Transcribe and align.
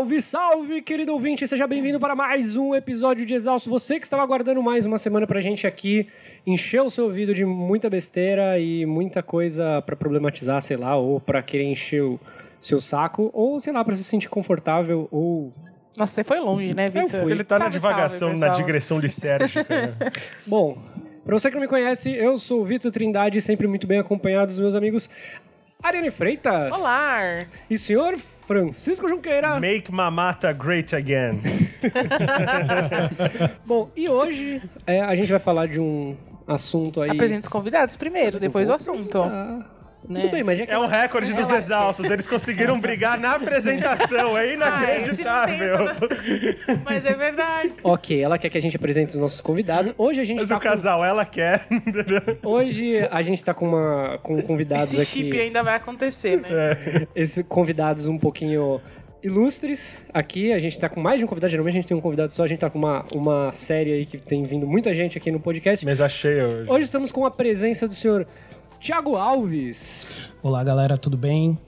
Salve, 0.00 0.22
salve, 0.22 0.80
querido 0.80 1.12
ouvinte! 1.12 1.46
Seja 1.46 1.66
bem-vindo 1.66 2.00
para 2.00 2.16
mais 2.16 2.56
um 2.56 2.74
episódio 2.74 3.26
de 3.26 3.34
Exausto. 3.34 3.68
Você 3.68 4.00
que 4.00 4.06
estava 4.06 4.22
aguardando 4.22 4.62
mais 4.62 4.86
uma 4.86 4.96
semana 4.96 5.26
pra 5.26 5.42
gente 5.42 5.66
aqui, 5.66 6.08
encher 6.46 6.80
o 6.80 6.88
seu 6.88 7.04
ouvido 7.04 7.34
de 7.34 7.44
muita 7.44 7.90
besteira 7.90 8.58
e 8.58 8.86
muita 8.86 9.22
coisa 9.22 9.82
pra 9.82 9.94
problematizar, 9.94 10.62
sei 10.62 10.78
lá, 10.78 10.96
ou 10.96 11.20
pra 11.20 11.42
querer 11.42 11.64
encher 11.64 12.02
o 12.02 12.18
seu 12.62 12.80
saco, 12.80 13.30
ou 13.34 13.60
sei 13.60 13.74
lá, 13.74 13.84
pra 13.84 13.94
se 13.94 14.02
sentir 14.02 14.30
confortável, 14.30 15.06
ou. 15.10 15.52
Nossa, 15.94 16.14
você 16.14 16.24
foi 16.24 16.40
longe, 16.40 16.72
né, 16.72 16.86
Vitor? 16.86 17.10
fui. 17.20 17.32
Ele 17.32 17.44
tá 17.44 17.56
na 17.58 17.64
Salve, 17.66 17.74
divagação, 17.74 18.28
salve, 18.30 18.40
na 18.40 18.48
digressão 18.54 18.98
lisérgica. 18.98 19.66
né? 19.68 20.12
Bom, 20.46 20.78
pra 21.26 21.38
você 21.38 21.50
que 21.50 21.56
não 21.56 21.62
me 21.62 21.68
conhece, 21.68 22.10
eu 22.10 22.38
sou 22.38 22.62
o 22.62 22.64
Vitor 22.64 22.90
Trindade, 22.90 23.42
sempre 23.42 23.66
muito 23.66 23.86
bem 23.86 23.98
acompanhado 23.98 24.46
dos 24.46 24.60
meus 24.60 24.74
amigos 24.74 25.10
Ariane 25.82 26.10
Freitas 26.10 26.72
Olá! 26.72 27.46
e 27.68 27.78
senhor 27.78 28.18
Francisco 28.50 29.08
Junqueira. 29.08 29.60
Make 29.60 29.92
Mamata 29.92 30.52
great 30.52 30.92
again. 30.92 31.40
Bom, 33.64 33.92
e 33.94 34.08
hoje 34.08 34.60
é, 34.84 35.00
a 35.00 35.14
gente 35.14 35.30
vai 35.30 35.38
falar 35.38 35.68
de 35.68 35.78
um 35.78 36.16
assunto 36.48 37.00
aí. 37.00 37.10
Apresenta 37.10 37.46
os 37.46 37.48
convidados 37.48 37.94
primeiro, 37.94 38.40
depois 38.40 38.68
o 38.68 38.72
assunto. 38.72 39.22
Ah, 39.22 39.64
Né? 40.10 40.22
Tudo 40.22 40.32
bem, 40.32 40.42
mas 40.42 40.58
já 40.58 40.66
que 40.66 40.72
É 40.72 40.78
um 40.78 40.86
recorde 40.86 41.32
dos 41.32 41.48
exaustos. 41.48 42.04
Eles 42.10 42.26
conseguiram 42.26 42.80
brigar 42.80 43.16
na 43.16 43.36
apresentação. 43.36 44.36
É 44.36 44.54
inacreditável. 44.54 45.76
Mas 46.84 47.06
é 47.06 47.14
verdade. 47.14 47.74
Ok, 47.84 48.20
ela 48.20 48.36
quer 48.36 48.50
que 48.50 48.58
a 48.58 48.60
gente 48.60 48.74
apresente 48.74 49.14
os 49.14 49.20
nossos 49.20 49.40
convidados. 49.40 49.94
Hoje 49.96 50.20
a 50.20 50.24
gente 50.24 50.40
Mas 50.40 50.48
tá 50.48 50.56
o 50.56 50.60
casal, 50.60 51.04
ela 51.04 51.24
quer. 51.24 51.64
com... 52.42 52.48
Hoje 52.48 53.06
a 53.08 53.22
gente 53.22 53.44
tá 53.44 53.54
com 53.54 53.68
uma 53.68 54.18
com 54.22 54.42
convidados 54.42 54.92
Esse 54.92 55.02
aqui. 55.02 55.24
chip 55.24 55.40
ainda 55.40 55.62
vai 55.62 55.76
acontecer, 55.76 56.40
né? 56.40 57.06
Esses 57.14 57.44
convidados 57.46 58.06
um 58.06 58.18
pouquinho 58.18 58.80
ilustres 59.22 60.02
aqui. 60.12 60.52
A 60.52 60.58
gente 60.58 60.76
tá 60.76 60.88
com 60.88 61.00
mais 61.00 61.18
de 61.18 61.24
um 61.24 61.28
convidado. 61.28 61.50
Geralmente 61.52 61.74
a 61.74 61.80
gente 61.80 61.88
tem 61.88 61.96
um 61.96 62.00
convidado 62.00 62.32
só. 62.32 62.42
A 62.42 62.46
gente 62.48 62.58
tá 62.58 62.68
com 62.68 62.78
uma, 62.78 63.04
uma 63.14 63.52
série 63.52 63.92
aí 63.92 64.06
que 64.06 64.18
tem 64.18 64.42
vindo 64.42 64.66
muita 64.66 64.92
gente 64.92 65.16
aqui 65.16 65.30
no 65.30 65.38
podcast. 65.38 65.84
Mesa 65.86 66.08
cheia 66.08 66.48
hoje. 66.48 66.70
Hoje 66.70 66.84
estamos 66.84 67.12
com 67.12 67.24
a 67.24 67.30
presença 67.30 67.86
do 67.86 67.94
senhor 67.94 68.26
Tiago 68.80 69.14
Alves. 69.14 70.06
Olá, 70.42 70.64
galera, 70.64 70.96
tudo 70.96 71.14
bem? 71.14 71.58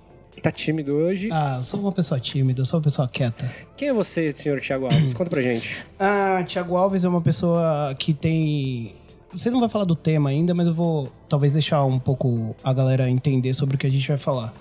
Tá 0.42 0.50
tímido 0.50 0.94
hoje. 0.94 1.28
Ah, 1.30 1.56
eu 1.58 1.62
sou 1.62 1.78
uma 1.78 1.92
pessoa 1.92 2.18
tímida, 2.18 2.62
eu 2.62 2.64
sou 2.64 2.78
uma 2.78 2.84
pessoa 2.84 3.06
quieta. 3.06 3.55
Quem 3.77 3.88
é 3.88 3.92
você, 3.92 4.32
senhor 4.32 4.58
Tiago 4.62 4.86
Alves? 4.86 5.12
Conta 5.14 5.28
pra 5.28 5.42
gente. 5.42 5.77
Ah, 6.00 6.42
Thiago 6.48 6.74
Alves 6.74 7.05
é 7.05 7.08
uma 7.08 7.20
pessoa 7.20 7.94
que 7.98 8.14
tem. 8.14 8.94
Vocês 9.30 9.52
não 9.52 9.60
vão 9.60 9.68
falar 9.68 9.84
do 9.84 9.94
tema 9.94 10.30
ainda, 10.30 10.55
mas 10.55 10.66
eu 10.66 10.72
vou 10.72 11.12
talvez 11.28 11.52
deixar 11.52 11.84
um 11.84 11.98
pouco 11.98 12.56
a 12.64 12.72
galera 12.72 13.10
entender 13.10 13.52
sobre 13.52 13.77
o 13.77 13.78
que 13.78 13.86
a 13.86 13.90
gente 13.90 14.08
vai 14.08 14.18
falar. 14.18 14.55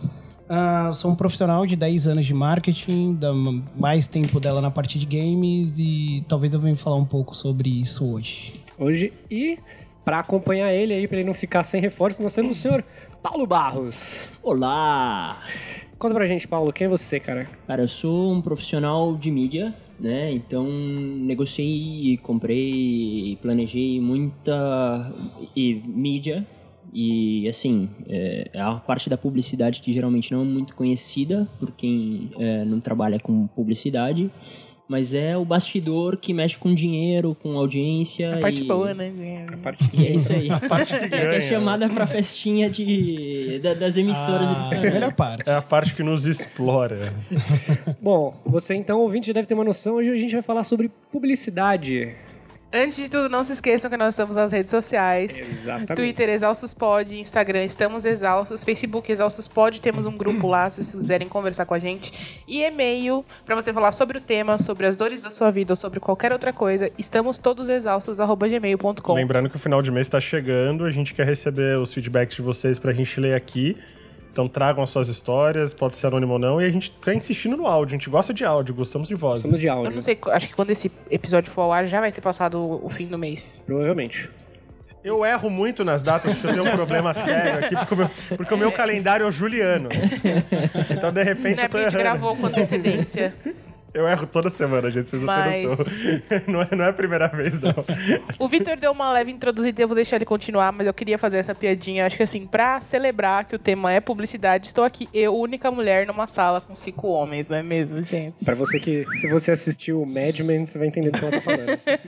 Ah, 0.49 0.91
sou 0.91 1.09
um 1.09 1.15
profissional 1.15 1.65
de 1.65 1.77
10 1.77 2.07
anos 2.07 2.25
de 2.25 2.33
marketing, 2.33 3.15
dá 3.15 3.31
mais 3.77 4.07
tempo 4.07 4.41
dela 4.41 4.59
na 4.59 4.69
parte 4.69 4.99
de 4.99 5.05
games 5.05 5.79
e 5.79 6.21
talvez 6.27 6.53
eu 6.53 6.59
venha 6.59 6.75
falar 6.75 6.97
um 6.97 7.05
pouco 7.05 7.33
sobre 7.33 7.69
isso 7.69 8.05
hoje. 8.13 8.53
Hoje. 8.77 9.13
E 9.29 9.57
pra 10.03 10.19
acompanhar 10.19 10.73
ele 10.73 10.93
aí, 10.93 11.07
pra 11.07 11.17
ele 11.17 11.27
não 11.27 11.33
ficar 11.33 11.63
sem 11.63 11.81
reforço, 11.81 12.21
nós 12.21 12.33
temos 12.33 12.51
o 12.51 12.55
senhor 12.55 12.83
Paulo 13.21 13.45
Barros. 13.45 14.29
Olá! 14.41 15.39
Conta 15.97 16.15
pra 16.15 16.25
gente, 16.25 16.47
Paulo, 16.47 16.73
quem 16.73 16.85
é 16.85 16.89
você, 16.89 17.19
cara? 17.19 17.47
Cara, 17.67 17.83
eu 17.83 17.87
sou 17.87 18.31
um 18.31 18.41
profissional 18.41 19.15
de 19.15 19.29
mídia, 19.29 19.73
né? 19.99 20.31
Então 20.31 20.65
negociei, 20.65 22.17
comprei, 22.17 23.37
planejei 23.41 24.01
muita 24.01 25.13
e, 25.55 25.75
mídia. 25.85 26.43
E 26.91 27.47
assim, 27.47 27.87
é, 28.09 28.49
é 28.51 28.59
a 28.59 28.73
parte 28.73 29.09
da 29.09 29.17
publicidade 29.17 29.79
que 29.79 29.93
geralmente 29.93 30.31
não 30.31 30.41
é 30.41 30.43
muito 30.43 30.75
conhecida 30.75 31.47
por 31.59 31.71
quem 31.71 32.31
é, 32.39 32.65
não 32.65 32.79
trabalha 32.79 33.19
com 33.19 33.45
publicidade. 33.45 34.31
Mas 34.91 35.13
é 35.13 35.37
o 35.37 35.45
bastidor 35.45 36.17
que 36.17 36.33
mexe 36.33 36.57
com 36.57 36.75
dinheiro, 36.75 37.33
com 37.41 37.57
audiência. 37.57 38.35
A 38.35 38.39
parte 38.39 38.61
e... 38.61 38.67
boa, 38.67 38.93
né? 38.93 39.45
A 39.49 39.55
parte 39.55 39.89
E 39.93 40.05
é 40.05 40.15
isso 40.15 40.33
aí. 40.33 40.49
A 40.51 40.59
parte 40.59 40.93
que 40.99 40.99
É 41.05 41.07
que 41.07 41.15
é 41.15 41.25
ganha. 41.29 41.41
chamada 41.49 41.87
pra 41.87 42.05
festinha 42.05 42.69
de, 42.69 43.57
da- 43.63 43.73
das 43.73 43.95
emissoras 43.95 44.51
e 44.51 44.53
dos 44.53 44.65
Ah, 44.65 44.69
canais. 44.69 44.93
melhor 44.93 45.13
parte. 45.13 45.49
É 45.49 45.53
a 45.55 45.61
parte 45.61 45.95
que 45.95 46.03
nos 46.03 46.25
explora. 46.25 47.13
Bom, 48.01 48.35
você 48.45 48.75
então, 48.75 48.99
ouvinte, 48.99 49.27
já 49.27 49.33
deve 49.33 49.47
ter 49.47 49.53
uma 49.53 49.63
noção. 49.63 49.95
Hoje 49.95 50.09
a 50.09 50.17
gente 50.17 50.33
vai 50.33 50.41
falar 50.41 50.65
sobre 50.65 50.91
publicidade. 51.09 52.13
Antes 52.73 52.97
de 52.97 53.09
tudo, 53.09 53.27
não 53.27 53.43
se 53.43 53.51
esqueçam 53.51 53.91
que 53.91 53.97
nós 53.97 54.13
estamos 54.13 54.37
nas 54.37 54.51
redes 54.51 54.71
sociais. 54.71 55.37
Exatamente. 55.37 55.95
Twitter 55.95 56.29
Exaustos 56.29 56.73
Pod, 56.73 57.19
Instagram 57.19 57.65
Estamos 57.65 58.05
Exaustos, 58.05 58.63
Facebook 58.63 59.11
Exaustos 59.11 59.47
Pod, 59.47 59.81
temos 59.81 60.05
um 60.05 60.15
grupo 60.15 60.47
lá 60.47 60.69
se 60.69 60.81
vocês 60.81 61.01
quiserem 61.01 61.27
conversar 61.27 61.65
com 61.65 61.73
a 61.73 61.79
gente. 61.79 62.43
E 62.47 62.61
e-mail 62.61 63.25
para 63.45 63.55
você 63.55 63.73
falar 63.73 63.91
sobre 63.91 64.17
o 64.17 64.21
tema, 64.21 64.57
sobre 64.57 64.87
as 64.87 64.95
dores 64.95 65.21
da 65.21 65.31
sua 65.31 65.51
vida 65.51 65.73
ou 65.73 65.75
sobre 65.75 65.99
qualquer 65.99 66.31
outra 66.31 66.53
coisa. 66.53 66.89
Estamos 66.97 67.37
todos 67.37 67.67
exaustos@gmail.com. 67.67 69.13
Lembrando 69.13 69.49
que 69.49 69.57
o 69.57 69.59
final 69.59 69.81
de 69.81 69.91
mês 69.91 70.07
está 70.07 70.21
chegando. 70.21 70.85
A 70.85 70.91
gente 70.91 71.13
quer 71.13 71.25
receber 71.25 71.77
os 71.77 71.93
feedbacks 71.93 72.35
de 72.35 72.41
vocês 72.41 72.79
pra 72.79 72.93
gente 72.93 73.19
ler 73.19 73.35
aqui. 73.35 73.77
Então 74.31 74.47
tragam 74.47 74.81
as 74.81 74.89
suas 74.89 75.09
histórias, 75.09 75.73
pode 75.73 75.97
ser 75.97 76.07
anônimo 76.07 76.33
ou 76.33 76.39
não. 76.39 76.61
E 76.61 76.65
a 76.65 76.69
gente 76.69 76.89
tá 76.91 77.13
insistindo 77.13 77.57
no 77.57 77.67
áudio. 77.67 77.95
A 77.95 77.97
gente 77.97 78.09
gosta 78.09 78.33
de 78.33 78.45
áudio, 78.45 78.73
gostamos 78.73 79.07
de 79.07 79.15
vozes. 79.15 79.39
Estamos 79.39 79.59
de 79.59 79.67
Eu 79.67 79.73
áudio. 79.73 79.91
não 79.95 80.01
sei, 80.01 80.17
acho 80.31 80.47
que 80.47 80.55
quando 80.55 80.69
esse 80.69 80.89
episódio 81.09 81.51
for 81.51 81.61
ao 81.63 81.73
ar 81.73 81.85
já 81.87 81.99
vai 81.99 82.11
ter 82.11 82.21
passado 82.21 82.59
o 82.83 82.89
fim 82.89 83.07
do 83.07 83.17
mês. 83.17 83.61
Provavelmente. 83.65 84.29
Eu 85.03 85.25
erro 85.25 85.49
muito 85.49 85.83
nas 85.83 86.03
datas 86.03 86.31
porque 86.33 86.47
eu 86.47 86.51
tenho 86.51 86.63
um 86.65 86.75
problema 86.75 87.11
sério 87.13 87.65
aqui, 87.65 87.75
porque 87.75 87.93
o 87.93 87.97
meu, 87.97 88.09
porque 88.37 88.53
o 88.53 88.57
meu 88.57 88.71
calendário 88.71 89.23
é 89.23 89.27
o 89.27 89.31
juliano. 89.31 89.89
Então, 90.91 91.11
de 91.11 91.23
repente, 91.23 91.57
Não 91.57 91.63
é 91.63 91.65
eu 91.65 91.69
tô 91.69 91.77
porque 91.77 91.77
a 91.77 91.89
gente 91.89 91.99
errando. 91.99 92.19
gravou 92.19 92.35
com 92.37 92.45
antecedência. 92.45 93.33
Eu 93.93 94.07
erro 94.07 94.25
toda 94.25 94.49
semana, 94.49 94.89
gente, 94.89 95.09
vocês 95.09 95.21
não 95.21 95.27
Mas- 95.33 95.53
têm 95.57 95.67
noção. 95.67 95.85
Não 96.47 96.61
é, 96.61 96.67
não 96.75 96.85
é 96.85 96.89
a 96.89 96.93
primeira 96.93 97.27
vez, 97.27 97.59
não. 97.59 97.73
O 98.39 98.47
Vitor 98.47 98.77
deu 98.77 98.91
uma 98.91 99.11
leve 99.11 99.31
introduzida, 99.31 99.81
eu 99.81 99.87
vou 99.87 99.95
deixar 99.95 100.15
ele 100.15 100.25
continuar, 100.25 100.71
mas 100.71 100.87
eu 100.87 100.93
queria 100.93 101.17
fazer 101.17 101.37
essa 101.37 101.53
piadinha. 101.53 102.05
Acho 102.05 102.15
que 102.17 102.23
assim, 102.23 102.45
pra 102.47 102.79
celebrar 102.81 103.45
que 103.45 103.55
o 103.55 103.59
tema 103.59 103.91
é 103.91 103.99
publicidade, 103.99 104.67
estou 104.67 104.83
aqui, 104.83 105.09
eu, 105.13 105.35
única 105.35 105.69
mulher, 105.69 106.07
numa 106.07 106.25
sala 106.27 106.61
com 106.61 106.75
cinco 106.75 107.07
homens, 107.09 107.47
não 107.47 107.57
é 107.57 107.63
mesmo, 107.63 108.01
gente? 108.01 108.43
Pra 108.45 108.55
você 108.55 108.79
que, 108.79 109.05
se 109.19 109.27
você 109.29 109.51
assistiu 109.51 110.01
o 110.01 110.05
Mad 110.05 110.39
Men, 110.39 110.65
você 110.65 110.77
vai 110.77 110.87
entender 110.87 111.11
do 111.11 111.19
que 111.19 111.25
ela 111.25 111.31
tá 111.33 111.41
falando. 111.41 111.79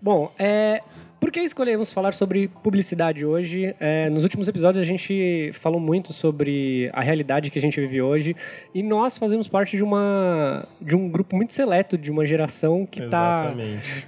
Bom, 0.00 0.32
é, 0.38 0.80
por 1.20 1.30
que 1.30 1.40
escolhemos 1.40 1.92
falar 1.92 2.14
sobre 2.14 2.48
publicidade 2.48 3.24
hoje? 3.24 3.74
É, 3.80 4.08
nos 4.10 4.22
últimos 4.22 4.48
episódios 4.48 4.82
a 4.82 4.86
gente 4.86 5.50
falou 5.54 5.80
muito 5.80 6.12
sobre 6.12 6.90
a 6.92 7.00
realidade 7.00 7.50
que 7.50 7.58
a 7.58 7.62
gente 7.62 7.80
vive 7.80 8.02
hoje 8.02 8.36
e 8.74 8.82
nós 8.82 9.16
fazemos 9.16 9.48
parte 9.48 9.76
de 9.76 9.82
uma 9.82 10.66
de 10.80 10.94
um 10.94 11.08
grupo 11.08 11.34
muito 11.36 11.52
seleto 11.52 11.96
de 11.96 12.10
uma 12.10 12.26
geração 12.26 12.86
que 12.86 13.02
está 13.02 13.54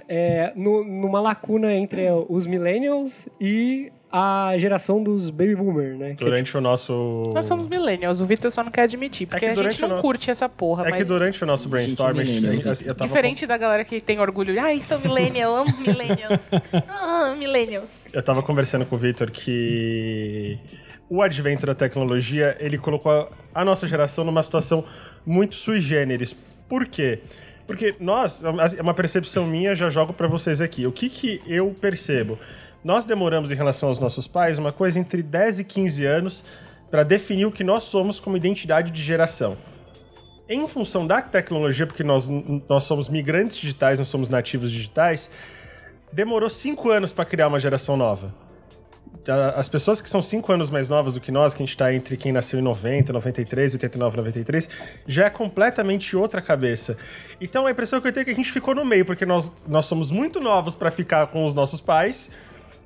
é, 0.07 0.53
numa 0.55 1.19
lacuna 1.19 1.73
entre 1.73 2.07
os 2.27 2.45
millennials 2.45 3.27
e 3.39 3.91
a 4.11 4.53
geração 4.57 5.03
dos 5.03 5.29
baby 5.29 5.55
boomer, 5.55 5.95
né? 5.95 6.15
Que 6.15 6.23
é 6.23 6.25
Durante 6.25 6.57
o 6.57 6.61
nosso. 6.61 7.23
Nós 7.33 7.45
somos 7.45 7.67
millennials, 7.67 8.19
o 8.19 8.25
Vitor 8.25 8.51
só 8.51 8.63
não 8.63 8.71
quer 8.71 8.81
admitir, 8.83 9.27
porque 9.27 9.45
que 9.53 9.59
a 9.59 9.69
gente 9.69 9.81
não 9.83 9.97
no- 9.97 10.01
curte 10.01 10.31
essa 10.31 10.49
porra, 10.49 10.87
É 10.87 10.89
mas... 10.89 10.97
que 10.97 11.03
durante 11.03 11.43
o 11.43 11.47
nosso 11.47 11.69
brainstorm, 11.69 12.17
a 12.19 12.23
gente, 12.23 12.47
a 12.47 12.51
gente- 12.73 12.87
eu 12.87 12.95
tava 12.95 13.07
Diferente 13.07 13.45
da 13.45 13.55
galera 13.57 13.85
que 13.85 14.01
tem 14.01 14.19
orgulho. 14.19 14.59
Ai, 14.59 14.81
sou 14.81 14.99
millennial, 14.99 15.55
amo 15.55 15.77
millennials. 15.79 16.39
Ah, 16.89 17.35
millennials. 17.37 17.99
Eu 18.11 18.21
tava 18.23 18.41
conversando 18.41 18.85
com 18.85 18.95
o 18.95 18.99
Victor 18.99 19.29
que 19.31 20.57
o 21.09 21.21
advento 21.21 21.65
da 21.65 21.73
tecnologia, 21.75 22.55
ele 22.59 22.77
colocou 22.77 23.11
a, 23.11 23.27
a 23.61 23.65
nossa 23.65 23.87
geração 23.87 24.23
numa 24.23 24.41
situação 24.43 24.83
muito 25.25 25.55
sui 25.55 25.81
generis. 25.81 26.33
Por 26.67 26.85
quê? 26.85 27.19
Porque 27.67 27.95
nós, 27.99 28.41
é 28.77 28.81
uma 28.81 28.93
percepção 28.93 29.45
minha, 29.45 29.75
já 29.75 29.89
jogo 29.89 30.13
pra 30.13 30.27
vocês 30.27 30.59
aqui. 30.61 30.87
O 30.87 30.91
que 30.91 31.09
que 31.09 31.41
eu 31.47 31.73
percebo? 31.79 32.37
Nós 32.83 33.05
demoramos 33.05 33.51
em 33.51 33.55
relação 33.55 33.89
aos 33.89 33.99
nossos 33.99 34.27
pais 34.27 34.57
uma 34.57 34.71
coisa 34.71 34.99
entre 34.99 35.21
10 35.21 35.59
e 35.59 35.63
15 35.65 36.05
anos 36.05 36.43
pra 36.89 37.03
definir 37.03 37.45
o 37.45 37.51
que 37.51 37.63
nós 37.63 37.83
somos 37.83 38.19
como 38.19 38.37
identidade 38.37 38.91
de 38.91 39.01
geração. 39.01 39.57
Em 40.47 40.67
função 40.67 41.05
da 41.05 41.21
tecnologia, 41.21 41.85
porque 41.85 42.03
nós, 42.03 42.27
nós 42.67 42.83
somos 42.83 43.09
migrantes 43.09 43.57
digitais, 43.57 43.99
nós 43.99 44.07
somos 44.07 44.29
nativos 44.29 44.71
digitais, 44.71 45.29
demorou 46.11 46.49
cinco 46.49 46.89
anos 46.89 47.13
para 47.13 47.25
criar 47.25 47.47
uma 47.47 47.59
geração 47.59 47.95
nova. 47.95 48.33
As 49.55 49.67
pessoas 49.67 50.01
que 50.01 50.09
são 50.09 50.21
cinco 50.21 50.51
anos 50.51 50.71
mais 50.71 50.89
novas 50.89 51.13
do 51.13 51.21
que 51.21 51.31
nós, 51.31 51.53
que 51.53 51.61
a 51.61 51.65
gente 51.65 51.75
tá 51.75 51.93
entre 51.93 52.15
quem 52.15 52.31
nasceu 52.31 52.59
em 52.59 52.63
90, 52.63 53.11
93, 53.11 53.73
89, 53.73 54.17
93, 54.17 54.69
já 55.05 55.25
é 55.25 55.29
completamente 55.29 56.15
outra 56.15 56.41
cabeça. 56.41 56.97
Então 57.39 57.67
a 57.67 57.71
impressão 57.71 57.99
que 57.99 58.07
eu 58.07 58.13
tenho 58.13 58.21
é 58.21 58.25
que 58.25 58.31
a 58.31 58.35
gente 58.35 58.51
ficou 58.51 58.73
no 58.73 58.85
meio, 58.85 59.05
porque 59.05 59.25
nós, 59.25 59.51
nós 59.67 59.85
somos 59.85 60.09
muito 60.09 60.39
novos 60.39 60.75
para 60.75 60.89
ficar 60.89 61.27
com 61.27 61.45
os 61.45 61.53
nossos 61.53 61.81
pais, 61.81 62.31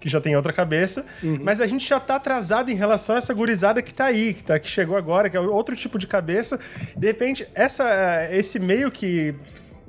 que 0.03 0.09
já 0.09 0.19
tem 0.19 0.35
outra 0.35 0.51
cabeça, 0.51 1.05
mas 1.41 1.61
a 1.61 1.65
gente 1.65 1.87
já 1.87 1.97
tá 1.97 2.17
atrasado 2.17 2.69
em 2.69 2.75
relação 2.75 3.15
a 3.15 3.19
essa 3.19 3.33
gurizada 3.33 3.81
que 3.81 3.93
tá 3.93 4.03
aí, 4.03 4.33
que, 4.33 4.43
tá, 4.43 4.59
que 4.59 4.69
chegou 4.69 4.97
agora, 4.97 5.29
que 5.29 5.37
é 5.37 5.39
outro 5.39 5.77
tipo 5.77 5.97
de 5.97 6.05
cabeça. 6.05 6.59
De 6.97 7.07
repente, 7.07 7.47
essa, 7.55 8.27
esse 8.29 8.59
meio 8.59 8.91
que, 8.91 9.33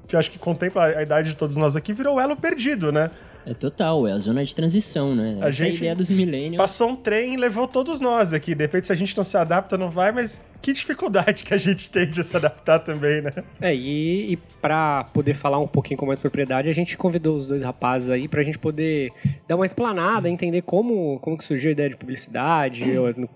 que 0.06 0.16
acho 0.16 0.30
que 0.30 0.38
contempla 0.38 0.84
a 0.84 1.02
idade 1.02 1.30
de 1.30 1.36
todos 1.36 1.56
nós 1.56 1.74
aqui 1.74 1.92
virou 1.92 2.14
o 2.14 2.20
elo 2.20 2.36
perdido, 2.36 2.92
né? 2.92 3.10
É 3.46 3.52
total, 3.52 4.08
é 4.08 4.12
a 4.12 4.18
zona 4.18 4.44
de 4.44 4.54
transição, 4.54 5.14
né? 5.14 5.38
A 5.40 5.48
Essa 5.48 5.64
é 5.64 5.66
a 5.66 5.70
gente 5.70 5.76
ideia 5.76 5.94
dos 5.94 6.10
millennials. 6.10 6.56
Passou 6.56 6.88
um 6.88 6.96
trem 6.96 7.34
e 7.34 7.36
levou 7.36 7.68
todos 7.68 8.00
nós 8.00 8.32
aqui. 8.32 8.54
De 8.54 8.64
repente, 8.64 8.86
se 8.86 8.92
a 8.92 8.96
gente 8.96 9.16
não 9.16 9.24
se 9.24 9.36
adapta, 9.36 9.76
não 9.76 9.90
vai, 9.90 10.12
mas 10.12 10.42
que 10.62 10.72
dificuldade 10.72 11.44
que 11.44 11.52
a 11.52 11.58
gente 11.58 11.90
tem 11.90 12.08
de 12.08 12.24
se 12.24 12.34
adaptar 12.34 12.78
também, 12.78 13.20
né? 13.20 13.30
É, 13.60 13.74
e, 13.74 14.32
e 14.32 14.36
para 14.62 15.04
poder 15.12 15.34
falar 15.34 15.58
um 15.58 15.66
pouquinho 15.66 15.98
com 15.98 16.06
mais 16.06 16.18
propriedade, 16.18 16.70
a 16.70 16.72
gente 16.72 16.96
convidou 16.96 17.36
os 17.36 17.46
dois 17.46 17.62
rapazes 17.62 18.08
aí 18.08 18.26
pra 18.26 18.42
gente 18.42 18.58
poder 18.58 19.12
dar 19.46 19.56
uma 19.56 19.66
explanada, 19.66 20.26
entender 20.26 20.62
como, 20.62 21.18
como 21.20 21.36
que 21.36 21.44
surgiu 21.44 21.68
a 21.68 21.72
ideia 21.72 21.90
de 21.90 21.96
publicidade, 21.96 22.82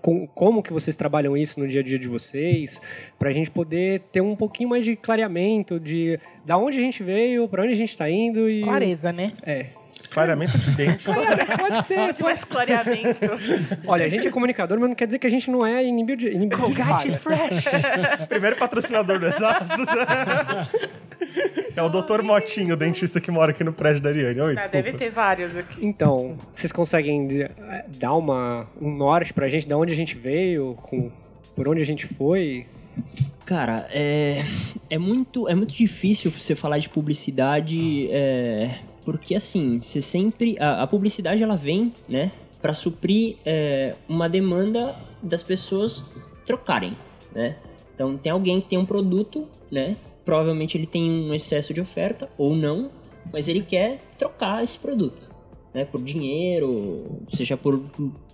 com, 0.01 0.25
como 0.25 0.63
que 0.63 0.73
vocês 0.73 0.95
trabalham 0.95 1.37
isso 1.37 1.59
no 1.59 1.67
dia 1.67 1.81
a 1.81 1.83
dia 1.83 1.99
de 1.99 2.07
vocês, 2.07 2.81
pra 3.19 3.31
gente 3.31 3.51
poder 3.51 4.01
ter 4.11 4.21
um 4.21 4.35
pouquinho 4.35 4.69
mais 4.69 4.83
de 4.83 4.95
clareamento 4.95 5.79
de 5.79 6.19
da 6.43 6.57
onde 6.57 6.79
a 6.79 6.81
gente 6.81 7.03
veio, 7.03 7.47
pra 7.47 7.61
onde 7.61 7.73
a 7.73 7.75
gente 7.75 7.95
tá 7.95 8.09
indo 8.09 8.49
e... 8.49 8.61
Clareza, 8.61 9.11
né? 9.11 9.33
É. 9.43 9.67
Clareamento 10.19 10.57
de 10.57 10.71
dente. 10.71 11.05
Pode 11.07 11.85
ser. 11.85 12.15
Mais 12.21 12.43
clareamento. 12.43 13.29
Olha, 13.87 14.05
a 14.05 14.09
gente 14.09 14.27
é 14.27 14.31
comunicador, 14.31 14.77
mas 14.77 14.89
não 14.89 14.95
quer 14.95 15.05
dizer 15.05 15.17
que 15.17 15.27
a 15.27 15.29
gente 15.29 15.49
não 15.49 15.65
é 15.65 15.85
inibido 15.85 16.17
de, 16.17 16.27
inibido 16.29 16.61
de. 16.73 17.17
Fresh. 17.17 17.65
Primeiro 18.27 18.57
patrocinador 18.57 19.17
do 19.17 19.27
Exaustos. 19.27 19.87
é 21.75 21.81
o 21.81 21.89
Dr. 21.89 22.21
Motinho, 22.21 22.73
o 22.73 22.77
dentista 22.77 23.21
que 23.21 23.31
mora 23.31 23.51
aqui 23.51 23.63
no 23.63 23.71
prédio 23.71 24.01
da 24.01 24.09
Ariane. 24.09 24.41
Oi, 24.41 24.51
Ah, 24.51 24.55
desculpa. 24.55 24.83
deve 24.83 24.97
ter 24.97 25.09
vários 25.09 25.55
aqui. 25.55 25.85
Então, 25.85 26.35
vocês 26.51 26.71
conseguem 26.73 27.41
eh, 27.41 27.85
dar 27.97 28.13
uma, 28.13 28.67
um 28.81 28.91
norte 28.91 29.33
pra 29.33 29.47
gente, 29.47 29.65
de 29.65 29.73
onde 29.73 29.93
a 29.93 29.95
gente 29.95 30.17
veio, 30.17 30.75
com, 30.81 31.09
por 31.55 31.69
onde 31.69 31.81
a 31.81 31.85
gente 31.85 32.07
foi? 32.07 32.65
Cara, 33.45 33.87
é, 33.89 34.43
é, 34.89 34.97
muito, 34.97 35.47
é 35.47 35.55
muito 35.55 35.75
difícil 35.75 36.29
você 36.29 36.55
falar 36.55 36.77
de 36.77 36.89
publicidade, 36.89 38.07
é, 38.11 38.79
porque 39.03 39.35
assim, 39.35 39.79
você 39.79 40.01
sempre. 40.01 40.57
A, 40.59 40.83
a 40.83 40.87
publicidade 40.87 41.41
ela 41.41 41.55
vem, 41.55 41.93
né, 42.07 42.31
para 42.61 42.73
suprir 42.73 43.37
é, 43.45 43.95
uma 44.07 44.27
demanda 44.27 44.95
das 45.21 45.41
pessoas 45.41 46.03
trocarem, 46.45 46.95
né? 47.33 47.57
Então 47.93 48.17
tem 48.17 48.31
alguém 48.31 48.61
que 48.61 48.67
tem 48.67 48.77
um 48.77 48.85
produto, 48.85 49.47
né? 49.71 49.97
Provavelmente 50.25 50.77
ele 50.77 50.85
tem 50.85 51.09
um 51.09 51.33
excesso 51.33 51.73
de 51.73 51.81
oferta 51.81 52.29
ou 52.37 52.55
não, 52.55 52.91
mas 53.31 53.47
ele 53.47 53.61
quer 53.61 53.99
trocar 54.17 54.63
esse 54.63 54.77
produto, 54.77 55.29
né? 55.73 55.85
Por 55.85 56.01
dinheiro, 56.01 57.21
seja 57.33 57.57
por 57.57 57.81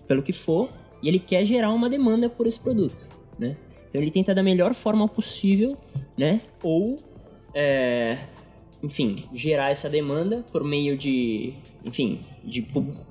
pelo 0.06 0.22
que 0.22 0.32
for, 0.32 0.70
e 1.02 1.08
ele 1.08 1.18
quer 1.18 1.44
gerar 1.44 1.70
uma 1.70 1.90
demanda 1.90 2.28
por 2.28 2.46
esse 2.46 2.58
produto, 2.58 3.06
né? 3.38 3.56
Então 3.88 4.00
ele 4.00 4.10
tenta 4.10 4.34
da 4.34 4.42
melhor 4.42 4.74
forma 4.74 5.08
possível, 5.08 5.76
né? 6.16 6.40
Ou, 6.62 6.96
é, 7.54 8.18
enfim, 8.82 9.16
gerar 9.34 9.70
essa 9.70 9.88
demanda 9.88 10.44
por 10.52 10.62
meio 10.62 10.96
de, 10.96 11.54
enfim, 11.84 12.20
de, 12.44 12.66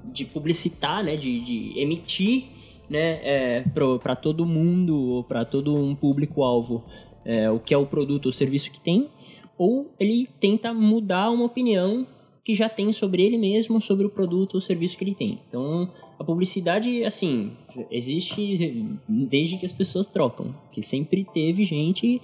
de 0.05 0.25
publicitar, 0.25 1.03
né? 1.03 1.15
De, 1.15 1.39
de 1.39 1.79
emitir, 1.79 2.45
né? 2.89 3.19
É, 3.23 3.63
para 4.01 4.15
todo 4.15 4.45
mundo, 4.45 5.25
para 5.27 5.43
todo 5.43 5.75
um 5.75 5.95
público-alvo, 5.95 6.83
é, 7.23 7.49
o 7.49 7.59
que 7.59 7.73
é 7.73 7.77
o 7.77 7.85
produto 7.85 8.27
ou 8.27 8.31
serviço 8.31 8.71
que 8.71 8.79
tem. 8.79 9.09
Ou 9.57 9.91
ele 9.99 10.27
tenta 10.39 10.73
mudar 10.73 11.29
uma 11.31 11.45
opinião 11.45 12.05
que 12.43 12.53
já 12.53 12.69
tem 12.69 12.91
sobre 12.93 13.23
ele 13.23 13.37
mesmo, 13.37 13.81
sobre 13.81 14.05
o 14.05 14.09
produto 14.09 14.55
ou 14.55 14.61
serviço 14.61 14.95
que 14.97 15.03
ele 15.03 15.15
tem. 15.15 15.39
Então, 15.49 15.89
a 16.19 16.23
publicidade, 16.23 17.03
assim, 17.03 17.53
existe 17.89 18.85
desde 19.09 19.57
que 19.57 19.65
as 19.65 19.71
pessoas 19.71 20.05
trocam. 20.05 20.53
Que 20.71 20.83
sempre 20.83 21.25
teve 21.33 21.65
gente 21.65 22.21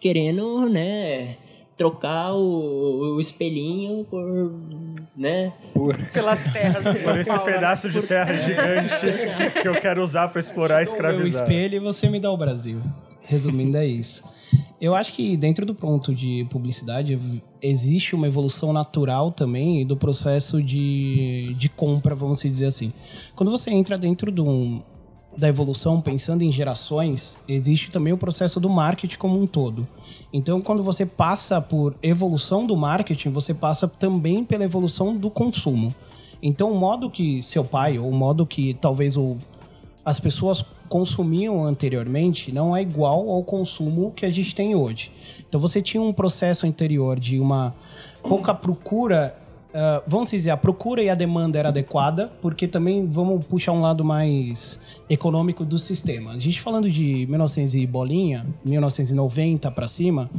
querendo, 0.00 0.68
né, 0.68 1.36
trocar 1.76 2.32
o, 2.34 3.16
o 3.16 3.20
espelhinho 3.20 4.04
por, 4.04 4.52
né, 5.16 5.52
Pelas 6.12 6.42
terras 6.52 6.84
Por 7.02 7.18
esse 7.18 7.30
Paulo. 7.30 7.44
pedaço 7.44 7.90
de 7.90 8.02
terra 8.02 8.32
gigante 8.34 8.94
que 9.60 9.68
eu 9.68 9.74
quero 9.80 10.02
usar 10.02 10.28
pra 10.28 10.40
explorar 10.40 10.80
e 10.80 10.84
escravizar. 10.84 11.42
espelho 11.42 11.76
e 11.76 11.78
você 11.78 12.08
me 12.08 12.20
dá 12.20 12.30
o 12.30 12.36
Brasil. 12.36 12.80
Resumindo, 13.22 13.76
é 13.76 13.86
isso. 13.86 14.22
Eu 14.80 14.94
acho 14.96 15.12
que 15.12 15.36
dentro 15.36 15.64
do 15.64 15.74
ponto 15.74 16.12
de 16.12 16.44
publicidade 16.50 17.18
existe 17.62 18.16
uma 18.16 18.26
evolução 18.26 18.72
natural 18.72 19.30
também 19.30 19.86
do 19.86 19.96
processo 19.96 20.60
de, 20.60 21.54
de 21.56 21.68
compra, 21.68 22.16
vamos 22.16 22.42
dizer 22.42 22.66
assim. 22.66 22.92
Quando 23.36 23.50
você 23.50 23.70
entra 23.70 23.96
dentro 23.96 24.32
de 24.32 24.40
um, 24.40 24.82
da 25.36 25.48
evolução, 25.48 26.00
pensando 26.00 26.42
em 26.42 26.52
gerações, 26.52 27.38
existe 27.48 27.90
também 27.90 28.12
o 28.12 28.18
processo 28.18 28.60
do 28.60 28.68
marketing 28.68 29.16
como 29.16 29.40
um 29.40 29.46
todo. 29.46 29.86
Então, 30.32 30.60
quando 30.60 30.82
você 30.82 31.06
passa 31.06 31.60
por 31.60 31.94
evolução 32.02 32.66
do 32.66 32.76
marketing, 32.76 33.30
você 33.30 33.54
passa 33.54 33.88
também 33.88 34.44
pela 34.44 34.64
evolução 34.64 35.16
do 35.16 35.30
consumo. 35.30 35.94
Então, 36.42 36.70
o 36.70 36.78
modo 36.78 37.08
que 37.08 37.42
seu 37.42 37.64
pai, 37.64 37.98
ou 37.98 38.08
o 38.08 38.14
modo 38.14 38.44
que 38.44 38.74
talvez 38.74 39.16
o, 39.16 39.36
as 40.04 40.20
pessoas 40.20 40.64
consumiam 40.92 41.64
anteriormente 41.64 42.52
não 42.52 42.76
é 42.76 42.82
igual 42.82 43.30
ao 43.30 43.42
consumo 43.42 44.12
que 44.14 44.26
a 44.26 44.30
gente 44.30 44.54
tem 44.54 44.74
hoje. 44.74 45.10
Então 45.48 45.58
você 45.58 45.80
tinha 45.80 46.02
um 46.02 46.12
processo 46.12 46.66
anterior 46.66 47.18
de 47.18 47.40
uma 47.40 47.74
pouca 48.22 48.52
procura, 48.52 49.34
ah, 49.74 50.02
vamos 50.06 50.30
dizer, 50.30 50.50
a 50.50 50.56
procura 50.56 51.02
e 51.02 51.08
a 51.08 51.14
demanda 51.14 51.58
era 51.58 51.68
adequada, 51.68 52.30
porque 52.42 52.68
também 52.68 53.06
vamos 53.06 53.44
puxar 53.46 53.72
um 53.72 53.80
lado 53.80 54.04
mais 54.04 54.78
econômico 55.08 55.64
do 55.64 55.78
sistema. 55.78 56.32
A 56.32 56.38
gente 56.38 56.60
falando 56.60 56.90
de 56.90 57.26
1900 57.26 57.74
e 57.74 57.86
bolinha, 57.86 58.46
1990 58.64 59.70
para 59.70 59.88
cima, 59.88 60.30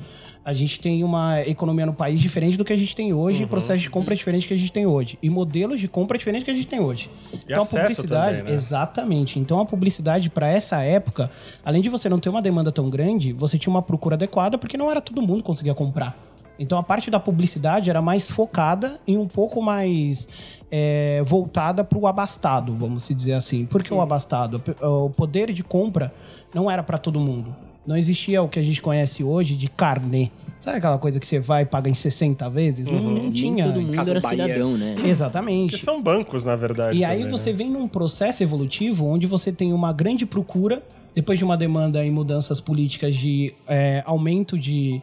a 0.45 0.53
gente 0.53 0.79
tem 0.79 1.03
uma 1.03 1.41
economia 1.41 1.85
no 1.85 1.93
país 1.93 2.19
diferente 2.19 2.57
do 2.57 2.65
que 2.65 2.73
a 2.73 2.77
gente 2.77 2.95
tem 2.95 3.13
hoje, 3.13 3.43
e 3.43 3.45
processo 3.45 3.81
de 3.81 3.89
compra 3.89 4.15
diferente 4.15 4.47
que 4.47 4.53
a 4.53 4.57
gente 4.57 4.71
tem 4.71 4.85
hoje, 4.85 5.17
e 5.23 5.29
modelos 5.29 5.79
de 5.79 5.87
compra 5.87 6.17
diferente 6.17 6.43
que 6.43 6.51
a 6.51 6.53
gente 6.53 6.67
tem 6.67 6.79
hoje. 6.79 7.09
E 7.47 7.53
acesso 7.53 8.03
também, 8.03 8.43
né? 8.43 8.51
Exatamente. 8.51 9.39
Então 9.39 9.59
a 9.59 9.65
publicidade 9.65 10.29
para 10.29 10.47
essa 10.47 10.81
época, 10.81 11.31
além 11.63 11.81
de 11.81 11.89
você 11.89 12.09
não 12.09 12.19
ter 12.19 12.29
uma 12.29 12.41
demanda 12.41 12.71
tão 12.71 12.89
grande, 12.89 13.31
você 13.31 13.57
tinha 13.57 13.71
uma 13.71 13.81
procura 13.81 14.15
adequada 14.15 14.57
porque 14.57 14.77
não 14.77 14.91
era 14.91 15.01
todo 15.01 15.21
mundo 15.21 15.37
que 15.37 15.43
conseguia 15.43 15.73
comprar. 15.73 16.32
Então 16.57 16.77
a 16.77 16.83
parte 16.83 17.09
da 17.09 17.19
publicidade 17.19 17.89
era 17.89 18.01
mais 18.01 18.29
focada 18.29 18.99
e 19.07 19.17
um 19.17 19.27
pouco 19.27 19.61
mais 19.61 20.27
é, 20.71 21.23
voltada 21.25 21.83
para 21.83 21.97
o 21.97 22.07
abastado, 22.07 22.73
vamos 22.75 23.03
se 23.03 23.13
dizer 23.13 23.33
assim. 23.33 23.65
Por 23.65 23.83
que 23.83 23.93
o 23.93 24.01
abastado? 24.01 24.61
O 24.81 25.09
poder 25.09 25.51
de 25.51 25.63
compra 25.63 26.13
não 26.53 26.69
era 26.69 26.83
para 26.83 26.97
todo 26.97 27.19
mundo. 27.19 27.55
Não 27.85 27.97
existia 27.97 28.41
o 28.41 28.47
que 28.47 28.57
a 28.57 28.63
gente 28.63 28.81
conhece 28.81 29.23
hoje 29.23 29.55
de 29.55 29.67
carnê. 29.67 30.31
Sabe 30.61 30.77
aquela 30.77 30.97
coisa 30.97 31.19
que 31.19 31.27
você 31.27 31.39
vai 31.39 31.63
e 31.63 31.65
paga 31.65 31.89
em 31.89 31.93
60 31.93 32.49
vezes? 32.49 32.89
Não, 32.89 33.01
não 33.01 33.13
nem 33.13 33.29
tinha. 33.29 33.65
todo 33.65 33.81
mundo 33.81 34.09
era 34.09 34.21
Bahia. 34.21 34.45
cidadão, 34.45 34.77
né? 34.77 34.95
Exatamente. 35.03 35.75
Que 35.75 35.83
são 35.83 36.01
bancos, 36.01 36.45
na 36.45 36.55
verdade. 36.55 36.97
E 36.97 37.03
aí 37.03 37.17
também, 37.17 37.31
você 37.31 37.51
né? 37.51 37.57
vem 37.57 37.69
num 37.69 37.85
processo 37.85 38.41
evolutivo 38.41 39.05
onde 39.05 39.27
você 39.27 39.51
tem 39.51 39.73
uma 39.73 39.91
grande 39.91 40.25
procura, 40.25 40.81
depois 41.13 41.37
de 41.37 41.43
uma 41.43 41.57
demanda 41.57 42.03
em 42.05 42.09
mudanças 42.09 42.61
políticas 42.61 43.13
de 43.13 43.53
é, 43.67 44.01
aumento 44.05 44.57
de, 44.57 45.01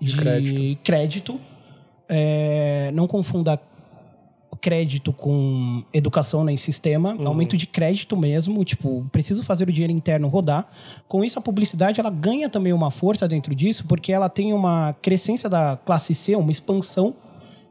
de 0.00 0.16
crédito. 0.16 0.82
crédito. 0.82 1.40
É, 2.08 2.90
não 2.94 3.06
confunda 3.06 3.60
crédito 4.60 5.12
com 5.12 5.82
educação 5.92 6.42
nem 6.42 6.56
sistema, 6.56 7.16
aumento 7.24 7.56
de 7.56 7.66
crédito 7.66 8.16
mesmo, 8.16 8.64
tipo, 8.64 9.06
preciso 9.12 9.44
fazer 9.44 9.68
o 9.68 9.72
dinheiro 9.72 9.92
interno 9.92 10.28
rodar. 10.28 10.68
Com 11.06 11.24
isso, 11.24 11.38
a 11.38 11.42
publicidade 11.42 12.00
ela 12.00 12.10
ganha 12.10 12.48
também 12.48 12.72
uma 12.72 12.90
força 12.90 13.28
dentro 13.28 13.54
disso, 13.54 13.84
porque 13.86 14.12
ela 14.12 14.28
tem 14.28 14.52
uma 14.52 14.94
crescência 15.00 15.48
da 15.48 15.76
classe 15.76 16.14
C, 16.14 16.34
uma 16.34 16.50
expansão, 16.50 17.14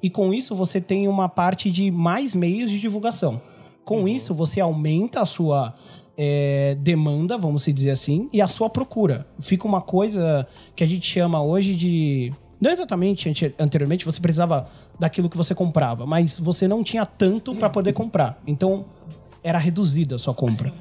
e 0.01 0.10
com 0.10 0.34
isso 0.34 0.55
você 0.55 0.79
tem 0.79 1.07
uma 1.07 1.27
parte 1.27 1.69
de 1.69 1.91
mais 1.91 2.34
meios 2.34 2.72
de 2.72 2.79
divulgação. 2.79 3.41
Com 3.84 4.07
isso, 4.07 4.34
você 4.34 4.60
aumenta 4.60 5.22
a 5.22 5.25
sua 5.25 5.74
é, 6.17 6.75
demanda, 6.79 7.38
vamos 7.38 7.63
se 7.63 7.71
dizer 7.71 7.91
assim, 7.91 8.27
e 8.33 8.41
a 8.41 8.47
sua 8.47 8.69
procura. 8.69 9.27
Fica 9.39 9.67
uma 9.67 9.81
coisa 9.81 10.47
que 10.75 10.83
a 10.83 10.88
gente 10.88 11.05
chama 11.05 11.41
hoje 11.41 11.75
de. 11.75 12.33
Não 12.59 12.71
exatamente 12.71 13.29
ante- 13.29 13.53
anteriormente, 13.59 14.03
você 14.03 14.19
precisava 14.19 14.67
daquilo 15.00 15.29
que 15.29 15.38
você 15.38 15.53
comprava, 15.53 16.07
mas 16.07 16.39
você 16.39 16.67
não 16.67 16.83
tinha 16.83 17.05
tanto 17.05 17.53
para 17.53 17.69
poder 17.69 17.93
comprar. 17.93 18.41
Então, 18.47 18.83
era 19.43 19.59
reduzida 19.59 20.15
a 20.15 20.19
sua 20.19 20.33
compra. 20.33 20.74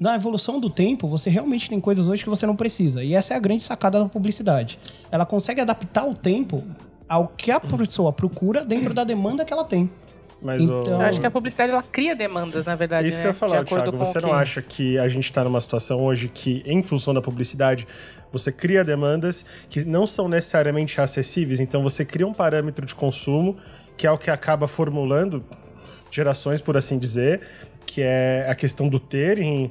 Na 0.00 0.14
evolução 0.14 0.58
do 0.58 0.70
tempo, 0.70 1.06
você 1.06 1.28
realmente 1.28 1.68
tem 1.68 1.78
coisas 1.80 2.06
hoje 2.06 2.22
que 2.22 2.30
você 2.30 2.46
não 2.46 2.56
precisa. 2.56 3.04
E 3.04 3.14
essa 3.14 3.34
é 3.34 3.36
a 3.36 3.40
grande 3.40 3.64
sacada 3.64 3.98
da 3.98 4.08
publicidade. 4.08 4.78
Ela 5.10 5.26
consegue 5.26 5.60
adaptar 5.60 6.08
o 6.08 6.14
tempo 6.14 6.64
ao 7.06 7.28
que 7.28 7.50
a 7.50 7.60
pessoa 7.60 8.12
procura 8.12 8.64
dentro 8.64 8.94
da 8.94 9.04
demanda 9.04 9.44
que 9.44 9.52
ela 9.52 9.64
tem. 9.64 9.90
Mas 10.40 10.62
Então- 10.62 10.82
o... 10.84 10.88
Eu 10.88 11.00
acho 11.00 11.18
que 11.20 11.26
a 11.26 11.30
publicidade 11.30 11.72
ela 11.72 11.82
cria 11.82 12.14
demandas, 12.14 12.64
na 12.64 12.76
verdade. 12.76 13.08
Isso 13.08 13.18
né? 13.18 13.22
que 13.22 13.26
eu 13.26 13.30
ia 13.30 13.32
De 13.32 13.38
falar, 13.38 13.64
Thiago. 13.64 13.92
com 13.92 13.98
Você 14.04 14.20
não 14.20 14.28
que- 14.30 14.34
acha 14.34 14.62
que 14.62 14.98
a 14.98 15.08
gente 15.08 15.24
está 15.24 15.42
numa 15.42 15.60
situação 15.60 16.00
hoje 16.00 16.28
que, 16.28 16.62
em 16.64 16.82
função 16.82 17.12
da 17.12 17.20
publicidade, 17.20 17.86
você 18.32 18.52
cria 18.52 18.84
demandas 18.84 19.44
que 19.68 19.84
não 19.84 20.06
são 20.06 20.28
necessariamente 20.28 21.00
acessíveis? 21.00 21.58
Então 21.60 21.82
você 21.82 22.04
cria 22.04 22.26
um 22.26 22.32
parâmetro 22.32 22.86
de 22.86 22.94
consumo 22.94 23.56
que 23.96 24.06
é 24.06 24.10
o 24.12 24.16
que 24.18 24.30
acaba 24.30 24.68
formulando 24.68 25.44
gerações, 26.10 26.60
por 26.60 26.76
assim 26.76 26.98
dizer, 26.98 27.40
que 27.84 28.00
é 28.00 28.46
a 28.48 28.54
questão 28.54 28.88
do 28.88 29.00
ter 29.00 29.38
em 29.38 29.70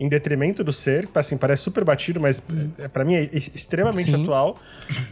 em 0.00 0.08
detrimento 0.08 0.64
do 0.64 0.72
ser, 0.72 1.08
assim, 1.14 1.36
parece 1.36 1.62
super 1.62 1.84
batido, 1.84 2.20
mas 2.20 2.42
é, 2.78 2.88
para 2.88 3.04
mim 3.04 3.14
é 3.14 3.30
extremamente 3.32 4.10
Sim. 4.10 4.22
atual, 4.22 4.58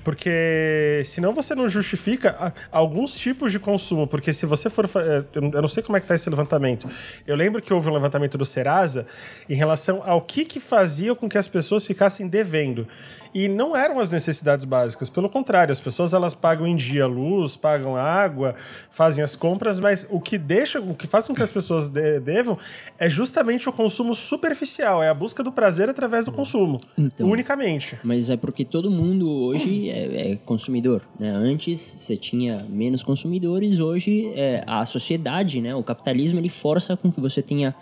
porque 0.03 1.03
senão 1.05 1.33
você 1.33 1.55
não 1.55 1.69
justifica 1.69 2.53
alguns 2.73 3.17
tipos 3.17 3.53
de 3.53 3.59
consumo, 3.59 4.07
porque 4.07 4.33
se 4.33 4.47
você 4.47 4.69
for, 4.69 4.87
é, 4.97 5.25
eu 5.35 5.63
não 5.63 5.69
sei 5.69 5.83
como 5.83 5.97
é 5.97 6.01
que 6.01 6.07
tá 6.07 6.15
esse 6.15 6.29
levantamento. 6.29 6.89
Eu 7.27 7.37
lembro 7.37 7.63
que 7.63 7.73
houve 7.73 7.89
um 7.89 7.95
levantamento 7.95 8.37
do 8.37 8.45
Serasa 8.45 9.07
em 9.49 9.55
relação 9.55 10.03
ao 10.05 10.23
que 10.23 10.45
que 10.45 10.59
fazia 10.59 11.15
com 11.15 11.29
que 11.29 11.39
as 11.39 11.47
pessoas 11.47 11.87
ficassem 11.87 12.27
devendo. 12.27 12.89
E 13.33 13.47
não 13.47 13.77
eram 13.77 14.01
as 14.01 14.11
necessidades 14.11 14.65
básicas, 14.65 15.09
pelo 15.09 15.29
contrário, 15.29 15.71
as 15.71 15.79
pessoas 15.79 16.13
elas 16.13 16.35
pagam 16.35 16.67
em 16.67 16.75
dia 16.75 17.07
luz, 17.07 17.55
pagam 17.57 17.95
água, 17.95 18.57
fazem 18.91 19.23
as 19.23 19.37
compras, 19.37 19.79
mas 19.79 20.05
o 20.11 20.21
que 20.21 20.37
deixa, 20.37 20.81
o 20.81 20.95
que 20.97 21.07
faz 21.07 21.29
com 21.29 21.35
que 21.35 21.43
as 21.43 21.53
pessoas 21.53 21.89
de- 21.89 22.19
devam 22.19 22.59
é 22.99 23.09
justamente 23.09 23.69
o 23.69 23.73
consumo 23.73 24.17
superficial, 24.17 25.01
é 25.01 25.09
a 25.09 25.15
busca 25.15 25.45
do 25.45 25.53
prazer 25.53 25.89
através 25.89 26.25
do 26.25 26.33
consumo, 26.33 26.81
Então. 26.99 27.29
unicamente. 27.29 27.97
Mas 28.03 28.29
é 28.31 28.37
porque 28.37 28.65
todo 28.65 28.91
mundo 28.91 29.31
hoje 29.31 29.89
é, 29.89 30.33
é 30.33 30.37
consumidor, 30.45 31.03
né? 31.19 31.31
Antes 31.31 31.81
você 31.81 32.17
tinha 32.17 32.67
menos 32.69 33.05
consumidores, 33.05 33.79
hoje 33.79 34.33
é, 34.35 34.65
a 34.67 34.85
sociedade, 34.85 35.61
né? 35.61 35.73
O 35.75 35.85
capitalismo 35.85 36.41
ele 36.41 36.49
força 36.49 36.97
com 36.97 37.13
que 37.13 37.21
você 37.21 37.41
tenha 37.41 37.77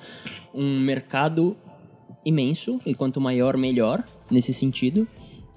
um 0.54 0.78
mercado 0.80 1.56
imenso 2.24 2.80
e 2.84 2.94
quanto 2.94 3.18
maior 3.20 3.56
melhor 3.56 4.04
nesse 4.30 4.52
sentido. 4.52 5.08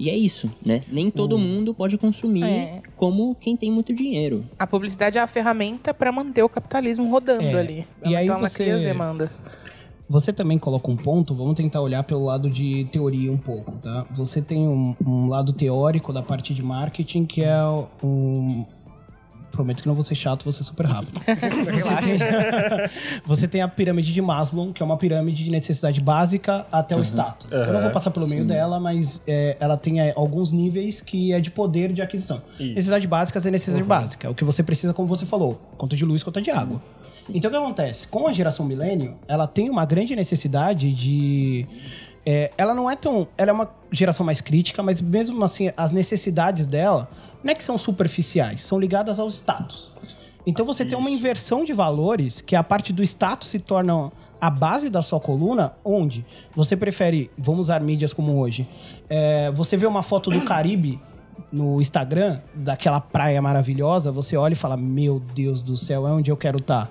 E 0.01 0.09
é 0.09 0.17
isso, 0.17 0.49
né? 0.65 0.81
Nem 0.91 1.11
todo 1.11 1.37
mundo 1.37 1.75
pode 1.75 1.95
consumir 1.95 2.43
É. 2.43 2.81
como 2.97 3.35
quem 3.39 3.55
tem 3.55 3.71
muito 3.71 3.93
dinheiro. 3.93 4.43
A 4.57 4.65
publicidade 4.65 5.19
é 5.19 5.21
a 5.21 5.27
ferramenta 5.27 5.93
para 5.93 6.11
manter 6.11 6.41
o 6.41 6.49
capitalismo 6.49 7.07
rodando 7.11 7.43
É, 7.43 7.53
ali. 7.59 7.85
e 8.03 8.15
aí 8.15 8.25
então 8.25 8.39
ela 8.39 8.49
você- 8.49 8.63
cria 8.63 8.75
as 8.77 8.81
demandas. 8.81 9.31
Você 10.09 10.33
também 10.33 10.57
coloca 10.57 10.89
um 10.89 10.95
ponto, 10.97 11.35
vamos 11.35 11.53
tentar 11.53 11.81
olhar 11.81 12.03
pelo 12.03 12.25
lado 12.25 12.49
de 12.49 12.83
teoria 12.91 13.31
um 13.31 13.37
pouco, 13.37 13.73
tá? 13.73 14.07
Você 14.15 14.41
tem 14.41 14.67
um, 14.67 14.95
um 15.05 15.27
lado 15.27 15.53
teórico 15.53 16.11
da 16.11 16.23
parte 16.23 16.51
de 16.53 16.63
marketing 16.63 17.23
que 17.25 17.43
é 17.43 17.55
um. 18.03 18.65
Prometo 19.51 19.81
que 19.81 19.87
não 19.87 19.95
vou 19.95 20.03
ser 20.03 20.15
chato, 20.15 20.43
vou 20.43 20.53
ser 20.53 20.63
super 20.63 20.85
rápido. 20.85 21.19
Você 21.81 21.95
tem, 22.01 22.19
você 23.25 23.47
tem 23.47 23.61
a 23.61 23.67
pirâmide 23.67 24.13
de 24.13 24.21
Maslow, 24.21 24.71
que 24.73 24.81
é 24.81 24.85
uma 24.85 24.97
pirâmide 24.97 25.43
de 25.43 25.51
necessidade 25.51 25.99
básica 25.99 26.65
até 26.71 26.95
o 26.95 27.01
status. 27.01 27.47
Eu 27.51 27.73
não 27.73 27.81
vou 27.81 27.91
passar 27.91 28.11
pelo 28.11 28.27
meio 28.27 28.45
dela, 28.45 28.79
mas 28.79 29.21
é, 29.27 29.57
ela 29.59 29.77
tem 29.77 29.99
é, 30.01 30.13
alguns 30.15 30.51
níveis 30.51 31.01
que 31.01 31.33
é 31.33 31.39
de 31.39 31.51
poder 31.51 31.91
de 31.93 32.01
aquisição. 32.01 32.41
Necessidade 32.59 33.07
básica 33.07 33.39
é 33.39 33.51
necessidade 33.51 33.83
básica. 33.83 34.27
É 34.27 34.29
o 34.29 34.35
que 34.35 34.43
você 34.43 34.63
precisa, 34.63 34.93
como 34.93 35.07
você 35.07 35.25
falou. 35.25 35.59
Conta 35.77 35.95
de 35.95 36.05
luz, 36.05 36.23
conta 36.23 36.41
de 36.41 36.49
água. 36.51 36.81
Então 37.29 37.49
o 37.49 37.51
que 37.51 37.57
acontece? 37.57 38.07
Com 38.07 38.27
a 38.27 38.33
geração 38.33 38.65
milênio, 38.65 39.15
ela 39.27 39.47
tem 39.47 39.69
uma 39.69 39.85
grande 39.85 40.15
necessidade 40.15 40.91
de. 40.93 41.67
é, 42.25 42.51
ela 42.57 42.73
não 42.73 42.89
é 42.89 42.95
tão. 42.95 43.27
Ela 43.37 43.51
é 43.51 43.53
uma 43.53 43.69
geração 43.91 44.25
mais 44.25 44.41
crítica, 44.41 44.81
mas 44.81 45.01
mesmo 45.01 45.43
assim, 45.43 45.71
as 45.75 45.91
necessidades 45.91 46.65
dela 46.65 47.09
não 47.43 47.51
é 47.51 47.55
que 47.55 47.63
são 47.63 47.77
superficiais, 47.77 48.61
são 48.61 48.79
ligadas 48.79 49.19
ao 49.19 49.27
status. 49.29 49.91
Então 50.45 50.65
você 50.65 50.83
tem 50.83 50.97
uma 50.97 51.09
inversão 51.09 51.63
de 51.63 51.73
valores, 51.73 52.41
que 52.41 52.55
a 52.55 52.63
parte 52.63 52.91
do 52.91 53.03
status 53.03 53.47
se 53.47 53.59
torna 53.59 54.11
a 54.39 54.49
base 54.49 54.89
da 54.89 55.03
sua 55.03 55.19
coluna, 55.19 55.73
onde 55.85 56.25
você 56.55 56.75
prefere, 56.75 57.29
vamos 57.37 57.61
usar 57.61 57.79
mídias 57.79 58.11
como 58.11 58.39
hoje, 58.39 58.67
é, 59.07 59.51
você 59.51 59.77
vê 59.77 59.85
uma 59.85 60.01
foto 60.01 60.31
do 60.31 60.41
Caribe 60.45 60.99
no 61.51 61.79
Instagram, 61.79 62.39
daquela 62.55 62.99
praia 62.99 63.41
maravilhosa, 63.41 64.11
você 64.11 64.35
olha 64.35 64.53
e 64.53 64.55
fala, 64.55 64.75
meu 64.75 65.19
Deus 65.19 65.61
do 65.61 65.77
céu, 65.77 66.07
é 66.07 66.11
onde 66.11 66.31
eu 66.31 66.37
quero 66.37 66.57
estar. 66.57 66.89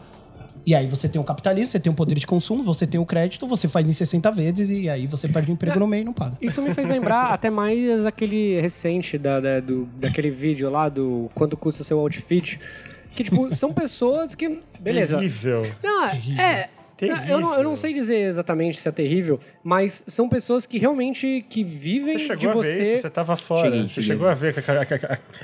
E 0.66 0.74
aí 0.74 0.86
você 0.88 1.08
tem 1.08 1.20
o 1.20 1.24
capitalismo, 1.24 1.66
você 1.72 1.80
tem 1.80 1.92
o 1.92 1.94
poder 1.96 2.14
de 2.16 2.26
consumo, 2.26 2.62
você 2.62 2.86
tem 2.86 3.00
o 3.00 3.06
crédito, 3.06 3.46
você 3.46 3.66
faz 3.66 3.88
em 3.88 3.92
60 3.92 4.30
vezes 4.30 4.70
e 4.70 4.88
aí 4.88 5.06
você 5.06 5.26
perde 5.28 5.50
o 5.50 5.54
emprego 5.54 5.78
no 5.80 5.86
meio 5.86 6.02
e 6.02 6.04
não 6.04 6.12
paga. 6.12 6.36
Isso 6.40 6.60
me 6.60 6.74
fez 6.74 6.86
lembrar 6.86 7.32
até 7.34 7.48
mais 7.50 8.04
aquele 8.06 8.60
recente 8.60 9.16
da, 9.16 9.40
da- 9.40 9.60
do, 9.60 9.86
daquele 9.96 10.30
vídeo 10.30 10.68
lá 10.70 10.88
do 10.88 11.30
quanto 11.34 11.56
custa 11.56 11.82
seu 11.82 11.98
outfit. 11.98 12.60
Que, 13.12 13.24
tipo, 13.24 13.52
são 13.54 13.72
pessoas 13.72 14.34
que. 14.34 14.60
Beleza. 14.78 15.16
Terrível. 15.16 15.66
Não, 15.82 16.04
é. 16.06 16.68
Terrível. 17.00 17.28
Eu 17.28 17.40
não, 17.40 17.54
eu 17.54 17.64
não 17.64 17.74
sei 17.74 17.94
dizer 17.94 18.28
exatamente 18.28 18.78
se 18.78 18.88
é 18.88 18.92
terrível, 18.92 19.40
mas 19.64 20.04
são 20.06 20.28
pessoas 20.28 20.66
que 20.66 20.78
realmente 20.78 21.44
que 21.48 21.64
vivem 21.64 22.10
Você 22.18 22.34
de 22.36 22.40
chegou 22.42 22.50
a 22.50 22.62
ver 22.62 22.76
você. 22.76 22.94
isso? 22.94 23.02
Você 23.02 23.10
tava 23.10 23.36
fora. 23.36 23.62
Cheguei, 23.70 23.82
você 23.82 23.88
cheguei. 23.88 24.08
chegou 24.08 24.28
a 24.28 24.34
ver 24.34 24.54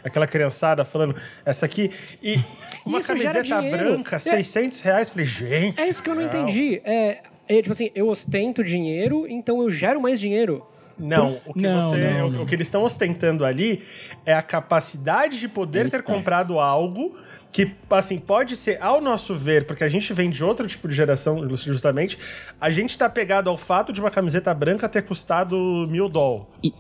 aquela, 0.05 0.27
criançada 0.27 0.85
falando 0.85 1.17
essa 1.45 1.65
aqui. 1.65 1.91
E 2.23 2.37
uma 2.85 2.99
Isso 2.99 3.09
camiseta 3.09 3.63
branca, 3.63 4.17
É. 4.17 4.19
600 4.19 4.81
reais. 4.83 5.09
Falei, 5.11 5.25
gente. 5.27 5.81
É 5.81 5.89
isso 5.89 6.03
que 6.03 6.11
eu 6.11 6.15
não 6.15 6.23
não. 6.23 6.29
entendi. 6.29 6.81
É, 6.85 7.19
é, 7.49 7.57
tipo 7.57 7.73
assim, 7.73 7.91
eu 7.95 8.09
ostento 8.09 8.63
dinheiro, 8.63 9.27
então 9.29 9.63
eu 9.63 9.71
gero 9.71 10.01
mais 10.01 10.21
dinheiro. 10.21 10.67
Não, 10.99 11.39
o 11.45 11.53
que, 11.53 11.61
Não, 11.61 11.83
você, 11.83 11.97
não, 12.13 12.27
o- 12.27 12.31
não. 12.31 12.43
o 12.43 12.47
que 12.47 12.55
eles 12.55 12.67
estão 12.67 12.83
ostentando 12.83 13.45
ali 13.45 13.83
é 14.25 14.33
a 14.33 14.43
capacidade 14.43 15.39
de 15.39 15.47
poder 15.49 15.85
É 15.85 15.89
o 15.89 15.91
ter 15.91 16.03
comprado 16.03 16.59
algo 16.59 17.15
que, 17.53 17.71
assim, 17.91 18.19
pode 18.19 18.55
ser, 18.57 18.83
ao 18.83 19.01
nosso 19.01 19.35
ver, 19.35 19.67
porque 19.67 19.83
a 19.85 19.89
gente 19.89 20.13
vem 20.13 20.29
de 20.29 20.45
outro 20.45 20.67
tipo 20.67 20.87
de 20.89 20.95
geração, 20.95 21.49
justamente, 21.55 22.19
a 22.61 22.71
gente 22.71 22.97
tá 22.99 23.09
pegado 23.09 23.49
ao 23.49 23.57
fato 23.57 23.93
de 23.95 24.01
uma 24.01 24.11
camiseta 24.11 24.53
branca 24.53 24.87
ter 24.89 25.03
custado 25.03 25.57
mil 25.89 26.07
dólares. 26.09 26.47
Isso, 26.63 26.75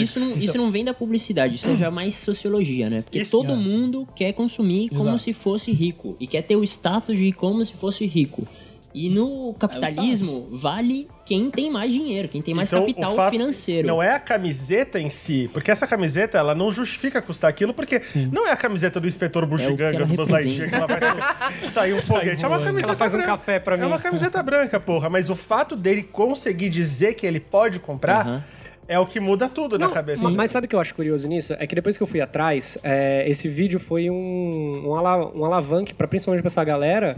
isso, 0.00 0.20
não, 0.20 0.32
isso 0.38 0.58
não 0.58 0.70
vem 0.72 0.84
da 0.84 0.92
publicidade, 0.94 1.54
isso 1.56 1.68
é 1.68 1.76
já 1.76 1.90
mais 1.90 2.14
sociologia, 2.14 2.90
né? 2.90 3.02
Porque 3.02 3.20
Isso, 3.20 3.30
todo 3.30 3.52
é. 3.52 3.56
mundo 3.56 4.08
quer 4.14 4.32
consumir 4.32 4.88
como 4.88 5.02
Exato. 5.02 5.18
se 5.18 5.32
fosse 5.32 5.70
rico 5.70 6.16
e 6.18 6.26
quer 6.26 6.42
ter 6.42 6.56
o 6.56 6.64
status 6.64 7.16
de 7.16 7.30
como 7.32 7.64
se 7.64 7.74
fosse 7.74 8.04
rico. 8.06 8.46
E 8.94 9.08
no 9.08 9.54
capitalismo, 9.58 10.48
vale 10.52 11.08
quem 11.24 11.50
tem 11.50 11.70
mais 11.70 11.92
dinheiro, 11.92 12.28
quem 12.28 12.42
tem 12.42 12.52
mais 12.54 12.68
Então, 12.70 12.80
capital 12.86 13.30
financeiro. 13.30 13.88
Não 13.88 14.02
é 14.02 14.14
a 14.14 14.18
camiseta 14.20 15.00
em 15.00 15.08
si, 15.08 15.48
porque 15.52 15.70
essa 15.70 15.86
camiseta 15.86 16.36
ela 16.36 16.54
não 16.54 16.70
justifica 16.70 17.22
custar 17.22 17.48
aquilo, 17.48 17.72
porque 17.72 18.02
não 18.30 18.46
é 18.46 18.52
a 18.52 18.56
camiseta 18.56 19.00
do 19.00 19.06
inspetor 19.06 19.44
É 19.44 19.46
Bugiganga 19.46 19.96
ela 19.96 20.06
do 20.06 20.14
Buzz 20.14 20.28
Lightyear 20.28 20.68
que 20.68 20.74
ela 20.74 20.86
vai 20.86 21.00
sa- 21.00 21.52
sair 21.64 21.94
um 21.94 22.00
foguete. 22.00 22.44
É 22.44 22.48
uma 22.48 22.60
camiseta 22.60 22.90
Ela 22.90 22.98
faz 22.98 23.14
um 23.14 23.16
branca. 23.16 23.32
café 23.38 23.58
pra 23.58 23.76
mim. 23.76 23.82
É 23.84 23.86
uma 23.86 23.98
camiseta 23.98 24.42
branca, 24.42 24.78
porra. 24.78 25.08
Mas 25.08 25.30
o 25.30 25.34
fato 25.34 25.74
dele 25.74 26.02
conseguir 26.02 26.68
dizer 26.68 27.14
que 27.14 27.26
ele 27.26 27.40
pode 27.40 27.78
comprar. 27.78 28.46
É 28.92 28.98
o 28.98 29.06
que 29.06 29.18
muda 29.20 29.48
tudo 29.48 29.78
na 29.78 29.86
Não, 29.86 29.92
cabeça. 29.92 30.24
ma- 30.24 30.30
Mas 30.36 30.50
sabe 30.50 30.66
o 30.66 30.68
que 30.68 30.76
eu 30.76 30.80
acho 30.80 30.94
curioso 30.94 31.26
nisso? 31.28 31.54
É 31.58 31.66
que 31.66 31.74
depois 31.74 31.96
que 31.96 32.02
eu 32.02 32.06
fui 32.06 32.20
atrás, 32.20 32.76
é, 32.82 33.28
esse 33.28 33.48
vídeo 33.48 33.80
foi 33.80 34.10
um, 34.10 34.82
um, 34.88 34.94
ala- 34.94 35.32
um 35.34 35.44
alavanque, 35.44 35.94
pra, 35.94 36.06
principalmente 36.06 36.42
pra 36.42 36.48
essa 36.48 36.62
galera, 36.64 37.16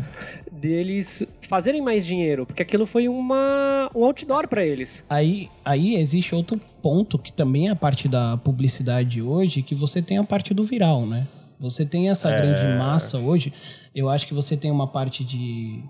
deles 0.51 1.27
fazerem 1.43 1.83
mais 1.83 2.05
dinheiro. 2.07 2.47
Porque 2.47 2.63
aquilo 2.63 2.87
foi 2.87 3.09
uma, 3.09 3.91
um 3.95 4.05
outdoor 4.05 4.49
pra 4.49 4.65
eles. 4.65 5.03
Aí, 5.09 5.49
aí 5.65 5.97
existe 5.97 6.35
outro 6.35 6.61
ponto 6.83 7.19
que 7.19 7.33
também 7.33 7.69
é 7.69 7.71
a 7.73 7.77
parte 7.77 8.09
da 8.09 8.37
publicidade 8.37 9.21
hoje, 9.23 9.63
que 9.63 9.75
você 9.75 10.01
tem 10.01 10.19
a 10.19 10.25
parte 10.25 10.55
do 10.55 10.65
viral, 10.65 11.07
né? 11.07 11.27
Você 11.61 11.85
tem 11.87 12.11
essa 12.11 12.31
grande 12.31 12.65
massa 12.79 13.19
hoje. 13.19 13.53
Eu 13.95 14.09
acho 14.09 14.27
que 14.27 14.35
você 14.35 14.57
tem 14.57 14.71
uma 14.71 14.87
parte 14.89 15.25
de 15.25 15.83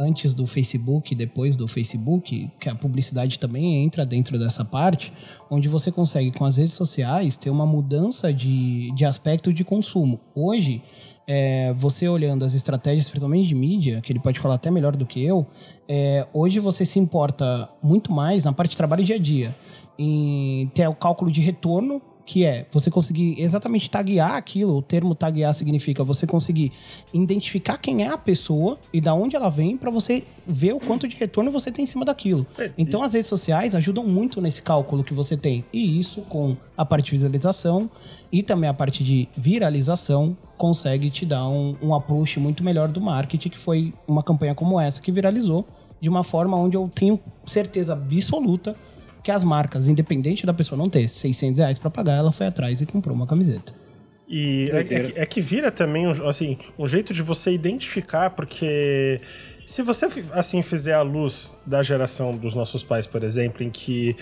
antes 0.00 0.34
do 0.34 0.46
Facebook, 0.46 1.14
depois 1.14 1.56
do 1.56 1.68
Facebook, 1.68 2.50
que 2.58 2.68
a 2.68 2.74
publicidade 2.74 3.38
também 3.38 3.84
entra 3.84 4.06
dentro 4.06 4.38
dessa 4.38 4.64
parte, 4.64 5.12
onde 5.50 5.68
você 5.68 5.92
consegue 5.92 6.32
com 6.32 6.44
as 6.44 6.56
redes 6.56 6.72
sociais 6.72 7.36
ter 7.36 7.50
uma 7.50 7.66
mudança 7.66 8.32
de, 8.32 8.90
de 8.92 9.04
aspecto 9.04 9.52
de 9.52 9.62
consumo. 9.62 10.18
Hoje, 10.34 10.82
é, 11.26 11.72
você 11.74 12.08
olhando 12.08 12.44
as 12.44 12.54
estratégias, 12.54 13.08
principalmente 13.08 13.46
de 13.46 13.54
mídia, 13.54 14.00
que 14.00 14.10
ele 14.10 14.18
pode 14.18 14.40
falar 14.40 14.54
até 14.54 14.70
melhor 14.70 14.96
do 14.96 15.04
que 15.04 15.22
eu, 15.22 15.46
é, 15.86 16.26
hoje 16.32 16.58
você 16.58 16.84
se 16.84 16.98
importa 16.98 17.68
muito 17.82 18.10
mais 18.10 18.42
na 18.42 18.52
parte 18.52 18.70
de 18.70 18.76
trabalho 18.76 19.04
dia 19.04 19.16
a 19.16 19.18
dia, 19.18 19.54
em 19.98 20.68
ter 20.74 20.88
o 20.88 20.94
cálculo 20.94 21.30
de 21.30 21.40
retorno, 21.40 22.00
que 22.30 22.44
é 22.44 22.64
você 22.70 22.92
conseguir 22.92 23.34
exatamente 23.42 23.90
taguear 23.90 24.36
aquilo, 24.36 24.76
o 24.76 24.80
termo 24.82 25.16
taguear 25.16 25.52
significa 25.52 26.04
você 26.04 26.28
conseguir 26.28 26.70
identificar 27.12 27.76
quem 27.76 28.04
é 28.04 28.06
a 28.06 28.16
pessoa 28.16 28.78
e 28.92 29.00
da 29.00 29.12
onde 29.12 29.34
ela 29.34 29.50
vem 29.50 29.76
para 29.76 29.90
você 29.90 30.22
ver 30.46 30.72
o 30.72 30.78
quanto 30.78 31.08
de 31.08 31.16
retorno 31.16 31.50
você 31.50 31.72
tem 31.72 31.82
em 31.82 31.86
cima 31.86 32.04
daquilo. 32.04 32.46
Então 32.78 33.02
as 33.02 33.14
redes 33.14 33.28
sociais 33.28 33.74
ajudam 33.74 34.04
muito 34.04 34.40
nesse 34.40 34.62
cálculo 34.62 35.02
que 35.02 35.12
você 35.12 35.36
tem. 35.36 35.64
E 35.72 35.98
isso 35.98 36.20
com 36.20 36.56
a 36.76 36.84
parte 36.84 37.06
de 37.06 37.16
visualização 37.16 37.90
e 38.30 38.44
também 38.44 38.70
a 38.70 38.74
parte 38.74 39.02
de 39.02 39.28
viralização 39.36 40.36
consegue 40.56 41.10
te 41.10 41.26
dar 41.26 41.48
um, 41.48 41.74
um 41.82 41.92
approach 41.92 42.38
muito 42.38 42.62
melhor 42.62 42.86
do 42.86 43.00
marketing, 43.00 43.48
que 43.48 43.58
foi 43.58 43.92
uma 44.06 44.22
campanha 44.22 44.54
como 44.54 44.78
essa 44.78 45.00
que 45.00 45.10
viralizou 45.10 45.66
de 46.00 46.08
uma 46.08 46.22
forma 46.22 46.56
onde 46.56 46.76
eu 46.76 46.88
tenho 46.94 47.18
certeza 47.44 47.92
absoluta 47.92 48.76
que 49.22 49.30
as 49.30 49.44
marcas, 49.44 49.88
independente 49.88 50.46
da 50.46 50.54
pessoa 50.54 50.78
não 50.78 50.88
ter 50.88 51.08
600 51.08 51.58
reais 51.58 51.78
pra 51.78 51.90
pagar, 51.90 52.16
ela 52.16 52.32
foi 52.32 52.46
atrás 52.46 52.80
e 52.80 52.86
comprou 52.86 53.14
uma 53.14 53.26
camiseta. 53.26 53.72
E 54.28 54.70
é, 54.72 54.78
é 54.78 54.84
que, 54.84 55.18
é 55.18 55.26
que 55.26 55.40
vira 55.40 55.72
também 55.72 56.06
um, 56.06 56.28
assim, 56.28 56.56
um 56.78 56.86
jeito 56.86 57.12
de 57.12 57.20
você 57.20 57.50
identificar, 57.52 58.30
porque 58.30 59.20
se 59.66 59.82
você 59.82 60.06
assim 60.32 60.62
fizer 60.62 60.94
a 60.94 61.02
luz 61.02 61.52
da 61.66 61.82
geração 61.82 62.36
dos 62.36 62.54
nossos 62.54 62.84
pais, 62.84 63.08
por 63.08 63.24
exemplo, 63.24 63.64
em 63.64 63.70
que 63.70 64.16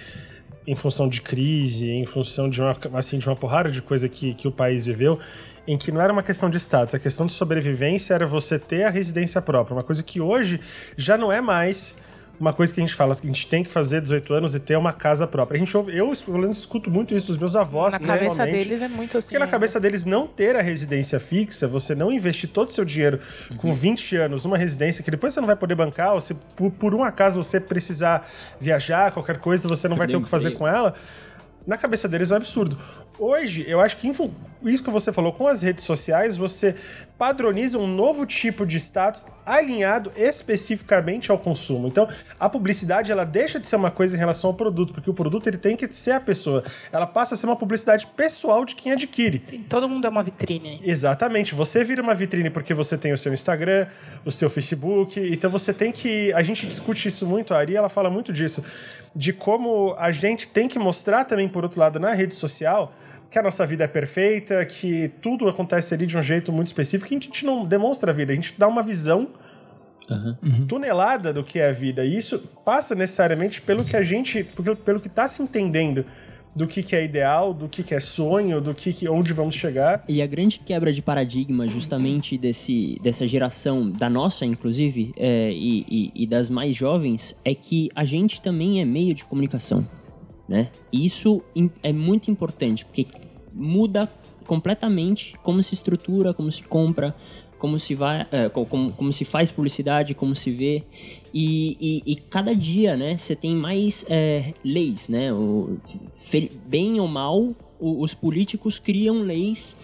em 0.67 0.75
função 0.75 1.09
de 1.09 1.23
crise, 1.23 1.91
em 1.91 2.05
função 2.05 2.49
de 2.49 2.61
uma, 2.61 2.77
assim, 2.95 3.19
de 3.19 3.27
uma 3.27 3.37
porrada 3.37 3.71
de 3.71 3.81
coisa 3.81 4.09
que, 4.09 4.35
que 4.35 4.47
o 4.47 4.53
país 4.53 4.85
viveu, 4.85 5.19
em 5.67 5.79
que 5.79 5.93
não 5.93 6.01
era 6.01 6.13
uma 6.13 6.23
questão 6.23 6.49
de 6.49 6.59
status, 6.59 6.95
a 6.95 6.99
questão 6.99 7.27
de 7.27 7.33
sobrevivência 7.33 8.13
era 8.13 8.27
você 8.27 8.59
ter 8.59 8.85
a 8.85 8.91
residência 8.91 9.41
própria, 9.41 9.75
uma 9.75 9.83
coisa 9.83 10.03
que 10.03 10.21
hoje 10.21 10.61
já 10.97 11.17
não 11.17 11.31
é 11.31 11.41
mais 11.41 11.95
uma 12.41 12.53
coisa 12.53 12.73
que 12.73 12.81
a 12.81 12.85
gente 12.85 12.95
fala, 12.95 13.17
que 13.17 13.27
a 13.27 13.31
gente 13.33 13.47
tem 13.47 13.65
que 13.65 13.71
fazer 13.71 14.01
18 14.01 14.33
anos 14.33 14.55
e 14.55 14.61
ter 14.61 14.77
uma 14.77 14.93
casa 14.93 15.27
própria. 15.27 15.57
A 15.57 15.59
gente 15.59 15.77
ouve, 15.77 15.97
eu, 15.97 16.13
pelo 16.25 16.39
menos, 16.39 16.59
escuto 16.59 16.91
muito 16.91 17.15
isso 17.15 17.27
dos 17.27 17.37
meus 17.37 17.57
avós, 17.57 17.93
Na 17.93 17.99
cabeça 17.99 18.19
principalmente. 18.19 18.65
deles 18.65 18.83
é 18.83 18.89
muito 18.89 19.19
assim. 19.19 19.27
Porque 19.27 19.39
na 19.39 19.47
né? 19.47 19.51
cabeça 19.51 19.81
deles 19.81 20.05
não 20.05 20.27
ter 20.27 20.55
a 20.55 20.63
residência 20.63 21.19
fixa, 21.19 21.67
você 21.67 21.95
não 21.95 22.13
investir 22.13 22.49
todo 22.49 22.71
o 22.71 22.73
seu 22.73 22.85
dinheiro 22.85 23.21
com 23.57 23.73
20 23.73 24.17
anos 24.17 24.45
numa 24.45 24.57
residência 24.57 25.03
que 25.03 25.11
depois 25.11 25.35
você 25.35 25.41
não 25.41 25.47
vai 25.47 25.57
poder 25.57 25.75
bancar, 25.75 26.15
ou 26.15 26.21
se 26.21 26.35
por, 26.35 26.71
por 26.71 26.95
um 26.95 27.03
acaso 27.03 27.43
você 27.43 27.59
precisar 27.59 28.29
viajar, 28.61 29.13
qualquer 29.13 29.39
coisa, 29.39 29.69
você 29.69 29.89
não 29.89 29.97
vai 29.97 30.07
ter 30.07 30.17
o 30.17 30.23
que 30.23 30.29
fazer 30.29 30.53
com 30.53 30.67
ela. 30.67 30.95
Na 31.67 31.77
cabeça 31.77 32.09
deles 32.09 32.31
é 32.31 32.35
um 32.35 32.37
absurdo. 32.39 32.79
Hoje, 33.19 33.63
eu 33.69 33.79
acho 33.79 33.97
que 33.99 34.09
isso 34.09 34.83
que 34.83 34.91
você 34.91 35.13
falou, 35.13 35.33
com 35.33 35.47
as 35.47 35.61
redes 35.61 35.85
sociais, 35.85 36.35
você 36.35 36.75
padroniza 37.19 37.77
um 37.77 37.87
novo 37.87 38.25
tipo 38.25 38.65
de 38.65 38.77
status 38.77 39.27
alinhado 39.45 40.13
especificamente 40.17 41.31
ao 41.31 41.39
consumo. 41.39 41.89
Então, 41.89 42.09
a 42.39 42.49
publicidade, 42.49 43.11
ela 43.11 43.25
deixa 43.25 43.59
de 43.59 43.67
ser 43.67 43.75
uma 43.75 43.91
coisa 43.91 44.15
em 44.15 44.19
relação 44.19 44.51
ao 44.51 44.55
produto, 44.55 44.93
porque 44.93 45.11
o 45.11 45.15
produto 45.15 45.49
ele 45.49 45.59
tem 45.59 45.77
que 45.77 45.93
ser 45.93 46.13
a 46.13 46.21
pessoa. 46.21 46.63
Ela 46.93 47.07
passa 47.07 47.35
a 47.35 47.37
ser 47.37 47.47
uma 47.47 47.57
publicidade 47.57 48.07
pessoal 48.07 48.65
de 48.65 48.77
quem 48.77 48.93
adquire. 48.93 49.43
Sim, 49.45 49.65
todo 49.69 49.89
mundo 49.89 50.07
é 50.07 50.11
uma 50.11 50.23
vitrine. 50.23 50.81
Exatamente. 50.85 51.55
Você 51.55 51.83
vira 51.83 52.01
uma 52.01 52.15
vitrine 52.15 52.51
porque 52.51 52.73
você 52.73 52.97
tem 52.97 53.13
o 53.13 53.19
seu 53.19 53.33
Instagram, 53.33 53.89
o 54.25 54.31
seu 54.31 54.49
Facebook. 54.49 55.19
Então 55.21 55.51
você 55.51 55.73
tem 55.73 55.91
que. 55.91 56.33
A 56.35 56.43
gente 56.43 56.67
discute 56.67 57.09
isso 57.09 57.27
muito, 57.27 57.53
a 57.53 57.59
Ari 57.59 57.75
ela 57.75 57.89
fala 57.89 58.09
muito 58.09 58.33
disso. 58.33 58.65
De 59.17 59.33
como 59.33 59.97
a 59.99 60.13
gente 60.13 60.47
tem 60.47 60.69
que 60.69 60.79
mostrar 60.79 61.25
também, 61.25 61.49
por 61.49 61.65
outro 61.65 61.81
lado, 61.81 61.99
na 61.99 62.13
rede 62.13 62.35
social, 62.35 62.93
que 63.31 63.39
a 63.39 63.43
nossa 63.43 63.67
vida 63.67 63.85
é 63.85 63.89
perfeita, 63.89 64.65
que 64.65 65.11
tudo 65.21 65.49
acontece 65.49 65.93
ali 65.95 66.07
de 66.07 66.17
um 66.17 66.23
jeito 66.23 66.51
muito 66.53 66.69
específico, 66.69 67.09
que 67.09 67.15
a 67.15 67.19
gente 67.21 67.45
não 67.45 67.65
demonstra 67.65 68.11
a 68.11 68.15
vida, 68.15 68.33
a 68.33 68.35
gente 68.35 68.55
dá 68.57 68.67
uma 68.67 68.83
visão 68.83 69.29
tonelada 70.67 71.33
do 71.33 71.45
que 71.45 71.59
é 71.59 71.69
a 71.69 71.73
vida. 71.73 72.05
E 72.05 72.17
isso 72.17 72.39
passa 72.65 72.95
necessariamente 72.95 73.61
pelo 73.61 73.85
que 73.85 73.97
a 73.97 74.03
gente. 74.03 74.45
pelo, 74.45 74.77
pelo 74.77 75.01
que 75.01 75.09
está 75.09 75.29
se 75.29 75.43
entendendo 75.43 76.05
do 76.57 76.67
que, 76.67 76.83
que 76.83 76.97
é 76.97 77.05
ideal, 77.05 77.53
do 77.55 77.69
que, 77.69 77.83
que 77.83 77.95
é 77.95 78.01
sonho, 78.01 78.61
do 78.61 78.75
que, 78.75 78.93
que 78.93 79.09
onde 79.09 79.33
vamos 79.33 79.55
chegar. 79.55 80.03
E 80.09 80.21
a 80.23 80.27
grande 80.27 80.59
quebra 80.59 80.93
de 80.93 81.03
paradigma, 81.03 81.69
justamente 81.69 82.37
desse, 82.39 82.99
dessa 83.03 83.27
geração, 83.29 83.89
da 83.91 84.09
nossa, 84.11 84.45
inclusive, 84.47 85.13
é, 85.17 85.51
e, 85.53 85.85
e- 85.89 86.13
e 86.23 86.27
das 86.27 86.49
mais 86.49 86.75
jovens, 86.75 87.37
é 87.45 87.55
que 87.55 87.91
a 87.95 88.05
gente 88.05 88.41
também 88.41 88.81
é 88.81 88.85
meio 88.85 89.15
de 89.15 89.25
comunicação, 89.25 89.87
né? 90.49 90.71
Isso 90.93 91.43
é 91.83 91.93
muito 91.93 92.31
importante, 92.31 92.85
porque 92.85 93.07
muda 93.53 94.11
completamente 94.47 95.35
como 95.43 95.63
se 95.63 95.75
estrutura, 95.75 96.33
como 96.33 96.51
se 96.51 96.63
compra, 96.63 97.15
como 97.59 97.79
se 97.79 97.95
vai, 97.95 98.27
é, 98.31 98.49
co- 98.49 98.65
como, 98.65 98.93
como 98.93 99.13
se 99.13 99.25
faz 99.25 99.51
publicidade, 99.51 100.15
como 100.15 100.35
se 100.35 100.51
vê. 100.51 100.85
E, 101.35 101.77
e- 101.81 102.13
e 102.13 102.17
cada 102.17 102.55
dia, 102.55 102.97
né, 102.97 103.17
você 103.19 103.35
tem 103.37 103.55
mais 103.57 104.07
é, 104.09 104.55
leis, 104.65 105.09
né? 105.09 105.33
O, 105.33 105.77
bem 106.67 106.99
ou 107.01 107.09
mal, 107.09 107.51
os 107.81 108.15
políticos 108.15 108.79
criam 108.79 109.23
leis 109.23 109.77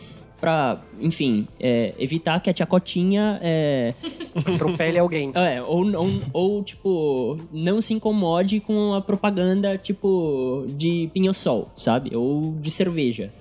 para, 0.45 0.83
enfim, 1.01 1.49
é, 1.59 1.95
evitar 1.99 2.39
que 2.39 2.51
a 2.51 2.53
tia 2.53 2.67
Cotinha 2.67 3.39
é, 3.41 3.95
Atropele 4.37 4.99
alguém. 4.99 5.33
é, 5.35 5.63
ou, 5.63 5.87
ou, 5.97 6.11
ou, 6.35 6.63
tipo, 6.63 7.39
não 7.51 7.81
se 7.81 7.95
incomode 7.95 8.61
com 8.61 8.93
a 8.93 9.01
propaganda, 9.01 9.79
tipo, 9.79 10.67
de 10.69 11.09
pinho-sol, 11.15 11.71
sabe? 11.79 12.15
Ou 12.15 12.55
de 12.61 12.71
cerveja. 12.71 13.33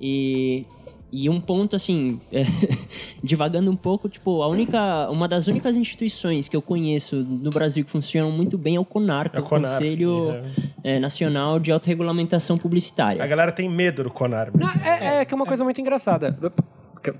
E, 0.00 0.64
e 1.10 1.28
um 1.30 1.40
ponto, 1.40 1.74
assim, 1.74 2.20
é, 2.30 2.44
divagando 3.22 3.70
um 3.70 3.76
pouco, 3.76 4.08
tipo, 4.08 4.42
a 4.42 4.48
única, 4.48 5.08
uma 5.10 5.26
das 5.26 5.46
únicas 5.46 5.76
instituições 5.76 6.48
que 6.48 6.56
eu 6.56 6.60
conheço 6.60 7.16
no 7.16 7.50
Brasil 7.50 7.84
que 7.84 7.90
funcionam 7.90 8.30
muito 8.30 8.58
bem 8.58 8.76
é 8.76 8.80
o 8.80 8.84
CONAR, 8.84 9.30
que 9.30 9.36
é 9.36 9.40
É 9.40 9.42
o 9.42 9.46
CONAR, 9.46 9.72
Conselho 9.72 10.42
é, 10.84 10.98
Nacional 10.98 11.58
de 11.58 11.72
Autorregulamentação 11.72 12.58
Publicitária. 12.58 13.22
A 13.22 13.26
galera 13.26 13.52
tem 13.52 13.68
medo 13.68 14.04
do 14.04 14.10
Conar. 14.10 14.50
Não, 14.54 14.68
é, 14.68 15.20
é 15.20 15.24
que 15.24 15.32
é 15.32 15.36
uma 15.36 15.46
coisa 15.46 15.64
muito 15.64 15.80
engraçada. 15.80 16.36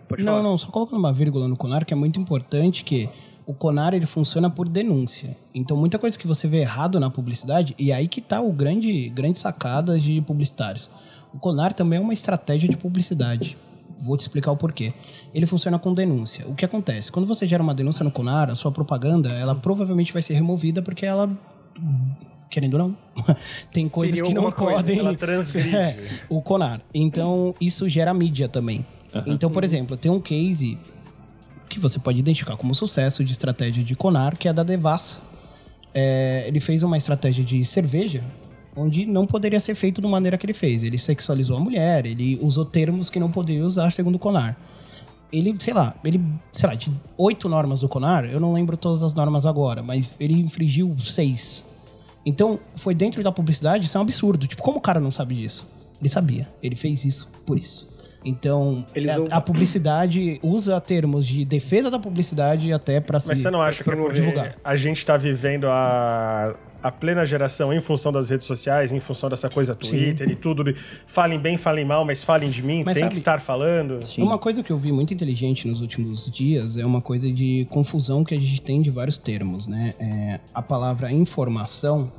Pode 0.06 0.22
Não, 0.22 0.34
falar. 0.34 0.42
não, 0.42 0.58
só 0.58 0.68
colocando 0.70 0.98
uma 0.98 1.12
vírgula 1.12 1.48
no 1.48 1.56
Conar, 1.56 1.84
que 1.84 1.94
é 1.94 1.96
muito 1.96 2.20
importante 2.20 2.84
que 2.84 3.08
o 3.46 3.54
Conar 3.54 3.94
ele 3.94 4.04
funciona 4.04 4.50
por 4.50 4.68
denúncia. 4.68 5.34
Então, 5.54 5.76
muita 5.76 5.98
coisa 5.98 6.18
que 6.18 6.26
você 6.26 6.46
vê 6.46 6.58
errado 6.58 7.00
na 7.00 7.08
publicidade, 7.08 7.74
e 7.78 7.90
aí 7.90 8.06
que 8.06 8.20
tá 8.20 8.40
o 8.42 8.52
grande, 8.52 9.08
grande 9.08 9.38
sacada 9.38 9.98
de 9.98 10.20
publicitários. 10.20 10.90
O 11.32 11.38
Conar 11.38 11.72
também 11.72 11.98
é 11.98 12.02
uma 12.02 12.12
estratégia 12.12 12.68
de 12.68 12.76
publicidade. 12.76 13.56
Vou 14.00 14.16
te 14.16 14.20
explicar 14.20 14.52
o 14.52 14.56
porquê. 14.56 14.92
Ele 15.34 15.46
funciona 15.46 15.78
com 15.78 15.92
denúncia. 15.92 16.46
O 16.46 16.54
que 16.54 16.64
acontece? 16.64 17.10
Quando 17.10 17.26
você 17.26 17.46
gera 17.46 17.62
uma 17.62 17.74
denúncia 17.74 18.04
no 18.04 18.10
Conar, 18.10 18.50
a 18.50 18.54
sua 18.54 18.70
propaganda, 18.70 19.30
ela 19.30 19.54
provavelmente 19.54 20.12
vai 20.12 20.22
ser 20.22 20.34
removida 20.34 20.80
porque 20.82 21.04
ela 21.04 21.30
querendo 22.50 22.74
ou 22.74 22.78
não, 22.80 22.96
tem 23.72 23.88
coisas 23.88 24.14
Feriu 24.14 24.28
que 24.28 24.34
não 24.34 24.46
alguma 24.46 24.56
coisa, 24.56 24.76
podem 24.76 24.98
ela 24.98 25.14
transgride. 25.14 25.68
É, 25.76 26.08
o 26.28 26.40
Conar. 26.40 26.80
Então, 26.94 27.54
isso 27.60 27.88
gera 27.88 28.12
mídia 28.14 28.48
também. 28.48 28.84
Então, 29.26 29.50
por 29.50 29.64
exemplo, 29.64 29.96
tem 29.96 30.10
um 30.10 30.20
case 30.20 30.78
que 31.68 31.78
você 31.78 31.98
pode 31.98 32.18
identificar 32.18 32.56
como 32.56 32.74
sucesso 32.74 33.22
de 33.24 33.32
estratégia 33.32 33.84
de 33.84 33.94
Conar, 33.94 34.36
que 34.36 34.48
é 34.48 34.52
da 34.52 34.62
Devassa. 34.62 35.20
É, 35.94 36.44
ele 36.46 36.60
fez 36.60 36.82
uma 36.82 36.96
estratégia 36.96 37.44
de 37.44 37.64
cerveja 37.64 38.22
onde 38.78 39.04
não 39.06 39.26
poderia 39.26 39.58
ser 39.60 39.74
feito 39.74 40.00
da 40.00 40.08
maneira 40.08 40.38
que 40.38 40.46
ele 40.46 40.54
fez. 40.54 40.82
Ele 40.82 40.98
sexualizou 40.98 41.56
a 41.56 41.60
mulher, 41.60 42.06
ele 42.06 42.38
usou 42.40 42.64
termos 42.64 43.10
que 43.10 43.18
não 43.18 43.30
poderia 43.30 43.64
usar 43.64 43.90
segundo 43.92 44.14
o 44.14 44.18
Conar. 44.18 44.56
Ele, 45.30 45.54
sei 45.58 45.74
lá, 45.74 45.94
ele, 46.04 46.20
sei 46.52 46.68
lá, 46.68 46.74
de 46.74 46.90
oito 47.18 47.48
normas 47.48 47.80
do 47.80 47.88
Conar, 47.88 48.24
eu 48.24 48.40
não 48.40 48.52
lembro 48.54 48.76
todas 48.76 49.02
as 49.02 49.12
normas 49.14 49.44
agora, 49.44 49.82
mas 49.82 50.16
ele 50.18 50.34
infringiu 50.34 50.94
seis. 50.98 51.64
Então, 52.24 52.58
foi 52.76 52.94
dentro 52.94 53.22
da 53.22 53.30
publicidade, 53.32 53.86
isso 53.86 53.96
é 53.96 54.00
um 54.00 54.04
absurdo. 54.04 54.46
Tipo, 54.46 54.62
como 54.62 54.78
o 54.78 54.80
cara 54.80 55.00
não 55.00 55.10
sabe 55.10 55.34
disso? 55.34 55.66
Ele 56.00 56.08
sabia, 56.08 56.48
ele 56.62 56.76
fez 56.76 57.04
isso 57.04 57.30
por 57.44 57.58
isso. 57.58 57.88
Então, 58.24 58.84
a, 58.94 58.98
usam- 59.20 59.24
a 59.30 59.40
publicidade 59.40 60.40
usa 60.42 60.80
termos 60.80 61.26
de 61.26 61.44
defesa 61.44 61.90
da 61.90 61.98
publicidade 61.98 62.72
até 62.72 63.00
para 63.00 63.20
se 63.20 63.28
Mas 63.28 63.38
você 63.38 63.50
não 63.50 63.60
acha 63.62 63.84
que 63.84 63.90
é 63.90 64.10
divulgar. 64.10 64.56
a 64.64 64.76
gente 64.76 65.04
tá 65.06 65.16
vivendo 65.16 65.66
a, 65.68 66.54
a 66.82 66.90
plena 66.92 67.24
geração 67.26 67.72
em 67.72 67.80
função 67.80 68.12
das 68.12 68.30
redes 68.30 68.46
sociais, 68.46 68.92
em 68.92 69.00
função 69.00 69.28
dessa 69.28 69.50
coisa 69.50 69.74
Twitter 69.74 70.30
e 70.30 70.36
tudo, 70.36 70.62
de 70.62 70.74
falem 71.06 71.38
bem, 71.38 71.56
falem 71.56 71.84
mal, 71.84 72.04
mas 72.04 72.22
falem 72.22 72.50
de 72.50 72.62
mim, 72.62 72.82
Mas 72.84 72.94
tem 72.94 73.02
sabe- 73.04 73.14
que 73.14 73.18
estar 73.20 73.40
falando. 73.40 74.06
Sim. 74.06 74.22
Uma 74.22 74.38
coisa 74.38 74.62
que 74.62 74.70
eu 74.70 74.78
vi 74.78 74.92
muito 74.92 75.12
inteligente 75.12 75.66
nos 75.66 75.80
últimos 75.80 76.30
dias 76.30 76.76
é 76.76 76.86
uma 76.86 77.00
coisa 77.00 77.32
de 77.32 77.66
confusão 77.70 78.22
que 78.24 78.34
a 78.34 78.38
gente 78.40 78.60
tem 78.60 78.80
de 78.80 78.90
vários 78.90 79.18
termos, 79.18 79.66
né? 79.66 79.94
É, 79.98 80.40
a 80.54 80.62
palavra 80.62 81.10
informação, 81.12 82.12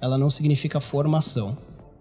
ela 0.00 0.16
não 0.16 0.30
significa 0.30 0.80
formação. 0.80 1.56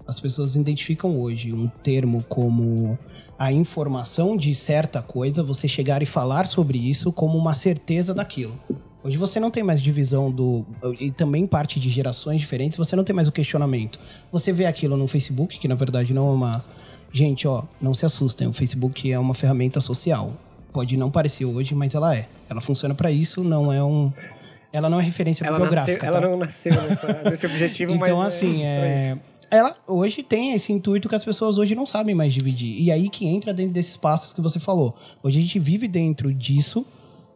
As 0.08 0.20
pessoas 0.22 0.56
identificam 0.56 1.20
hoje 1.20 1.52
um 1.52 1.68
termo 1.68 2.24
como 2.30 2.98
a 3.38 3.52
informação 3.52 4.36
de 4.36 4.54
certa 4.56 5.02
coisa, 5.02 5.44
você 5.44 5.68
chegar 5.68 6.02
e 6.02 6.06
falar 6.06 6.48
sobre 6.48 6.78
isso 6.78 7.12
como 7.12 7.38
uma 7.38 7.54
certeza 7.54 8.14
daquilo. 8.14 8.60
Hoje 9.04 9.16
você 9.18 9.40
não 9.40 9.52
tem 9.52 9.64
mais 9.64 9.82
divisão 9.82 10.30
do. 10.32 10.66
E 11.00 11.12
também 11.12 11.46
parte 11.48 11.80
de 11.80 11.90
gerações 11.90 12.42
diferentes, 12.42 12.78
você 12.78 12.96
não 12.96 13.04
tem 13.04 13.16
mais 13.16 13.28
o 13.28 13.32
questionamento. 13.32 14.00
Você 14.32 14.52
vê 14.52 14.66
aquilo 14.66 14.98
no 14.98 15.08
Facebook, 15.08 15.60
que 15.60 15.68
na 15.68 15.76
verdade 15.76 16.14
não 16.14 16.28
é 16.30 16.32
uma. 16.34 16.66
Gente, 17.14 17.48
ó, 17.48 17.64
não 17.82 17.94
se 17.94 18.06
assustem, 18.06 18.48
o 18.48 18.54
Facebook 18.54 19.10
é 19.12 19.18
uma 19.18 19.34
ferramenta 19.34 19.80
social. 19.80 20.34
Pode 20.74 20.98
não 20.98 21.10
parecer 21.10 21.46
hoje, 21.46 21.74
mas 21.74 21.96
ela 21.96 22.16
é. 22.16 22.28
Ela 22.50 22.60
funciona 22.60 22.94
para 22.94 23.10
isso, 23.10 23.44
não 23.44 23.72
é 23.72 23.82
um. 23.84 24.12
Ela 24.74 24.90
não 24.90 25.00
é 25.00 25.04
referência 25.04 25.46
Ela, 25.46 25.58
nasceu, 25.58 25.70
bibliográfica. 25.70 26.06
ela 26.08 26.22
tá? 26.22 26.28
não 26.28 26.38
nasceu 26.38 26.74
nessa- 26.74 27.30
nesse 27.30 27.46
objetivo, 27.46 27.94
Então, 27.96 28.18
mas 28.18 28.34
assim, 28.34 28.56
pra 28.58 28.66
é. 28.66 29.18
Ela 29.50 29.76
hoje 29.88 30.24
tem 30.24 30.54
esse 30.54 30.74
intuito 30.74 31.08
que 31.08 31.16
as 31.16 31.24
pessoas 31.24 31.58
hoje 31.58 31.74
não 31.76 31.86
sabem 31.86 32.14
mais 32.14 32.34
dividir. 32.34 32.82
E 32.82 32.92
aí 32.92 33.10
que 33.10 33.26
entra 33.26 33.54
dentro 33.54 33.74
desses 33.74 33.96
passos 33.98 34.34
que 34.34 34.42
você 34.42 34.60
falou. 34.60 34.96
Hoje 35.24 35.40
a 35.40 35.42
gente 35.42 35.58
vive 35.60 35.88
dentro 35.88 36.34
disso, 36.34 36.86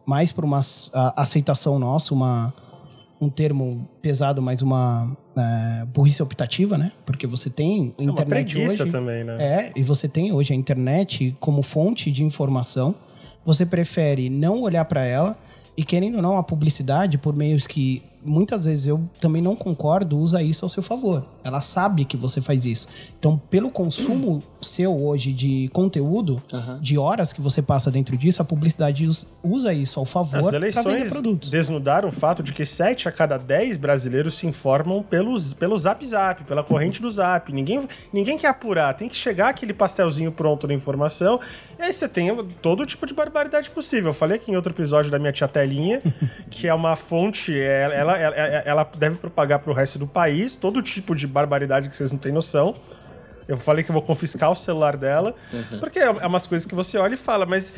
mais 0.04 0.32
por 0.32 0.44
uma 0.44 0.60
a- 0.92 1.22
aceitação 1.22 1.78
nossa, 1.78 2.12
uma, 2.12 2.52
um 3.20 3.30
termo 3.30 3.88
pesado, 4.02 4.42
mas 4.42 4.60
uma 4.60 5.16
é, 5.36 5.84
burrice 5.86 6.22
optativa, 6.22 6.76
né? 6.76 6.92
Porque 7.06 7.26
você 7.26 7.48
tem 7.48 7.92
É 7.98 8.02
uma 8.02 8.12
internet 8.12 8.52
preguiça 8.54 8.82
hoje. 8.82 8.92
também, 8.92 9.24
né? 9.24 9.36
É, 9.40 9.72
e 9.74 9.82
você 9.82 10.06
tem 10.06 10.32
hoje 10.32 10.52
a 10.52 10.56
internet 10.56 11.34
como 11.40 11.62
fonte 11.62 12.10
de 12.10 12.22
informação. 12.22 12.94
Você 13.44 13.64
prefere 13.64 14.28
não 14.28 14.60
olhar 14.60 14.84
para 14.84 15.02
ela 15.04 15.38
e 15.76 15.82
querendo 15.82 16.16
ou 16.16 16.22
não 16.22 16.36
a 16.36 16.42
publicidade 16.42 17.16
por 17.16 17.34
meios 17.34 17.66
que 17.66 18.02
muitas 18.24 18.64
vezes 18.66 18.86
eu 18.86 19.02
também 19.20 19.40
não 19.42 19.54
concordo, 19.56 20.18
usa 20.18 20.42
isso 20.42 20.64
ao 20.64 20.68
seu 20.68 20.82
favor. 20.82 21.24
Ela 21.44 21.60
sabe 21.60 22.04
que 22.04 22.16
você 22.16 22.40
faz 22.40 22.64
isso. 22.64 22.86
Então, 23.18 23.40
pelo 23.50 23.70
consumo 23.70 24.38
seu 24.62 24.96
hoje 25.04 25.32
de 25.32 25.68
conteúdo, 25.72 26.40
Aham. 26.52 26.78
de 26.80 26.96
horas 26.98 27.32
que 27.32 27.40
você 27.40 27.60
passa 27.60 27.90
dentro 27.90 28.16
disso, 28.16 28.40
a 28.40 28.44
publicidade 28.44 29.06
us- 29.06 29.26
usa 29.42 29.72
isso 29.74 29.98
ao 29.98 30.04
As 30.04 30.10
favor 30.10 30.42
vender 30.44 30.56
eleições 30.56 31.10
desnudaram 31.50 32.08
o 32.08 32.12
fato 32.12 32.42
de 32.42 32.52
que 32.52 32.64
7 32.64 33.08
a 33.08 33.12
cada 33.12 33.36
10 33.36 33.76
brasileiros 33.76 34.34
se 34.36 34.46
informam 34.46 35.02
pelos, 35.02 35.52
pelo 35.54 35.76
Zap 35.76 36.04
Zap, 36.06 36.44
pela 36.44 36.62
corrente 36.62 37.02
do 37.02 37.10
Zap. 37.10 37.52
Ninguém, 37.52 37.86
ninguém 38.12 38.38
quer 38.38 38.48
apurar, 38.48 38.94
tem 38.94 39.08
que 39.08 39.16
chegar 39.16 39.48
aquele 39.48 39.72
pastelzinho 39.72 40.30
pronto 40.30 40.66
da 40.66 40.74
informação. 40.74 41.40
E 41.78 41.82
aí 41.82 41.92
você 41.92 42.08
tem 42.08 42.32
todo 42.60 42.86
tipo 42.86 43.04
de 43.06 43.14
barbaridade 43.14 43.68
possível. 43.70 44.10
Eu 44.10 44.14
falei 44.14 44.36
aqui 44.36 44.50
em 44.52 44.56
outro 44.56 44.72
episódio 44.72 45.10
da 45.10 45.18
minha 45.18 45.32
tia 45.32 45.48
Telinha, 45.48 46.00
que 46.50 46.68
é 46.68 46.74
uma 46.74 46.94
fonte, 46.96 47.58
ela, 47.58 48.11
ela 48.16 48.34
ela, 48.36 48.62
ela, 48.64 48.90
deve 48.96 49.16
propagar 49.16 49.58
pro 49.58 49.72
resto 49.72 49.98
do 49.98 50.06
país 50.06 50.54
todo 50.54 50.82
tipo 50.82 51.14
de 51.14 51.26
barbaridade 51.26 51.88
que 51.88 51.96
vocês 51.96 52.10
não 52.10 52.18
têm 52.18 52.32
noção. 52.32 52.74
Eu 53.48 53.56
falei 53.56 53.82
que 53.82 53.90
eu 53.90 53.94
vou 53.94 54.02
confiscar 54.02 54.50
o 54.50 54.54
celular 54.54 54.96
dela, 54.96 55.34
porque 55.80 55.98
é 55.98 56.04
é 56.04 56.26
umas 56.26 56.46
coisas 56.46 56.66
que 56.66 56.74
você 56.74 56.96
olha 56.96 57.14
e 57.14 57.16
fala, 57.16 57.44
mas 57.44 57.72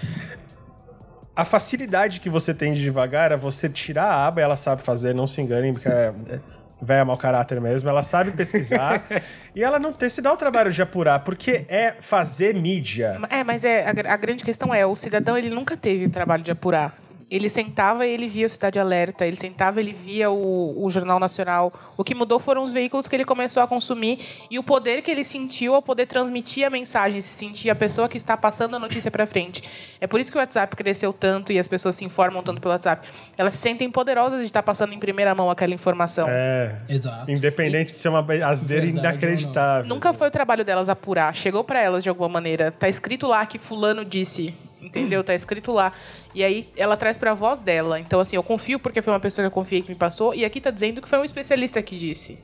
a 1.35 1.45
facilidade 1.45 2.21
que 2.21 2.31
você 2.31 2.55
tem 2.55 2.73
de 2.73 2.81
devagar 2.81 3.33
é 3.33 3.37
você 3.37 3.69
tirar 3.69 4.05
a 4.05 4.27
aba, 4.27 4.41
ela 4.41 4.57
sabe 4.57 4.83
fazer, 4.83 5.15
não 5.15 5.27
se 5.27 5.41
enganem, 5.41 5.73
porque 5.73 5.89
é, 5.89 6.13
é 6.29 6.41
velha 6.81 7.05
mau 7.05 7.17
caráter 7.17 7.61
mesmo, 7.61 7.89
ela 7.89 8.03
sabe 8.03 8.31
pesquisar 8.31 9.05
e 9.55 9.63
ela 9.63 9.79
não 9.79 9.93
ter 9.93 10.11
se 10.11 10.21
dá 10.21 10.33
o 10.33 10.37
trabalho 10.37 10.71
de 10.71 10.83
apurar, 10.83 11.21
porque 11.21 11.65
é 11.69 11.97
fazer 11.99 12.55
mídia. 12.55 13.19
É, 13.31 13.43
mas 13.43 13.65
é, 13.65 13.87
a, 13.87 14.13
a 14.13 14.17
grande 14.17 14.45
questão 14.45 14.73
é, 14.73 14.85
o 14.87 14.95
cidadão 14.95 15.37
ele 15.37 15.51
nunca 15.51 15.77
teve 15.77 16.07
o 16.07 16.11
trabalho 16.11 16.43
de 16.43 16.51
apurar. 16.51 17.04
Ele 17.35 17.49
sentava 17.49 18.07
e 18.07 18.13
ele 18.13 18.29
via 18.29 18.47
o 18.47 18.49
Cidade 18.49 18.79
Alerta, 18.79 19.27
ele 19.27 19.35
sentava 19.35 19.81
e 19.81 19.83
ele 19.83 19.93
via 19.93 20.31
o, 20.31 20.85
o 20.85 20.89
Jornal 20.89 21.19
Nacional. 21.19 21.73
O 21.97 22.05
que 22.05 22.15
mudou 22.15 22.39
foram 22.39 22.63
os 22.63 22.71
veículos 22.71 23.09
que 23.09 23.17
ele 23.17 23.25
começou 23.25 23.61
a 23.61 23.67
consumir 23.67 24.21
e 24.49 24.57
o 24.57 24.63
poder 24.63 25.03
que 25.03 25.11
ele 25.11 25.25
sentiu 25.25 25.75
ao 25.75 25.83
poder 25.83 26.07
transmitir 26.07 26.65
a 26.65 26.71
mensagem, 26.71 27.21
se 27.21 27.35
sentir 27.35 27.71
a 27.71 27.75
pessoa 27.75 28.09
que 28.09 28.17
está 28.17 28.37
passando 28.37 28.77
a 28.77 28.79
notícia 28.79 29.11
para 29.11 29.27
frente. 29.27 29.65
É 30.01 30.07
por 30.07 30.21
isso 30.21 30.31
que 30.31 30.39
o 30.39 30.41
WhatsApp 30.41 30.77
cresceu 30.77 31.13
tanto 31.13 31.51
e 31.51 31.59
as 31.59 31.67
pessoas 31.67 31.97
se 31.97 32.05
informam 32.05 32.41
tanto 32.41 32.61
pelo 32.61 32.73
WhatsApp. 32.73 33.09
Elas 33.37 33.55
se 33.55 33.59
sentem 33.59 33.91
poderosas 33.91 34.39
de 34.39 34.47
estar 34.47 34.63
passando 34.63 34.93
em 34.93 34.99
primeira 35.01 35.35
mão 35.35 35.51
aquela 35.51 35.75
informação. 35.75 36.29
É. 36.31 36.79
Exato. 36.89 37.29
Independente 37.29 37.91
de 37.91 37.99
ser 37.99 38.11
uma 38.11 38.25
asneira 38.49 38.87
inacreditável. 38.87 39.89
Nunca 39.89 40.13
foi 40.13 40.29
o 40.29 40.31
trabalho 40.31 40.65
delas 40.65 40.89
apurar. 40.89 41.35
Chegou 41.35 41.65
para 41.65 41.83
elas 41.83 42.05
de 42.05 42.09
alguma 42.09 42.29
maneira. 42.29 42.71
Tá 42.71 42.89
escrito 42.89 43.27
lá 43.27 43.45
que 43.45 43.59
fulano 43.59 44.05
disse. 44.05 44.55
Entendeu? 44.85 45.25
Tá 45.25 45.35
escrito 45.35 45.73
lá. 45.73 45.93
E 46.35 46.45
aí 46.45 46.67
ela 46.77 46.97
traz 46.97 47.17
pra 47.17 47.33
voz 47.35 47.63
dela. 47.63 47.99
Então, 47.99 48.21
assim, 48.21 48.37
eu 48.37 48.43
confio 48.43 48.79
porque 48.79 49.01
foi 49.01 49.13
uma 49.13 49.21
pessoa 49.21 49.43
que 49.45 49.47
eu 49.47 49.51
confiei 49.51 49.83
que 49.83 49.89
me 49.89 49.97
passou. 49.97 50.35
E 50.35 50.45
aqui 50.45 50.61
tá 50.61 50.71
dizendo 50.71 51.01
que 51.01 51.09
foi 51.09 51.19
um 51.19 51.25
especialista 51.25 51.83
que 51.83 51.97
disse. 51.99 52.39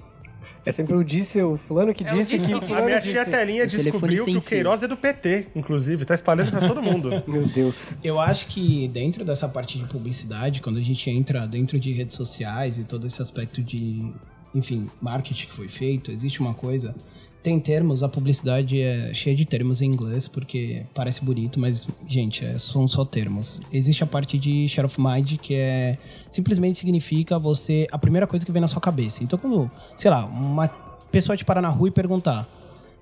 É 0.64 0.72
sempre 0.72 0.94
o 0.94 1.02
disse, 1.02 1.40
o 1.40 1.56
fulano 1.56 1.94
que 1.94 2.04
É 2.04 2.12
o 2.12 2.16
disse 2.16 2.36
disse 2.36 2.46
que 2.46 2.72
o 2.72 2.76
A 2.76 2.82
minha 2.82 3.00
disse. 3.00 3.12
tia 3.12 3.24
Telinha 3.24 3.64
O 3.64 3.66
telefone 3.66 3.90
descobriu 3.92 4.24
que 4.24 4.30
o 4.30 4.40
fio. 4.40 4.42
Queiroz 4.42 4.82
é 4.82 4.88
do 4.88 4.96
PT, 4.96 5.46
inclusive. 5.56 6.04
Tá 6.04 6.14
espalhando 6.14 6.50
pra 6.50 6.68
todo 6.68 6.82
mundo. 6.82 7.10
Meu 7.26 7.46
Deus. 7.46 7.94
Eu 8.04 8.20
acho 8.20 8.46
que 8.46 8.86
dentro 8.88 9.24
dessa 9.24 9.48
parte 9.48 9.78
de 9.78 9.84
publicidade, 9.86 10.60
quando 10.60 10.78
a 10.78 10.82
gente 10.82 11.08
entra 11.08 11.46
dentro 11.46 11.78
de 11.78 11.92
redes 11.92 12.14
sociais 12.16 12.78
e 12.78 12.84
todo 12.84 13.06
esse 13.06 13.22
aspecto 13.22 13.62
de, 13.62 14.12
enfim, 14.54 14.90
marketing 15.00 15.46
que 15.46 15.54
foi 15.54 15.68
feito, 15.68 16.10
existe 16.10 16.40
uma 16.40 16.52
coisa. 16.52 16.94
Tem 17.42 17.58
termos, 17.58 18.02
a 18.02 18.08
publicidade 18.08 18.82
é 18.82 19.14
cheia 19.14 19.34
de 19.34 19.46
termos 19.46 19.80
em 19.80 19.86
inglês, 19.86 20.28
porque 20.28 20.84
parece 20.94 21.24
bonito, 21.24 21.58
mas, 21.58 21.88
gente, 22.06 22.44
é, 22.44 22.58
são 22.58 22.86
só 22.86 23.02
termos. 23.02 23.62
Existe 23.72 24.04
a 24.04 24.06
parte 24.06 24.38
de 24.38 24.68
share 24.68 24.84
of 24.84 25.00
mind, 25.00 25.38
que 25.38 25.54
é 25.54 25.96
simplesmente 26.30 26.78
significa 26.78 27.38
você. 27.38 27.86
a 27.90 27.98
primeira 27.98 28.26
coisa 28.26 28.44
que 28.44 28.52
vem 28.52 28.60
na 28.60 28.68
sua 28.68 28.80
cabeça. 28.80 29.24
Então, 29.24 29.38
quando, 29.38 29.70
sei 29.96 30.10
lá, 30.10 30.26
uma 30.26 30.68
pessoa 31.10 31.34
te 31.36 31.44
parar 31.44 31.62
na 31.62 31.68
rua 31.68 31.88
e 31.88 31.90
perguntar. 31.90 32.46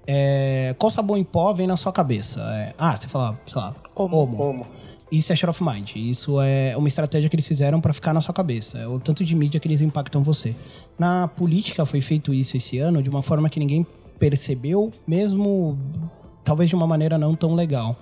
é, 0.07 0.75
qual 0.79 0.91
sabor 0.91 1.19
em 1.19 1.25
pó 1.25 1.53
vem 1.53 1.67
na 1.67 1.77
sua 1.77 1.93
cabeça? 1.93 2.41
É, 2.41 2.75
ah, 2.79 2.97
você 2.97 3.09
fala, 3.09 3.39
sei 3.45 3.61
lá, 3.61 3.75
homo. 3.95 4.37
Como? 4.37 4.67
Isso 5.11 5.33
é 5.33 5.37
share 5.37 5.51
of 5.51 5.65
mind. 5.65 5.97
Isso 5.97 6.41
é 6.41 6.77
uma 6.77 6.87
estratégia 6.87 7.29
que 7.29 7.35
eles 7.35 7.47
fizeram 7.47 7.81
para 7.81 7.93
ficar 7.93 8.13
na 8.13 8.21
sua 8.21 8.35
cabeça. 8.35 8.79
É 8.79 8.87
o 8.87 9.01
tanto 9.01 9.25
de 9.25 9.35
mídia 9.35 9.59
que 9.59 9.67
eles 9.67 9.81
impactam 9.81 10.23
você. 10.23 10.55
Na 10.99 11.27
política 11.29 11.85
foi 11.87 12.01
feito 12.01 12.33
isso 12.33 12.57
esse 12.57 12.79
ano 12.79 13.03
de 13.03 13.09
uma 13.09 13.23
forma 13.23 13.49
que 13.49 13.59
ninguém 13.59 13.87
percebeu, 14.19 14.91
mesmo 15.07 15.79
talvez 16.45 16.69
de 16.69 16.75
uma 16.75 16.87
maneira 16.87 17.19
não 17.19 17.35
tão 17.35 17.55
legal. 17.55 17.97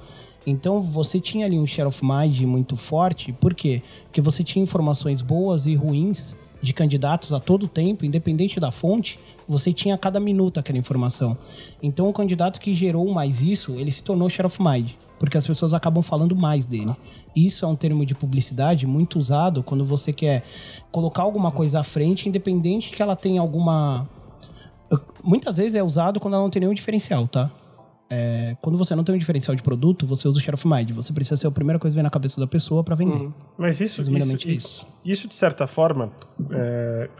Então 0.46 0.80
você 0.80 1.20
tinha 1.20 1.44
ali 1.44 1.58
um 1.58 1.66
share 1.66 1.88
of 1.88 2.04
mind 2.04 2.40
muito 2.42 2.76
forte. 2.76 3.32
Por 3.32 3.52
quê? 3.52 3.82
Porque 4.04 4.20
você 4.20 4.44
tinha 4.44 4.62
informações 4.62 5.20
boas 5.20 5.66
e 5.66 5.74
ruins 5.74 6.36
de 6.62 6.72
candidatos 6.72 7.32
a 7.32 7.40
todo 7.40 7.68
tempo, 7.68 8.04
independente 8.04 8.58
da 8.58 8.70
fonte, 8.70 9.18
você 9.48 9.72
tinha 9.72 9.94
a 9.94 9.98
cada 9.98 10.18
minuto 10.18 10.58
aquela 10.58 10.78
informação. 10.78 11.36
Então 11.82 12.08
o 12.08 12.12
candidato 12.12 12.58
que 12.60 12.74
gerou 12.74 13.12
mais 13.12 13.42
isso, 13.42 13.74
ele 13.76 13.92
se 13.92 14.02
tornou 14.02 14.28
share 14.28 14.46
of 14.46 14.62
mind, 14.62 14.90
porque 15.18 15.36
as 15.36 15.46
pessoas 15.46 15.74
acabam 15.74 16.02
falando 16.02 16.34
mais 16.34 16.64
dele. 16.64 16.94
Isso 17.34 17.64
é 17.64 17.68
um 17.68 17.76
termo 17.76 18.06
de 18.06 18.14
publicidade 18.14 18.86
muito 18.86 19.18
usado 19.18 19.62
quando 19.62 19.84
você 19.84 20.12
quer 20.12 20.44
colocar 20.90 21.22
alguma 21.22 21.50
coisa 21.50 21.80
à 21.80 21.82
frente, 21.82 22.28
independente 22.28 22.90
que 22.90 23.02
ela 23.02 23.14
tenha 23.14 23.40
alguma 23.40 24.08
muitas 25.22 25.56
vezes 25.56 25.74
é 25.74 25.82
usado 25.82 26.20
quando 26.20 26.34
ela 26.34 26.42
não 26.42 26.50
tem 26.50 26.60
nenhum 26.60 26.74
diferencial, 26.74 27.26
tá? 27.26 27.50
É, 28.08 28.56
quando 28.62 28.78
você 28.78 28.94
não 28.94 29.02
tem 29.02 29.14
um 29.14 29.18
diferencial 29.18 29.54
de 29.56 29.62
produto, 29.62 30.06
você 30.06 30.28
usa 30.28 30.38
o 30.38 30.42
share 30.42 30.54
of 30.54 30.66
mind. 30.66 30.92
Você 30.92 31.12
precisa 31.12 31.36
ser 31.36 31.46
a 31.48 31.50
primeira 31.50 31.78
coisa 31.78 31.92
que 31.92 31.96
vem 31.96 32.04
na 32.04 32.10
cabeça 32.10 32.40
da 32.40 32.46
pessoa 32.46 32.84
para 32.84 32.94
vender. 32.94 33.30
Mas 33.58 33.80
isso, 33.80 34.02
isso, 34.02 34.48
isso. 34.48 34.86
isso, 35.04 35.28
de 35.28 35.34
certa 35.34 35.66
forma, 35.66 36.12
é, 36.52 37.10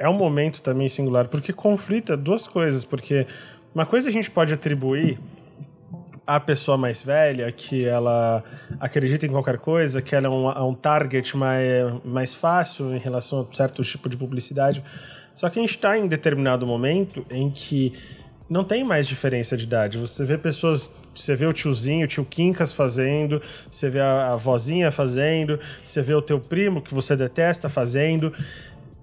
é 0.00 0.08
um 0.08 0.14
momento 0.14 0.60
também 0.60 0.86
singular, 0.86 1.28
porque 1.28 1.52
conflita 1.52 2.16
duas 2.16 2.46
coisas. 2.46 2.84
Porque 2.84 3.26
uma 3.74 3.86
coisa 3.86 4.08
a 4.08 4.12
gente 4.12 4.30
pode 4.30 4.52
atribuir 4.52 5.18
à 6.26 6.38
pessoa 6.38 6.76
mais 6.76 7.02
velha, 7.02 7.50
que 7.50 7.84
ela 7.84 8.42
acredita 8.78 9.26
em 9.26 9.30
qualquer 9.30 9.58
coisa, 9.58 10.02
que 10.02 10.14
ela 10.14 10.26
é 10.26 10.30
um, 10.30 10.50
é 10.50 10.62
um 10.62 10.74
target 10.74 11.36
mais, 11.36 12.04
mais 12.04 12.34
fácil 12.34 12.94
em 12.94 12.98
relação 12.98 13.46
a 13.50 13.56
certo 13.56 13.82
tipo 13.82 14.08
de 14.10 14.16
publicidade. 14.16 14.84
Só 15.34 15.50
que 15.50 15.58
a 15.58 15.62
gente 15.62 15.74
está 15.74 15.98
em 15.98 16.06
determinado 16.06 16.66
momento 16.66 17.26
em 17.30 17.50
que 17.50 17.92
não 18.48 18.62
tem 18.62 18.84
mais 18.84 19.06
diferença 19.06 19.56
de 19.56 19.64
idade. 19.64 19.98
Você 19.98 20.24
vê 20.24 20.38
pessoas. 20.38 20.90
Você 21.14 21.36
vê 21.36 21.46
o 21.46 21.52
tiozinho, 21.52 22.04
o 22.04 22.08
tio 22.08 22.24
Quincas 22.24 22.72
fazendo, 22.72 23.40
você 23.70 23.88
vê 23.88 24.00
a, 24.00 24.32
a 24.32 24.36
vozinha 24.36 24.90
fazendo, 24.90 25.60
você 25.84 26.02
vê 26.02 26.12
o 26.12 26.20
teu 26.20 26.40
primo 26.40 26.82
que 26.82 26.92
você 26.92 27.14
detesta 27.14 27.68
fazendo. 27.68 28.32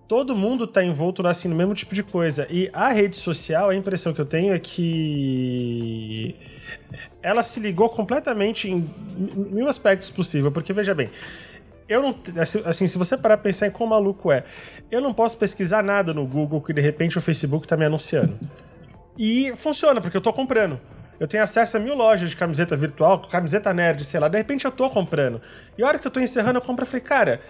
Todo 0.09 0.35
mundo 0.35 0.67
tá 0.67 0.83
envolto 0.83 1.25
assim, 1.25 1.47
no 1.47 1.55
mesmo 1.55 1.73
tipo 1.73 1.95
de 1.95 2.03
coisa. 2.03 2.45
E 2.49 2.69
a 2.73 2.89
rede 2.89 3.15
social, 3.15 3.69
a 3.69 3.75
impressão 3.75 4.13
que 4.13 4.19
eu 4.19 4.25
tenho 4.25 4.53
é 4.53 4.59
que 4.59 6.35
ela 7.23 7.43
se 7.43 7.61
ligou 7.61 7.87
completamente 7.87 8.69
em 8.69 8.89
mil 9.17 9.69
aspectos 9.69 10.09
possíveis. 10.09 10.53
Porque, 10.53 10.73
veja 10.73 10.93
bem, 10.93 11.09
eu 11.91 12.01
não. 12.01 12.15
assim- 12.41 12.61
Assim, 12.65 12.87
se 12.87 12.97
você 12.97 13.17
parar 13.17 13.37
pra 13.37 13.43
pensar 13.43 13.67
em 13.67 13.71
como 13.71 13.89
maluco 13.91 14.31
é, 14.31 14.43
eu 14.89 15.01
não 15.01 15.13
posso 15.13 15.37
pesquisar 15.37 15.83
nada 15.83 16.13
no 16.13 16.25
Google 16.25 16.61
que 16.61 16.73
de 16.73 16.81
repente 16.81 17.17
o 17.17 17.21
Facebook 17.21 17.67
tá 17.67 17.75
me 17.77 17.85
anunciando. 17.85 18.37
E 19.17 19.53
funciona, 19.55 19.99
porque 20.01 20.15
eu 20.17 20.21
tô 20.21 20.31
comprando. 20.33 20.79
Eu 21.19 21.27
tenho 21.27 21.43
acesso 21.43 21.77
a 21.77 21.79
mil 21.79 21.95
lojas 21.95 22.29
de 22.31 22.35
camiseta 22.35 22.75
virtual, 22.75 23.19
camiseta 23.27 23.71
nerd, 23.73 24.03
sei 24.03 24.19
lá. 24.19 24.27
De 24.27 24.37
repente 24.37 24.65
eu 24.65 24.71
tô 24.71 24.89
comprando. 24.89 25.39
E 25.77 25.83
a 25.83 25.87
hora 25.87 25.99
que 25.99 26.07
eu 26.07 26.11
tô 26.11 26.19
encerrando 26.19 26.57
a 26.57 26.61
compra, 26.61 26.83
eu 26.83 26.87
falei, 26.87 27.01
cara, 27.01 27.41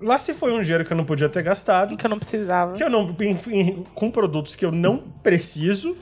lá 0.00 0.18
se 0.18 0.34
foi 0.34 0.52
um 0.52 0.60
dinheiro 0.60 0.84
que 0.84 0.92
eu 0.92 0.96
não 0.96 1.04
podia 1.04 1.28
ter 1.28 1.42
gastado, 1.42 1.96
Que 1.96 2.06
eu 2.06 2.10
não 2.10 2.18
precisava. 2.18 2.72
que 2.74 2.82
eu 2.82 2.90
não. 2.90 3.14
enfim, 3.20 3.84
com 3.94 4.10
produtos 4.10 4.56
que 4.56 4.64
eu 4.64 4.72
não 4.72 4.98
preciso. 5.22 5.94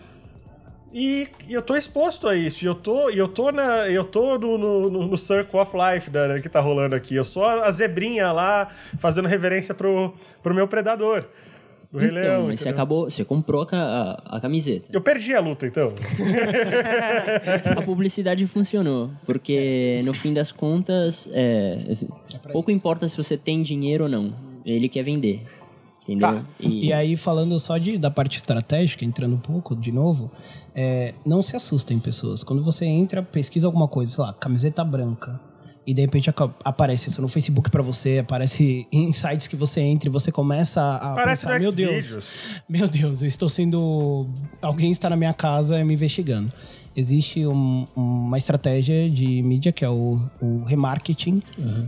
E 0.98 1.28
e 1.46 1.52
eu 1.52 1.60
tô 1.60 1.76
exposto 1.76 2.26
a 2.26 2.34
isso. 2.34 2.64
E 2.64 2.66
eu 2.66 2.74
tô, 2.74 3.10
e 3.10 3.18
eu 3.18 3.28
tô, 3.28 3.52
na, 3.52 3.86
eu 3.88 4.02
tô 4.02 4.38
no, 4.38 4.56
no, 4.56 4.90
no- 5.08 5.16
Circle 5.16 5.60
of 5.60 5.72
Life 5.76 6.08
da, 6.10 6.40
que 6.40 6.48
tá 6.48 6.58
rolando 6.60 6.94
aqui. 6.94 7.14
Eu 7.14 7.22
sou 7.24 7.44
a, 7.44 7.66
a 7.66 7.70
zebrinha 7.70 8.32
lá, 8.32 8.68
fazendo 8.98 9.28
reverência 9.28 9.74
pro, 9.74 10.14
pro 10.42 10.54
meu 10.54 10.66
predador. 10.66 11.24
Do 11.92 11.98
Rei 11.98 12.08
Então, 12.08 12.20
Leão. 12.22 12.46
mas 12.48 12.60
você 12.60 12.68
acabou, 12.68 13.08
você 13.10 13.24
comprou 13.24 13.66
a, 13.70 13.76
a, 13.76 14.36
a 14.36 14.40
camiseta. 14.40 14.86
Eu 14.92 15.00
perdi 15.00 15.34
a 15.34 15.40
luta, 15.40 15.66
então. 15.66 15.92
A 17.76 17.82
publicidade 17.82 18.46
funcionou, 18.46 19.10
porque 19.24 20.00
no 20.04 20.12
fim 20.14 20.32
das 20.32 20.50
contas, 20.50 21.28
é, 21.32 21.96
pra 22.42 22.52
pouco 22.52 22.70
isso. 22.70 22.78
importa 22.78 23.06
se 23.06 23.16
você 23.16 23.36
tem 23.36 23.62
dinheiro 23.62 24.04
ou 24.04 24.10
não. 24.10 24.34
Ele 24.64 24.88
quer 24.88 25.02
vender. 25.04 25.42
Entendeu? 26.02 26.28
Tá. 26.28 26.44
E 26.60 26.92
aí, 26.92 27.16
falando 27.16 27.58
só 27.58 27.78
de, 27.78 27.98
da 27.98 28.10
parte 28.10 28.36
estratégica, 28.38 29.04
entrando 29.04 29.34
um 29.34 29.40
pouco 29.40 29.74
de 29.74 29.90
novo, 29.92 30.30
é, 30.78 31.14
não 31.24 31.42
se 31.42 31.56
assustem, 31.56 31.98
pessoas. 31.98 32.44
Quando 32.44 32.62
você 32.62 32.84
entra, 32.84 33.22
pesquisa 33.22 33.66
alguma 33.66 33.88
coisa, 33.88 34.12
sei 34.12 34.24
lá, 34.24 34.34
camiseta 34.34 34.84
branca, 34.84 35.40
e 35.86 35.94
de 35.94 36.02
repente 36.02 36.28
aparece 36.62 37.08
isso 37.08 37.22
no 37.22 37.28
Facebook 37.28 37.70
pra 37.70 37.82
você, 37.82 38.18
aparece 38.18 38.86
em 38.92 39.10
sites 39.12 39.46
que 39.46 39.56
você 39.56 39.80
entra 39.80 40.08
e 40.08 40.12
você 40.12 40.30
começa 40.30 40.82
a 40.82 41.14
Parece 41.14 41.46
pensar, 41.46 41.60
meu 41.60 41.72
Deus, 41.72 42.34
meu 42.68 42.86
Deus, 42.88 43.22
eu 43.22 43.28
estou 43.28 43.48
sendo... 43.48 44.28
Alguém 44.60 44.90
está 44.90 45.08
na 45.08 45.16
minha 45.16 45.32
casa 45.32 45.82
me 45.82 45.94
investigando. 45.94 46.52
Existe 46.96 47.46
um- 47.46 47.86
uma 47.94 48.38
estratégia 48.38 49.10
de 49.10 49.42
mídia 49.42 49.70
que 49.70 49.84
é 49.84 49.88
o, 49.90 50.18
o 50.40 50.64
remarketing, 50.64 51.42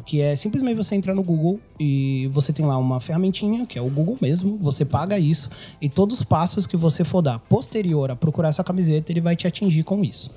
que 0.04 0.20
é 0.20 0.36
simplesmente 0.36 0.76
você 0.76 0.94
entrar 0.94 1.14
no 1.14 1.22
Google 1.22 1.58
e 1.80 2.28
você 2.32 2.52
tem 2.52 2.66
lá 2.66 2.76
uma 2.76 3.00
ferramentinha, 3.00 3.64
que 3.64 3.78
é 3.78 3.82
o 3.82 3.88
Google 3.88 4.18
mesmo, 4.20 4.58
você 4.60 4.84
paga 4.84 5.18
isso 5.18 5.48
e 5.80 5.88
todos 5.88 6.18
os 6.18 6.22
passos 6.22 6.66
que 6.66 6.76
você 6.76 7.04
for 7.04 7.22
dar 7.22 7.38
posterior 7.38 8.10
a 8.10 8.16
procurar 8.16 8.50
essa 8.50 8.62
camiseta, 8.62 9.10
ele 9.10 9.22
vai 9.22 9.34
te 9.34 9.46
atingir 9.46 9.82
com 9.82 10.04
isso. 10.04 10.30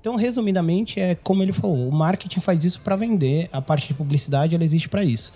Então, 0.00 0.14
resumidamente, 0.14 1.00
é 1.00 1.14
como 1.14 1.42
ele 1.42 1.52
falou, 1.52 1.88
o 1.88 1.92
marketing 1.92 2.40
faz 2.40 2.62
isso 2.64 2.80
para 2.82 2.94
vender, 2.96 3.48
a 3.50 3.60
parte 3.62 3.88
de 3.88 3.94
publicidade 3.94 4.54
ela 4.54 4.62
existe 4.62 4.88
para 4.88 5.02
isso. 5.02 5.32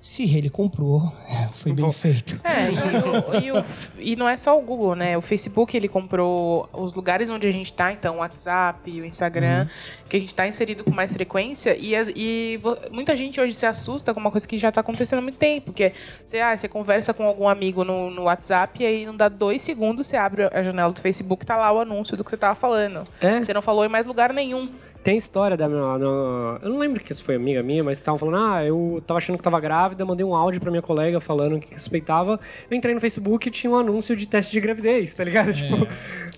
Se 0.00 0.22
ele 0.34 0.48
comprou, 0.48 1.12
foi 1.54 1.72
bem 1.72 1.92
feito. 1.92 2.40
É, 2.42 2.70
e, 2.70 2.72
o- 2.72 3.42
e 3.44 3.52
o- 3.60 3.64
e 3.98 4.16
não 4.16 4.26
é 4.26 4.36
só 4.36 4.58
o 4.58 4.62
Google, 4.62 4.94
né? 4.94 5.16
O 5.18 5.20
Facebook, 5.20 5.76
ele 5.76 5.88
comprou 5.88 6.68
os 6.72 6.94
lugares 6.94 7.28
onde 7.28 7.46
a 7.46 7.50
gente 7.50 7.70
tá, 7.72 7.92
então 7.92 8.14
o 8.16 8.18
WhatsApp, 8.18 8.90
o 8.90 9.04
Instagram, 9.04 9.68
que 10.08 10.16
a 10.16 10.20
gente 10.20 10.34
tá 10.34 10.48
inserido 10.48 10.84
com 10.84 10.90
mais 10.90 11.12
frequência. 11.12 11.76
E, 11.78 11.92
e 12.16 12.60
muita 12.90 13.14
gente 13.14 13.38
hoje 13.40 13.52
se 13.52 13.66
assusta 13.66 14.14
com 14.14 14.20
uma 14.20 14.30
coisa 14.30 14.48
que 14.48 14.56
já 14.56 14.72
tá 14.72 14.80
acontecendo 14.80 15.18
há 15.18 15.22
muito 15.22 15.36
tempo, 15.38 15.70
que 15.72 15.84
é, 15.84 15.92
você, 16.26 16.40
ah, 16.40 16.56
você 16.56 16.66
conversa 16.66 17.12
com 17.12 17.24
algum 17.24 17.46
amigo 17.46 17.84
no, 17.84 18.08
no 18.10 18.22
WhatsApp 18.22 18.82
e 18.82 18.86
aí 18.86 19.04
não 19.06 19.14
dá 19.14 19.28
dois 19.28 19.60
segundos, 19.60 20.06
você 20.06 20.16
abre 20.16 20.44
a 20.44 20.62
janela 20.62 20.92
do 20.92 21.00
Facebook, 21.02 21.44
tá 21.44 21.56
lá 21.58 21.70
o 21.72 21.78
anúncio 21.80 22.16
do 22.16 22.24
que 22.24 22.30
você 22.30 22.38
tava 22.38 22.54
falando. 22.54 23.06
É. 23.20 23.42
Você 23.42 23.52
não 23.52 23.60
falou 23.62 23.84
em 23.84 23.88
mais 23.88 24.06
lugar 24.06 24.32
nenhum. 24.32 24.66
Tem 25.02 25.16
história 25.16 25.56
da 25.56 25.66
minha. 25.68 25.80
no- 25.98 26.58
eu 26.62 26.68
não 26.68 26.78
lembro 26.78 27.02
que 27.02 27.10
isso 27.12 27.24
foi 27.24 27.34
amiga 27.34 27.62
minha, 27.62 27.82
mas 27.82 27.96
estavam 27.98 28.18
falando: 28.18 28.36
ah, 28.36 28.62
eu 28.64 29.02
tava 29.06 29.16
achando 29.18 29.36
que 29.38 29.42
tava 29.42 29.58
grávida, 29.58 30.04
mandei 30.04 30.24
um 30.26 30.34
áudio 30.34 30.60
pra 30.60 30.70
minha 30.70 30.82
colega 30.82 31.18
falando 31.20 31.58
que 31.58 31.78
suspeitava. 31.78 32.38
Eu 32.70 32.76
entrei 32.76 32.94
no 32.94 33.00
Facebook 33.00 33.48
e 33.48 33.50
tinha 33.50 33.70
um 33.70 33.78
anúncio 33.78 34.14
de 34.14 34.26
teste 34.26 34.52
de 34.52 34.60
gravidez, 34.60 35.14
tá 35.14 35.24
ligado? 35.24 35.54
Tipo, 35.54 35.86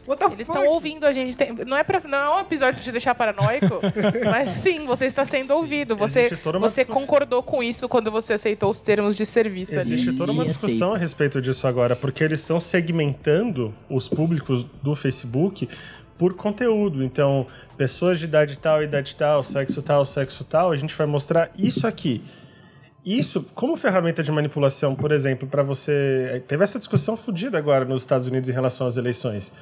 what 0.07 0.18
the 0.18 0.27
Eles 0.33 0.48
estão 0.48 0.64
ouvindo 0.66 1.05
a 1.05 1.12
gente. 1.12 1.37
Tem- 1.37 1.53
não, 1.66 1.77
é 1.77 1.83
pra, 1.83 2.01
não 2.07 2.18
é 2.18 2.37
um 2.37 2.40
episódio 2.40 2.75
pra 2.75 2.83
te 2.85 2.92
deixar 2.92 3.14
paranoico, 3.16 3.81
mas 4.25 4.51
sim, 4.51 4.87
você 4.87 5.07
está 5.07 5.25
sendo 5.25 5.55
ouvido. 5.55 5.96
Você, 5.96 6.20
Existe 6.20 6.37
toda 6.42 6.59
uma 6.59 6.68
você 6.68 6.85
concordou 6.85 7.42
com 7.42 7.62
isso 7.64 7.88
quando 7.88 8.11
você 8.12 8.35
aceitou 8.35 8.70
os 8.70 8.81
termos 8.81 9.16
de 9.16 9.27
serviço 9.27 9.72
ali. 9.79 9.94
Existe 9.94 10.12
toda 10.12 10.31
uma 10.31 10.44
discussão 10.44 10.90
aceito. 10.90 10.94
a 10.94 10.98
respeito 10.98 11.40
disso 11.42 11.66
agora, 11.66 11.96
porque 11.96 12.22
eles 12.22 12.38
estão 12.40 12.61
segmentando 12.61 13.75
os 13.90 14.09
públicos 14.09 14.64
do 14.83 14.94
Facebook 14.94 15.68
por 16.18 16.35
conteúdo. 16.35 17.03
Então, 17.05 17.46
pessoas 17.77 18.18
de 18.18 18.25
idade 18.27 18.57
tal, 18.59 18.83
idade 18.83 19.14
tal, 19.16 19.42
sexo 19.42 19.83
tal, 19.83 20.05
sexo 20.05 20.44
tal, 20.44 20.70
a 20.72 20.77
gente 20.77 20.94
vai 20.94 21.07
mostrar 21.07 21.51
isso 21.59 21.87
aqui. 21.87 22.22
Isso, 23.05 23.44
como 23.55 23.77
ferramenta 23.77 24.22
de 24.22 24.31
manipulação, 24.31 24.94
por 24.94 25.11
exemplo, 25.11 25.48
para 25.48 25.64
você. 25.64 26.40
Teve 26.46 26.62
essa 26.62 26.79
discussão 26.79 27.16
fodida 27.16 27.59
agora 27.59 27.85
nos 27.85 28.03
Estados 28.03 28.29
Unidos 28.29 28.48
em 28.48 28.53
relação 28.53 28.87
às 28.87 28.96
eleições. 28.96 29.53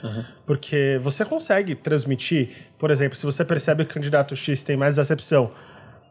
Porque 0.45 1.01
você 1.03 1.25
consegue 1.25 1.75
transmitir, 1.75 2.51
por 2.79 2.91
exemplo, 2.91 3.17
se 3.17 3.25
você 3.25 3.43
percebe 3.43 3.85
que 3.87 3.93
o 3.93 3.95
candidato 3.95 4.37
X 4.37 4.63
tem 4.63 4.77
mais 4.77 4.99
acepção 4.99 5.51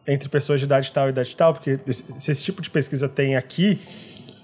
entre 0.07 0.27
pessoas 0.27 0.59
de 0.59 0.65
idade 0.65 0.91
tal 0.91 1.05
e 1.05 1.09
idade 1.11 1.35
tal, 1.35 1.53
porque 1.53 1.77
esse- 1.85 2.03
se 2.17 2.31
esse 2.31 2.43
tipo 2.43 2.63
de 2.63 2.69
pesquisa 2.71 3.07
tem 3.07 3.35
aqui, 3.35 3.79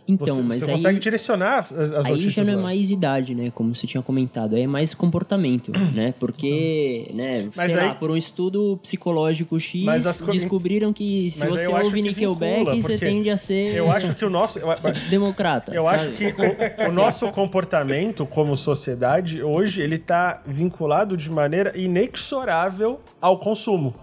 Então, 0.08 0.36
você, 0.36 0.42
mas 0.42 0.60
você 0.60 0.66
aí, 0.66 0.78
consegue 0.78 1.00
direcionar 1.00 1.60
as, 1.60 1.72
as 1.72 2.06
aí 2.06 2.30
já 2.30 2.44
não 2.44 2.54
é 2.54 2.56
mais 2.56 2.92
idade, 2.92 3.34
né? 3.34 3.52
Como 3.54 3.74
você 3.74 3.88
tinha 3.88 4.04
comentado. 4.04 4.56
Aí 4.56 4.62
é 4.62 4.68
mais 4.68 4.94
comportamento, 4.94 5.72
né? 5.94 6.14
Porque, 6.20 7.10
né? 7.14 7.50
Mas 7.56 7.72
sei 7.72 7.82
aí- 7.82 7.88
lá, 7.88 7.96
por 7.96 8.12
um 8.12 8.18
estudo 8.18 8.80
psicológico 8.82 9.60
X, 9.60 9.84
descobriram 10.32 10.94
que 10.94 11.30
se 11.32 11.46
você 11.46 11.68
ouve 11.68 12.02
Nickelback, 12.02 12.82
você 12.82 12.98
tende 12.98 13.30
a 13.30 13.38
ser 13.38 13.76
Eu 13.76 13.92
acho 13.92 14.14
que 14.14 14.26
o 14.26 14.30
nosso... 14.30 14.60
Eu, 14.60 14.68
democrata. 15.10 15.74
eu 15.74 15.84
sabe? 15.86 15.96
acho 15.96 16.12
que 16.12 16.26
o, 16.26 16.90
o 16.90 16.92
nosso 16.94 17.28
comportamento 17.32 18.26
como 18.26 18.56
sociedade, 18.56 19.42
hoje, 19.42 19.82
ele 19.82 19.98
tá 19.98 20.42
vinculado 20.46 21.18
de 21.18 21.32
maneira 21.32 21.76
inexorável 21.78 23.00
ao 23.20 23.40
consumo. 23.40 23.96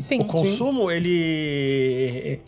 Sim, 0.00 0.20
O 0.20 0.24
consumo, 0.24 0.90
ele, 0.90 2.40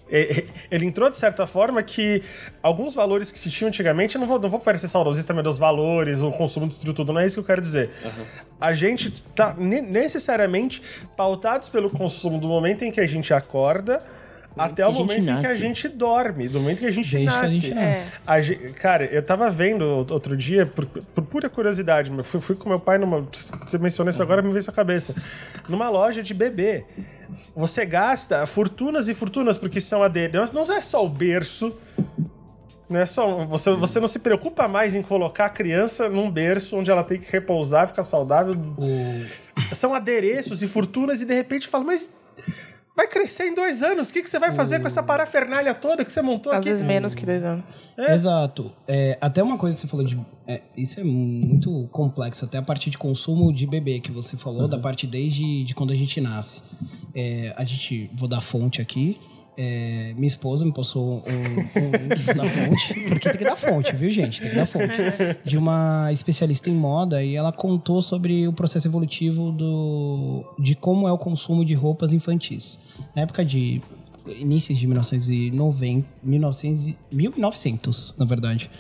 ele 0.71 0.85
entrou 0.87 1.09
de 1.11 1.17
certa 1.17 1.47
forma 1.47 1.83
que 1.83 2.23
alguns 2.63 2.95
valores 2.95 3.31
que 3.33 3.39
se 3.39 3.51
tinham 3.51 3.69
antigamente, 3.69 4.15
eu 4.17 4.21
não 4.21 4.27
vou, 4.29 4.39
não 4.39 4.49
vou 4.49 4.61
parecer 4.61 4.89
saudosista, 4.89 5.33
mas 5.35 5.45
dos 5.45 5.59
valores, 5.59 6.21
o 6.21 6.31
consumo 6.31 6.67
destruiu 6.67 6.95
tudo, 6.95 7.13
não 7.13 7.21
é 7.21 7.27
isso 7.27 7.35
que 7.37 7.41
eu 7.41 7.45
quero 7.45 7.61
dizer. 7.61 7.91
A 8.61 8.73
gente 8.75 9.11
tá 9.35 9.55
ne- 9.59 9.81
necessariamente 9.83 10.83
pautados 11.17 11.69
pelo 11.69 11.91
consumo 11.91 12.39
do 12.39 12.49
momento 12.49 12.85
em 12.85 12.91
que 12.91 13.01
a 13.01 13.07
gente 13.07 13.33
acorda 13.35 14.03
até 14.57 14.85
o 14.85 14.89
a 14.89 14.93
gente 14.93 15.01
momento 15.01 15.21
em 15.21 15.25
que 15.25 15.31
a 15.31 15.35
nasce. 15.51 15.57
gente 15.59 15.89
dorme, 15.89 16.49
do 16.49 16.61
momento 16.61 16.81
que 16.81 16.87
a 16.87 16.91
gente 16.91 17.11
Desde 17.11 17.29
que 17.29 17.35
a 17.37 17.43
nasce. 17.43 17.59
gente 17.61 17.75
nasce. 17.75 18.13
A 18.27 18.41
ge- 18.41 18.57
cara, 18.75 19.05
eu 19.07 19.23
tava 19.23 19.51
vendo 19.51 19.83
outro 20.11 20.37
dia, 20.37 20.67
por, 20.67 20.85
por 20.87 21.25
pura 21.25 21.49
curiosidade, 21.49 22.11
eu 22.17 22.25
fui, 22.25 22.41
fui 22.41 22.57
com 22.57 22.69
meu 22.69 22.81
pai 22.81 22.99
numa. 22.99 23.27
Você 23.67 23.79
mencionou 23.79 24.11
isso 24.11 24.23
agora, 24.23 24.43
me 24.43 24.53
veio 24.53 24.65
à 24.69 24.73
cabeça. 24.73 25.15
Numa 25.69 25.89
loja 25.89 26.23
de 26.23 26.35
bebê. 26.35 26.85
Você 27.55 27.85
gasta 27.87 28.47
fortunas 28.47 29.09
e 29.09 29.15
fortunas, 29.15 29.57
porque 29.57 29.81
são 29.81 30.03
adereços. 30.03 30.53
Não 30.53 30.63
é 30.63 30.81
só 30.81 31.05
o 31.05 31.09
berço. 31.09 31.73
Não 32.89 32.99
é 32.99 33.07
só. 33.07 33.45
Você, 33.45 33.71
você 33.73 34.01
não 34.01 34.09
se 34.09 34.19
preocupa 34.19 34.67
mais 34.67 34.95
em 34.97 35.03
colocar 35.03 35.45
a 35.47 35.49
criança 35.51 36.09
num 36.09 36.29
berço 36.31 36.77
onde 36.77 36.91
ela 36.91 37.05
tem 37.05 37.21
que 37.21 37.31
repousar, 37.31 37.87
ficar 37.87 38.03
saudável. 38.03 38.57
São 39.73 39.95
adereços 39.95 40.61
e 40.63 40.67
fortunas, 40.67 41.23
e 41.23 41.25
de 41.25 41.35
repente 41.35 41.69
fala, 41.69 41.85
mas. 41.85 42.11
Vai 43.01 43.09
crescer 43.09 43.47
em 43.47 43.55
dois 43.55 43.83
anos. 43.83 44.11
O 44.11 44.13
que, 44.13 44.21
que 44.23 44.29
você 44.29 44.39
vai 44.39 44.53
fazer 44.53 44.79
com 44.79 44.87
essa 44.87 45.03
parafernália 45.03 45.73
toda 45.75 46.05
que 46.05 46.13
você 46.13 46.21
montou 46.21 46.53
Às 46.53 46.59
aqui? 46.59 46.69
vezes 46.69 46.85
menos 46.87 47.15
que 47.15 47.25
dois 47.25 47.43
anos. 47.43 47.81
Exato. 47.97 48.71
É, 48.87 49.17
até 49.23 49.43
uma 49.43 49.57
coisa 49.57 49.75
que 49.75 49.81
você 49.81 49.89
falou 49.89 50.05
de. 50.05 50.21
é, 50.47 50.61
isso 50.77 51.01
é 51.01 51.05
muito 51.05 51.89
complexo, 51.91 52.45
até 52.45 52.59
a 52.59 52.63
parte 52.63 52.91
de 52.91 52.99
consumo 52.99 53.55
de 53.55 53.67
bebê 53.67 54.01
que 54.01 54.13
você 54.13 54.37
falou, 54.37 54.69
da 54.69 54.79
parte 54.79 55.07
desde 55.07 55.65
de 55.65 55.75
quando 55.75 55.95
a 55.95 55.97
gente 55.97 56.21
nasce. 56.21 56.63
É, 57.15 57.55
a 57.57 57.65
gente. 57.65 58.11
Vou 58.13 58.29
dar 58.29 58.43
fonte 58.43 58.83
aqui. 58.83 59.19
É, 59.63 60.15
minha 60.17 60.27
esposa 60.27 60.65
me 60.65 60.73
passou 60.73 61.23
um, 61.27 61.81
um 61.83 62.15
link 62.15 62.25
da 62.33 62.47
fonte, 62.49 62.95
porque 63.11 63.29
tem 63.29 63.37
que 63.37 63.45
dar 63.45 63.57
fonte, 63.57 63.95
viu, 63.95 64.11
gente? 64.11 64.41
Tem 64.41 64.49
que 64.49 64.57
dar 64.57 64.65
fonte. 64.65 64.87
De 65.45 65.59
uma 65.59 66.11
especialista 66.15 66.71
em 66.71 66.73
moda 66.73 67.23
e 67.23 67.37
ela 67.37 67.53
contou 67.53 68.01
sobre 68.01 68.49
o 68.49 68.55
processo 68.55 68.89
evolutivo 68.89 69.53
do, 69.53 70.47
de 70.59 70.75
como 70.75 71.07
é 71.07 71.13
o 71.13 71.19
consumo 71.19 71.63
de 71.63 71.75
roupas 71.75 72.15
infantis. 72.15 72.81
Na 73.15 73.21
época 73.21 73.45
de 73.45 73.83
inícios 74.27 74.79
de 74.79 74.87
1990, 74.87 76.07
1900, 76.23 76.87
e- 76.87 76.97
1900, 77.13 78.15
na 78.17 78.25
verdade. 78.25 78.71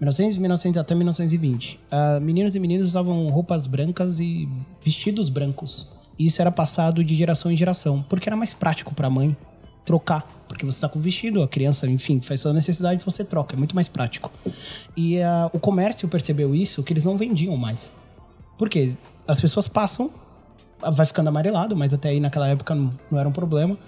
1900, 0.00 0.38
1900 0.38 0.80
até 0.80 0.94
1920. 0.94 1.80
Ah, 1.90 2.20
meninos 2.22 2.54
e 2.54 2.60
meninas 2.60 2.90
usavam 2.90 3.28
roupas 3.30 3.66
brancas 3.66 4.20
e 4.20 4.48
vestidos 4.84 5.28
brancos. 5.28 5.88
Isso 6.16 6.40
era 6.40 6.52
passado 6.52 7.02
de 7.02 7.16
geração 7.16 7.50
em 7.50 7.56
geração, 7.56 8.04
porque 8.08 8.28
era 8.28 8.36
mais 8.36 8.54
prático 8.54 8.94
para 8.94 9.08
a 9.08 9.10
mãe 9.10 9.36
trocar. 9.84 10.26
Porque 10.48 10.66
você 10.66 10.80
tá 10.80 10.88
com 10.88 10.98
o 10.98 11.02
vestido, 11.02 11.42
a 11.42 11.48
criança, 11.48 11.86
enfim, 11.88 12.20
faz 12.20 12.40
sua 12.40 12.52
necessidade, 12.52 13.04
você 13.04 13.24
troca. 13.24 13.54
É 13.54 13.58
muito 13.58 13.74
mais 13.74 13.88
prático. 13.88 14.32
E 14.96 15.20
ah, 15.22 15.48
o 15.52 15.60
comércio 15.60 16.08
percebeu 16.08 16.54
isso, 16.54 16.82
que 16.82 16.92
eles 16.92 17.04
não 17.04 17.16
vendiam 17.16 17.56
mais. 17.56 17.92
Por 18.58 18.68
quê? 18.68 18.94
As 19.26 19.40
pessoas 19.40 19.68
passam, 19.68 20.10
ah, 20.82 20.90
vai 20.90 21.06
ficando 21.06 21.28
amarelado, 21.28 21.76
mas 21.76 21.94
até 21.94 22.08
aí 22.08 22.20
naquela 22.20 22.48
época 22.48 22.74
não, 22.74 22.90
não 23.10 23.18
era 23.18 23.28
um 23.28 23.32
problema. 23.32 23.78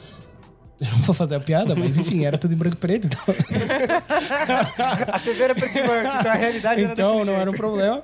Eu 0.81 0.91
não 0.91 1.03
vou 1.03 1.15
fazer 1.15 1.37
a 1.37 1.41
piada, 1.41 1.77
mas 1.77 1.97
enfim, 1.97 2.25
era 2.25 2.37
tudo 2.37 2.55
em 2.55 2.57
branco 2.57 2.77
e 2.77 2.79
preto. 2.79 3.07
Então, 3.07 3.21
A 5.13 5.21
TV 5.21 5.43
era 5.43 5.55
preto 5.55 5.79
e 5.79 5.83
branco, 5.83 6.17
então 6.19 6.33
a 6.33 6.35
realidade 6.35 6.83
era 6.83 6.93
então 6.93 7.25
não 7.25 7.35
era 7.35 7.49
um 7.49 7.55
problema. 7.55 8.03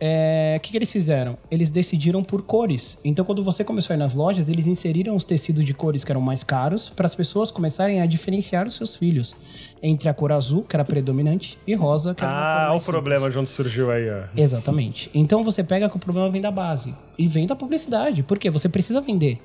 É, 0.00 0.54
O 0.56 0.60
que, 0.60 0.70
que 0.70 0.78
eles 0.78 0.90
fizeram? 0.90 1.36
Eles 1.50 1.68
decidiram 1.68 2.22
por 2.24 2.42
cores. 2.42 2.96
Então, 3.04 3.24
quando 3.24 3.44
você 3.44 3.62
começou 3.62 3.92
a 3.92 3.96
ir 3.96 3.98
nas 3.98 4.14
lojas, 4.14 4.48
eles 4.48 4.66
inseriram 4.66 5.14
os 5.14 5.24
tecidos 5.24 5.64
de 5.64 5.74
cores 5.74 6.02
que 6.04 6.10
eram 6.10 6.20
mais 6.22 6.42
caros 6.42 6.88
para 6.88 7.06
as 7.06 7.14
pessoas 7.14 7.50
começarem 7.50 8.00
a 8.00 8.06
diferenciar 8.06 8.66
os 8.66 8.76
seus 8.76 8.96
filhos 8.96 9.34
entre 9.82 10.08
a 10.08 10.14
cor 10.14 10.32
azul, 10.32 10.62
que 10.62 10.74
era 10.76 10.84
predominante, 10.84 11.58
e 11.66 11.74
rosa, 11.74 12.14
que 12.14 12.22
era 12.22 12.30
Ah, 12.32 12.68
o 12.70 12.78
simples. 12.78 12.86
problema 12.86 13.30
de 13.30 13.38
onde 13.38 13.48
surgiu 13.50 13.90
aí, 13.90 14.10
ó. 14.10 14.24
Exatamente. 14.36 15.10
Então 15.14 15.42
você 15.44 15.62
pega 15.62 15.88
que 15.88 15.96
o 15.96 16.00
problema 16.00 16.28
vem 16.30 16.40
da 16.40 16.50
base 16.50 16.94
e 17.18 17.26
vem 17.28 17.46
da 17.46 17.56
publicidade. 17.56 18.22
Por 18.22 18.38
quê? 18.38 18.50
Você 18.50 18.68
precisa 18.68 19.00
vender. 19.00 19.38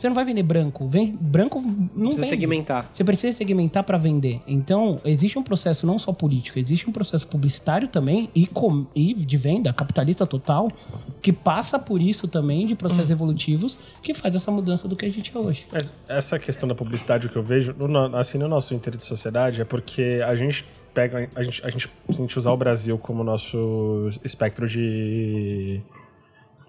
Você 0.00 0.08
não 0.08 0.14
vai 0.14 0.24
vender 0.24 0.42
branco. 0.42 0.88
Vem, 0.88 1.14
branco 1.20 1.60
não 1.60 1.90
Precisa 1.90 2.16
vende. 2.16 2.28
segmentar. 2.28 2.90
Você 2.90 3.04
precisa 3.04 3.36
segmentar 3.36 3.84
para 3.84 3.98
vender. 3.98 4.40
Então, 4.46 4.98
existe 5.04 5.38
um 5.38 5.42
processo 5.42 5.86
não 5.86 5.98
só 5.98 6.10
político, 6.10 6.58
existe 6.58 6.88
um 6.88 6.92
processo 6.92 7.28
publicitário 7.28 7.86
também 7.86 8.30
e, 8.34 8.46
com, 8.46 8.86
e 8.94 9.12
de 9.12 9.36
venda, 9.36 9.74
capitalista 9.74 10.26
total, 10.26 10.72
que 11.20 11.30
passa 11.34 11.78
por 11.78 12.00
isso 12.00 12.26
também 12.26 12.66
de 12.66 12.74
processos 12.74 13.10
evolutivos 13.10 13.78
que 14.02 14.14
faz 14.14 14.34
essa 14.34 14.50
mudança 14.50 14.88
do 14.88 14.96
que 14.96 15.04
a 15.04 15.12
gente 15.12 15.36
é 15.36 15.38
hoje. 15.38 15.66
Mas 15.70 15.92
essa 16.08 16.38
questão 16.38 16.66
da 16.66 16.74
publicidade, 16.74 17.26
o 17.26 17.28
que 17.28 17.36
eu 17.36 17.42
vejo, 17.42 17.74
no, 17.74 18.16
assim, 18.16 18.38
no 18.38 18.48
nosso 18.48 18.72
Inter 18.72 18.96
de 18.96 19.04
Sociedade, 19.04 19.60
é 19.60 19.66
porque 19.66 20.22
a 20.26 20.34
gente 20.34 20.64
pega, 20.94 21.28
a 21.34 21.42
gente, 21.42 21.62
a 21.62 21.68
gente, 21.68 21.90
se 22.08 22.18
a 22.18 22.22
gente 22.22 22.38
usar 22.38 22.52
o 22.52 22.56
Brasil 22.56 22.96
como 22.96 23.22
nosso 23.22 24.08
espectro 24.24 24.66
de, 24.66 25.82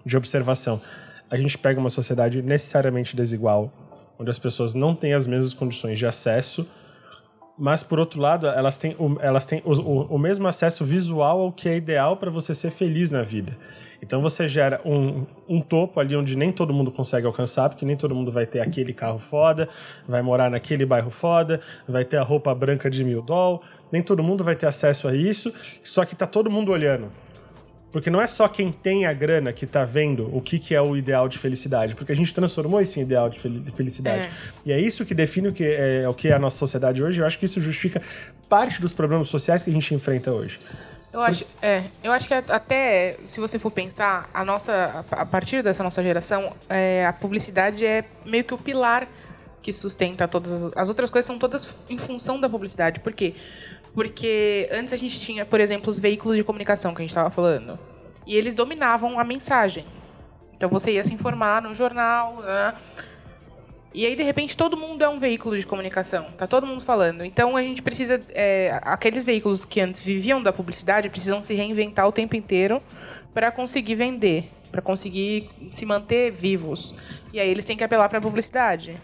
de 0.04 0.16
observação, 0.18 0.82
a 1.32 1.36
gente 1.38 1.56
pega 1.56 1.80
uma 1.80 1.88
sociedade 1.88 2.42
necessariamente 2.42 3.16
desigual, 3.16 3.72
onde 4.18 4.28
as 4.28 4.38
pessoas 4.38 4.74
não 4.74 4.94
têm 4.94 5.14
as 5.14 5.26
mesmas 5.26 5.54
condições 5.54 5.98
de 5.98 6.04
acesso, 6.04 6.68
mas 7.56 7.82
por 7.82 7.98
outro 7.98 8.20
lado, 8.20 8.46
elas 8.46 8.76
têm 8.76 8.94
o, 8.98 9.16
elas 9.18 9.46
têm 9.46 9.62
o, 9.64 9.72
o, 9.72 10.14
o 10.14 10.18
mesmo 10.18 10.46
acesso 10.46 10.84
visual 10.84 11.40
ao 11.40 11.50
que 11.50 11.70
é 11.70 11.76
ideal 11.76 12.18
para 12.18 12.30
você 12.30 12.54
ser 12.54 12.70
feliz 12.70 13.10
na 13.10 13.22
vida. 13.22 13.56
Então 14.02 14.20
você 14.20 14.46
gera 14.46 14.78
um, 14.84 15.24
um 15.48 15.60
topo 15.62 16.00
ali 16.00 16.14
onde 16.14 16.36
nem 16.36 16.52
todo 16.52 16.74
mundo 16.74 16.92
consegue 16.92 17.26
alcançar, 17.26 17.70
porque 17.70 17.86
nem 17.86 17.96
todo 17.96 18.14
mundo 18.14 18.30
vai 18.30 18.44
ter 18.44 18.60
aquele 18.60 18.92
carro 18.92 19.18
foda, 19.18 19.70
vai 20.06 20.20
morar 20.20 20.50
naquele 20.50 20.84
bairro 20.84 21.10
foda, 21.10 21.60
vai 21.88 22.04
ter 22.04 22.18
a 22.18 22.22
roupa 22.22 22.54
branca 22.54 22.90
de 22.90 23.02
mil 23.02 23.22
doll, 23.22 23.62
nem 23.90 24.02
todo 24.02 24.22
mundo 24.22 24.44
vai 24.44 24.54
ter 24.54 24.66
acesso 24.66 25.08
a 25.08 25.14
isso, 25.14 25.50
só 25.82 26.04
que 26.04 26.14
tá 26.14 26.26
todo 26.26 26.50
mundo 26.50 26.72
olhando. 26.72 27.10
Porque 27.92 28.08
não 28.08 28.22
é 28.22 28.26
só 28.26 28.48
quem 28.48 28.72
tem 28.72 29.04
a 29.04 29.12
grana 29.12 29.52
que 29.52 29.66
tá 29.66 29.84
vendo 29.84 30.34
o 30.34 30.40
que, 30.40 30.58
que 30.58 30.74
é 30.74 30.80
o 30.80 30.96
ideal 30.96 31.28
de 31.28 31.36
felicidade, 31.38 31.94
porque 31.94 32.10
a 32.10 32.16
gente 32.16 32.32
transformou 32.32 32.80
isso 32.80 32.98
em 32.98 33.02
ideal 33.02 33.28
de 33.28 33.38
fel- 33.38 33.52
de 33.52 33.70
felicidade. 33.70 34.28
É. 34.28 34.30
E 34.64 34.72
é 34.72 34.80
isso 34.80 35.04
que 35.04 35.14
define 35.14 35.48
o 35.48 35.52
que 35.52 35.62
é, 35.62 36.08
o 36.08 36.14
que 36.14 36.28
é 36.28 36.32
a 36.32 36.38
nossa 36.38 36.56
sociedade 36.56 37.02
hoje. 37.04 37.20
Eu 37.20 37.26
acho 37.26 37.38
que 37.38 37.44
isso 37.44 37.60
justifica 37.60 38.00
parte 38.48 38.80
dos 38.80 38.94
problemas 38.94 39.28
sociais 39.28 39.62
que 39.62 39.70
a 39.70 39.72
gente 39.72 39.94
enfrenta 39.94 40.32
hoje. 40.32 40.58
Eu 41.12 41.20
acho, 41.20 41.44
é, 41.60 41.82
eu 42.02 42.10
acho 42.10 42.26
que 42.26 42.32
até, 42.32 43.18
se 43.26 43.38
você 43.38 43.58
for 43.58 43.70
pensar, 43.70 44.30
a 44.32 44.42
nossa, 44.42 45.04
a 45.10 45.26
partir 45.26 45.62
dessa 45.62 45.82
nossa 45.82 46.02
geração, 46.02 46.54
é, 46.70 47.04
a 47.04 47.12
publicidade 47.12 47.84
é 47.84 48.04
meio 48.24 48.42
que 48.44 48.54
o 48.54 48.58
pilar 48.58 49.06
que 49.60 49.70
sustenta 49.70 50.26
todas 50.26 50.64
as, 50.64 50.76
as 50.76 50.88
outras 50.88 51.10
coisas 51.10 51.26
são 51.26 51.38
todas 51.38 51.68
em 51.90 51.98
função 51.98 52.40
da 52.40 52.48
publicidade. 52.48 53.00
Por 53.00 53.12
quê? 53.12 53.34
Porque 53.94 54.68
antes 54.72 54.92
a 54.92 54.96
gente 54.96 55.20
tinha, 55.20 55.44
por 55.44 55.60
exemplo, 55.60 55.90
os 55.90 55.98
veículos 55.98 56.36
de 56.36 56.44
comunicação 56.44 56.94
que 56.94 57.02
a 57.02 57.04
gente 57.04 57.10
estava 57.10 57.30
falando. 57.30 57.78
E 58.26 58.36
eles 58.36 58.54
dominavam 58.54 59.18
a 59.18 59.24
mensagem. 59.24 59.84
Então 60.54 60.68
você 60.68 60.92
ia 60.92 61.04
se 61.04 61.12
informar 61.12 61.60
no 61.62 61.74
jornal, 61.74 62.36
né? 62.40 62.74
E 63.94 64.06
aí, 64.06 64.16
de 64.16 64.22
repente, 64.22 64.56
todo 64.56 64.74
mundo 64.74 65.04
é 65.04 65.08
um 65.08 65.18
veículo 65.18 65.58
de 65.58 65.66
comunicação. 65.66 66.26
Tá 66.38 66.46
todo 66.46 66.66
mundo 66.66 66.82
falando. 66.82 67.24
Então, 67.24 67.56
a 67.56 67.62
gente 67.62 67.82
precisa... 67.82 68.18
é, 68.30 68.78
aqueles 68.82 69.22
veículos 69.22 69.66
que 69.66 69.80
antes 69.80 70.00
viviam 70.00 70.42
da 70.42 70.50
publicidade 70.50 71.10
precisam 71.10 71.42
se 71.42 71.52
reinventar 71.52 72.08
o 72.08 72.12
tempo 72.12 72.34
inteiro 72.34 72.82
para 73.34 73.50
conseguir 73.50 73.94
vender, 73.94 74.48
para 74.70 74.80
conseguir 74.80 75.50
se 75.70 75.84
manter 75.84 76.30
vivos. 76.32 76.94
E 77.34 77.40
aí, 77.40 77.50
eles 77.50 77.66
têm 77.66 77.76
que 77.76 77.84
apelar 77.84 78.08
para 78.08 78.16
a 78.18 78.22
publicidade 78.22 78.96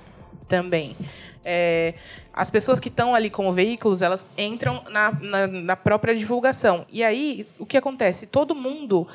também. 0.48 0.96
É, 1.44 1.92
as 2.38 2.50
pessoas 2.50 2.78
que 2.78 2.88
estão 2.88 3.16
ali 3.16 3.28
como 3.28 3.52
veículos, 3.52 4.00
elas 4.00 4.24
entram 4.38 4.84
na, 4.88 5.10
na, 5.10 5.46
na 5.48 5.76
própria 5.76 6.14
divulgação. 6.14 6.86
E 6.88 7.02
aí, 7.02 7.44
o 7.58 7.66
que 7.66 7.76
acontece? 7.76 8.26
Todo 8.26 8.54
mundo 8.54 9.08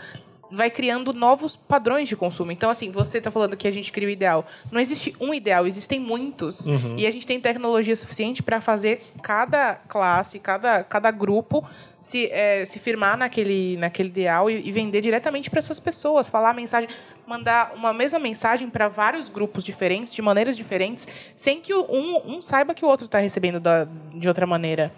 vai 0.54 0.70
criando 0.70 1.12
novos 1.14 1.56
padrões 1.56 2.08
de 2.08 2.16
consumo. 2.16 2.52
Então, 2.52 2.70
assim, 2.70 2.92
você 2.92 3.18
está 3.18 3.32
falando 3.32 3.58
que 3.58 3.68
a 3.68 3.72
gente 3.72 3.92
cria 3.92 4.08
o 4.08 4.12
ideal. 4.12 4.46
Não 4.72 4.80
existe 4.80 5.16
um 5.20 5.34
ideal, 5.34 5.66
existem 5.66 6.00
muitos. 6.00 6.68
E 6.98 7.08
a 7.08 7.12
gente 7.12 7.26
tem 7.26 7.40
tecnologia 7.40 7.96
suficiente 7.96 8.44
para 8.44 8.62
fazer 8.62 9.04
cada 9.22 9.76
classe, 9.76 10.38
cada, 10.38 10.84
cada 10.84 11.10
grupo 11.10 11.68
se, 12.00 12.30
eh, 12.32 12.66
se 12.66 12.80
firmar 12.80 13.18
naquele, 13.18 13.78
naquele 13.78 14.10
ideal 14.10 14.50
e, 14.50 14.68
e 14.68 14.72
vender 14.72 15.02
diretamente 15.02 15.50
para 15.50 15.60
essas 15.60 15.80
pessoas. 15.80 16.30
Falar 16.30 16.52
a 16.52 16.54
mensagem, 16.54 16.90
mandar 17.26 17.74
uma 17.76 17.92
mesma 17.92 18.20
mensagem 18.20 18.70
para 18.70 18.88
vários 18.88 19.30
grupos 19.30 19.64
diferentes, 19.64 20.14
de 20.14 20.22
maneiras 20.22 20.56
diferentes, 20.56 21.08
sem 21.36 21.62
que 21.62 21.74
um, 21.74 22.22
um 22.26 22.42
saiba 22.42 22.76
que 22.76 22.86
o 22.86 22.88
outro 22.88 23.06
está 23.06 23.18
recebendo 23.20 23.60
da, 23.60 23.88
de 24.14 24.28
outra 24.28 24.46
maneira. 24.46 24.92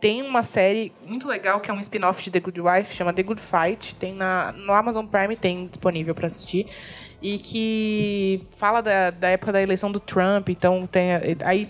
Tem 0.00 0.22
uma 0.22 0.42
série 0.42 0.92
muito 1.06 1.28
legal 1.28 1.60
que 1.60 1.70
é 1.70 1.74
um 1.74 1.80
spin-off 1.80 2.22
de 2.22 2.30
The 2.30 2.40
Good 2.40 2.60
Wife, 2.60 2.94
chama 2.94 3.12
The 3.12 3.22
Good 3.22 3.42
Fight. 3.42 3.94
Tem 3.96 4.14
na, 4.14 4.52
no 4.52 4.72
Amazon 4.72 5.04
Prime, 5.06 5.36
tem 5.36 5.66
disponível 5.66 6.14
para 6.14 6.26
assistir. 6.26 6.66
E 7.20 7.38
que 7.38 8.46
fala 8.56 8.80
da, 8.80 9.10
da 9.10 9.28
época 9.28 9.52
da 9.52 9.62
eleição 9.62 9.92
do 9.92 10.00
Trump. 10.00 10.48
Então, 10.48 10.86
tem, 10.86 11.10
aí 11.44 11.68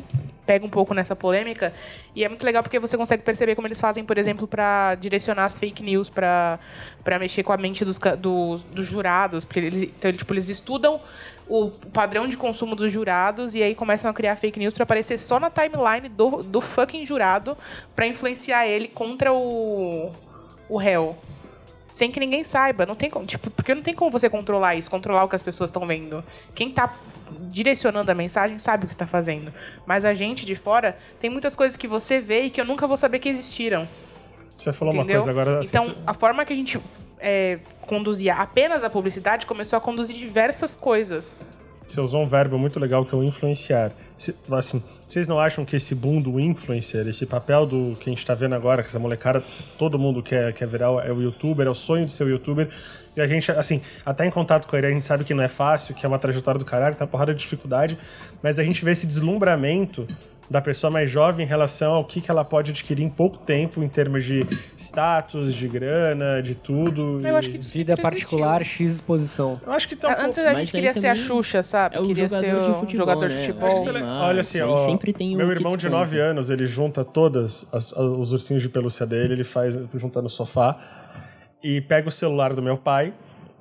pega 0.51 0.67
um 0.67 0.69
pouco 0.69 0.93
nessa 0.93 1.15
polêmica. 1.15 1.73
E 2.13 2.25
é 2.25 2.29
muito 2.29 2.45
legal 2.45 2.61
porque 2.61 2.81
você 2.81 2.97
consegue 2.97 3.23
perceber 3.23 3.55
como 3.55 3.69
eles 3.69 3.81
fazem, 3.81 4.05
por 4.05 4.19
exemplo, 4.19 4.49
para 4.49 4.97
direcionar 4.97 5.45
as 5.45 5.57
fake 5.57 5.81
news, 5.81 6.11
para 6.11 6.59
mexer 7.21 7.45
com 7.45 7.53
a 7.53 7.57
mente 7.57 7.85
dos, 7.85 8.01
dos, 8.19 8.61
dos 8.63 8.85
jurados. 8.85 9.47
Eles, 9.55 9.85
então, 9.85 10.13
tipo, 10.13 10.35
eles 10.35 10.49
estudam 10.49 11.01
o 11.49 11.71
padrão 11.93 12.27
de 12.27 12.37
consumo 12.37 12.75
dos 12.75 12.91
jurados 12.91 13.55
e 13.55 13.63
aí 13.63 13.77
começam 13.77 14.11
a 14.11 14.15
criar 14.15 14.35
fake 14.35 14.59
news 14.59 14.75
para 14.75 14.83
aparecer 14.83 15.19
só 15.19 15.39
na 15.39 15.51
timeline 15.51 16.09
do, 16.09 16.43
do 16.43 16.61
fucking 16.61 17.07
jurado 17.07 17.57
para 17.95 18.09
influenciar 18.09 18.67
ele 18.67 18.89
contra 18.89 19.33
o, 19.33 20.11
o 20.69 20.77
réu. 20.77 21.17
Sem 21.91 22.11
que 22.11 22.21
ninguém 22.21 22.45
saiba. 22.45 22.87
Não 22.87 22.95
tem 22.95 23.11
como, 23.11 23.27
tipo, 23.27 23.51
porque 23.51 23.75
não 23.75 23.83
tem 23.83 23.95
como 23.95 24.11
você 24.11 24.29
controlar 24.31 24.77
isso, 24.77 24.91
controlar 24.91 25.25
o 25.25 25.29
que 25.29 25.37
as 25.37 25.43
pessoas 25.43 25.71
estão 25.71 25.87
vendo. 25.87 26.25
Quem 26.55 26.71
tá 26.71 26.95
direcionando 27.51 28.11
a 28.11 28.15
mensagem 28.15 28.59
sabe 28.59 28.87
o 28.87 28.89
que 28.89 28.95
tá 28.97 29.07
fazendo. 29.07 29.53
Mas 29.87 30.05
a 30.05 30.15
gente 30.15 30.47
de 30.47 30.55
fora 30.55 30.97
tem 31.21 31.29
muitas 31.31 31.57
coisas 31.57 31.77
que 31.77 31.89
você 31.89 32.19
vê 32.19 32.43
e 32.43 32.51
que 32.51 32.61
eu 32.61 32.65
nunca 32.65 32.87
vou 32.87 32.97
saber 32.97 33.19
que 33.19 33.29
existiram. 33.29 33.89
Você 34.57 34.73
falou 34.73 34.95
entendeu? 34.95 35.17
uma 35.17 35.25
coisa 35.25 35.31
agora. 35.31 35.61
assim, 35.61 35.69
então, 35.69 35.85
você- 35.87 35.97
a 36.07 36.15
forma 36.15 36.45
que 36.45 36.53
a 36.53 36.57
gente 36.57 36.81
é, 37.19 37.59
conduzia 37.83 38.35
apenas 38.35 38.83
a 38.85 38.89
publicidade 38.91 39.45
começou 39.47 39.77
a 39.77 39.81
conduzir 39.81 40.17
diversas 40.17 40.75
coisas. 40.75 41.41
Você 41.91 42.01
usou 42.01 42.23
um 42.23 42.29
verbo 42.29 42.57
muito 42.57 42.79
legal 42.79 43.05
que 43.05 43.13
é 43.13 43.19
o 43.19 43.25
influenciar. 43.25 43.91
Assim, 44.53 44.81
vocês 45.05 45.27
não 45.27 45.41
acham 45.41 45.65
que 45.65 45.75
esse 45.75 45.93
boom 45.93 46.21
do 46.21 46.39
influencer, 46.39 47.09
esse 47.09 47.27
papel 47.27 47.67
do 47.67 47.97
que 47.99 48.09
a 48.09 48.13
gente 48.13 48.25
tá 48.25 48.33
vendo 48.33 48.55
agora, 48.55 48.81
que 48.81 48.89
essa 48.89 48.99
molecada, 49.01 49.43
todo 49.77 49.99
mundo 49.99 50.23
quer, 50.23 50.53
quer 50.53 50.69
virar 50.69 50.87
é 51.05 51.11
o 51.11 51.21
youtuber, 51.21 51.67
é 51.67 51.71
o 51.71 51.75
sonho 51.75 52.07
de 52.07 52.13
ser 52.13 52.29
youtuber, 52.29 52.69
e 53.17 53.21
a 53.21 53.27
gente, 53.27 53.51
assim, 53.51 53.81
até 54.07 54.25
em 54.25 54.31
contato 54.31 54.69
com 54.69 54.77
ele, 54.77 54.87
a 54.87 54.91
gente 54.91 55.05
sabe 55.05 55.25
que 55.25 55.35
não 55.35 55.43
é 55.43 55.49
fácil, 55.49 55.93
que 55.93 56.07
é 56.07 56.09
uma 56.09 56.19
trajetória 56.19 56.61
do 56.61 56.65
caralho, 56.65 56.95
tem 56.95 57.05
uma 57.05 57.11
porrada 57.11 57.35
de 57.35 57.41
dificuldade, 57.41 57.99
mas 58.41 58.61
a 58.61 58.63
gente 58.63 58.85
vê 58.85 58.93
esse 58.93 59.05
deslumbramento 59.05 60.07
da 60.51 60.61
pessoa 60.61 60.91
mais 60.91 61.09
jovem 61.09 61.47
em 61.47 61.49
relação 61.49 61.93
ao 61.93 62.05
que, 62.05 62.21
que 62.21 62.29
ela 62.29 62.45
pode 62.45 62.73
adquirir 62.73 63.05
em 63.05 63.09
pouco 63.09 63.39
tempo, 63.39 63.85
em 63.85 63.89
termos 63.89 64.25
de 64.25 64.41
status, 64.77 65.55
de 65.55 65.69
grana, 65.69 66.43
de 66.43 66.57
tudo. 66.57 67.21
Eu 67.23 67.35
e- 67.35 67.37
acho 67.37 67.51
que 67.51 67.59
isso 67.59 67.69
Vida 67.69 67.97
particular, 67.97 68.65
X 68.65 68.95
exposição. 68.97 69.61
Eu 69.65 69.73
acho 69.73 69.87
que 69.89 69.95
tá 69.95 70.09
um 70.09 70.25
Antes 70.27 70.37
pouco... 70.43 70.51
a 70.51 70.55
gente 70.55 70.73
queria 70.73 70.93
ser 70.93 71.07
a 71.07 71.15
Xuxa, 71.15 71.63
sabe? 71.63 71.97
É 71.97 72.01
o 72.01 72.07
queria 72.07 72.29
ser 72.29 72.53
um 72.57 72.75
futebol, 72.81 72.89
jogador 73.07 73.21
né? 73.23 73.29
de 73.29 73.35
Acho 73.37 73.47
que 73.47 73.53
futebol. 73.61 73.79
você 73.79 73.91
Olha 74.03 74.41
assim, 74.41 74.61
ó, 74.61 74.77
sempre 74.87 75.13
tem 75.13 75.35
o 75.35 75.37
meu 75.39 75.51
irmão 75.53 75.77
de 75.77 75.85
desponta. 75.85 76.05
9 76.05 76.19
anos, 76.21 76.51
ele 76.51 76.67
junta 76.67 77.05
todas 77.05 77.65
as- 77.73 77.93
as- 77.93 77.97
os 77.97 78.33
ursinhos 78.33 78.61
de 78.63 78.69
pelúcia 78.69 79.07
dele, 79.07 79.35
ele 79.35 79.45
faz 79.45 79.79
junta 79.95 80.21
no 80.21 80.29
sofá 80.29 80.77
e 81.63 81.81
pega 81.81 82.09
o 82.09 82.13
celular 82.13 82.55
do 82.55 82.63
meu 82.63 82.77
pai 82.77 83.13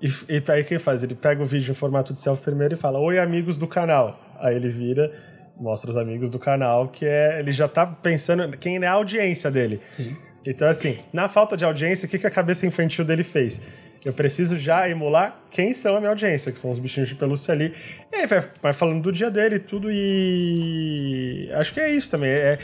e, 0.02 0.08
e 0.34 0.43
aí 0.52 0.62
o 0.62 0.65
que 0.65 0.73
ele 0.73 0.80
faz? 0.80 1.04
Ele 1.04 1.13
pega 1.13 1.43
o 1.43 1.45
vídeo 1.45 1.71
em 1.71 1.75
formato 1.75 2.13
de 2.13 2.19
selfie 2.19 2.43
primeiro 2.45 2.73
e 2.73 2.78
fala: 2.78 2.97
"Oi 2.99 3.19
amigos 3.19 3.58
do 3.58 3.67
canal". 3.67 4.19
Aí 4.39 4.56
ele 4.56 4.69
vira 4.69 5.12
mostra 5.60 5.89
os 5.91 5.98
amigos 5.98 6.30
do 6.30 6.39
canal, 6.39 6.88
que 6.88 7.06
é 7.06 7.39
ele 7.39 7.52
já 7.52 7.67
tá 7.67 7.86
pensando 7.86 8.58
quem 8.58 8.78
é 8.78 8.88
a 8.88 8.91
audiência 8.93 9.52
dele. 9.52 9.80
Então 10.45 10.67
assim, 10.67 10.98
na 11.12 11.28
falta 11.28 11.58
de 11.58 11.65
audiência, 11.65 12.06
o 12.06 12.10
que, 12.10 12.17
que 12.17 12.26
a 12.28 12.32
cabeça 12.32 12.65
infantil 12.65 13.04
dele 13.04 13.24
fez? 13.24 13.62
Eu 14.06 14.13
preciso 14.13 14.56
já 14.56 14.88
emular 14.89 15.38
quem 15.52 15.74
são 15.74 15.98
a 15.98 16.00
minha 16.00 16.10
audiência, 16.12 16.54
que 16.54 16.60
são 16.60 16.72
os 16.72 16.80
bichinhos 16.80 17.10
de 17.10 17.15
pelúcia 17.15 17.54
ali. 17.54 17.74
E 18.10 18.15
aí 18.15 18.26
vai, 18.28 18.41
vai 18.62 18.72
falando 18.72 19.02
do 19.02 19.12
dia 19.12 19.30
dele 19.30 19.56
e 19.56 19.60
tudo, 19.60 19.89
e. 19.91 21.50
Acho 21.54 21.74
que 21.74 21.82
é 21.82 21.93
isso 21.93 22.10
também. 22.10 22.30
É, 22.30 22.58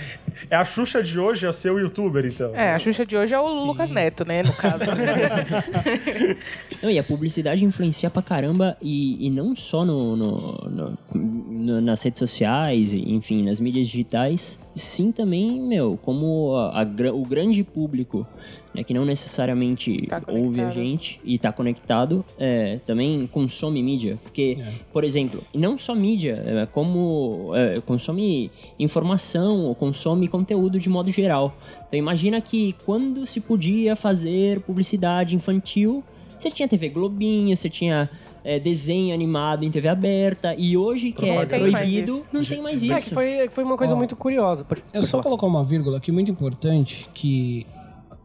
é 0.50 0.56
a 0.56 0.64
Xuxa 0.64 1.04
de 1.04 1.20
hoje, 1.20 1.46
é 1.46 1.50
o 1.50 1.52
seu 1.54 1.78
youtuber, 1.78 2.26
então. 2.26 2.56
É, 2.56 2.74
a 2.74 2.80
Xuxa 2.80 3.06
de 3.06 3.18
hoje 3.18 3.34
é 3.34 3.40
o 3.40 3.66
Lucas 3.66 3.92
Neto, 3.92 4.24
né, 4.24 4.44
no 4.44 4.54
caso. 4.54 4.86
Não, 6.82 6.90
e 6.90 6.98
a 7.00 7.04
publicidade 7.04 7.66
influencia 7.66 8.10
pra 8.10 8.22
caramba 8.22 8.78
e, 8.82 9.28
e 9.28 9.30
não 9.30 9.56
só 9.58 9.84
no- 9.84 10.16
no- 10.16 10.70
no- 10.70 10.98
nas 11.16 12.04
redes 12.04 12.20
sociais, 12.20 12.94
e, 12.94 12.98
enfim, 13.14 13.44
nas 13.44 13.60
mídias 13.60 13.88
digitais, 13.88 14.60
sim 14.76 15.12
também, 15.12 15.60
meu, 15.62 15.98
como 16.02 16.54
a- 16.56 16.82
a 16.82 17.14
o 17.14 17.22
grande 17.24 17.64
público, 17.64 18.28
né, 18.74 18.84
que 18.84 18.94
não 18.94 19.06
necessariamente 19.06 19.96
Tá 20.08 20.22
ouve 20.28 20.60
a 20.62 20.70
gente 20.72 21.20
e 21.24 21.38
tá 21.40 21.52
conectado, 21.52 22.24
é, 22.38 22.80
também 22.86 23.26
consome 23.28 23.82
mídia. 23.82 24.20
Porque, 24.22 24.58
por 24.92 25.04
exemplo, 25.06 25.42
não 25.54 25.78
só 25.78 25.96
mídia, 25.96 26.44
é, 26.46 26.66
como 26.66 27.52
é, 27.56 27.80
consome 27.82 28.52
informação 28.78 29.62
ou 29.66 29.76
consome 29.76 30.28
conteúdo 30.28 30.80
de 30.80 30.90
modo 30.90 31.12
geral. 31.12 31.58
Então 31.88 31.98
imagina 31.98 32.42
que 32.42 32.76
quando 32.86 33.26
se 33.26 33.40
podia 33.40 33.96
fazer 33.96 34.60
publicidade 34.62 35.36
infantil, 35.36 36.04
você 36.38 36.52
tinha 36.52 36.68
TV 36.68 36.90
Globinho, 36.90 37.56
você 37.56 37.70
tinha 37.70 38.10
é, 38.46 38.60
desenho 38.60 39.12
animado 39.14 39.66
em 39.66 39.72
TV 39.72 39.88
aberta, 39.90 40.54
e 40.56 40.78
hoje 40.78 41.12
que 41.12 41.26
é 41.26 41.36
Não 41.40 41.46
tem 41.48 41.60
mais 41.62 41.72
proibido, 41.74 42.16
isso. 42.18 42.28
não 42.32 42.44
tem 42.44 42.62
mais 42.62 42.84
É, 42.84 42.86
isso. 42.96 43.10
que 43.10 43.14
foi, 43.16 43.50
foi 43.50 43.64
uma 43.64 43.76
coisa 43.76 43.94
Ó, 43.96 43.98
muito 43.98 44.16
curiosa. 44.16 44.64
Pode- 44.64 44.82
Eu 44.82 44.92
pode 44.94 45.06
só 45.08 45.12
falar. 45.14 45.24
colocar 45.24 45.48
uma 45.48 45.64
vírgula 45.64 45.98
aqui 45.98 46.12
muito 46.12 46.30
importante, 46.30 47.10
que 47.14 47.66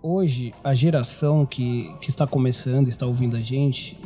hoje 0.02 0.52
a 0.62 0.74
geração 0.74 1.46
que, 1.46 1.90
que 2.00 2.10
está 2.10 2.26
começando, 2.26 2.86
está 2.88 3.06
ouvindo 3.06 3.34
a 3.36 3.40
gente, 3.40 3.98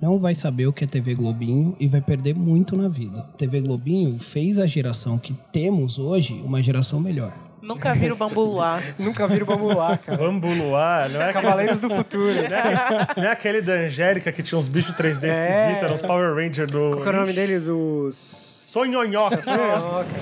não 0.00 0.18
vai 0.18 0.34
saber 0.34 0.66
o 0.66 0.72
que 0.72 0.84
é 0.84 0.86
TV 0.86 1.14
Globinho 1.14 1.74
e 1.80 1.88
vai 1.88 2.00
perder 2.00 2.34
muito 2.34 2.76
na 2.76 2.86
vida. 2.88 3.22
TV 3.36 3.60
Globinho 3.62 4.18
fez 4.18 4.58
a 4.58 4.66
geração 4.66 5.18
que 5.18 5.32
temos 5.50 5.98
hoje 5.98 6.34
uma 6.44 6.62
geração 6.62 7.00
melhor. 7.00 7.32
Nunca 7.60 7.92
viram 7.94 8.14
o 8.14 8.18
bambu 8.18 8.54
lá. 8.54 8.80
Nunca 8.98 9.26
viram 9.26 9.46
Bambu 9.46 9.76
lá, 9.76 9.96
cara. 9.98 10.18
Bambu 10.18 10.48
Luar, 10.48 11.08
não 11.08 11.20
é, 11.22 11.32
Cavaleiros 11.32 11.80
do 11.80 11.90
Futuro. 11.90 12.34
não 13.16 13.24
é 13.24 13.30
aquele 13.30 13.60
da 13.60 13.72
Angélica 13.74 14.30
que 14.32 14.42
tinha 14.42 14.58
uns 14.58 14.68
bichos 14.68 14.94
3D 14.94 15.24
É. 15.24 15.30
esquisitos, 15.32 15.82
eram 15.82 15.94
os 15.94 16.02
Power 16.02 16.34
Rangers 16.34 16.70
do. 16.70 16.90
Qual 16.92 17.02
que 17.02 17.08
é 17.08 17.12
o 17.12 17.16
nome 17.16 17.32
deles? 17.32 17.66
Os. 17.66 18.46
Sonhonhoca. 18.68 19.40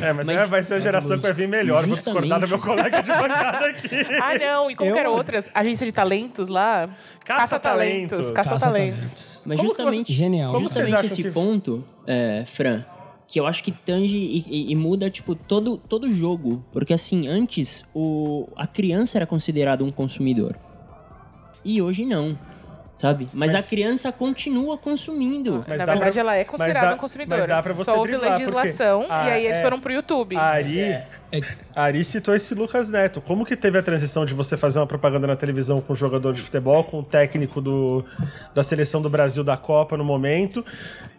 É, 0.00 0.12
mas, 0.12 0.24
Mas- 0.24 0.36
é, 0.38 0.46
vai 0.46 0.62
ser 0.62 0.74
a 0.74 0.80
geração 0.80 1.16
que 1.16 1.22
vai 1.24 1.32
vir 1.32 1.48
melhor. 1.48 1.84
Vou 1.84 1.96
Justamente. 1.96 2.22
discordar 2.28 2.40
do 2.40 2.48
meu 2.48 2.58
colega 2.60 3.02
de 3.02 3.10
bancada 3.10 3.66
aqui. 3.66 3.88
Ah, 4.22 4.38
não. 4.38 4.70
E 4.70 4.76
como 4.76 4.96
Eu- 4.96 5.10
outras? 5.10 5.50
Agência 5.52 5.84
de 5.84 5.90
talentos 5.90 6.48
lá? 6.48 6.88
Caça-talentos. 7.24 8.30
Caça-talentos. 8.30 9.42
Mas 9.44 9.56
Como 9.58 9.70
que 9.70 9.76
justamente, 9.76 10.12
Genial. 10.12 10.52
Como 10.52 10.64
justamente 10.68 11.06
esse 11.06 11.22
que- 11.24 11.30
ponto, 11.30 11.84
é, 12.06 12.44
Fran, 12.46 12.84
que 13.28 13.40
eu 13.40 13.46
acho 13.46 13.62
que 13.62 13.72
tange 13.72 14.16
e, 14.16 14.38
e- 14.48 14.72
e 14.72 14.74
muda, 14.76 15.10
tipo, 15.10 15.34
todo 15.34 15.76
todo 15.76 16.10
jogo. 16.12 16.64
Porque, 16.72 16.94
assim, 16.94 17.26
antes, 17.28 17.84
o, 17.94 18.48
a 18.56 18.66
criança 18.66 19.18
era 19.18 19.26
considerada 19.26 19.82
um 19.84 19.90
consumidor. 19.90 20.56
E 21.64 21.80
hoje 21.82 22.04
não. 22.04 22.38
sabe? 22.94 23.28
Mas, 23.34 23.52
Mas- 23.52 23.66
a 23.66 23.68
criança 23.68 24.10
continua 24.10 24.78
consumindo. 24.78 25.62
Mas 25.68 25.78
Na 25.80 25.84
verdade, 25.84 26.12
pra- 26.12 26.20
ela 26.20 26.34
é 26.34 26.38
mas 26.38 26.48
considerada 26.48 26.86
dá- 26.88 26.94
um 26.94 26.98
consumidor. 26.98 27.38
mas 27.38 27.46
dá 27.46 27.62
pra 27.62 27.74
você 27.74 27.90
Só 27.90 27.98
houve 27.98 28.12
porque 28.12 28.26
legislação 28.26 29.04
a- 29.10 29.26
e 29.26 29.30
aí 29.32 29.44
eles 29.44 29.58
é- 29.58 29.62
foram 29.62 29.78
pro 29.80 29.92
YouTube. 29.92 30.34
A 30.34 30.40
Ari, 30.40 30.80
É. 30.80 31.06
a 31.74 31.82
Ari 31.82 32.04
citou 32.04 32.34
esse 32.34 32.54
Lucas 32.54 32.90
Neto. 32.90 33.20
Como 33.20 33.44
que 33.44 33.56
teve 33.56 33.78
a 33.78 33.82
transição 33.82 34.24
de 34.24 34.32
você 34.34 34.56
fazer 34.56 34.78
uma 34.78 34.86
propaganda 34.86 35.26
na 35.26 35.36
televisão 35.36 35.80
com 35.80 35.92
um 35.92 35.96
jogador 35.96 36.32
de 36.32 36.40
futebol, 36.40 36.84
com 36.84 37.00
o 37.00 37.02
técnico 37.02 37.60
do, 37.60 38.04
da 38.54 38.62
seleção 38.62 39.02
do 39.02 39.10
Brasil 39.10 39.42
da 39.44 39.56
Copa 39.56 39.96
no 39.96 40.04
momento? 40.04 40.64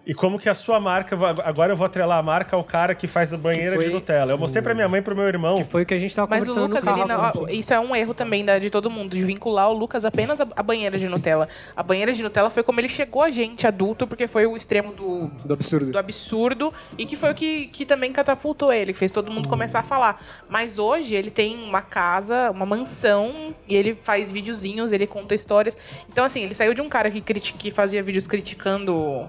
E 0.05 0.13
como 0.13 0.39
que 0.39 0.47
a 0.47 0.55
sua 0.55 0.79
marca, 0.79 1.17
agora 1.43 1.73
eu 1.73 1.75
vou 1.75 1.85
atrelar 1.85 2.17
a 2.17 2.23
marca 2.23 2.55
ao 2.55 2.63
cara 2.63 2.95
que 2.95 3.07
faz 3.07 3.33
a 3.33 3.37
banheira 3.37 3.75
foi 3.75 3.87
de 3.87 3.91
Nutella. 3.91 4.31
Eu 4.31 4.37
mostrei 4.37 4.63
pra 4.63 4.73
minha 4.73 4.87
mãe 4.87 4.99
e 4.99 5.03
pro 5.03 5.13
meu 5.13 5.27
irmão. 5.27 5.57
Que 5.57 5.69
foi 5.69 5.83
o 5.83 5.85
que 5.85 5.93
a 5.93 5.99
gente 5.99 6.15
tava 6.15 6.29
Mas 6.29 6.47
o 6.47 6.57
Lucas, 6.57 6.81
no 6.81 6.91
ele 6.91 7.05
carro. 7.05 7.07
não- 7.39 7.43
assim. 7.45 7.59
isso 7.59 7.73
é 7.73 7.79
um 7.81 7.93
erro 7.93 8.13
também 8.13 8.45
da- 8.45 8.57
de 8.57 8.69
todo 8.69 8.89
mundo, 8.89 9.17
de 9.17 9.25
vincular 9.25 9.69
o 9.69 9.73
Lucas 9.73 10.05
apenas 10.05 10.39
à 10.39 10.47
à 10.55 10.63
banheira 10.63 10.97
de 10.97 11.09
Nutella. 11.09 11.49
A 11.75 11.83
banheira 11.83 12.13
de 12.13 12.23
Nutella 12.23 12.49
foi 12.49 12.63
como 12.63 12.79
ele 12.79 12.87
chegou 12.87 13.21
a 13.21 13.29
gente, 13.29 13.67
adulto, 13.67 14.07
porque 14.07 14.29
foi 14.29 14.45
o 14.47 14.55
extremo 14.55 14.93
do, 14.93 15.27
Do 15.43 15.53
absurdo. 15.53 15.91
do 15.91 15.99
absurdo 15.99 16.73
e 16.97 17.05
que 17.05 17.17
foi 17.17 17.31
o 17.31 17.35
que, 17.35 17.67
que 17.67 17.85
também 17.85 18.13
catapultou 18.13 18.71
ele, 18.71 18.93
que 18.93 18.99
fez 18.99 19.11
todo 19.11 19.29
mundo 19.29 19.49
começar 19.49 19.79
a 19.81 19.83
falar. 19.83 19.96
Mas 20.49 20.77
hoje 20.79 21.15
ele 21.15 21.31
tem 21.31 21.55
uma 21.63 21.81
casa, 21.81 22.51
uma 22.51 22.65
mansão 22.65 23.53
e 23.67 23.75
ele 23.75 23.95
faz 24.03 24.31
videozinhos, 24.31 24.91
ele 24.91 25.07
conta 25.07 25.33
histórias. 25.35 25.77
Então, 26.09 26.23
assim, 26.25 26.41
ele 26.41 26.53
saiu 26.53 26.73
de 26.73 26.81
um 26.81 26.89
cara 26.89 27.09
que, 27.11 27.21
que 27.21 27.71
fazia 27.71 28.01
vídeos 28.03 28.27
criticando 28.27 29.27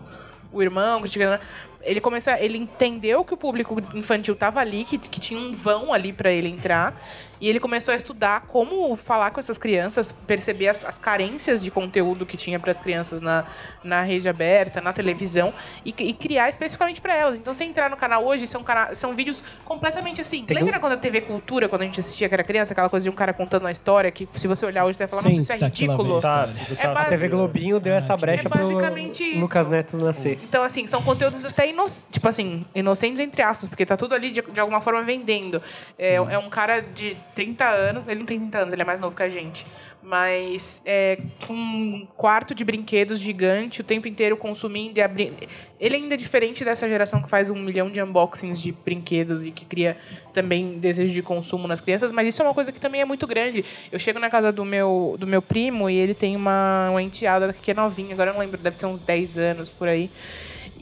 o 0.53 0.63
irmão, 0.63 1.01
criticando. 1.01 1.41
Ele 1.83 2.01
começou, 2.01 2.33
a- 2.33 2.41
ele 2.41 2.59
entendeu 2.59 3.25
que 3.25 3.33
o 3.35 3.37
público 3.37 3.77
infantil 3.95 4.35
tava 4.35 4.61
ali, 4.61 4.85
que, 4.85 4.99
que 4.99 5.21
tinha 5.21 5.39
um 5.41 5.53
vão 5.53 5.93
ali 5.93 6.13
para 6.13 6.31
ele 6.31 6.49
entrar, 6.49 7.01
e 7.41 7.49
ele 7.49 7.61
começou 7.61 7.93
a 7.93 7.97
estudar 7.97 8.43
como 8.49 8.97
falar 8.97 9.31
com 9.31 9.41
essas 9.41 9.59
crianças, 9.59 10.13
perceber 10.13 10.69
as, 10.69 10.85
as 10.85 10.99
carências 10.99 11.63
de 11.63 11.71
conteúdo 11.71 12.27
que 12.27 12.37
tinha 12.37 12.59
para 12.59 12.71
as 12.71 12.81
crianças 12.81 13.21
na, 13.21 13.45
na 13.83 14.03
rede 14.03 14.29
aberta, 14.29 14.81
na 14.81 14.93
televisão, 14.93 15.53
e, 15.85 15.95
e 15.99 16.13
criar 16.13 16.49
especificamente 16.49 17.01
para 17.01 17.15
elas. 17.15 17.39
Então, 17.39 17.53
você 17.55 17.65
entrar 17.65 17.89
no 17.91 17.97
canal 17.97 18.25
hoje, 18.25 18.47
são, 18.47 18.63
cana 18.63 18.95
são 18.95 19.15
vídeos 19.15 19.43
completamente 19.65 20.21
assim. 20.21 20.45
Tem 20.45 20.57
Lembra 20.57 20.81
quando 20.81 20.93
a 20.95 20.97
TV 20.97 21.21
Cultura, 21.21 21.69
quando 21.69 21.83
a 21.83 21.85
gente 21.85 22.01
assistia 22.01 22.29
que 22.29 22.35
era 22.35 22.45
criança, 22.45 22.73
aquela 22.73 22.89
coisa 22.89 23.05
de 23.05 23.11
um 23.11 23.15
cara 23.15 23.33
contando 23.33 23.63
uma 23.63 23.73
história, 23.73 24.11
que 24.11 24.29
se 24.35 24.47
você 24.47 24.67
olhar 24.67 24.85
hoje, 24.85 24.97
você 24.97 25.07
vai 25.07 25.09
falar, 25.09 25.23
nossa, 25.23 25.37
isso 25.41 25.53
é 25.53 25.55
aqui 25.57 25.87
lá 25.87 25.95
ridículo. 25.95 26.21
Tá, 26.21 26.47
tá, 26.47 26.53
É 26.73 26.75
tá. 26.77 26.95
base- 26.95 27.07
A 27.07 27.09
TV 27.11 27.29
Globinho 27.29 27.79
deu 27.81 27.95
essa 27.95 28.17
brecha 28.17 28.47
É 28.47 28.49
pro 28.49 28.59
basicamente 28.59 29.23
isso. 29.25 29.41
Lucas 29.41 29.69
Neto 29.69 29.97
nascer. 29.97 30.39
Então, 30.43 30.63
assim, 30.63 30.87
são 30.87 31.03
conteúdos 31.03 31.45
até 31.45 31.69
ino 31.69 31.87
tipo 32.11 32.29
assim, 32.29 32.65
inocentes 32.75 33.21
entre 33.21 33.43
aspas, 33.43 33.69
porque 33.69 33.87
tá 33.87 33.97
tudo 33.97 34.15
ali 34.15 34.31
de, 34.31 34.43
de 34.43 34.61
alguma 34.61 34.81
forma 34.81 35.03
vendendo. 35.03 35.63
É, 35.99 36.15
é 36.15 36.39
um 36.39 36.51
cara 36.51 36.81
de 36.81 37.17
30 37.39 37.65
anos, 37.65 38.09
ele 38.09 38.19
não 38.19 38.27
tem 38.27 38.37
30 38.37 38.59
anos, 38.59 38.73
ele 38.73 38.83
é 38.83 38.85
mais 38.85 38.99
novo 38.99 39.15
que 39.15 39.23
a 39.23 39.29
gente. 39.29 39.65
Mas 40.03 40.83
é, 40.85 41.21
com 41.47 41.53
um 41.53 42.05
quarto 42.17 42.53
de 42.53 42.65
brinquedos 42.65 43.21
gigante, 43.21 43.81
o 43.81 43.85
tempo 43.85 44.09
inteiro 44.09 44.37
consumindo 44.37 44.99
e 44.99 45.03
abrindo. 45.03 45.47
Ele 45.79 45.95
ainda 45.95 46.15
é 46.15 46.17
diferente 46.17 46.65
dessa 46.65 46.89
geração 46.89 47.23
que 47.23 47.31
faz 47.31 47.49
um 47.49 47.55
milhão 47.55 47.93
de 47.93 48.03
unboxings 48.03 48.61
de 48.61 48.73
brinquedos 48.73 49.45
e 49.47 49.53
que 49.53 49.65
cria 49.65 49.97
também 50.35 50.81
desejo 50.81 51.15
de 51.15 51.23
consumo 51.23 51.69
nas 51.69 51.81
crianças, 51.81 52.11
mas 52.11 52.27
isso 52.27 52.43
é 52.43 52.45
uma 52.45 52.55
coisa 52.55 52.73
que 52.73 52.81
também 52.81 53.03
é 53.03 53.05
muito 53.05 53.25
grande. 53.25 53.65
Eu 53.93 54.01
chego 54.01 54.19
na 54.19 54.29
casa 54.29 54.51
do 54.51 54.65
meu, 54.65 55.15
do 55.17 55.27
meu 55.27 55.41
primo 55.41 55.89
e 55.89 55.95
ele 55.95 56.15
tem 56.15 56.35
uma, 56.35 56.91
uma 56.91 57.03
enteada 57.03 57.53
que 57.53 57.71
é 57.71 57.75
novinha, 57.75 58.15
agora 58.15 58.31
eu 58.31 58.35
não 58.35 58.41
lembro, 58.41 58.59
deve 58.59 58.77
ter 58.77 58.87
uns 58.87 59.01
10 59.01 59.39
anos 59.39 59.69
por 59.69 59.87
aí. 59.87 60.11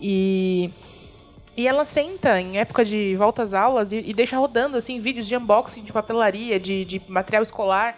E. 0.00 0.70
E 1.56 1.66
ela 1.66 1.86
senta 1.86 2.38
em 2.38 2.58
época 2.58 2.84
de 2.84 3.16
volta 3.16 3.42
às 3.42 3.54
aulas 3.54 3.90
e, 3.90 4.04
e 4.06 4.12
deixa 4.12 4.36
rodando 4.36 4.76
assim 4.76 5.00
vídeos 5.00 5.26
de 5.26 5.34
unboxing 5.34 5.82
de 5.82 5.92
papelaria, 5.92 6.60
de, 6.60 6.84
de 6.84 7.00
material 7.08 7.42
escolar. 7.42 7.96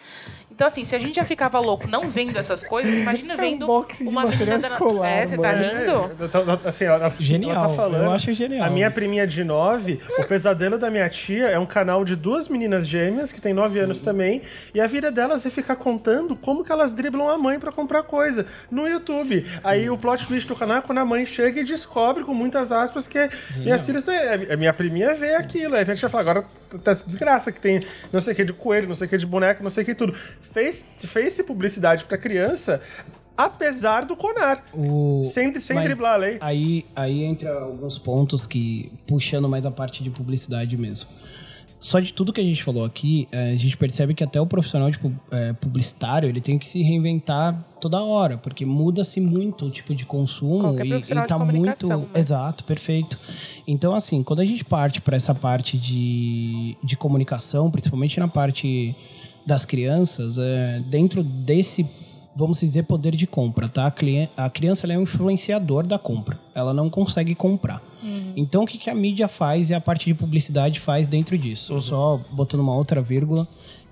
Então, 0.59 0.67
assim, 0.67 0.85
se 0.85 0.93
a 0.97 0.99
gente 0.99 1.15
já 1.15 1.23
ficava 1.23 1.61
louco 1.61 1.87
não 1.87 2.11
vendo 2.11 2.37
essas 2.37 2.65
coisas, 2.65 2.93
imagina 2.93 3.37
vendo 3.37 3.65
de 3.65 4.03
uma 4.09 4.25
menina 4.25 4.59
dando. 4.59 4.73
escolar, 4.73 5.09
é, 5.09 5.25
você 5.29 5.39
tá 5.39 5.53
rindo? 5.53 5.71
É, 6.19 6.25
eu 6.25 6.29
tô- 6.29 6.69
assim, 6.69 6.85
ela, 6.85 7.15
Genial, 7.21 7.53
ela 7.53 7.69
tá 7.69 7.75
falando. 7.77 8.03
eu 8.03 8.11
acho 8.11 8.33
genial. 8.35 8.67
A 8.67 8.69
minha 8.69 8.91
priminha 8.91 9.25
de 9.25 9.45
9, 9.45 10.01
o 10.19 10.25
pesadelo 10.25 10.77
da 10.77 10.91
minha 10.91 11.09
tia 11.09 11.47
é 11.47 11.57
um 11.61 11.65
canal 11.65 12.05
de 12.05 12.17
duas 12.17 12.49
meninas 12.49 12.89
gêmeas 12.89 13.31
que 13.31 13.41
tem 13.41 13.55
9 13.55 13.79
anos 13.79 14.01
também, 14.01 14.43
e 14.75 14.81
a 14.81 14.89
vida 14.89 15.13
delas 15.13 15.47
é 15.47 15.51
ficar 15.51 15.77
contando 15.77 16.35
como 16.35 16.65
que 16.65 16.73
elas 16.73 16.93
driblam 16.93 17.29
a 17.29 17.39
mãe 17.39 17.61
pra 17.61 17.71
comprar 17.71 18.03
coisa 18.03 18.45
no 18.69 18.89
YouTube. 18.89 19.47
Aí 19.63 19.89
o 19.89 19.97
plot 19.97 20.27
twist 20.27 20.49
do 20.49 20.57
canal 20.57 20.79
é 20.79 20.81
quando 20.83 20.99
a 20.99 21.05
mãe 21.05 21.25
chega 21.25 21.61
e 21.61 21.65
descobre 21.65 22.25
com 22.25 22.35
muitas 22.35 22.73
aspas 22.73 23.07
que 23.07 23.29
minhas 23.59 23.87
filhas 23.87 24.05
a 24.09 24.57
minha 24.57 24.73
priminha 24.75 25.15
vê 25.15 25.37
aquilo, 25.37 25.77
aí 25.77 25.83
a 25.83 25.85
gente 25.85 26.01
vai 26.01 26.11
falar 26.11 26.23
agora 26.23 26.45
tá 26.83 26.91
essa 26.91 27.07
desgraça 27.07 27.53
que 27.53 27.61
tem 27.61 27.87
não 28.13 28.21
sei 28.21 28.33
o 28.33 28.37
que 28.37 28.45
de 28.45 28.53
coelho, 28.53 28.89
não 28.89 28.97
sei 28.97 29.07
o 29.07 29.11
que 29.11 29.17
de 29.17 29.25
boneco, 29.25 29.63
não 29.63 29.71
sei 29.71 29.85
o 29.85 29.87
que 29.87 29.95
tudo. 29.95 30.13
Fez 30.53 30.84
fez 30.99 31.40
publicidade 31.42 32.05
pra 32.05 32.16
criança 32.18 32.80
apesar 33.36 34.05
do 34.05 34.16
Conar. 34.16 34.64
O... 34.74 35.22
Sem, 35.24 35.55
sem 35.61 35.76
Mas 35.76 35.84
driblar 35.84 36.14
a 36.14 36.16
lei. 36.16 36.38
Aí, 36.40 36.84
aí 36.96 37.22
entra 37.22 37.53
alguns 37.61 37.96
pontos 37.96 38.46
que 38.46 38.90
puxando 39.07 39.49
mais 39.49 39.64
a 39.64 39.70
parte 39.70 40.03
de 40.03 40.11
publicidade 40.11 40.76
mesmo. 40.76 41.09
Só 41.80 42.01
de 42.01 42.12
tudo 42.12 42.32
que 42.32 42.40
a 42.40 42.44
gente 42.44 42.64
falou 42.64 42.84
aqui, 42.84 43.28
eh, 43.30 43.53
a 43.53 43.57
gente 43.57 43.76
percebe 43.76 44.12
que 44.12 44.24
até 44.24 44.40
o 44.40 44.46
profissional 44.46 44.90
de 44.90 44.99
pu- 44.99 45.12
eh, 45.30 45.53
publicitário 45.53 46.28
ele 46.28 46.40
tem 46.40 46.59
que 46.59 46.66
se 46.66 46.82
reinventar 46.82 47.64
toda 47.80 48.03
hora, 48.03 48.36
porque 48.36 48.66
muda-se 48.66 49.20
muito 49.20 49.66
o 49.66 49.70
tipo 49.70 49.94
de 49.94 50.05
consumo 50.05 50.74
Qualquer 50.74 50.86
e, 50.86 50.92
e 50.99 51.26
tá 51.28 51.38
muito. 51.38 51.86
né? 51.86 52.07
Exato, 52.16 52.64
perfeito. 52.64 53.16
Então, 53.64 53.94
assim, 53.94 54.24
quando 54.24 54.40
a 54.40 54.44
gente 54.44 54.64
parte 54.64 55.01
para 55.01 55.14
essa 55.14 55.32
parte 55.32 55.78
de, 55.78 56.76
de 56.82 56.96
comunicação, 56.96 57.70
principalmente 57.70 58.18
na 58.18 58.26
parte 58.26 58.96
das 59.49 59.64
crianças, 59.64 60.36
é, 60.38 60.82
dentro 60.86 61.24
desse, 61.24 61.86
vamos 62.36 62.61
dizer, 62.61 62.82
poder 62.82 63.16
de 63.16 63.26
compra, 63.26 63.66
tá? 63.66 63.86
A, 64.36 64.51
criança 64.51 64.84
ela 64.84 64.92
é 64.92 64.99
um 64.99 65.03
influenciador 65.03 65.86
da 65.86 65.99
compra. 65.99 66.38
Ela 66.55 66.74
não 66.74 66.90
consegue 66.90 67.34
comprar. 67.34 67.82
Então, 68.36 68.62
o 68.62 68.66
que, 68.66 68.76
que 68.76 68.90
a 68.90 68.94
mídia 68.94 69.26
faz 69.26 69.70
e 69.70 69.74
a 69.74 69.80
parte 69.80 70.05
de 70.05 70.14
publicidade 70.14 70.78
faz 70.78 71.09
dentro 71.09 71.36
disso? 71.38 71.80
Só 71.80 72.20
botando 72.30 72.61
uma 72.61 72.76
outra 72.76 73.01
vírgula, 73.01 73.49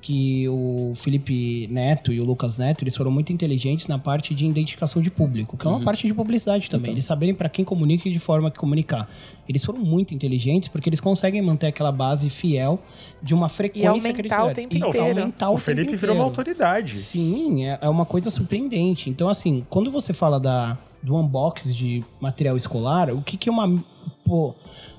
que 0.06 0.48
o 0.48 0.92
Felipe 0.94 1.66
Neto 1.68 2.12
e 2.12 2.20
o 2.20 2.24
Lucas 2.24 2.56
Neto, 2.56 2.84
eles 2.84 2.94
foram 2.94 3.10
muito 3.10 3.32
inteligentes 3.32 3.88
na 3.88 3.98
parte 3.98 4.36
de 4.36 4.46
identificação 4.46 5.02
de 5.02 5.10
público, 5.10 5.56
que 5.56 5.66
é 5.66 5.68
uma 5.70 5.80
parte 5.82 6.06
de 6.06 6.14
publicidade 6.14 6.70
também. 6.70 6.92
Eles 6.92 7.04
saberem 7.04 7.34
para 7.34 7.48
quem 7.48 7.64
comunica 7.64 8.08
e 8.08 8.12
de 8.12 8.20
forma 8.20 8.48
que 8.48 8.56
comunicar. 8.56 9.10
Eles 9.48 9.64
foram 9.64 9.80
muito 9.80 10.14
inteligentes 10.14 10.68
porque 10.68 10.88
eles 10.88 11.00
conseguem 11.00 11.42
manter 11.42 11.66
aquela 11.66 11.90
base 11.90 12.30
fiel 12.30 12.80
de 13.20 13.34
uma 13.34 13.48
frequência 13.48 14.12
que 14.12 14.20
eles 14.20 14.30
aumentar 14.30 14.52
o 14.52 14.54
tempo 14.54 14.74
E 14.74 14.78
inteiro. 14.78 15.00
aumentar 15.20 15.50
o 15.50 15.58
Felipe 15.58 15.86
tempo 15.88 15.98
virou 15.98 16.14
uma 16.14 16.26
inteiro. 16.26 16.40
autoridade. 16.40 16.98
Sim, 17.00 17.64
é, 17.64 17.78
é 17.82 17.88
uma 17.88 18.06
coisa 18.06 18.30
surpreendente. 18.30 19.10
Então, 19.10 19.28
assim, 19.28 19.66
quando 19.68 19.90
você 19.90 20.12
fala 20.12 20.38
da, 20.38 20.78
do 21.02 21.16
unbox 21.16 21.74
de 21.74 22.04
material 22.20 22.56
escolar, 22.56 23.10
o 23.12 23.20
que 23.22 23.36
que 23.36 23.50
uma... 23.50 23.82
Pô, 24.24 24.54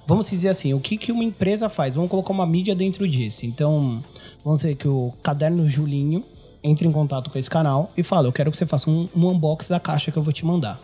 vamos 0.05 0.29
dizer 0.29 0.49
assim, 0.49 0.73
o 0.73 0.79
que 0.79 0.97
que 0.97 1.11
uma 1.11 1.23
empresa 1.23 1.69
faz? 1.69 1.95
Vamos 1.95 2.09
colocar 2.09 2.31
uma 2.33 2.45
mídia 2.45 2.73
dentro 2.75 3.07
disso. 3.07 3.45
Então, 3.45 4.01
vamos 4.47 4.61
dizer 4.61 4.75
que 4.75 4.87
o 4.87 5.11
Caderno 5.21 5.67
Julinho 5.67 6.23
entra 6.63 6.87
em 6.87 6.91
contato 6.91 7.29
com 7.29 7.37
esse 7.37 7.49
canal 7.49 7.91
e 7.97 8.01
fala, 8.01 8.29
eu 8.29 8.31
quero 8.31 8.49
que 8.49 8.55
você 8.55 8.65
faça 8.65 8.89
um, 8.89 9.09
um 9.13 9.27
unbox 9.27 9.67
da 9.67 9.77
caixa 9.77 10.09
que 10.09 10.17
eu 10.17 10.23
vou 10.23 10.31
te 10.31 10.45
mandar. 10.45 10.79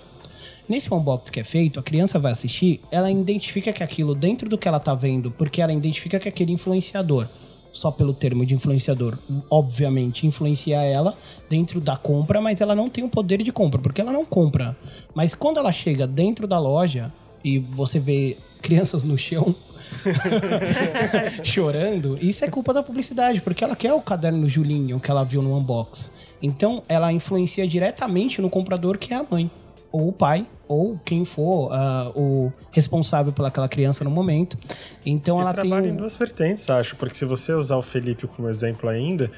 Nesse 0.68 0.94
unbox 0.94 1.30
que 1.30 1.40
é 1.40 1.46
feito, 1.46 1.80
a 1.80 1.84
criança 1.84 2.20
vai 2.20 2.34
assistir, 2.34 2.82
ela 2.92 3.10
identifica 3.10 3.72
que 3.72 3.82
aquilo 3.82 4.14
dentro 4.14 4.50
do 4.50 4.58
que 4.58 4.68
ela 4.68 4.82
tá 4.82 4.94
vendo, 4.94 5.32
porque 5.32 5.62
ela 5.62 5.72
identifica 5.72 6.20
que 6.20 6.28
aquele 6.28 6.52
influenciador, 6.52 7.26
só 7.72 7.90
pelo 7.90 8.14
termo 8.14 8.46
de 8.46 8.54
influenciador, 8.54 9.18
obviamente 9.50 10.28
influencia 10.28 10.82
ela 10.82 11.18
dentro 11.50 11.80
da 11.80 11.96
compra, 11.96 12.42
mas 12.42 12.60
ela 12.60 12.76
não 12.76 12.90
tem 12.90 13.06
o 13.06 13.10
poder 13.10 13.42
de 13.44 13.52
compra, 13.54 13.80
porque 13.80 14.02
ela 14.02 14.12
não 14.12 14.26
compra. 14.26 14.76
Mas 15.16 15.34
quando 15.34 15.58
ela 15.58 15.72
chega 15.72 16.06
dentro 16.06 16.46
da 16.48 16.60
loja 16.60 17.14
e 17.44 17.60
você 17.60 18.00
vê 18.00 18.38
crianças 18.62 19.04
no 19.04 19.18
chão 19.18 19.56
chorando, 21.44 22.18
isso 22.22 22.44
é 22.44 22.48
culpa 22.50 22.74
da 22.74 22.82
publicidade, 22.82 23.42
porque 23.42 23.64
ela 23.64 23.76
quer 23.76 23.94
o 23.94 24.02
caderno 24.02 24.48
Julinho 24.48 25.00
que 25.00 25.12
ela 25.12 25.24
viu 25.24 25.42
no 25.42 25.56
unbox. 25.56 26.12
Então, 26.42 26.84
ela 26.88 27.12
influencia 27.12 27.68
diretamente 27.68 28.42
no 28.42 28.50
comprador, 28.50 28.98
que 28.98 29.14
é 29.14 29.18
a 29.18 29.26
mãe, 29.30 29.50
ou 29.92 30.10
o 30.10 30.14
pai, 30.14 30.48
ou 30.68 31.00
quem 31.06 31.24
for 31.24 31.70
ah, 31.72 32.12
o 32.16 32.52
responsável 32.72 33.32
pelaquela 33.32 33.68
criança 33.68 34.04
no 34.04 34.10
momento. 34.10 34.58
Então, 35.06 35.38
Ele 35.38 35.44
ela 35.44 35.54
tem. 35.54 35.70
trabalha 35.70 35.88
em 35.88 35.96
duas 35.96 36.16
vertentes, 36.16 36.70
acho, 36.70 36.96
porque 36.96 37.16
se 37.16 37.26
você 37.26 37.54
usar 37.54 37.78
o 37.78 37.82
Felipe 37.82 38.28
como 38.28 38.50
exemplo 38.50 38.90
ainda, 38.90 39.32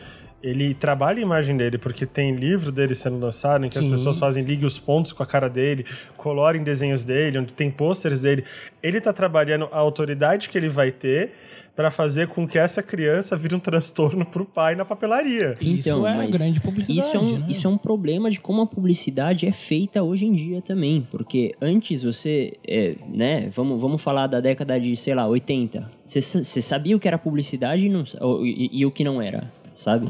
ele 0.44 0.74
trabalha 0.76 1.18
a 1.20 1.22
imagem 1.22 1.58
dele, 1.58 1.78
porque 1.78 2.06
tem 2.06 2.36
livro 2.36 2.72
dele 2.72 2.94
sendo 2.94 3.18
lançado 3.20 3.66
em 3.66 3.70
que 3.70 3.80
as 3.80 3.86
Sim. 3.86 3.92
pessoas 3.92 4.20
fazem 4.20 4.44
ligue 4.44 4.66
os 4.66 4.78
pontos 4.78 5.12
com 5.12 5.24
a 5.24 5.26
cara 5.26 5.50
dele, 5.50 5.86
colorem 6.18 6.64
desenhos 6.64 7.04
dele, 7.04 7.40
onde 7.40 7.52
tem 7.54 7.72
pôsteres 7.72 8.22
dele. 8.22 8.44
Ele 8.84 9.02
tá 9.02 9.12
trabalhando 9.12 9.68
a 9.72 9.78
autoridade 9.78 10.50
que 10.50 10.58
ele 10.58 10.70
vai 10.70 10.92
ter 10.92 11.32
para 11.76 11.90
fazer 11.92 12.28
com 12.28 12.48
que 12.48 12.58
essa 12.60 12.82
criança 12.84 13.36
vire 13.36 13.56
um 13.56 13.60
transtorno 13.60 14.24
pro 14.26 14.46
pai 14.46 14.76
na 14.76 14.86
papelaria. 14.86 15.58
Isso 15.60 15.90
Então, 15.90 16.08
é 16.08 16.14
a 16.14 16.18
mas 16.18 16.30
grande 16.32 16.60
publicidade, 16.62 17.00
Isso 17.08 17.18
é, 17.18 17.20
um, 17.20 17.40
né? 17.40 17.46
isso 17.50 17.68
é 17.68 17.70
um 17.70 17.78
problema 17.78 18.30
de 18.32 18.40
como 18.40 18.62
a 18.62 18.68
publicidade 18.68 19.46
é 19.48 19.52
feita 19.52 20.02
hoje 20.04 20.26
em 20.26 20.34
dia 20.34 20.62
também. 20.62 21.06
Porque 21.12 21.54
antes 21.60 22.04
você, 22.04 22.54
é, 22.68 22.96
né, 23.12 23.50
vamos, 23.52 23.82
vamos 23.82 24.02
falar 24.02 24.28
da 24.28 24.40
década 24.40 24.80
de, 24.80 24.96
sei 24.96 25.16
lá, 25.16 25.28
80. 25.28 25.92
Você, 26.06 26.22
sa- 26.22 26.44
você 26.44 26.62
sabia 26.62 26.96
o 26.96 27.00
que 27.00 27.08
era 27.08 27.18
publicidade 27.18 27.86
e, 27.86 27.90
não 27.90 28.04
e- 28.44 28.70
e 28.72 28.86
o 28.86 28.92
que 28.92 29.04
não 29.04 29.22
era, 29.22 29.52
sabe? 29.76 30.08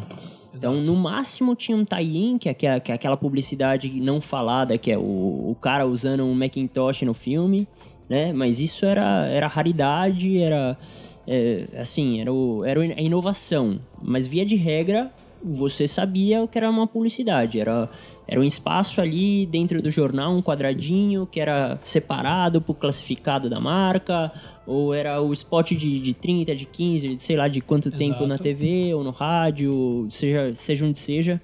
Então, 0.54 0.76
no 0.76 0.96
máximo, 0.96 1.54
tinha 1.54 1.78
um 1.78 1.84
tie-in, 1.84 2.38
que, 2.38 2.48
é, 2.48 2.54
que, 2.54 2.66
é, 2.66 2.80
que 2.80 2.92
é 2.92 2.96
aquela 2.96 3.18
publicidade 3.18 3.90
não 4.00 4.22
falada, 4.22 4.78
que 4.78 4.90
é 4.90 4.98
o, 4.98 5.02
o 5.02 5.58
cara 5.60 5.86
usando 5.86 6.24
um 6.24 6.34
Macintosh 6.34 7.02
no 7.02 7.14
filme, 7.14 7.68
né? 8.08 8.32
Mas 8.32 8.62
isso 8.62 8.86
era, 8.86 9.28
era 9.28 9.48
raridade, 9.48 10.38
era... 10.38 10.78
É, 11.28 11.66
assim, 11.80 12.22
era, 12.22 12.32
o, 12.32 12.64
era 12.64 12.80
a 12.80 13.02
inovação. 13.02 13.80
Mas, 14.02 14.28
via 14.28 14.46
de 14.46 14.56
regra, 14.56 15.12
você 15.44 15.88
sabia 15.88 16.42
o 16.42 16.48
que 16.48 16.58
era 16.58 16.70
uma 16.70 16.88
publicidade. 16.88 17.60
Era, 17.60 17.90
era 18.28 18.40
um 18.40 18.44
espaço 18.44 19.00
ali 19.02 19.46
dentro 19.46 19.82
do 19.82 19.92
jornal, 19.92 20.34
um 20.36 20.42
quadradinho 20.42 21.26
que 21.28 21.40
era 21.40 21.78
separado 21.84 22.60
por 22.62 22.76
classificado 22.76 23.50
da 23.50 23.60
marca, 23.60 24.32
ou 24.66 24.94
era 24.94 25.22
o 25.22 25.32
spot 25.34 25.72
de, 25.74 26.00
de 26.00 26.14
30, 26.14 26.56
de 26.56 26.66
15, 26.66 27.16
de 27.16 27.22
sei 27.22 27.36
lá 27.36 27.48
de 27.48 27.62
quanto 27.62 27.90
Exato. 27.90 27.98
tempo 28.00 28.26
na 28.26 28.38
TV 28.38 28.94
ou 28.94 29.04
no 29.04 29.12
rádio, 29.12 30.08
seja, 30.10 30.54
seja 30.56 30.86
onde 30.86 30.98
seja. 31.00 31.40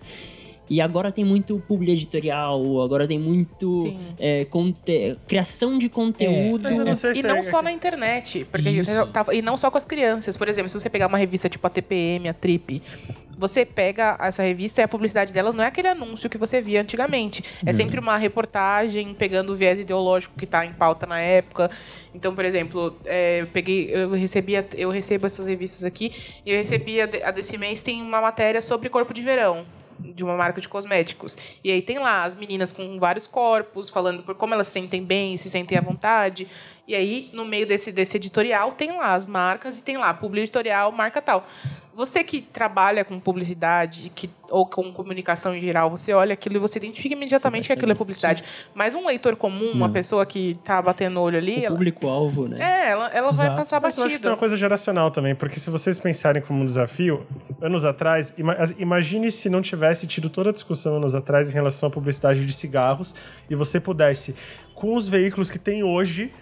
E 0.70 0.80
agora 0.80 1.12
tem 1.12 1.26
muito 1.26 1.62
publi 1.68 1.92
editorial, 1.92 2.82
agora 2.82 3.06
tem 3.06 3.20
muito 3.20 3.94
é, 4.18 4.46
conte- 4.46 5.18
criação 5.28 5.78
de 5.78 5.90
conteúdo. 5.90 6.64
Mas 6.64 6.78
eu 6.78 6.86
não 6.86 6.96
sei 6.96 7.12
E 7.16 7.22
não 7.24 7.36
é... 7.38 7.44
só 7.44 7.62
na 7.62 7.74
internet. 7.74 8.48
Porque 8.50 8.82
tava- 9.12 9.36
e 9.36 9.42
não 9.42 9.58
só 9.58 9.70
com 9.70 9.78
as 9.78 9.84
crianças. 9.84 10.38
Por 10.38 10.48
exemplo, 10.48 10.70
se 10.70 10.80
você 10.80 10.90
pegar 10.90 11.08
uma 11.08 11.18
revista 11.18 11.50
tipo 11.50 11.68
a 11.68 11.70
TPM, 11.70 12.30
a 12.30 12.34
Trip, 12.34 12.82
você 13.42 13.66
pega 13.66 14.16
essa 14.20 14.44
revista 14.44 14.82
e 14.82 14.84
a 14.84 14.88
publicidade 14.88 15.34
delas 15.34 15.56
não 15.56 15.64
é 15.64 15.68
aquele 15.68 15.88
anúncio 15.88 16.30
que 16.30 16.38
você 16.38 16.62
via 16.62 16.80
antigamente. 16.80 17.44
É 17.66 17.74
sempre 17.74 18.00
uma 18.00 18.16
reportagem 18.16 19.16
pegando 19.16 19.52
o 19.52 19.56
viés 19.56 19.80
ideológico 19.80 20.36
que 20.38 20.46
está 20.46 20.64
em 20.64 20.74
pauta 20.74 21.08
na 21.08 21.20
época. 21.20 21.72
Então, 22.14 22.36
por 22.36 22.46
exemplo, 22.46 22.96
é, 23.04 23.42
eu 23.42 23.48
peguei, 23.48 23.90
eu 23.92 24.12
recebia, 24.12 24.64
eu 24.76 24.92
recebo 24.92 25.26
essas 25.26 25.48
revistas 25.48 25.84
aqui 25.84 26.14
e 26.46 26.52
eu 26.52 26.58
recebi 26.58 27.02
a, 27.02 27.06
a 27.24 27.32
desse 27.32 27.58
mês 27.58 27.82
tem 27.82 28.00
uma 28.00 28.22
matéria 28.22 28.62
sobre 28.62 28.90
corpo 28.90 29.12
de 29.12 29.24
verão 29.24 29.66
de 30.02 30.24
uma 30.24 30.36
marca 30.36 30.60
de 30.60 30.68
cosméticos. 30.68 31.38
E 31.64 31.72
aí 31.72 31.82
tem 31.82 32.00
lá 32.00 32.24
as 32.24 32.36
meninas 32.36 32.72
com 32.72 33.00
vários 33.00 33.28
corpos, 33.28 33.90
falando 33.90 34.24
por 34.24 34.36
como 34.36 34.54
elas 34.54 34.68
se 34.68 34.74
sentem 34.74 35.04
bem, 35.04 35.38
se 35.38 35.50
sentem 35.50 35.78
à 35.78 35.82
vontade. 35.82 36.48
E 36.92 36.96
aí, 36.96 37.30
no 37.32 37.46
meio 37.46 37.66
desse, 37.66 37.90
desse 37.90 38.18
editorial, 38.18 38.74
tem 38.74 38.92
lá 38.92 39.16
as 39.16 39.26
marcas 39.26 39.78
e 39.78 39.82
tem 39.82 39.98
lá, 39.98 40.14
publi 40.14 40.42
editorial, 40.42 40.92
marca 40.92 41.22
tal. 41.22 41.48
Você 41.96 42.22
que 42.22 42.42
trabalha 42.42 43.06
com 43.06 43.18
publicidade 43.18 44.12
que, 44.14 44.30
ou 44.50 44.66
com 44.66 44.92
comunicação 44.92 45.56
em 45.56 45.62
geral, 45.62 45.90
você 45.90 46.14
olha 46.14 46.34
aquilo 46.34 46.58
e 46.58 46.60
você 46.60 46.80
identifica 46.80 47.16
imediatamente 47.16 47.68
que 47.68 47.72
aquilo 47.72 47.94
é 47.94 47.96
publicidade. 47.96 48.44
Mas 48.76 48.94
um 48.94 49.08
leitor 49.08 49.38
comum, 49.38 49.72
uma 49.72 49.88
pessoa 49.88 50.26
que 50.26 50.60
tá 50.66 50.82
batendo 50.82 51.18
o 51.18 51.24
olho 51.24 51.38
ali, 51.38 51.60
o 51.60 51.66
ela, 51.66 51.76
público-alvo, 51.76 52.50
né? 52.50 52.58
é, 52.60 52.92
ela, 52.92 53.08
ela 53.08 53.32
vai 53.32 53.56
passar 53.56 53.80
Mas 53.80 53.98
eu 53.98 54.04
acho 54.04 54.16
que 54.16 54.22
tem 54.22 54.32
uma 54.32 54.38
coisa 54.38 54.58
geracional 54.58 55.10
também, 55.10 55.34
porque 55.34 55.62
se 55.62 55.70
vocês 55.70 55.98
pensarem 55.98 56.42
como 56.42 56.62
um 56.62 56.66
desafio, 56.66 57.26
anos 57.62 57.86
atrás, 57.86 58.34
imagine 58.78 59.32
se 59.32 59.50
não 59.50 59.62
tivesse 59.62 60.08
tido 60.08 60.30
toda 60.30 60.50
a 60.50 60.54
discussão 60.54 60.98
anos 60.98 61.16
atrás 61.16 61.50
em 61.50 61.54
relação 61.54 61.88
à 61.88 61.90
publicidade 61.90 62.46
de 62.46 62.52
cigarros 62.52 63.16
e 63.50 63.56
você 63.56 63.80
pudesse, 63.80 64.36
com 64.76 64.94
os 64.98 65.08
veículos 65.08 65.50
que 65.50 65.58
tem 65.58 65.84
hoje, 65.84 66.34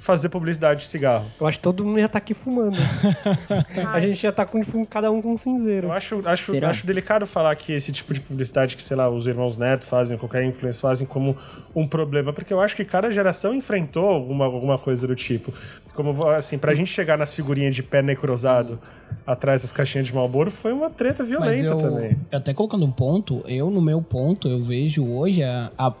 fazer 0.00 0.30
publicidade 0.30 0.80
de 0.80 0.86
cigarro. 0.86 1.26
Eu 1.38 1.46
acho 1.46 1.58
que 1.58 1.62
todo 1.62 1.84
mundo 1.84 1.98
ia 1.98 2.06
estar 2.06 2.18
aqui 2.18 2.32
fumando. 2.32 2.76
a 3.92 4.00
gente 4.00 4.24
ia 4.24 4.30
estar 4.30 4.46
com 4.46 4.60
tipo, 4.62 4.84
cada 4.86 5.12
um 5.12 5.20
com 5.20 5.34
um 5.34 5.36
cinzeiro. 5.36 5.88
Eu 5.88 5.92
acho, 5.92 6.26
acho, 6.26 6.52
Será? 6.52 6.70
acho 6.70 6.86
delicado 6.86 7.26
falar 7.26 7.54
que 7.54 7.72
esse 7.72 7.92
tipo 7.92 8.14
de 8.14 8.20
publicidade 8.20 8.76
que, 8.76 8.82
sei 8.82 8.96
lá, 8.96 9.08
os 9.10 9.26
irmãos 9.26 9.58
Neto 9.58 9.84
fazem, 9.84 10.16
qualquer 10.16 10.42
influencer 10.44 10.80
fazem 10.80 11.06
como 11.06 11.36
um 11.74 11.86
problema, 11.86 12.32
porque 12.32 12.52
eu 12.52 12.60
acho 12.60 12.74
que 12.74 12.84
cada 12.84 13.12
geração 13.12 13.54
enfrentou 13.54 14.06
alguma, 14.06 14.46
alguma 14.46 14.78
coisa 14.78 15.06
do 15.06 15.14
tipo. 15.14 15.52
Como, 15.94 16.26
assim, 16.30 16.56
pra 16.56 16.74
gente 16.74 16.90
chegar 16.90 17.18
nas 17.18 17.34
figurinhas 17.34 17.74
de 17.74 17.82
pé 17.82 18.00
necrosado 18.00 18.80
atrás 19.26 19.62
das 19.62 19.70
caixinhas 19.70 20.06
de 20.06 20.14
Malboro 20.14 20.50
foi 20.50 20.72
uma 20.72 20.88
treta 20.88 21.22
Mas 21.22 21.28
violenta 21.28 21.66
eu, 21.66 21.78
também. 21.78 22.16
até 22.32 22.54
colocando 22.54 22.86
um 22.86 22.90
ponto, 22.90 23.44
eu 23.46 23.70
no 23.70 23.82
meu 23.82 24.00
ponto, 24.00 24.48
eu 24.48 24.64
vejo 24.64 25.04
hoje 25.04 25.42
a, 25.42 25.70
a, 25.76 25.92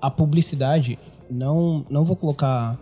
a 0.00 0.10
publicidade, 0.10 0.98
não, 1.30 1.84
não 1.90 2.02
vou 2.02 2.16
colocar 2.16 2.78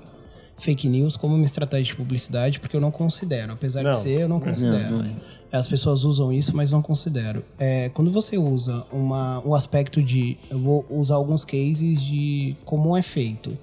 fake 0.61 0.89
news 0.89 1.17
como 1.17 1.35
uma 1.35 1.45
estratégia 1.45 1.93
de 1.93 1.97
publicidade, 1.97 2.61
porque 2.61 2.77
eu 2.77 2.81
não 2.81 2.91
considero. 2.91 3.53
Apesar 3.53 3.83
Não. 3.83 3.91
de 3.91 3.97
ser, 3.99 4.21
eu 4.21 4.29
não 4.29 4.39
considero. 4.41 4.99
não 4.99 5.05
é. 5.05 5.11
As 5.53 5.67
pessoas 5.67 6.05
usam 6.05 6.33
isso, 6.33 6.55
mas 6.57 6.71
não 6.71 6.81
considero. 6.81 7.43
É, 7.59 7.89
quando 7.89 8.11
você 8.11 8.39
usa 8.39 8.85
uma, 8.93 9.43
um 9.45 9.55
aspecto 9.55 10.01
de. 10.03 10.37
Eu 10.49 10.59
vou 10.59 10.87
usar 10.89 11.17
alguns 11.17 11.45
cases 11.45 12.01
de 12.01 12.55
como 12.65 12.97
é 12.97 13.03
feito. 13.03 13.57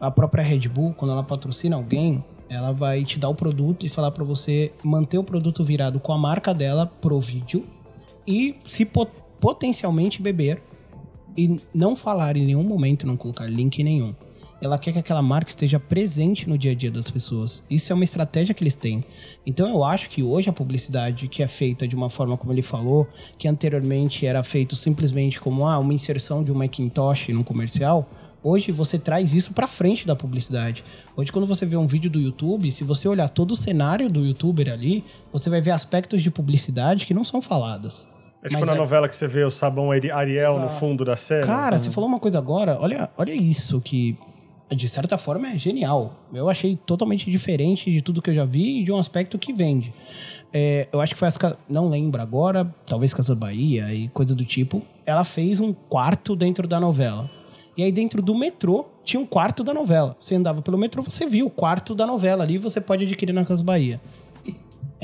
A 0.00 0.10
própria 0.10 0.42
Red 0.42 0.68
Bull, 0.68 0.92
quando 0.94 1.12
ela 1.12 1.22
patrocina 1.22 1.76
alguém, 1.76 2.22
ela 2.50 2.72
vai 2.72 3.02
te 3.04 3.18
dar 3.18 3.28
o 3.30 3.34
produto 3.34 3.86
e 3.86 3.88
falar 3.88 4.10
pra 4.10 4.24
você 4.24 4.72
manter 4.82 5.16
o 5.16 5.24
produto 5.24 5.64
virado 5.64 5.98
com 6.00 6.12
a 6.12 6.18
marca 6.18 6.52
dela 6.52 6.84
pro 7.00 7.18
vídeo 7.20 7.64
e 8.26 8.56
se 8.66 8.84
po- 8.84 9.06
potencialmente 9.40 10.20
beber 10.20 10.62
e 11.36 11.58
não 11.72 11.96
falar 11.96 12.36
em 12.36 12.44
nenhum 12.44 12.62
momento, 12.62 13.06
não 13.06 13.16
colocar 13.16 13.46
link 13.46 13.82
nenhum. 13.82 14.12
Ela 14.62 14.78
quer 14.78 14.92
que 14.92 14.98
aquela 14.98 15.20
marca 15.20 15.50
esteja 15.50 15.80
presente 15.80 16.48
no 16.48 16.56
dia 16.56 16.70
a 16.70 16.74
dia 16.74 16.90
das 16.90 17.10
pessoas. 17.10 17.64
Isso 17.68 17.90
é 17.92 17.94
uma 17.94 18.04
estratégia 18.04 18.54
que 18.54 18.62
eles 18.62 18.76
têm. 18.76 19.04
Então 19.44 19.68
eu 19.68 19.82
acho 19.82 20.08
que 20.08 20.22
hoje 20.22 20.48
a 20.48 20.52
publicidade 20.52 21.26
que 21.26 21.42
é 21.42 21.48
feita 21.48 21.86
de 21.88 21.96
uma 21.96 22.08
forma 22.08 22.36
como 22.36 22.52
ele 22.52 22.62
falou, 22.62 23.08
que 23.36 23.48
anteriormente 23.48 24.24
era 24.24 24.42
feito 24.44 24.76
simplesmente 24.76 25.40
como 25.40 25.66
ah, 25.66 25.78
uma 25.78 25.92
inserção 25.92 26.44
de 26.44 26.52
um 26.52 26.54
Macintosh 26.54 27.28
num 27.30 27.42
comercial, 27.42 28.08
hoje 28.40 28.70
você 28.70 28.98
traz 29.00 29.34
isso 29.34 29.52
pra 29.52 29.66
frente 29.66 30.06
da 30.06 30.14
publicidade. 30.14 30.84
Hoje 31.16 31.32
quando 31.32 31.46
você 31.46 31.66
vê 31.66 31.76
um 31.76 31.86
vídeo 31.88 32.08
do 32.10 32.20
YouTube, 32.20 32.70
se 32.70 32.84
você 32.84 33.08
olhar 33.08 33.28
todo 33.28 33.50
o 33.52 33.56
cenário 33.56 34.08
do 34.08 34.24
YouTuber 34.24 34.72
ali, 34.72 35.04
você 35.32 35.50
vai 35.50 35.60
ver 35.60 35.72
aspectos 35.72 36.22
de 36.22 36.30
publicidade 36.30 37.04
que 37.04 37.12
não 37.12 37.24
são 37.24 37.42
faladas. 37.42 38.06
É 38.44 38.48
tipo 38.48 38.60
Mas 38.60 38.68
na 38.68 38.74
é- 38.74 38.78
novela 38.78 39.08
que 39.08 39.16
você 39.16 39.26
vê 39.26 39.42
o 39.42 39.50
sabão 39.50 39.90
Ari- 39.90 40.10
Ariel 40.12 40.54
no 40.58 40.66
Exato. 40.66 40.78
fundo 40.80 41.04
da 41.04 41.16
cena. 41.16 41.46
Cara, 41.46 41.78
você 41.78 41.90
falou 41.90 42.08
uma 42.08 42.20
coisa 42.20 42.38
agora, 42.38 42.76
olha, 42.80 43.10
olha 43.16 43.32
isso 43.32 43.80
que 43.80 44.16
de 44.74 44.88
certa 44.88 45.16
forma 45.18 45.48
é 45.48 45.58
genial. 45.58 46.14
Eu 46.32 46.48
achei 46.48 46.76
totalmente 46.86 47.30
diferente 47.30 47.90
de 47.90 48.00
tudo 48.02 48.20
que 48.22 48.30
eu 48.30 48.34
já 48.34 48.44
vi 48.44 48.80
e 48.80 48.84
de 48.84 48.92
um 48.92 48.96
aspecto 48.98 49.38
que 49.38 49.52
vende. 49.52 49.92
É, 50.52 50.86
eu 50.92 51.00
acho 51.00 51.14
que 51.14 51.18
foi 51.18 51.28
as 51.28 51.36
Ca- 51.38 51.56
não 51.68 51.88
lembro 51.88 52.20
agora, 52.20 52.72
talvez 52.86 53.14
Casa 53.14 53.34
Bahia 53.34 53.92
e 53.94 54.08
coisa 54.08 54.34
do 54.34 54.44
tipo. 54.44 54.82
Ela 55.06 55.24
fez 55.24 55.60
um 55.60 55.72
quarto 55.72 56.36
dentro 56.36 56.66
da 56.68 56.78
novela. 56.78 57.30
E 57.76 57.82
aí 57.82 57.90
dentro 57.90 58.20
do 58.20 58.34
metrô 58.34 58.86
tinha 59.02 59.18
um 59.20 59.24
quarto 59.26 59.64
da 59.64 59.72
novela. 59.72 60.14
Você 60.20 60.34
andava 60.34 60.60
pelo 60.60 60.76
metrô, 60.76 61.02
você 61.02 61.24
viu 61.26 61.46
o 61.46 61.50
quarto 61.50 61.94
da 61.94 62.06
novela 62.06 62.44
ali, 62.44 62.58
você 62.58 62.80
pode 62.80 63.04
adquirir 63.04 63.32
na 63.32 63.44
Casa 63.46 63.64
Bahia. 63.64 63.98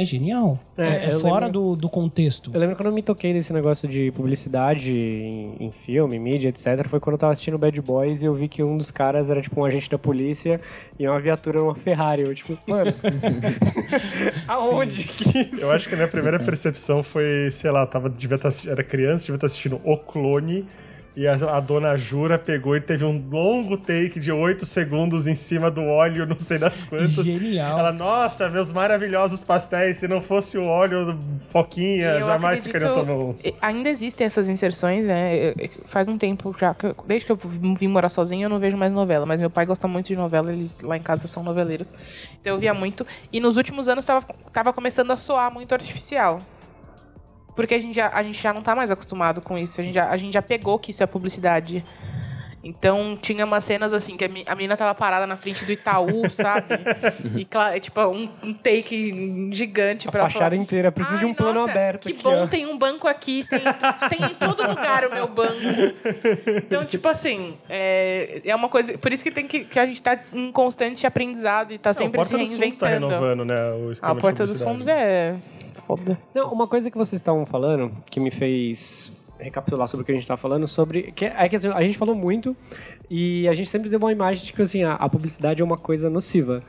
É 0.00 0.04
genial. 0.04 0.60
É, 0.76 0.82
É, 0.86 1.04
é 1.06 1.18
fora 1.18 1.46
lembro- 1.46 1.60
do, 1.60 1.76
do 1.76 1.88
contexto. 1.88 2.52
Eu 2.54 2.60
lembro 2.60 2.76
quando 2.76 2.86
eu 2.86 2.92
me 2.92 3.02
toquei 3.02 3.32
nesse 3.32 3.52
negócio 3.52 3.88
de 3.88 4.12
publicidade 4.12 4.92
em, 4.92 5.56
em 5.58 5.72
filme, 5.72 6.18
mídia, 6.20 6.50
etc. 6.50 6.86
Foi 6.88 7.00
quando 7.00 7.14
eu 7.14 7.18
tava 7.18 7.32
assistindo 7.32 7.58
Bad 7.58 7.80
Boys 7.82 8.22
e 8.22 8.26
eu 8.26 8.32
vi 8.34 8.46
que 8.46 8.62
um 8.62 8.78
dos 8.78 8.92
caras 8.92 9.28
era 9.28 9.42
tipo 9.42 9.60
um 9.60 9.64
agente 9.64 9.90
da 9.90 9.98
polícia 9.98 10.60
e 10.96 11.08
uma 11.08 11.18
viatura 11.18 11.58
numa 11.58 11.74
Ferrari. 11.74 12.22
Eu, 12.22 12.32
tipo, 12.34 12.56
mano. 12.64 12.92
aonde 14.46 15.04
que 15.04 15.38
isso? 15.40 15.56
Eu 15.60 15.70
acho 15.72 15.88
que 15.88 15.94
a 15.94 15.96
minha 15.96 16.08
primeira 16.08 16.38
percepção 16.38 17.02
foi, 17.02 17.48
sei 17.50 17.70
lá, 17.70 17.86
tava, 17.86 18.08
devia 18.08 18.36
estar, 18.36 18.50
era 18.70 18.84
criança, 18.84 19.24
devia 19.24 19.34
estar 19.36 19.46
assistindo 19.46 19.80
O 19.84 19.96
Clone. 19.96 20.64
E 21.18 21.26
a, 21.26 21.34
a 21.34 21.58
dona 21.58 21.96
Jura 21.96 22.38
pegou 22.38 22.76
e 22.76 22.80
teve 22.80 23.04
um 23.04 23.20
longo 23.28 23.76
take 23.76 24.20
de 24.20 24.30
8 24.30 24.64
segundos 24.64 25.26
em 25.26 25.34
cima 25.34 25.68
do 25.68 25.82
óleo, 25.82 26.24
não 26.24 26.38
sei 26.38 26.58
das 26.58 26.84
quantas. 26.84 27.24
Genial. 27.26 27.76
Ela, 27.76 27.90
nossa, 27.90 28.48
meus 28.48 28.70
maravilhosos 28.70 29.42
pastéis, 29.42 29.96
se 29.96 30.06
não 30.06 30.20
fosse 30.20 30.56
o 30.56 30.64
óleo 30.64 31.18
foquinha, 31.40 32.06
Eu 32.20 32.26
jamais 32.26 32.64
bons. 33.04 33.44
e- 33.44 33.54
Ainda 33.60 33.88
existem 33.88 34.28
essas 34.28 34.48
inserções, 34.48 35.06
né? 35.06 35.54
Faz 35.86 36.06
um 36.06 36.16
tempo 36.16 36.54
já, 36.56 36.72
que 36.72 36.86
eu- 36.86 36.94
desde 37.04 37.26
que 37.26 37.32
eu 37.32 37.40
vim 37.76 37.88
morar 37.88 38.10
sozinha, 38.10 38.46
eu 38.46 38.50
não 38.50 38.60
vejo 38.60 38.76
mais 38.76 38.92
novela. 38.92 39.26
Mas 39.26 39.40
meu 39.40 39.50
pai 39.50 39.66
gosta 39.66 39.88
muito 39.88 40.06
de 40.06 40.14
novela, 40.14 40.52
eles 40.52 40.80
lá 40.82 40.96
em 40.96 41.02
casa 41.02 41.26
são 41.26 41.42
noveleiros. 41.42 41.92
Então 42.40 42.54
eu 42.54 42.60
via 42.60 42.72
muito. 42.72 43.04
E 43.32 43.40
nos 43.40 43.56
últimos 43.56 43.88
anos 43.88 44.04
tava, 44.06 44.24
tava 44.52 44.72
começando 44.72 45.10
a 45.10 45.16
soar 45.16 45.52
muito 45.52 45.72
artificial. 45.72 46.38
Porque 47.58 47.74
a 47.74 47.78
gente, 47.80 47.96
já, 47.96 48.08
a 48.14 48.22
gente 48.22 48.40
já 48.40 48.52
não 48.52 48.62
tá 48.62 48.76
mais 48.76 48.88
acostumado 48.88 49.40
com 49.40 49.58
isso. 49.58 49.80
A 49.80 49.84
gente, 49.84 49.94
já, 49.94 50.08
a 50.08 50.16
gente 50.16 50.32
já 50.32 50.40
pegou 50.40 50.78
que 50.78 50.92
isso 50.92 51.02
é 51.02 51.06
publicidade. 51.06 51.84
Então, 52.62 53.18
tinha 53.20 53.44
umas 53.44 53.64
cenas 53.64 53.92
assim, 53.92 54.16
que 54.16 54.24
a 54.24 54.28
a 54.46 54.54
menina 54.54 54.76
tava 54.76 54.94
parada 54.94 55.26
na 55.26 55.36
frente 55.36 55.64
do 55.64 55.72
Itaú, 55.72 56.22
sabe? 56.30 56.66
E, 57.36 57.80
tipo, 57.80 58.00
um, 58.06 58.28
um 58.44 58.54
take 58.54 59.50
gigante 59.50 60.06
A 60.06 60.12
pra 60.12 60.22
fachada 60.22 60.50
falar, 60.50 60.62
inteira, 60.62 60.92
precisa 60.92 61.18
de 61.18 61.24
um 61.24 61.34
plano 61.34 61.62
nossa, 61.62 61.72
aberto 61.72 62.02
Que 62.02 62.12
aqui, 62.12 62.22
bom, 62.22 62.44
ó. 62.44 62.46
tem 62.46 62.64
um 62.64 62.78
banco 62.78 63.08
aqui, 63.08 63.44
tem, 63.50 63.60
tem 64.08 64.30
em 64.30 64.34
todo 64.34 64.62
lugar 64.64 65.04
o 65.04 65.12
meu 65.12 65.26
banco. 65.26 65.56
Então, 66.64 66.84
tipo 66.84 67.08
assim, 67.08 67.56
é, 67.68 68.40
é 68.44 68.54
uma 68.54 68.68
coisa. 68.68 68.96
Por 68.96 69.12
isso 69.12 69.24
que, 69.24 69.32
tem 69.32 69.48
que, 69.48 69.64
que 69.64 69.80
a 69.80 69.86
gente 69.86 70.00
tá 70.00 70.16
em 70.32 70.52
constante 70.52 71.04
aprendizado 71.04 71.72
e 71.72 71.78
tá 71.78 71.90
Não, 71.90 71.92
o 71.92 71.94
sempre 71.96 72.24
se 72.24 72.30
Porta 72.30 72.38
dos 72.38 72.56
Fundos 72.56 72.78
tá 72.78 72.86
reinventando. 72.86 73.14
renovando, 73.14 73.44
né, 73.44 73.72
o 73.72 73.88
a 73.88 73.92
esquema 73.92 74.14
de 74.14 74.20
Porta 74.20 74.44
dos. 74.46 74.60
Fundos 74.60 74.86
é 74.86 75.34
foda. 75.88 76.18
Não, 76.34 76.52
uma 76.52 76.68
coisa 76.68 76.90
que 76.90 76.98
vocês 76.98 77.18
estavam 77.18 77.46
falando, 77.46 77.90
que 78.10 78.20
me 78.20 78.30
fez 78.30 79.10
recapitular 79.40 79.88
sobre 79.88 80.02
o 80.02 80.06
que 80.06 80.12
a 80.12 80.14
gente 80.14 80.24
estava 80.24 80.40
falando, 80.40 80.68
sobre. 80.68 81.12
Que 81.12 81.24
é 81.24 81.48
que 81.48 81.56
assim, 81.56 81.68
a 81.68 81.82
gente 81.82 81.96
falou 81.96 82.14
muito 82.14 82.54
e 83.08 83.48
a 83.48 83.54
gente 83.54 83.70
sempre 83.70 83.88
deu 83.88 83.98
uma 83.98 84.12
imagem 84.12 84.44
de 84.44 84.52
que 84.52 84.60
assim, 84.60 84.84
a, 84.84 84.94
a 84.94 85.08
publicidade 85.08 85.62
é 85.62 85.64
uma 85.64 85.78
coisa 85.78 86.10
nociva. 86.10 86.60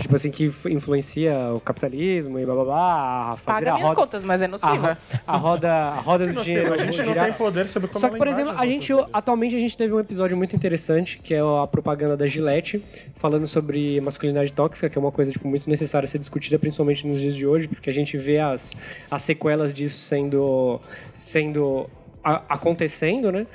Tipo 0.00 0.16
assim, 0.16 0.30
que 0.30 0.52
influencia 0.68 1.34
o 1.54 1.60
capitalismo 1.60 2.38
e 2.38 2.44
blá 2.44 2.54
blá 2.54 2.64
blá. 2.64 3.28
a 3.30 3.36
Fazer 3.36 3.44
Paga 3.44 3.70
a 3.70 3.74
minhas 3.74 3.88
roda, 3.90 4.00
contas, 4.00 4.24
mas 4.24 4.42
é 4.42 4.44
a, 4.44 4.48
nociva. 4.48 4.92
ro- 4.92 5.18
a 5.26 5.36
roda, 5.36 5.72
a 5.72 5.94
roda 6.00 6.26
do 6.26 6.42
dinheiro. 6.42 6.74
a 6.74 6.78
gente 6.78 7.02
não 7.02 7.14
tem 7.14 7.32
poder 7.32 7.66
sobre 7.66 7.88
como 7.88 8.00
Só 8.00 8.08
que, 8.10 8.16
por 8.18 8.26
exemplo, 8.28 8.52
a 8.56 8.66
gente, 8.66 8.92
atualmente 9.12 9.54
a 9.56 9.58
gente 9.58 9.76
teve 9.76 9.94
um 9.94 10.00
episódio 10.00 10.36
muito 10.36 10.54
interessante, 10.54 11.18
que 11.22 11.32
é 11.34 11.40
a 11.40 11.66
propaganda 11.66 12.16
da 12.16 12.26
Gillette, 12.26 12.84
falando 13.16 13.46
sobre 13.46 14.00
masculinidade 14.00 14.52
tóxica, 14.52 14.88
que 14.90 14.98
é 14.98 15.00
uma 15.00 15.12
coisa 15.12 15.30
tipo, 15.32 15.46
muito 15.48 15.68
necessária 15.70 16.04
a 16.06 16.08
ser 16.08 16.18
discutida, 16.18 16.58
principalmente 16.58 17.06
nos 17.06 17.20
dias 17.20 17.34
de 17.34 17.46
hoje, 17.46 17.68
porque 17.68 17.88
a 17.88 17.92
gente 17.92 18.16
vê 18.18 18.38
as, 18.38 18.72
as 19.10 19.22
sequelas 19.22 19.72
disso 19.72 19.98
sendo, 19.98 20.80
sendo 21.12 21.88
a- 22.22 22.42
acontecendo, 22.48 23.30
né? 23.30 23.46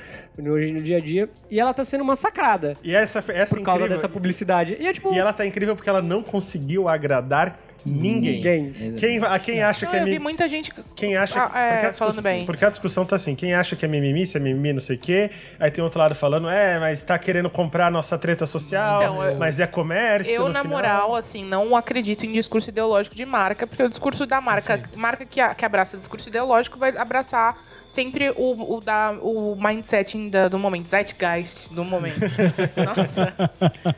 No, 0.42 0.52
hoje 0.54 0.72
no 0.72 0.82
dia 0.82 0.98
a 0.98 1.00
dia. 1.00 1.30
E 1.50 1.60
ela 1.60 1.74
tá 1.74 1.84
sendo 1.84 2.04
massacrada 2.06 2.76
E 2.84 2.94
essa, 2.96 3.20
essa 3.20 3.56
por 3.56 3.64
causa 3.64 3.80
incrível- 3.82 3.90
dessa 3.90 4.10
publicidade. 4.10 4.78
E 4.80 4.88
é 4.88 4.94
tipo. 4.94 5.14
E 5.14 5.18
ela 5.18 5.34
tá 5.34 5.46
incrível 5.46 5.76
porque 5.76 5.90
ela 5.90 6.02
não 6.02 6.22
conseguiu 6.24 6.88
agradar 6.88 7.60
ninguém. 7.86 8.36
Ninguém. 8.74 8.94
Quem, 8.96 9.24
a 9.24 9.40
quem 9.40 9.64
acha 9.64 9.86
Não, 9.86 9.92
que 9.92 9.98
é 9.98 10.02
eu 10.02 10.06
vi 10.06 10.12
mi- 10.12 10.20
muita 10.20 10.48
gente 10.48 10.72
Quem 10.96 11.16
acha. 11.16 11.50
Ah, 11.54 11.60
é, 11.60 11.88
porque, 11.90 12.04
a 12.04 12.22
bem. 12.22 12.46
porque 12.46 12.66
a 12.66 12.70
discussão 12.70 13.06
tá 13.06 13.16
assim: 13.16 13.36
quem 13.36 13.54
acha 13.54 13.76
que 13.76 13.86
é 13.86 13.88
mimimi, 13.88 14.26
se 14.26 14.36
é 14.38 14.40
mimimi, 14.40 14.74
não 14.74 14.80
sei 14.82 14.96
o 14.98 15.00
quê. 15.00 15.30
Aí 15.60 15.72
tem 15.72 15.84
outro 15.84 15.98
lado 16.00 16.14
falando, 16.14 16.50
é, 16.50 16.78
mas 16.80 17.04
tá 17.04 17.18
querendo 17.18 17.50
comprar 17.50 17.88
a 17.88 17.92
nossa 17.92 18.18
treta 18.18 18.46
social, 18.46 19.02
Então, 19.04 19.24
eu- 19.24 19.38
mas 19.38 19.60
é 19.60 19.68
comércio. 19.68 20.34
Eu, 20.34 20.48
no 20.48 20.54
na 20.54 20.62
final. 20.62 20.78
moral, 20.78 21.16
assim, 21.16 21.44
não 21.46 21.76
acredito 21.76 22.26
em 22.26 22.34
discurso 22.34 22.70
ideológico 22.70 23.16
de 23.16 23.26
marca, 23.26 23.66
porque 23.66 23.82
o 23.84 23.90
discurso 23.90 24.26
da 24.26 24.42
marca, 24.42 24.82
marca 24.98 25.26
que, 25.26 25.40
a- 25.40 25.56
que 25.56 25.64
abraça 25.66 25.98
discurso 25.98 26.28
ideológico 26.30 26.78
vai 26.78 26.96
abraçar 26.98 27.58
sempre 27.90 28.30
o, 28.30 28.76
o, 28.78 28.80
da, 28.80 29.12
o 29.20 29.58
mindset 29.60 30.16
da- 30.30 30.48
do 30.48 30.58
momento, 30.60 30.88
zeitgeist 30.88 31.74
do 31.74 31.84
momento. 31.84 32.20
Nossa, 32.86 33.34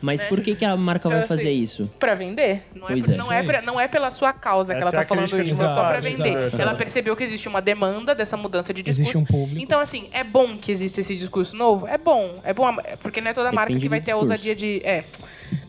Mas 0.01 0.23
por 0.23 0.41
que, 0.41 0.55
que 0.55 0.63
a 0.65 0.75
marca 0.77 1.09
vai 1.09 1.17
Então, 1.19 1.27
fazer 1.27 1.49
assim, 1.49 1.59
isso? 1.59 1.91
pra 1.99 2.15
vender. 2.15 2.63
Não, 2.73 2.87
Pois 2.87 3.07
é, 3.09 3.13
é. 3.13 3.17
não, 3.17 3.31
é 3.31 3.43
pra- 3.43 3.61
não 3.61 3.79
é 3.79 3.87
pela 3.87 4.09
sua 4.09 4.31
causa 4.33 4.73
que 4.73 4.79
Essa 4.79 4.89
ela 4.89 4.95
é 4.95 4.99
tá 4.99 5.01
a 5.01 5.05
falando 5.05 5.25
isso, 5.25 5.35
que 5.43 5.51
é 5.51 5.53
só 5.53 5.67
pra 5.89 5.97
exato, 5.97 6.03
vender. 6.03 6.37
exato. 6.47 6.61
Ela 6.61 6.73
percebeu 6.73 7.15
que 7.15 7.23
existe 7.23 7.47
uma 7.49 7.61
demanda 7.61 8.15
dessa 8.15 8.37
mudança 8.37 8.73
de 8.73 8.81
discurso. 8.81 9.11
Existe 9.11 9.17
um 9.17 9.25
público. 9.25 9.61
Então, 9.61 9.79
assim, 9.79 10.07
é 10.13 10.23
bom 10.23 10.55
que 10.57 10.71
exista 10.71 11.01
esse 11.01 11.15
discurso 11.15 11.55
novo? 11.55 11.85
É 11.85 11.97
bom. 11.97 12.33
É 12.43 12.53
bom, 12.53 12.73
porque 13.03 13.19
não 13.19 13.29
é 13.29 13.33
toda 13.33 13.51
marca 13.51 13.67
Depende 13.73 13.83
que 13.85 13.89
vai 13.89 13.99
ter 14.01 14.11
a 14.11 14.17
ousadia 14.17 14.55
de. 14.55 14.81
É. 14.85 15.03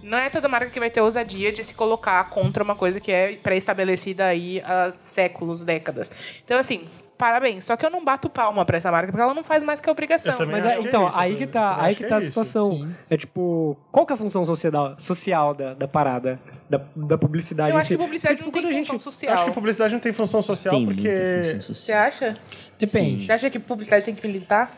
Não 0.02 0.16
é 0.18 0.30
toda 0.30 0.48
marca 0.48 0.70
que 0.70 0.78
vai 0.78 0.90
ter 0.90 1.00
a 1.00 1.04
ousadia 1.04 1.50
de 1.52 1.64
se 1.64 1.74
colocar 1.74 2.22
contra 2.30 2.62
uma 2.62 2.74
coisa 2.76 3.00
que 3.00 3.10
é 3.10 3.32
pré-estabelecida 3.34 4.26
aí 4.26 4.60
há 4.64 4.92
séculos, 4.96 5.64
décadas. 5.64 6.10
Então, 6.44 6.58
assim, 6.58 6.82
parabéns. 7.22 7.64
Só 7.64 7.76
que 7.76 7.86
eu 7.86 7.90
não 7.90 8.04
bato 8.04 8.28
palma 8.28 8.64
pra 8.64 8.78
essa 8.78 8.90
marca, 8.90 9.12
porque 9.12 9.22
ela 9.22 9.32
não 9.32 9.44
faz 9.44 9.62
mais 9.62 9.80
que 9.80 9.88
a 9.88 9.92
obrigação. 9.92 10.34
Mas 10.50 10.64
é, 10.64 10.68
que 10.70 10.74
é 10.74 10.88
então, 10.88 11.06
isso, 11.08 11.18
aí 11.20 11.36
que 11.36 11.46
tá, 11.46 11.80
aí 11.80 11.94
que 11.94 12.02
que 12.02 12.08
tá 12.08 12.16
é 12.16 12.18
a 12.18 12.20
isso. 12.20 12.28
situação. 12.28 12.88
É 13.08 13.16
tipo, 13.16 13.76
qual 13.92 14.04
que 14.04 14.12
é 14.12 14.14
a 14.14 14.16
função 14.16 14.44
social, 14.44 14.96
social 14.98 15.54
da, 15.54 15.74
da 15.74 15.86
parada, 15.86 16.40
da, 16.68 16.80
da 16.96 17.16
publicidade? 17.16 17.70
Eu 17.70 17.76
acho 17.76 17.86
si? 17.86 17.96
que 17.96 18.02
publicidade 18.02 18.42
Porque, 18.42 18.44
não 18.44 18.50
tipo, 18.50 18.60
tem 18.60 18.72
quando 18.72 18.72
a 18.72 18.80
função 18.80 18.94
gente- 18.96 19.02
social. 19.04 19.34
Acho 19.34 19.44
que 19.44 19.50
publicidade 19.52 19.92
não 19.94 20.00
tem 20.00 20.12
função 20.12 20.42
social 20.42 20.74
Tem 20.74 20.84
porque. 20.84 21.02
função 21.08 21.60
Você 21.60 21.62
social. 21.62 22.02
acha? 22.02 22.36
Depende. 22.76 23.26
Você 23.26 23.32
acha 23.32 23.50
que 23.50 23.58
publicidade 23.60 24.04
tem 24.04 24.14
que 24.16 24.26
militar? 24.26 24.72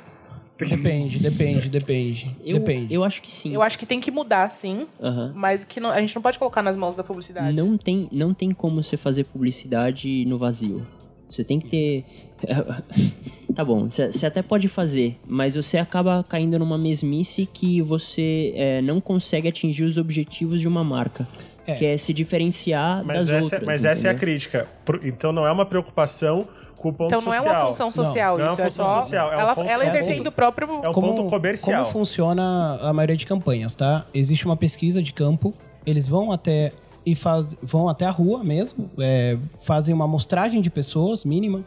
Depende, 0.57 1.18
depende, 1.18 1.68
depende. 1.68 2.36
Eu, 2.45 2.61
depende. 2.61 2.95
eu 2.95 3.03
acho 3.03 3.20
que 3.20 3.32
sim. 3.32 3.53
Eu 3.53 3.61
acho 3.61 3.76
que 3.78 3.84
tem 3.84 3.99
que 4.01 4.11
mudar, 4.11 4.51
sim. 4.53 4.86
Aham. 5.03 5.32
Mas 5.34 5.64
que 5.64 5.80
não- 5.80 5.90
a 5.90 6.01
gente 6.01 6.14
não 6.14 6.22
pode 6.22 6.38
colocar 6.38 6.62
nas 6.62 6.76
mãos 6.76 6.95
da 6.95 7.03
publicidade. 7.03 7.53
Não 7.57 7.76
tem, 7.76 8.09
não 8.12 8.32
tem 8.32 8.53
como 8.53 8.80
você 8.82 8.97
fazer 8.97 9.24
publicidade 9.24 10.24
no 10.26 10.38
vazio. 10.38 10.86
Você 11.28 11.42
tem 11.42 11.59
que 11.59 11.68
ter. 11.68 12.05
tá 13.55 13.64
bom, 13.64 13.88
você 13.88 14.26
até 14.26 14.42
pode 14.42 14.68
fazer, 14.68 15.18
mas 15.26 15.55
você 15.55 15.78
acaba 15.78 16.24
caindo 16.28 16.59
numa 16.59 16.76
mesmice 16.78 17.47
que 17.47 17.80
você 17.82 18.53
é, 18.57 18.82
não 18.82 19.01
consegue 19.01 19.49
atingir 19.49 19.84
os 19.84 19.97
objetivos 19.97 20.61
de 20.61 20.68
uma 20.68 20.82
marca. 20.84 21.26
É. 21.66 21.76
Que 21.76 21.86
é 21.86 21.97
se 21.97 22.12
diferenciar 22.12 23.03
Mas, 23.07 23.20
das 23.20 23.28
essa, 23.30 23.45
outras. 23.45 23.62
mas 23.64 23.84
essa 23.86 24.07
é 24.07 24.11
a 24.11 24.12
entendeu? 24.12 24.20
crítica. 24.34 24.68
Então 25.03 25.32
não 25.32 25.47
é 25.47 25.51
uma 25.51 25.64
preocupação 25.64 26.47
com 26.76 26.90
o 26.90 26.92
ponto 26.92 27.09
Então 27.14 27.22
não 27.22 27.32
social. 27.32 27.55
é 27.55 27.59
uma 27.59 27.66
função 27.68 27.90
social, 27.90 28.36
Não, 28.38 28.45
não 28.45 28.51
é 28.51 28.53
isso 28.53 28.61
uma 28.61 28.66
é 28.66 28.70
função 28.70 28.86
só 28.86 29.01
social, 29.01 29.32
é 29.32 29.36
um 29.36 29.40
ela, 29.40 29.55
ponto- 29.55 29.68
ela 29.70 29.82
é 29.82 29.86
um 29.86 29.88
exercendo 29.88 30.26
o 30.26 30.32
próprio 30.32 30.68
É 30.82 30.88
um 30.90 30.92
ponto 30.92 31.24
comercial. 31.24 31.84
Como 31.84 31.92
funciona 32.05 32.78
a 32.82 32.92
maioria 32.92 33.16
de 33.16 33.24
campanhas, 33.24 33.74
tá? 33.74 34.05
Existe 34.12 34.45
uma 34.45 34.59
pesquisa 34.59 35.03
de 35.03 35.11
campo, 35.14 35.55
eles 35.86 36.07
vão 36.07 36.30
até 36.30 36.70
e 37.07 37.14
faz, 37.14 37.57
vão 37.62 37.88
até 37.88 38.05
a 38.05 38.11
rua 38.11 38.45
mesmo, 38.45 38.90
é, 38.99 39.38
fazem 39.62 39.95
uma 39.95 40.05
amostragem 40.05 40.61
de 40.61 40.68
pessoas 40.68 41.24
mínima 41.24 41.64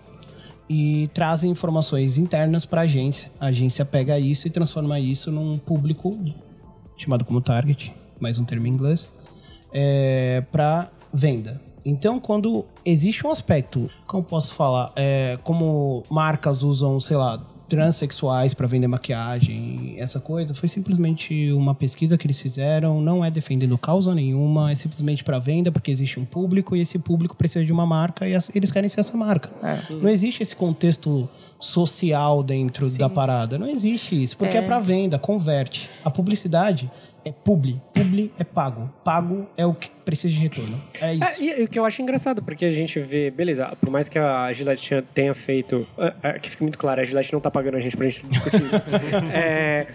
e 0.69 1.09
trazem 1.13 1.51
informações 1.51 2.17
internas 2.17 2.65
para 2.65 2.81
a 2.81 2.83
agência. 2.83 3.31
A 3.39 3.47
agência 3.47 3.85
pega 3.85 4.19
isso 4.19 4.47
e 4.47 4.49
transforma 4.49 4.99
isso 4.99 5.31
num 5.31 5.57
público 5.57 6.17
chamado 6.97 7.23
como 7.23 7.39
target, 7.39 7.93
mais 8.19 8.37
um 8.37 8.43
termo 8.43 8.67
em 8.67 8.71
inglês, 8.71 9.11
é, 9.71 10.43
para 10.51 10.89
venda. 11.13 11.61
Então, 11.85 12.19
quando 12.19 12.65
existe 12.83 13.25
um 13.25 13.31
aspecto, 13.31 13.89
como 14.05 14.23
posso 14.23 14.53
falar, 14.53 14.91
é, 14.95 15.37
como 15.43 16.03
marcas 16.09 16.63
usam, 16.63 16.99
sei 16.99 17.15
lá, 17.15 17.41
transexuais 17.67 18.53
para 18.53 18.67
vender 18.67 18.87
maquiagem, 18.87 19.95
essa 19.97 20.19
coisa, 20.19 20.53
foi 20.53 20.69
simplesmente 20.69 21.51
uma 21.51 21.75
pesquisa 21.75 22.17
que 22.17 22.25
eles 22.25 22.39
fizeram, 22.39 23.01
não 23.01 23.23
é 23.23 23.29
defendendo 23.29 23.77
causa 23.77 24.13
nenhuma, 24.15 24.71
é 24.71 24.75
simplesmente 24.75 25.23
para 25.23 25.39
venda, 25.39 25.71
porque 25.71 25.91
existe 25.91 26.19
um 26.19 26.25
público 26.25 26.75
e 26.75 26.81
esse 26.81 26.97
público 26.97 27.35
precisa 27.35 27.65
de 27.65 27.71
uma 27.71 27.85
marca 27.85 28.27
e 28.27 28.33
eles 28.55 28.71
querem 28.71 28.89
ser 28.89 29.01
essa 29.01 29.15
marca. 29.17 29.49
Não 30.01 30.09
existe 30.09 30.41
esse 30.41 30.55
contexto 30.55 31.27
social 31.59 32.43
dentro 32.43 32.89
da 32.91 33.09
parada, 33.09 33.57
não 33.57 33.67
existe 33.67 34.21
isso, 34.23 34.37
porque 34.37 34.55
é, 34.55 34.59
É. 34.59 34.61
para 34.61 34.79
venda, 34.79 35.17
converte. 35.19 35.89
A 36.03 36.09
publicidade 36.09 36.89
é 37.27 37.31
publi, 37.43 37.81
publi 37.93 38.31
é 38.37 38.43
pago, 38.43 38.89
pago 39.03 39.47
é 39.57 39.65
o 39.65 39.73
que 39.73 39.89
precisa 40.05 40.33
de 40.33 40.39
retorno. 40.39 40.81
É 41.01 41.13
isso. 41.13 41.23
É, 41.23 41.35
e, 41.39 41.61
e 41.61 41.63
o 41.63 41.67
que 41.67 41.77
eu 41.77 41.85
acho 41.85 42.01
engraçado, 42.01 42.41
porque 42.41 42.63
a 42.63 42.71
gente 42.71 42.99
vê, 42.99 43.29
beleza, 43.29 43.75
por 43.81 43.89
mais 43.89 44.07
que 44.07 44.17
a 44.17 44.51
Gillette 44.53 45.03
tenha 45.13 45.33
feito. 45.33 45.85
é, 45.97 46.13
é, 46.23 46.39
que 46.39 46.49
fique 46.49 46.63
muito 46.63 46.77
claro, 46.77 47.01
a 47.01 47.03
Gillette 47.03 47.33
não 47.33 47.41
tá 47.41 47.51
pagando 47.51 47.75
a 47.75 47.79
gente 47.79 47.97
pra 47.97 48.07
gente 48.07 48.25
discutir 48.25 48.65
isso. 48.65 48.77
É, 49.33 49.87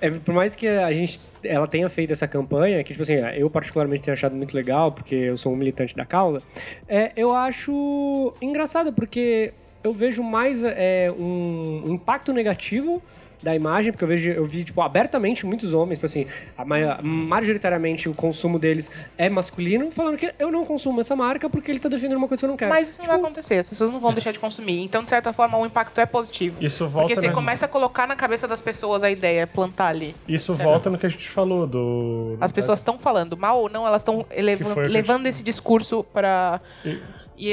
é, 0.00 0.10
por 0.10 0.34
mais 0.34 0.54
que 0.54 0.66
a 0.66 0.92
gente. 0.92 1.20
Ela 1.44 1.68
tenha 1.68 1.88
feito 1.88 2.12
essa 2.12 2.26
campanha, 2.26 2.82
que, 2.82 2.92
tipo 2.92 3.02
assim, 3.02 3.14
eu 3.36 3.48
particularmente 3.48 4.04
tenho 4.04 4.14
achado 4.14 4.34
muito 4.34 4.54
legal, 4.54 4.90
porque 4.90 5.14
eu 5.14 5.36
sou 5.36 5.52
um 5.52 5.56
militante 5.56 5.94
da 5.94 6.04
causa, 6.04 6.42
é, 6.88 7.12
eu 7.16 7.32
acho 7.32 8.34
engraçado, 8.40 8.92
porque 8.92 9.52
eu 9.84 9.92
vejo 9.92 10.22
mais 10.22 10.62
é, 10.64 11.12
um 11.16 11.84
impacto 11.86 12.32
negativo 12.32 13.02
da 13.42 13.54
imagem, 13.54 13.92
porque 13.92 14.04
eu 14.04 14.08
vejo, 14.08 14.30
eu 14.30 14.44
vi, 14.44 14.64
tipo, 14.64 14.80
abertamente 14.82 15.46
muitos 15.46 15.72
homens, 15.72 15.98
tipo 15.98 16.06
assim, 16.06 16.26
a 16.56 16.64
ma- 16.64 16.98
majoritariamente 17.02 18.08
o 18.08 18.14
consumo 18.14 18.58
deles 18.58 18.90
é 19.16 19.28
masculino, 19.28 19.90
falando 19.90 20.16
que 20.16 20.32
eu 20.38 20.50
não 20.50 20.64
consumo 20.64 21.00
essa 21.00 21.14
marca 21.14 21.48
porque 21.48 21.70
ele 21.70 21.78
tá 21.78 21.88
defendendo 21.88 22.16
uma 22.18 22.28
coisa 22.28 22.40
que 22.40 22.44
eu 22.44 22.48
não 22.48 22.56
quero. 22.56 22.70
Mas 22.70 22.90
isso 22.90 22.98
não 23.00 23.06
vai 23.06 23.16
acontecer, 23.16 23.56
as 23.58 23.68
pessoas 23.68 23.90
não 23.92 24.00
vão 24.00 24.12
deixar 24.12 24.32
de 24.32 24.38
consumir. 24.38 24.82
Então, 24.82 25.02
de 25.04 25.10
certa 25.10 25.32
forma, 25.32 25.56
o 25.58 25.64
impacto 25.66 26.00
é 26.00 26.06
positivo. 26.06 26.56
Isso 26.60 26.88
volta, 26.88 27.08
Porque 27.08 27.20
você 27.20 27.28
né? 27.28 27.32
começa 27.34 27.66
a 27.66 27.68
colocar 27.68 28.06
na 28.06 28.16
cabeça 28.16 28.48
das 28.48 28.60
pessoas 28.60 29.02
a 29.02 29.10
ideia, 29.10 29.46
plantar 29.46 29.88
ali. 29.88 30.14
Isso 30.26 30.52
volta 30.54 30.90
no 30.90 30.98
que 30.98 31.06
a 31.06 31.08
gente 31.08 31.28
falou 31.28 31.66
do. 31.66 32.36
As 32.40 32.50
pessoas 32.52 32.78
estão 32.80 32.98
falando 32.98 33.36
mal 33.36 33.60
ou 33.60 33.68
não, 33.68 33.86
elas 33.86 34.02
estão 34.02 34.24
Que 34.24 34.56
foi 34.56 34.72
o 34.72 34.74
que 34.74 34.80
a 34.80 34.88
levando 34.88 35.26
esse 35.26 35.42
discurso 35.42 36.04
pra. 36.12 36.60
E 36.84 36.98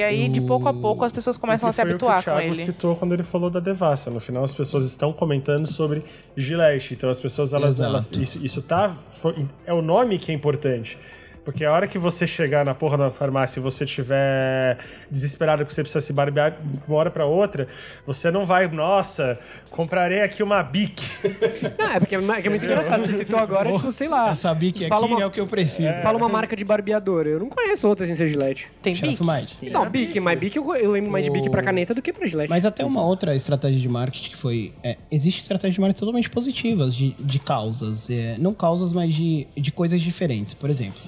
aí, 0.02 0.28
de 0.30 0.42
pouco 0.42 0.68
a 0.68 0.74
pouco, 0.74 1.04
as 1.06 1.12
pessoas 1.12 1.38
começam 1.38 1.70
a 1.70 1.72
se 1.72 1.80
habituar 1.82 2.20
o 2.20 2.24
que 2.24 2.30
o 2.30 2.34
com 2.34 2.40
Thiago 2.40 2.54
ele. 2.56 2.66
citou 2.66 2.96
quando 2.96 3.14
ele 3.14 3.24
falou 3.24 3.50
da 3.50 3.60
devassa. 3.60 4.10
No 4.10 4.20
final, 4.20 4.44
as 4.44 4.54
pessoas 4.54 4.86
estão 4.86 5.14
comentando 5.14 5.68
sobre 5.68 6.04
Gillette. 6.36 6.94
Então, 6.94 7.10
as 7.10 7.20
pessoas, 7.22 7.54
elas, 7.54 7.80
elas 7.80 8.10
isso, 8.14 8.44
isso 8.44 8.62
tá. 8.62 8.96
foi- 9.14 9.46
é 9.66 9.74
o 9.74 9.82
nome 9.82 10.18
que 10.18 10.32
é 10.32 10.36
importante. 10.36 10.98
Porque 11.46 11.64
a 11.64 11.72
hora 11.72 11.88
que 11.88 12.00
você 12.00 12.26
chegar 12.26 12.66
na 12.66 12.74
porra 12.74 12.98
da 12.98 13.12
farmácia 13.12 13.60
e 13.60 13.64
você 13.64 13.86
tiver 13.86 14.80
desesperado 15.12 15.64
que 15.64 15.72
você 15.74 15.84
precisa 15.84 16.02
se 16.04 16.12
barbear 16.12 16.52
de 16.60 16.80
uma 16.88 16.98
hora 16.98 17.12
pra 17.12 17.26
outra, 17.28 17.68
você 18.06 18.32
não 18.32 18.46
vai, 18.46 18.68
nossa, 18.68 19.38
comprarei 19.70 20.22
aqui 20.22 20.42
uma 20.42 20.64
Bic. 20.64 21.04
Não, 21.78 21.92
é 21.92 22.00
porque 22.00 22.16
é 22.16 22.18
é 22.18 22.50
muito 22.50 22.66
engraçado. 22.66 23.06
Você 23.06 23.14
citou 23.14 23.38
agora, 23.40 23.72
tipo, 23.72 23.92
sei 23.92 24.08
lá. 24.08 24.34
Que 24.36 24.88
fala 24.88 25.06
aqui 25.06 25.14
uma- 25.14 25.22
é 25.22 25.26
o 25.26 25.32
que 25.32 25.40
eu 25.40 25.46
preciso. 25.48 25.88
Fala 26.02 26.18
uma 26.18 26.28
marca 26.28 26.56
de 26.56 26.64
barbeador. 26.66 27.28
Eu 27.28 27.40
não 27.40 27.50
conheço 27.50 27.88
outra 27.88 28.06
sem 28.08 28.16
ser 28.16 28.28
Gillette. 28.28 28.68
Tem 28.82 28.96
bico? 28.96 29.24
Might. 29.24 29.70
Não, 29.70 29.88
Bic, 29.90 30.20
mas 30.20 30.40
Bic 30.40 30.56
eu, 30.58 30.76
eu 30.76 30.92
lembro 30.92 31.12
mais 31.12 31.24
de 31.26 31.30
Bic 31.32 31.50
pra 31.50 31.62
caneta 31.62 31.94
do 31.94 32.02
que 32.02 32.12
pra 32.12 32.28
Gillette. 32.28 32.50
Mas 32.50 32.66
até 32.66 32.84
uma 32.84 33.04
outra 33.06 33.36
estratégia 33.36 33.80
de 33.80 33.88
marketing 33.88 34.30
que 34.32 34.38
foi. 34.38 34.74
É, 34.84 34.98
existe 35.12 35.42
estratégias 35.42 35.76
de 35.76 35.82
marketing 35.82 36.00
totalmente 36.00 36.30
positivas 36.30 36.96
de, 36.96 37.12
de 37.20 37.40
causas. 37.40 38.10
é, 38.10 38.36
não 38.40 38.54
causas, 38.54 38.92
mas 38.92 39.14
de, 39.14 39.48
de 39.56 39.72
coisas 39.72 40.02
diferentes. 40.02 40.54
Por 40.54 40.70
exemplo, 40.70 41.02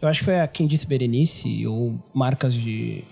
eu 0.00 0.08
acho 0.08 0.20
que 0.20 0.24
foi 0.24 0.40
a 0.40 0.46
quem 0.46 0.66
disse 0.66 0.86
Berenice, 0.86 1.66
ou 1.66 1.98
marcas 2.12 2.52
de. 2.52 3.04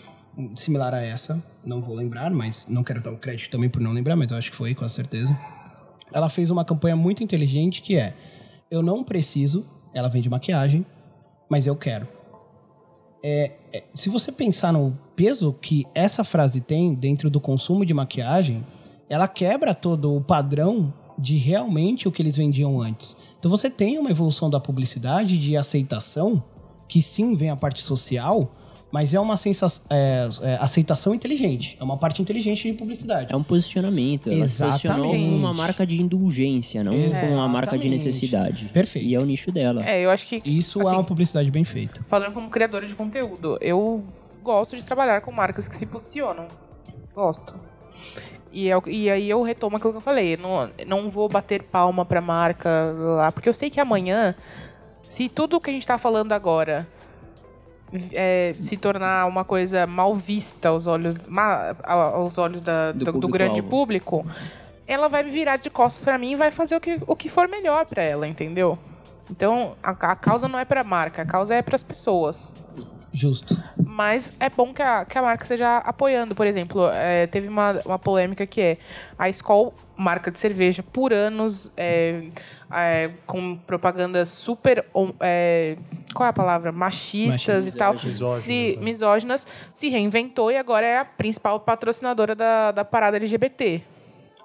similar 0.56 0.92
a 0.92 1.00
essa. 1.00 1.42
Não 1.64 1.80
vou 1.80 1.94
lembrar, 1.94 2.30
mas 2.30 2.66
não 2.68 2.84
quero 2.84 3.02
dar 3.02 3.12
o 3.12 3.16
crédito 3.16 3.50
também 3.50 3.68
por 3.68 3.80
não 3.80 3.92
lembrar, 3.92 4.16
mas 4.16 4.30
eu 4.30 4.36
acho 4.36 4.50
que 4.50 4.56
foi, 4.56 4.74
com 4.74 4.88
certeza. 4.88 5.36
Ela 6.12 6.28
fez 6.28 6.50
uma 6.50 6.64
campanha 6.64 6.96
muito 6.96 7.22
inteligente 7.22 7.80
que 7.80 7.96
é: 7.96 8.14
Eu 8.70 8.82
não 8.82 9.02
preciso, 9.02 9.66
ela 9.94 10.08
vende 10.08 10.28
maquiagem, 10.28 10.84
mas 11.48 11.66
eu 11.66 11.74
quero. 11.74 12.06
É, 13.22 13.52
é, 13.72 13.84
se 13.94 14.10
você 14.10 14.30
pensar 14.30 14.70
no 14.70 14.98
peso 15.16 15.54
que 15.54 15.86
essa 15.94 16.22
frase 16.22 16.60
tem 16.60 16.94
dentro 16.94 17.30
do 17.30 17.40
consumo 17.40 17.86
de 17.86 17.94
maquiagem, 17.94 18.64
ela 19.08 19.26
quebra 19.26 19.74
todo 19.74 20.14
o 20.14 20.20
padrão 20.20 20.92
de 21.18 21.36
realmente 21.36 22.06
o 22.06 22.12
que 22.12 22.20
eles 22.20 22.36
vendiam 22.36 22.80
antes. 22.82 23.16
Então 23.38 23.50
você 23.50 23.70
tem 23.70 23.98
uma 23.98 24.10
evolução 24.10 24.50
da 24.50 24.60
publicidade 24.60 25.38
de 25.38 25.56
aceitação 25.56 26.42
que 26.88 27.00
sim 27.02 27.34
vem 27.36 27.50
a 27.50 27.56
parte 27.56 27.82
social, 27.82 28.50
mas 28.92 29.12
é 29.12 29.18
uma 29.18 29.36
sensa- 29.36 29.82
é, 29.90 30.28
é, 30.42 30.54
aceitação 30.60 31.12
inteligente. 31.14 31.76
É 31.80 31.82
uma 31.84 31.96
parte 31.96 32.22
inteligente 32.22 32.70
de 32.70 32.74
publicidade. 32.78 33.32
É 33.32 33.36
um 33.36 33.42
posicionamento. 33.42 34.28
Ela 34.30 34.46
se 34.46 34.62
posicionou 34.62 35.04
Exatamente. 35.06 35.24
como 35.30 35.36
uma 35.36 35.52
marca 35.52 35.84
de 35.86 36.00
indulgência, 36.00 36.84
não 36.84 36.92
como 36.92 37.34
uma 37.34 37.48
marca 37.48 37.76
de 37.76 37.88
Exatamente. 37.88 38.04
necessidade. 38.06 38.64
Perfeito. 38.72 39.08
E 39.08 39.14
é 39.14 39.18
o 39.18 39.24
nicho 39.24 39.50
dela. 39.50 39.84
É, 39.84 40.00
eu 40.04 40.10
acho 40.10 40.26
que. 40.28 40.40
Isso 40.44 40.80
assim, 40.80 40.90
é 40.90 40.94
uma 40.94 41.02
publicidade 41.04 41.50
bem 41.50 41.64
feita. 41.64 42.04
Falando 42.08 42.32
como 42.32 42.48
criadora 42.48 42.86
de 42.86 42.94
conteúdo, 42.94 43.58
eu 43.60 44.04
gosto 44.44 44.76
de 44.76 44.84
trabalhar 44.84 45.20
com 45.22 45.32
marcas 45.32 45.66
que 45.66 45.74
se 45.76 45.86
posicionam. 45.86 46.46
Gosto. 47.14 47.54
E, 48.52 48.68
é 48.68 48.76
o- 48.78 48.82
e 48.88 49.10
aí 49.10 49.28
eu 49.28 49.42
retomo 49.42 49.76
aquilo 49.76 49.92
que 49.92 49.96
eu 49.96 50.00
falei. 50.02 50.36
Não, 50.36 50.70
não 50.86 51.10
vou 51.10 51.28
bater 51.28 51.64
palma 51.64 52.04
pra 52.04 52.20
marca 52.20 52.94
lá, 53.16 53.32
porque 53.32 53.48
eu 53.48 53.54
sei 53.54 53.68
que 53.70 53.80
amanhã, 53.80 54.36
se 55.14 55.28
tudo 55.28 55.60
que 55.60 55.70
a 55.70 55.72
gente 55.72 55.86
tá 55.86 55.96
falando 55.96 56.32
agora 56.32 56.86
é, 58.12 58.54
se 58.58 58.76
tornar 58.76 59.26
uma 59.26 59.44
coisa 59.44 59.86
mal 59.86 60.14
vista 60.16 60.68
aos 60.70 60.86
olhos, 60.88 61.14
ma- 61.28 61.76
a- 61.84 61.92
aos 61.92 62.36
olhos 62.38 62.60
da- 62.60 62.90
Do 62.90 62.98
do, 62.98 63.04
do 63.04 63.12
público-alvo. 63.12 63.28
grande 63.32 63.62
público, 63.62 64.26
ela 64.86 65.08
vai 65.08 65.22
me 65.22 65.30
virar 65.30 65.56
de 65.58 65.70
costas 65.70 66.02
pra 66.04 66.18
mim 66.18 66.32
e 66.32 66.36
vai 66.36 66.50
fazer 66.50 66.74
o 66.74 66.80
que, 66.80 67.00
o 67.06 67.14
que 67.14 67.28
for 67.28 67.48
melhor 67.48 67.86
pra 67.86 68.02
ela, 68.02 68.26
entendeu? 68.26 68.76
Então, 69.30 69.74
a, 69.82 69.90
a 69.90 70.16
causa 70.16 70.48
não 70.48 70.58
é 70.58 70.64
pra 70.64 70.82
marca, 70.82 71.22
a 71.22 71.24
causa 71.24 71.54
é 71.54 71.62
pras 71.62 71.82
pessoas. 71.84 72.54
Justo. 73.14 73.56
Mas 73.76 74.36
é 74.40 74.50
bom 74.50 74.74
que 74.74 74.82
a, 74.82 75.04
que 75.04 75.16
a 75.16 75.22
marca 75.22 75.44
esteja 75.44 75.78
apoiando. 75.78 76.34
Por 76.34 76.48
exemplo, 76.48 76.88
é, 76.92 77.28
teve 77.28 77.46
uma, 77.46 77.80
uma 77.86 77.98
polêmica 77.98 78.44
que 78.44 78.60
é 78.60 78.78
a 79.16 79.28
Skol, 79.28 79.72
marca 79.96 80.32
de 80.32 80.38
cerveja, 80.40 80.82
por 80.82 81.12
anos, 81.12 81.72
é, 81.76 82.24
é, 82.72 83.10
com 83.24 83.56
propagandas 83.56 84.30
super. 84.30 84.84
é, 85.20 85.76
qual 86.12 86.26
é 86.26 86.30
a 86.30 86.32
palavra? 86.32 86.72
Machistas 86.72 87.60
Machistas, 87.60 87.66
e 87.68 87.78
tal. 87.78 87.94
misóginas, 87.94 88.42
se, 88.42 88.76
né? 88.76 88.84
misóginas. 88.84 89.46
Se 89.72 89.88
reinventou 89.88 90.50
e 90.50 90.56
agora 90.56 90.84
é 90.84 90.98
a 90.98 91.04
principal 91.04 91.60
patrocinadora 91.60 92.34
da, 92.34 92.72
da 92.72 92.84
parada 92.84 93.16
LGBT. 93.16 93.93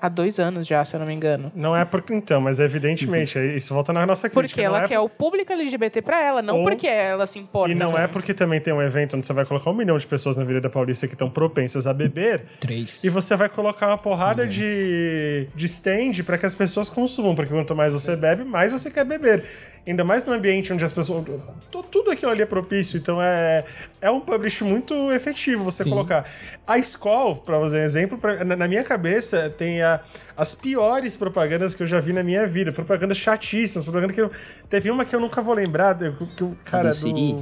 Há 0.02 0.08
dois 0.08 0.40
anos 0.40 0.66
já, 0.66 0.84
se 0.86 0.96
eu 0.96 1.00
não 1.00 1.08
me 1.08 1.14
engano. 1.14 1.52
Não 1.54 1.76
é 1.76 1.84
porque 1.84 2.14
então, 2.14 2.40
mas 2.40 2.60
evidentemente, 2.60 3.38
aí 3.38 3.58
isso 3.58 3.74
volta 3.74 3.92
na 3.92 4.06
nossa 4.06 4.30
crítica. 4.30 4.48
Porque 4.48 4.62
ela 4.62 4.84
é 4.84 4.88
quer 4.88 5.00
o 5.00 5.10
público 5.10 5.52
LGBT 5.52 6.02
pra 6.02 6.24
ela, 6.24 6.42
não 6.42 6.60
Ou- 6.60 6.64
porque 6.64 6.88
ela 6.88 7.28
se 7.28 7.38
importa. 7.38 7.72
E 7.72 7.76
não 7.76 7.98
é 7.98 8.08
porque 8.08 8.34
também 8.34 8.62
tem 8.62 8.74
um 8.74 8.82
evento 8.82 9.16
onde 9.18 9.26
você 9.26 9.34
vai 9.34 9.46
colocar 9.46 9.70
um 9.70 9.74
milhão 9.74 9.98
de 9.98 10.08
pessoas 10.08 10.38
na 10.38 10.44
Avenida 10.44 10.70
Paulista 10.70 11.08
que 11.08 11.14
estão 11.14 11.30
propensas 11.30 11.86
a 11.86 11.94
beber. 11.94 12.44
Três. 12.60 13.04
E 13.04 13.10
você 13.10 13.36
vai 13.36 13.50
colocar 13.50 13.88
uma 13.88 13.98
porrada 13.98 14.48
de, 14.48 15.48
de 15.54 15.66
stand 15.66 16.24
para 16.26 16.38
que 16.38 16.46
as 16.46 16.56
pessoas 16.56 16.90
consumam, 16.90 17.36
porque 17.36 17.54
quanto 17.54 17.76
mais 17.76 17.92
você 17.94 18.16
bebe, 18.16 18.44
mais 18.44 18.72
você 18.72 18.90
quer 18.90 19.04
beber. 19.04 19.44
Ainda 19.90 20.04
mais 20.04 20.24
no 20.24 20.32
ambiente 20.34 20.72
onde 20.72 20.84
as 20.84 20.92
pessoas. 20.94 21.26
tu- 21.72 21.84
Tudo 21.84 22.12
aquilo 22.12 22.32
ali 22.32 22.42
é 22.42 22.46
propício, 22.46 22.98
então 22.98 23.20
é, 23.22 23.66
é 24.00 24.12
um 24.12 24.20
publish 24.20 24.64
muito 24.64 25.12
efetivo 25.12 25.64
você 25.64 25.84
colocar. 25.84 26.26
A 26.68 26.78
Skol, 26.78 27.38
para 27.38 27.60
fazer 27.60 27.80
um 27.80 27.84
exemplo, 27.84 28.18
pra- 28.18 28.44
na, 28.46 28.56
na 28.56 28.68
minha 28.68 28.84
cabeça 28.84 29.50
tem 29.50 29.82
a- 29.82 30.00
as 30.38 30.54
piores 30.54 31.18
propagandas 31.18 31.74
que 31.74 31.82
eu 31.82 31.88
já 31.88 32.00
vi 32.00 32.14
na 32.14 32.22
minha 32.24 32.46
vida. 32.46 32.72
Propagandas 32.72 33.18
chatíssimas, 33.18 33.84
propaganda 33.84 34.14
que 34.14 34.22
eu. 34.22 34.30
Teve 34.70 34.92
uma 34.92 35.04
que 35.06 35.16
eu 35.16 35.20
nunca 35.20 35.42
vou 35.42 35.56
lembrar, 35.56 35.94
que, 36.38 36.56
cara 36.66 36.90
do 36.90 36.96
Siri? 36.96 37.36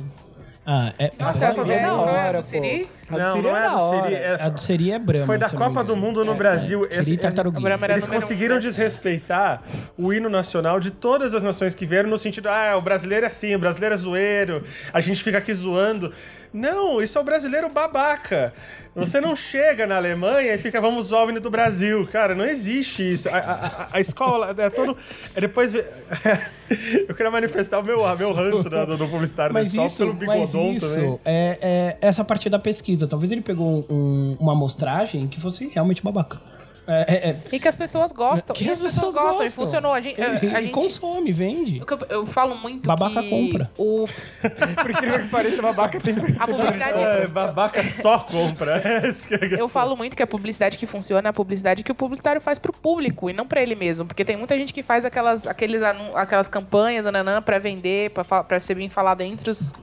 Ah, 0.65 0.93
é, 0.97 1.11
Nossa, 1.19 1.45
é- 1.45 1.49
essa 1.49 1.61
é 1.61 1.63
é 1.75 1.81
da 1.81 1.87
a 1.89 1.95
hora, 2.01 2.39
do 2.41 2.45
Siri? 2.45 2.89
A 3.09 3.17
Não, 3.17 3.41
não 3.41 3.55
é 3.55 3.61
da 3.61 3.75
do 3.75 3.79
Siri. 3.79 4.13
É, 4.15 4.37
a 4.41 4.49
do 4.49 4.61
Siri 4.61 4.91
é 4.91 4.99
Brahma. 4.99 5.25
foi 5.25 5.37
da 5.37 5.49
Copa 5.49 5.83
do. 5.83 5.95
Mundo 5.95 6.25
no 6.25 6.33
É, 6.33 6.35
Brasil. 6.35 6.85
é. 6.85 6.89
Siri 6.89 7.01
Esse- 7.01 7.17
Tartaruguinha. 7.17 7.61
Brahma 7.63 7.85
era 7.85 7.93
Eles 7.93 8.07
um, 8.07 8.11
conseguiram 8.11 8.55
né? 8.55 8.61
desrespeitar 8.61 9.61
o 9.97 10.11
hino 10.13 10.29
nacional 10.29 10.79
de 10.79 10.91
todas 10.91 11.33
as 11.33 11.41
nações 11.43 11.73
que 11.73 11.85
vieram, 11.85 12.09
no 12.09 12.17
sentido, 12.17 12.47
ah, 12.49 12.75
o 12.77 12.81
brasileiro 12.81 13.23
é 13.25 13.27
assim, 13.27 13.55
o 13.55 13.59
brasileiro 13.59 13.93
é 13.93 13.97
zoeiro, 13.97 14.63
a 14.93 14.99
gente 15.01 15.23
fica 15.23 15.37
aqui 15.37 15.53
zoando. 15.53 16.11
Não, 16.53 17.01
isso 17.01 17.17
é 17.17 17.21
o 17.21 17.23
brasileiro 17.23 17.69
babaca. 17.69 18.53
Você 18.95 19.21
não 19.21 19.35
chega 19.35 19.85
na 19.85 19.97
Alemanha 19.97 20.55
e 20.55 20.57
fica, 20.57 20.81
vamos 20.81 21.07
zoar 21.07 21.25
o 21.25 21.29
hino 21.29 21.39
do 21.39 21.51
Brasil. 21.51 22.07
Cara, 22.11 22.33
não 22.33 22.45
existe 22.45 23.03
isso. 23.13 23.29
A, 23.29 23.37
a- 23.37 23.37
a- 23.67 23.87
a 23.91 23.99
escola 23.99 24.55
é 24.57 24.69
todo. 24.71 24.97
É 25.35 25.41
depois. 25.41 25.73
Eu 27.07 27.13
queria 27.15 27.29
manifestar 27.31 27.79
o 27.79 27.83
meu, 27.83 27.99
o 28.01 28.15
meu 28.17 28.33
ranço 28.33 28.67
do, 28.69 28.97
do 28.97 29.07
publicitário 29.07 29.53
da 29.53 29.59
Mas 29.59 29.67
escola 29.67 29.87
isso, 29.87 29.97
pelo 29.97 30.13
mas 30.15 30.19
bigodon 30.49 30.73
isso 30.73 30.89
também. 30.95 31.19
é, 31.23 31.57
é 32.01 32.07
essa 32.07 32.23
parte 32.23 32.49
da 32.49 32.57
pesquisa. 32.59 32.96
Talvez 33.05 33.31
ele 33.31 33.41
pegou 33.41 33.85
um- 33.89 34.37
uma 34.39 34.53
amostragem 34.53 35.27
que 35.27 35.39
fosse 35.39 35.67
realmente 35.67 36.01
babaca. 36.01 36.39
É, 36.89 37.01
é, 37.15 37.29
é, 37.31 37.41
E 37.51 37.59
que 37.59 37.67
as 37.67 37.75
pessoas 37.75 38.13
gostam. 38.13 38.55
que 38.55 38.63
e 38.63 38.69
as 38.69 38.79
pessoas, 38.79 39.13
gostam. 39.13 39.45
E 39.45 39.49
funcionou. 39.49 39.91
A 39.93 39.99
gente, 39.99 40.21
a, 40.21 40.25
E- 40.41 40.55
a 40.55 40.61
e 40.61 40.63
gente- 40.63 40.71
consome, 40.73 41.33
vende. 41.33 41.81
eu, 41.85 41.99
eu 42.07 42.25
falo 42.27 42.55
muito 42.55 42.87
Babaca 42.87 43.21
que 43.21 43.29
compra. 43.29 43.69
O, 43.77 44.05
Por 44.81 44.91
incrível 44.91 45.19
que 45.19 45.27
pareça, 45.27 45.61
babaca 45.61 45.99
tem. 45.99 46.15
a 46.39 46.47
publicidade... 46.47 46.97
É, 46.97 47.27
babaca 47.27 47.83
só 47.89 48.17
compra. 48.19 48.77
É 48.85 49.09
é 49.09 49.61
Eu 49.61 49.67
falo 49.67 49.97
muito 49.97 50.15
que 50.15 50.23
a 50.23 50.27
publicidade 50.27 50.77
que 50.77 50.85
funciona 50.87 51.27
é 51.27 51.31
a 51.31 51.33
publicidade 51.33 51.83
que 51.83 51.91
o 51.91 51.95
publicitário 51.95 52.39
faz 52.39 52.57
pro 52.57 52.71
público 52.71 53.29
e 53.29 53.33
não 53.33 53.45
pra 53.45 53.61
ele 53.61 53.75
mesmo. 53.75 54.05
Porque 54.05 54.23
tem 54.23 54.37
muita 54.37 54.55
gente 54.55 54.73
que 54.73 54.81
faz 54.81 55.03
aquelas, 55.03 55.45
aqueles 55.45 55.83
anu- 55.83 56.15
aquelas 56.15 56.47
campanhas 56.47 57.05
ananã, 57.05 57.41
pra 57.41 57.59
vender, 57.59 58.11
pra, 58.11 58.23
fa- 58.23 58.45
pra 58.45 58.61
ser 58.61 58.75
bem 58.75 58.87
falado 58.87 59.19
entre, 59.19 59.49
os, 59.49 59.73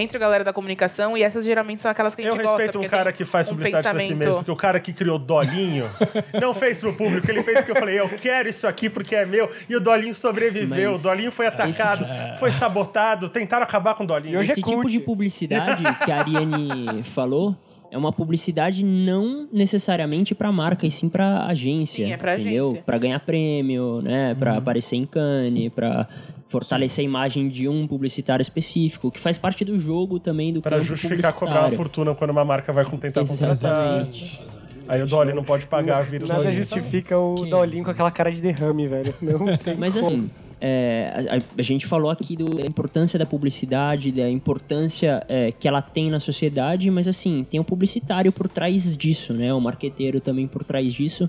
entre 0.00 0.16
a 0.16 0.20
galera 0.20 0.44
da 0.44 0.52
comunicação. 0.52 1.16
E 1.16 1.22
essas 1.22 1.44
geralmente 1.44 1.82
são 1.82 1.90
aquelas 1.90 2.14
que 2.14 2.22
a 2.22 2.24
Eu 2.24 2.32
gente 2.34 2.42
gosta. 2.42 2.56
respeito 2.58 2.84
um 2.84 2.88
cara 2.88 3.12
que 3.12 3.24
faz 3.24 3.48
um 3.48 3.50
publicidade 3.52 3.82
pra 3.88 3.92
si 3.98 3.98
pensamento- 4.08 4.18
mesmo, 4.24 4.34
porque 4.40 4.50
o 4.50 4.56
cara 4.56 4.80
que 4.80 4.92
criou 4.92 5.18
Dolinho 5.18 5.90
não 6.40 6.54
fez 6.54 6.80
pro 6.80 6.94
público, 6.94 7.30
ele 7.30 7.42
fez 7.42 7.58
porque 7.58 7.72
eu 7.72 7.76
falei, 7.76 7.98
eu 8.00 8.08
quero 8.10 8.48
isso 8.48 8.66
aqui 8.66 8.88
porque 8.90 9.14
é 9.14 9.24
meu, 9.26 9.50
e 9.68 9.76
o 9.76 9.80
Dolinho 9.80 10.14
sobreviveu, 10.14 10.92
Mas 10.92 11.00
o 11.00 11.02
Dolinho 11.02 11.30
foi 11.30 11.46
atacado, 11.46 12.06
foi 12.38 12.50
sabotado, 12.50 13.28
tentaram 13.28 13.62
acabar 13.64 13.94
com 13.94 14.04
o 14.04 14.06
Dolinho. 14.06 14.38
É 14.38 14.42
Esse 14.42 14.54
tipo 14.62 14.88
de 14.88 15.00
publicidade 15.00 15.82
que 16.04 16.10
a 16.12 16.18
Ariane 16.18 17.02
falou 17.14 17.56
é 17.90 17.96
uma 17.96 18.12
publicidade 18.12 18.84
não 18.84 19.48
necessariamente 19.50 20.34
para 20.34 20.52
marca, 20.52 20.86
e 20.86 20.90
sim 20.90 21.08
para 21.08 21.46
agência. 21.46 22.06
Sim, 22.06 22.12
é 22.12 22.16
pra 22.18 22.38
entendeu? 22.38 22.66
agência. 22.66 22.82
Para 22.84 22.98
ganhar 22.98 23.18
prêmio, 23.20 24.02
né? 24.02 24.34
Para 24.38 24.52
Uhum. 24.52 24.58
aparecer 24.58 24.96
em 24.96 25.06
Cannes, 25.06 25.72
para 25.72 26.06
fortalecer 26.48 27.02
a 27.02 27.04
imagem 27.04 27.48
de 27.48 27.68
um 27.68 27.86
publicitário 27.86 28.42
específico, 28.42 29.10
que 29.10 29.20
faz 29.20 29.36
parte 29.38 29.64
do 29.64 29.78
jogo 29.78 30.18
também 30.18 30.52
do 30.52 30.60
Pra 30.62 30.72
campo 30.78 30.84
justificar 30.84 31.32
cobrar 31.32 31.60
uma 31.60 31.70
fortuna 31.70 32.14
quando 32.14 32.30
uma 32.30 32.44
marca 32.44 32.72
vai 32.72 32.84
tentar 32.84 33.20
contratar. 33.26 33.52
Exatamente. 33.52 34.40
Aí 34.88 35.02
o 35.02 35.06
Dolly 35.06 35.34
não 35.34 35.44
pode 35.44 35.66
pagar 35.66 35.98
a 35.98 36.00
vida 36.00 36.24
do 36.24 36.28
Nada 36.28 36.44
Dolinho. 36.44 36.62
justifica 36.64 37.18
o 37.18 37.34
Dolinho 37.44 37.84
com 37.84 37.90
aquela 37.90 38.10
cara 38.10 38.32
de 38.32 38.40
derrame, 38.40 38.88
velho. 38.88 39.14
Não 39.20 39.54
tem 39.58 39.74
Mas 39.76 39.92
como. 39.92 40.06
assim, 40.06 40.30
é, 40.58 41.26
a, 41.30 41.60
a 41.60 41.62
gente 41.62 41.86
falou 41.86 42.10
aqui 42.10 42.34
do- 42.34 42.54
da 42.56 42.66
importância 42.66 43.18
da 43.18 43.26
publicidade, 43.26 44.10
da 44.10 44.30
importância 44.30 45.22
é, 45.28 45.52
que 45.52 45.68
ela 45.68 45.82
tem 45.82 46.08
na 46.10 46.18
sociedade, 46.18 46.90
mas 46.90 47.06
assim, 47.06 47.46
tem 47.50 47.60
o 47.60 47.64
publicitário 47.64 48.32
por 48.32 48.48
trás 48.48 48.96
disso, 48.96 49.34
né? 49.34 49.52
O 49.52 49.60
marqueteiro 49.60 50.22
também 50.22 50.46
por 50.46 50.64
trás 50.64 50.94
disso. 50.94 51.28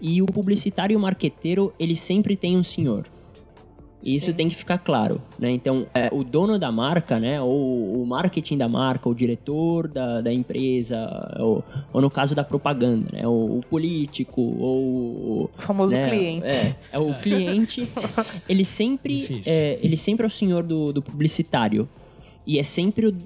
E 0.00 0.22
o 0.22 0.26
publicitário 0.26 0.94
e 0.94 0.96
o 0.96 1.00
marqueteiro, 1.00 1.74
eles 1.80 1.98
sempre 1.98 2.36
têm 2.36 2.56
um 2.56 2.62
senhor. 2.62 3.06
E 4.04 4.14
isso 4.14 4.34
tem 4.34 4.50
que 4.50 4.54
ficar 4.54 4.76
claro, 4.76 5.18
né? 5.38 5.50
Então, 5.50 5.86
é, 5.94 6.10
o 6.12 6.22
dono 6.22 6.58
da 6.58 6.70
marca, 6.70 7.18
né? 7.18 7.40
Ou 7.40 8.02
o 8.02 8.06
marketing 8.06 8.58
da 8.58 8.68
marca, 8.68 9.08
o 9.08 9.14
diretor 9.14 9.88
da, 9.88 10.20
da 10.20 10.30
empresa, 10.30 11.34
ou, 11.40 11.64
ou 11.90 12.02
no 12.02 12.10
caso 12.10 12.34
da 12.34 12.44
propaganda, 12.44 13.08
né? 13.10 13.26
O, 13.26 13.58
o 13.58 13.60
político, 13.70 14.42
ou... 14.42 15.44
O 15.44 15.50
famoso 15.56 15.94
né, 15.94 16.06
cliente. 16.06 16.46
É, 16.46 16.76
é 16.92 16.98
o 16.98 17.14
cliente, 17.14 17.88
ele 18.46 18.64
sempre, 18.64 19.42
é, 19.46 19.78
ele 19.82 19.96
sempre 19.96 20.24
é 20.24 20.26
o 20.26 20.30
senhor 20.30 20.64
do, 20.64 20.92
do 20.92 21.00
publicitário. 21.00 21.88
E 22.46 22.58
é 22.58 22.62
sempre 22.62 23.06
o... 23.06 23.16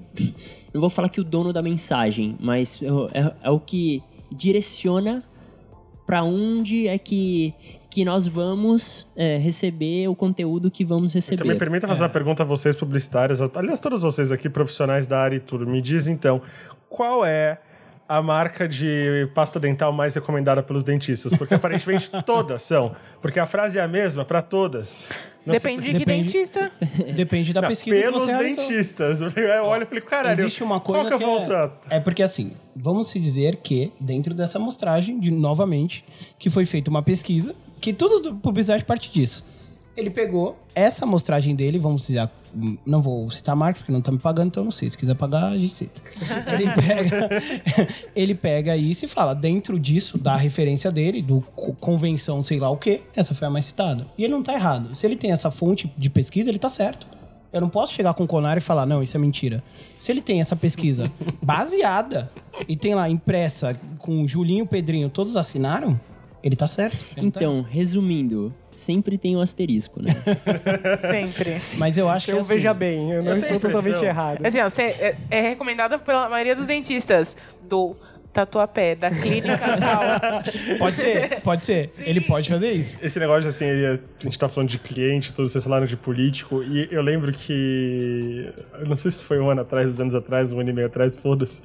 Não 0.73 0.79
vou 0.79 0.89
falar 0.89 1.09
que 1.09 1.19
o 1.19 1.25
dono 1.25 1.51
da 1.51 1.61
mensagem, 1.61 2.37
mas 2.39 2.81
é, 2.81 3.19
é- 3.19 3.33
é 3.43 3.49
o 3.49 3.59
que 3.59 4.01
direciona 4.31 5.21
para 6.05 6.23
onde 6.23 6.87
é 6.87 6.97
que, 6.97 7.53
que 7.89 8.05
nós 8.05 8.27
vamos 8.27 9.07
é, 9.15 9.37
receber 9.37 10.07
o 10.07 10.15
conteúdo 10.15 10.69
que 10.69 10.85
vamos 10.85 11.13
receber. 11.13 11.37
Também 11.37 11.57
permita 11.57 11.87
fazer 11.87 12.03
uma 12.03 12.09
pergunta 12.09 12.43
a 12.43 12.45
vocês, 12.45 12.75
publicitários, 12.75 13.41
aliás, 13.41 13.79
todos 13.79 14.01
vocês 14.03 14.31
aqui, 14.31 14.47
profissionais 14.49 15.07
da 15.07 15.19
área 15.19 15.37
e 15.37 15.39
tudo. 15.39 15.65
Me 15.65 15.81
diz 15.81 16.07
então, 16.07 16.41
qual 16.87 17.25
é 17.25 17.59
a 18.07 18.21
marca 18.21 18.67
de 18.67 19.29
pasta 19.35 19.59
dental 19.59 19.91
mais 19.93 20.13
recomendada 20.15 20.61
pelos 20.63 20.83
dentistas? 20.83 21.33
Porque 21.35 21.53
aparentemente 21.53 22.09
todas 22.25 22.61
são. 22.61 22.95
Porque 23.21 23.39
a 23.39 23.45
frase 23.47 23.79
é 23.79 23.81
a 23.81 23.87
mesma 23.87 24.23
para 24.23 24.41
todas. 24.43 24.97
Não 25.45 25.55
se- 25.55 25.61
Depende 25.61 25.81
de 25.87 25.93
que 25.93 25.99
Depende- 25.99 26.31
dentista. 26.31 26.71
Depende 27.15 27.53
da 27.53 27.61
Não, 27.61 27.69
pesquisa 27.69 27.95
que 27.95 28.01
pelos 28.03 28.21
você 28.21 28.31
realizou. 28.31 28.67
dentistas. 28.67 29.21
Eu 29.35 29.63
olho 29.65 29.83
e 29.83 29.85
falei, 29.87 30.01
caralho, 30.01 30.41
Existe 30.41 30.63
uma 30.63 30.79
coisa 30.79 31.07
qual 31.09 31.17
que 31.19 31.23
eu 31.23 31.27
vou 31.39 31.53
é, 31.55 31.71
é 31.97 31.99
porque 31.99 32.21
assim, 32.21 32.53
vamos 32.75 33.09
se 33.09 33.19
dizer 33.19 33.55
que 33.57 33.91
dentro 33.99 34.33
dessa 34.35 34.57
amostragem, 34.59 35.19
de 35.19 35.31
novamente, 35.31 36.03
que 36.37 36.49
foi 36.51 36.65
feita 36.65 36.89
uma 36.91 37.01
pesquisa, 37.01 37.55
que 37.79 37.93
tudo 37.93 38.19
do 38.31 38.35
publicidade 38.35 38.83
parte 38.85 39.11
disso. 39.11 39.43
Ele 39.97 40.09
pegou 40.09 40.57
essa 40.73 41.03
amostragem 41.03 41.53
dele, 41.55 41.77
vamos 41.77 42.03
dizer, 42.03 42.29
não 42.85 43.01
vou 43.01 43.29
citar 43.29 43.51
a 43.51 43.55
marca 43.55 43.79
porque 43.79 43.91
não 43.91 44.01
tá 44.01 44.11
me 44.13 44.17
pagando, 44.19 44.47
então 44.47 44.61
eu 44.61 44.65
não 44.65 44.71
sei. 44.71 44.89
Se 44.89 44.97
quiser 44.97 45.13
pagar, 45.15 45.47
a 45.47 45.57
gente 45.57 45.75
cita. 45.75 46.01
Ele 46.53 46.69
pega, 46.71 47.29
ele 48.15 48.35
pega 48.35 48.77
isso 48.77 49.03
e 49.03 49.07
fala, 49.09 49.33
dentro 49.35 49.77
disso, 49.77 50.17
da 50.17 50.37
referência 50.37 50.89
dele, 50.89 51.21
do 51.21 51.41
co- 51.53 51.73
convenção, 51.73 52.41
sei 52.45 52.59
lá 52.59 52.69
o 52.69 52.77
quê, 52.77 53.01
essa 53.13 53.35
foi 53.35 53.47
a 53.47 53.51
mais 53.51 53.65
citada. 53.65 54.07
E 54.17 54.23
ele 54.23 54.31
não 54.33 54.41
tá 54.41 54.53
errado. 54.53 54.95
Se 54.95 55.05
ele 55.05 55.17
tem 55.17 55.31
essa 55.31 55.51
fonte 55.51 55.91
de 55.97 56.09
pesquisa, 56.09 56.49
ele 56.49 56.59
tá 56.59 56.69
certo. 56.69 57.05
Eu 57.51 57.59
não 57.59 57.67
posso 57.69 57.91
chegar 57.93 58.13
com 58.13 58.23
o 58.23 58.27
Conar 58.27 58.57
e 58.57 58.61
falar, 58.61 58.85
não, 58.85 59.03
isso 59.03 59.17
é 59.17 59.19
mentira. 59.19 59.61
Se 59.99 60.11
ele 60.11 60.21
tem 60.21 60.39
essa 60.39 60.55
pesquisa 60.55 61.11
baseada 61.41 62.29
e 62.69 62.77
tem 62.77 62.95
lá 62.95 63.09
impressa 63.09 63.73
com 63.97 64.25
Julinho 64.25 64.63
e 64.63 64.67
Pedrinho, 64.67 65.09
todos 65.09 65.35
assinaram, 65.35 65.99
ele 66.43 66.55
tá 66.55 66.67
certo. 66.67 67.05
Ele 67.17 67.31
tá 67.31 67.39
Então, 67.39 67.61
resumindo, 67.61 68.53
sempre 68.71 69.17
tem 69.17 69.35
um 69.35 69.41
asterisco, 69.41 70.01
né? 70.01 70.15
Sempre. 71.11 71.57
Mas 71.77 71.97
eu 71.97 72.07
acho 72.09 72.25
que 72.25 72.31
Então, 72.31 72.43
assim, 72.43 72.53
veja 72.55 72.73
bem, 72.73 73.11
eu 73.11 73.21
não 73.23 73.31
eu 73.33 73.37
estou 73.37 73.59
totalmente 73.59 74.03
errado. 74.03 74.45
Assim, 74.45 74.59
ó, 74.59 74.69
você 74.69 74.83
é, 74.83 75.15
é 75.29 75.41
recomendada 75.41 75.99
pela 75.99 76.29
maioria 76.29 76.55
dos 76.55 76.67
dentistas 76.67 77.35
do 77.67 77.95
Tatuapé, 78.31 78.95
da 78.95 79.09
clínica 79.09 79.57
tal. 79.79 80.77
Pode 80.77 80.97
ser, 80.97 81.41
pode 81.41 81.65
ser. 81.65 81.89
Sim. 81.89 82.03
Ele 82.05 82.21
pode 82.21 82.47
fazer 82.47 82.71
isso. 82.71 82.97
Esse 83.01 83.19
negócio, 83.19 83.49
assim, 83.49 83.65
a 83.65 83.99
gente 84.19 84.37
tá 84.37 84.47
falando 84.47 84.69
de 84.69 84.77
cliente, 84.77 85.33
todos 85.33 85.51
vocês 85.51 85.63
falaram 85.63 85.85
de 85.85 85.97
político, 85.97 86.63
e 86.63 86.87
eu 86.91 87.01
lembro 87.01 87.31
que. 87.31 88.49
Eu 88.79 88.85
não 88.85 88.95
sei 88.95 89.11
se 89.11 89.19
foi 89.21 89.39
um 89.39 89.49
ano 89.49 89.61
atrás, 89.61 89.87
dois 89.87 89.99
anos 89.99 90.15
atrás, 90.15 90.51
um 90.51 90.59
ano 90.59 90.69
e 90.69 90.73
meio 90.73 90.87
atrás, 90.87 91.15
foda-se. 91.15 91.61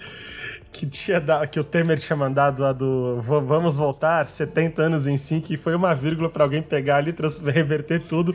Que, 0.74 0.86
tinha 0.86 1.20
da- 1.20 1.46
que 1.46 1.60
o 1.60 1.62
Temer 1.62 2.00
tinha 2.00 2.16
mandado 2.16 2.64
a 2.66 2.72
do 2.72 3.20
"Va- 3.22 3.38
Vamos 3.38 3.76
voltar, 3.76 4.26
70 4.26 4.82
anos 4.82 5.06
em 5.06 5.16
5, 5.16 5.52
e 5.52 5.56
foi 5.56 5.72
uma 5.76 5.94
vírgula 5.94 6.28
pra 6.28 6.42
alguém 6.42 6.60
pegar 6.60 6.96
ali, 6.96 7.12
trans- 7.12 7.38
reverter 7.38 8.00
tudo. 8.02 8.34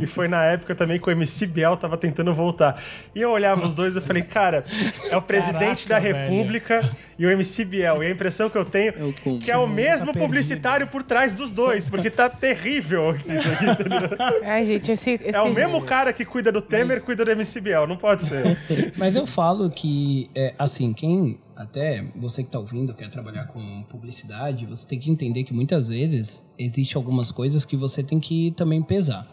E 0.00 0.06
foi 0.06 0.28
na 0.28 0.44
época 0.44 0.76
também 0.76 1.00
que 1.00 1.08
o 1.08 1.10
MC 1.10 1.44
Biel 1.44 1.76
tava 1.76 1.96
tentando 1.96 2.32
voltar. 2.32 2.80
E 3.14 3.20
eu 3.20 3.30
olhava 3.32 3.66
os 3.66 3.74
dois 3.74 3.96
e 3.96 4.00
falei, 4.00 4.22
cara, 4.22 4.64
é 5.10 5.16
o 5.16 5.22
presidente 5.22 5.88
Caraca, 5.88 5.88
da 5.88 5.98
velho. 6.18 6.30
República 6.30 6.90
e 7.18 7.26
o 7.26 7.30
MC 7.30 7.64
Biel. 7.64 8.00
E 8.02 8.06
a 8.06 8.10
impressão 8.10 8.48
que 8.48 8.56
eu 8.56 8.64
tenho 8.64 8.90
É 8.90 9.12
combo. 9.24 9.38
que 9.40 9.50
é 9.50 9.56
o 9.56 9.66
mesmo 9.66 10.06
perdido. 10.12 10.24
publicitário 10.24 10.86
por 10.86 11.02
trás 11.02 11.34
dos 11.34 11.50
dois, 11.50 11.88
porque 11.88 12.10
tá 12.10 12.28
terrível 12.28 13.10
aqui, 13.10 13.32
isso 13.34 13.48
aqui? 13.48 14.44
Ai, 14.44 14.64
gente, 14.66 14.92
esse. 14.92 15.10
esse... 15.14 15.34
É 15.36 15.40
o 15.40 15.52
mesmo 15.52 15.82
cara 15.82 16.12
que 16.12 16.24
cuida 16.24 16.52
do 16.52 16.62
Temer, 16.62 17.02
cuida 17.02 17.24
do 17.24 17.30
MC 17.32 17.60
Biel, 17.60 17.88
não 17.88 17.96
pode 17.96 18.22
ser. 18.22 18.56
Mas 18.96 19.16
eu 19.16 19.26
falo 19.26 19.68
que, 19.68 20.30
é, 20.32 20.54
assim, 20.56 20.92
quem. 20.92 21.40
Até 21.62 22.04
você 22.16 22.42
que 22.42 22.50
tá 22.50 22.58
ouvindo, 22.58 22.92
quer 22.94 23.08
trabalhar 23.10 23.44
com 23.46 23.82
publicidade, 23.84 24.66
você 24.66 24.86
tem 24.86 24.98
que 24.98 25.10
entender 25.10 25.44
que 25.44 25.52
muitas 25.54 25.88
vezes 25.88 26.44
existe 26.58 26.96
algumas 26.96 27.30
coisas 27.30 27.64
que 27.64 27.76
você 27.76 28.02
tem 28.02 28.18
que 28.20 28.50
também 28.52 28.82
pesar. 28.82 29.26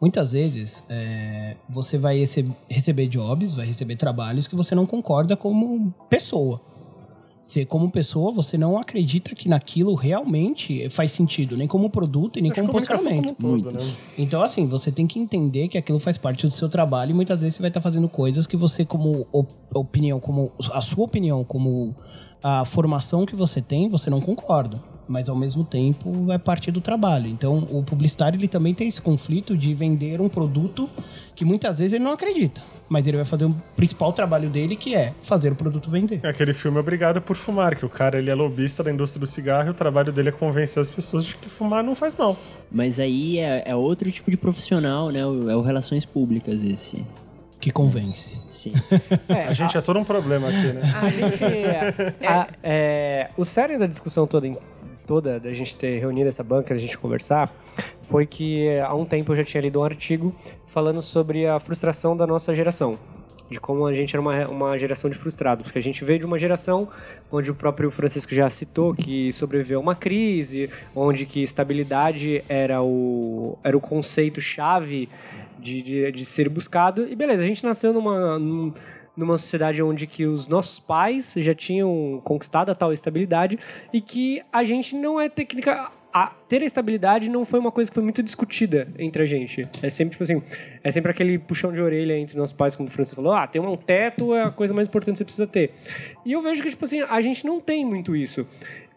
Muitas 0.00 0.32
vezes 0.32 0.82
é, 0.88 1.56
você 1.68 1.98
vai 1.98 2.18
rece- 2.18 2.46
receber 2.68 3.06
jobs, 3.06 3.52
vai 3.52 3.66
receber 3.66 3.96
trabalhos 3.96 4.48
que 4.48 4.56
você 4.56 4.74
não 4.74 4.86
concorda 4.86 5.36
como 5.36 5.92
pessoa. 6.08 6.60
Você, 7.42 7.64
como 7.64 7.90
pessoa, 7.90 8.30
você 8.30 8.56
não 8.56 8.78
acredita 8.78 9.34
que 9.34 9.48
naquilo 9.48 9.94
realmente 9.94 10.88
faz 10.90 11.10
sentido, 11.10 11.56
nem 11.56 11.66
como 11.66 11.90
produto 11.90 12.38
e 12.38 12.42
nem 12.42 12.52
Acho 12.52 12.60
como 12.60 12.72
posicionamento. 12.72 13.34
como 13.34 13.54
um 13.54 13.60
todo, 13.60 13.70
Muitos. 13.72 13.88
né? 13.88 13.96
Então, 14.16 14.40
assim, 14.42 14.66
você 14.66 14.92
tem 14.92 15.06
que 15.06 15.18
entender 15.18 15.66
que 15.68 15.76
aquilo 15.76 15.98
faz 15.98 16.16
parte 16.16 16.46
do 16.46 16.52
seu 16.52 16.68
trabalho 16.68 17.10
e 17.10 17.14
muitas 17.14 17.40
vezes 17.40 17.56
você 17.56 17.62
vai 17.62 17.70
estar 17.70 17.80
fazendo 17.80 18.08
coisas 18.08 18.46
que 18.46 18.56
você, 18.56 18.84
como 18.84 19.26
op- 19.32 19.50
opinião, 19.74 20.20
como 20.20 20.52
a 20.72 20.80
sua 20.80 21.04
opinião, 21.04 21.42
como 21.42 21.94
a 22.42 22.64
formação 22.64 23.26
que 23.26 23.34
você 23.34 23.60
tem, 23.60 23.88
você 23.88 24.10
não 24.10 24.20
concorda. 24.20 24.80
Mas 25.10 25.28
ao 25.28 25.34
mesmo 25.34 25.64
tempo 25.64 26.30
é 26.30 26.38
parte 26.38 26.70
do 26.70 26.80
trabalho. 26.80 27.26
Então, 27.26 27.66
o 27.68 27.82
publicitário 27.82 28.38
ele 28.38 28.46
também 28.46 28.72
tem 28.72 28.86
esse 28.86 29.02
conflito 29.02 29.56
de 29.56 29.74
vender 29.74 30.20
um 30.20 30.28
produto 30.28 30.88
que 31.34 31.44
muitas 31.44 31.80
vezes 31.80 31.94
ele 31.94 32.04
não 32.04 32.12
acredita. 32.12 32.62
Mas 32.88 33.04
ele 33.08 33.16
vai 33.16 33.26
fazer 33.26 33.44
o 33.46 33.54
principal 33.74 34.12
trabalho 34.12 34.48
dele, 34.48 34.76
que 34.76 34.94
é 34.94 35.12
fazer 35.24 35.50
o 35.50 35.56
produto 35.56 35.90
vender. 35.90 36.20
É 36.22 36.28
aquele 36.28 36.54
filme 36.54 36.78
Obrigado 36.78 37.20
por 37.20 37.34
Fumar, 37.34 37.76
que 37.76 37.84
o 37.84 37.88
cara 37.88 38.20
ele 38.20 38.30
é 38.30 38.34
lobista 38.36 38.84
da 38.84 38.92
indústria 38.92 39.18
do 39.18 39.26
cigarro 39.26 39.66
e 39.66 39.70
o 39.70 39.74
trabalho 39.74 40.12
dele 40.12 40.28
é 40.28 40.32
convencer 40.32 40.80
as 40.80 40.90
pessoas 40.90 41.24
de 41.24 41.34
que 41.36 41.48
fumar 41.48 41.82
não 41.82 41.96
faz 41.96 42.14
mal. 42.14 42.36
Mas 42.70 43.00
aí 43.00 43.38
é, 43.38 43.64
é 43.66 43.74
outro 43.74 44.12
tipo 44.12 44.30
de 44.30 44.36
profissional, 44.36 45.10
né? 45.10 45.18
É 45.20 45.26
o 45.26 45.60
Relações 45.60 46.04
Públicas 46.04 46.62
esse. 46.62 47.04
Que 47.60 47.70
convence. 47.72 48.40
Sim. 48.48 48.72
É, 49.28 49.44
A 49.48 49.52
gente 49.52 49.76
é 49.76 49.80
todo 49.80 49.98
um 49.98 50.04
problema 50.04 50.48
aqui, 50.48 50.72
né? 50.72 50.80
A 50.94 51.10
gente. 51.10 52.24
a- 52.26 52.48
é, 52.62 53.30
o 53.36 53.44
sério 53.44 53.78
da 53.78 53.86
discussão 53.86 54.26
toda, 54.26 54.46
em- 54.48 54.56
toda 55.10 55.40
da 55.40 55.52
gente 55.52 55.74
ter 55.74 55.98
reunido 55.98 56.28
essa 56.28 56.44
banca, 56.44 56.72
da 56.72 56.78
gente 56.78 56.96
conversar, 56.96 57.52
foi 58.02 58.24
que 58.24 58.78
há 58.78 58.94
um 58.94 59.04
tempo 59.04 59.32
eu 59.32 59.36
já 59.38 59.42
tinha 59.42 59.60
lido 59.60 59.80
um 59.80 59.84
artigo 59.84 60.32
falando 60.68 61.02
sobre 61.02 61.48
a 61.48 61.58
frustração 61.58 62.16
da 62.16 62.24
nossa 62.28 62.54
geração. 62.54 62.96
De 63.50 63.58
como 63.58 63.84
a 63.86 63.92
gente 63.92 64.14
era 64.14 64.20
uma, 64.20 64.46
uma 64.46 64.78
geração 64.78 65.10
de 65.10 65.16
frustrados. 65.18 65.64
Porque 65.64 65.80
a 65.80 65.82
gente 65.82 66.04
veio 66.04 66.20
de 66.20 66.24
uma 66.26 66.38
geração 66.38 66.88
onde 67.32 67.50
o 67.50 67.54
próprio 67.56 67.90
Francisco 67.90 68.32
já 68.32 68.48
citou 68.48 68.94
que 68.94 69.32
sobreviveu 69.32 69.80
a 69.80 69.82
uma 69.82 69.96
crise, 69.96 70.70
onde 70.94 71.26
que 71.26 71.42
estabilidade 71.42 72.44
era 72.48 72.80
o, 72.80 73.58
era 73.64 73.76
o 73.76 73.80
conceito-chave 73.80 75.08
de, 75.58 75.82
de, 75.82 76.12
de 76.12 76.24
ser 76.24 76.48
buscado. 76.48 77.08
E 77.10 77.16
beleza, 77.16 77.42
a 77.42 77.46
gente 77.46 77.64
nasceu 77.64 77.92
numa, 77.92 78.38
num- 78.38 78.72
numa 79.16 79.36
sociedade 79.38 79.82
onde 79.82 80.06
que 80.06 80.26
os 80.26 80.48
nossos 80.48 80.78
pais 80.78 81.34
já 81.36 81.54
tinham 81.54 82.20
conquistado 82.24 82.70
a 82.70 82.74
tal 82.74 82.92
estabilidade 82.92 83.58
e 83.92 84.00
que 84.00 84.42
a 84.52 84.64
gente 84.64 84.94
não 84.96 85.20
é 85.20 85.28
técnica 85.28 85.90
a 86.12 86.32
ter 86.48 86.62
a 86.62 86.64
estabilidade 86.64 87.28
não 87.28 87.44
foi 87.44 87.60
uma 87.60 87.70
coisa 87.70 87.90
que 87.90 87.94
foi 87.94 88.02
muito 88.02 88.22
discutida 88.22 88.88
entre 88.98 89.22
a 89.22 89.26
gente. 89.26 89.68
É 89.82 89.90
sempre 89.90 90.12
tipo 90.12 90.24
assim, 90.24 90.42
é 90.82 90.90
sempre 90.90 91.10
aquele 91.10 91.38
puxão 91.38 91.72
de 91.72 91.80
orelha 91.80 92.18
entre 92.18 92.36
nossos 92.36 92.54
pais, 92.54 92.74
como 92.74 92.88
o 92.88 92.92
Francisco 92.92 93.16
falou, 93.16 93.32
ah, 93.32 93.46
ter 93.46 93.60
um 93.60 93.76
teto 93.76 94.34
é 94.34 94.42
a 94.42 94.50
coisa 94.50 94.74
mais 94.74 94.88
importante 94.88 95.14
que 95.14 95.18
você 95.18 95.24
precisa 95.24 95.46
ter. 95.46 95.72
E 96.24 96.32
eu 96.32 96.42
vejo 96.42 96.62
que 96.62 96.70
tipo 96.70 96.84
assim, 96.84 97.00
a 97.02 97.20
gente 97.20 97.46
não 97.46 97.60
tem 97.60 97.84
muito 97.84 98.16
isso. 98.16 98.46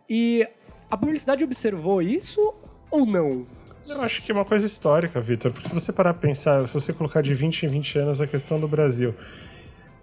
E 0.09 0.47
a 0.89 0.97
publicidade 0.97 1.43
observou 1.43 2.01
isso 2.01 2.53
ou 2.89 3.05
não? 3.05 3.45
Eu 3.87 4.01
acho 4.01 4.23
que 4.23 4.31
é 4.31 4.35
uma 4.35 4.45
coisa 4.45 4.65
histórica, 4.65 5.19
Vitor, 5.19 5.51
porque 5.51 5.67
se 5.67 5.73
você 5.73 5.91
parar 5.91 6.13
pra 6.13 6.27
pensar, 6.27 6.65
se 6.65 6.73
você 6.73 6.93
colocar 6.93 7.21
de 7.21 7.33
20 7.33 7.63
em 7.63 7.69
20 7.69 7.99
anos 7.99 8.21
a 8.21 8.27
questão 8.27 8.59
do 8.59 8.67
Brasil. 8.67 9.13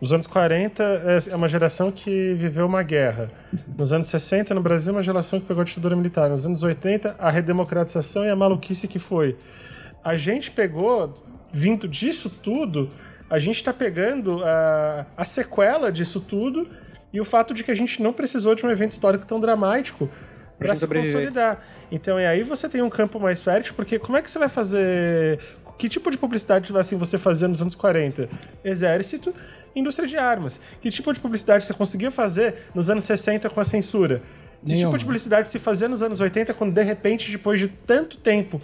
Nos 0.01 0.12
anos 0.12 0.26
40 0.26 0.82
é 1.30 1.36
uma 1.36 1.46
geração 1.46 1.92
que 1.92 2.34
viveu 2.34 2.66
uma 2.66 2.82
guerra. 2.82 3.30
Nos 3.76 3.92
anos 3.92 4.07
60 4.09 4.55
no 4.55 4.62
Brasil 4.62 4.92
uma 4.92 5.03
geração 5.03 5.38
que 5.38 5.46
pegou 5.46 5.61
a 5.61 5.64
ditadura 5.64 5.94
militar. 5.94 6.30
Nos 6.30 6.46
anos 6.46 6.62
80 6.62 7.16
a 7.18 7.30
redemocratização 7.30 8.24
e 8.24 8.30
a 8.30 8.36
maluquice 8.36 8.88
que 8.88 8.98
foi. 8.98 9.36
A 10.03 10.16
gente 10.16 10.51
pegou, 10.51 11.12
vindo 11.53 11.86
disso 11.86 12.30
tudo, 12.30 12.88
a 13.28 13.38
gente 13.38 13.57
está 13.57 13.72
pegando 13.72 14.42
a, 14.42 15.07
a 15.16 15.24
sequela 15.24 15.92
disso 15.92 16.20
tudo 16.20 16.66
e 17.12 17.20
o 17.20 17.24
fato 17.24 17.53
de 17.53 17.62
que 17.62 17.70
a 17.70 17.74
gente 17.74 18.03
não 18.03 18.12
precisou 18.12 18.55
de 18.55 18.64
um 18.64 18.70
evento 18.70 18.92
histórico 18.92 19.26
tão 19.26 19.38
dramático 19.38 20.09
para 20.59 20.74
se 20.74 20.80
sobreviver. 20.80 21.14
consolidar. 21.14 21.64
Então, 21.90 22.20
e 22.20 22.26
aí 22.26 22.42
você 22.42 22.68
tem 22.68 22.82
um 22.82 22.90
campo 22.90 23.18
mais 23.18 23.40
fértil, 23.40 23.74
porque 23.74 23.98
como 23.98 24.16
é 24.16 24.22
que 24.22 24.30
você 24.30 24.38
vai 24.38 24.48
fazer. 24.48 25.38
Que 25.78 25.88
tipo 25.88 26.11
de 26.11 26.18
publicidade 26.18 26.76
assim, 26.76 26.98
você 26.98 27.16
fazia 27.16 27.48
nos 27.48 27.62
anos 27.62 27.74
40? 27.74 28.28
Exército, 28.62 29.34
indústria 29.75 30.07
de 30.09 30.16
armas. 30.16 30.61
Que 30.81 30.91
tipo 30.91 31.12
de 31.12 31.21
publicidade 31.21 31.64
você 31.64 31.75
conseguia 31.75 32.11
fazer 32.11 32.55
nos 32.75 32.91
anos 32.91 33.05
60 33.05 33.49
com 33.51 33.61
a 33.61 33.64
censura? 33.64 34.23
Que 34.61 34.68
Nenhuma. 34.73 34.89
tipo 34.91 34.99
de 34.99 35.05
publicidade 35.05 35.49
se 35.49 35.59
fazia 35.59 35.89
nos 35.89 36.03
anos 36.03 36.21
80 36.21 36.53
quando, 36.55 36.73
de 36.75 36.83
repente, 36.83 37.31
depois 37.33 37.59
de 37.59 37.68
tanto 37.68 38.16
tempo 38.18 38.61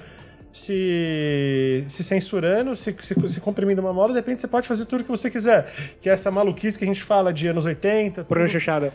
se, 0.53 1.85
se 1.89 2.03
censurando, 2.03 2.75
se, 2.75 2.95
se, 3.01 3.15
se 3.29 3.41
comprimindo 3.41 3.81
uma 3.83 3.93
moda, 3.93 4.13
de 4.13 4.19
repente 4.19 4.41
você 4.41 4.49
pode 4.49 4.67
fazer 4.67 4.87
tudo 4.87 5.05
que 5.05 5.11
você 5.11 5.31
quiser. 5.31 5.71
Que 6.01 6.09
é 6.09 6.13
essa 6.13 6.31
maluquice 6.31 6.79
que 6.79 6.85
a 6.85 6.89
gente 6.89 7.03
fala 7.03 7.33
de 7.33 7.47
anos 7.49 7.67
80, 7.67 8.25
tudo- 8.25 8.29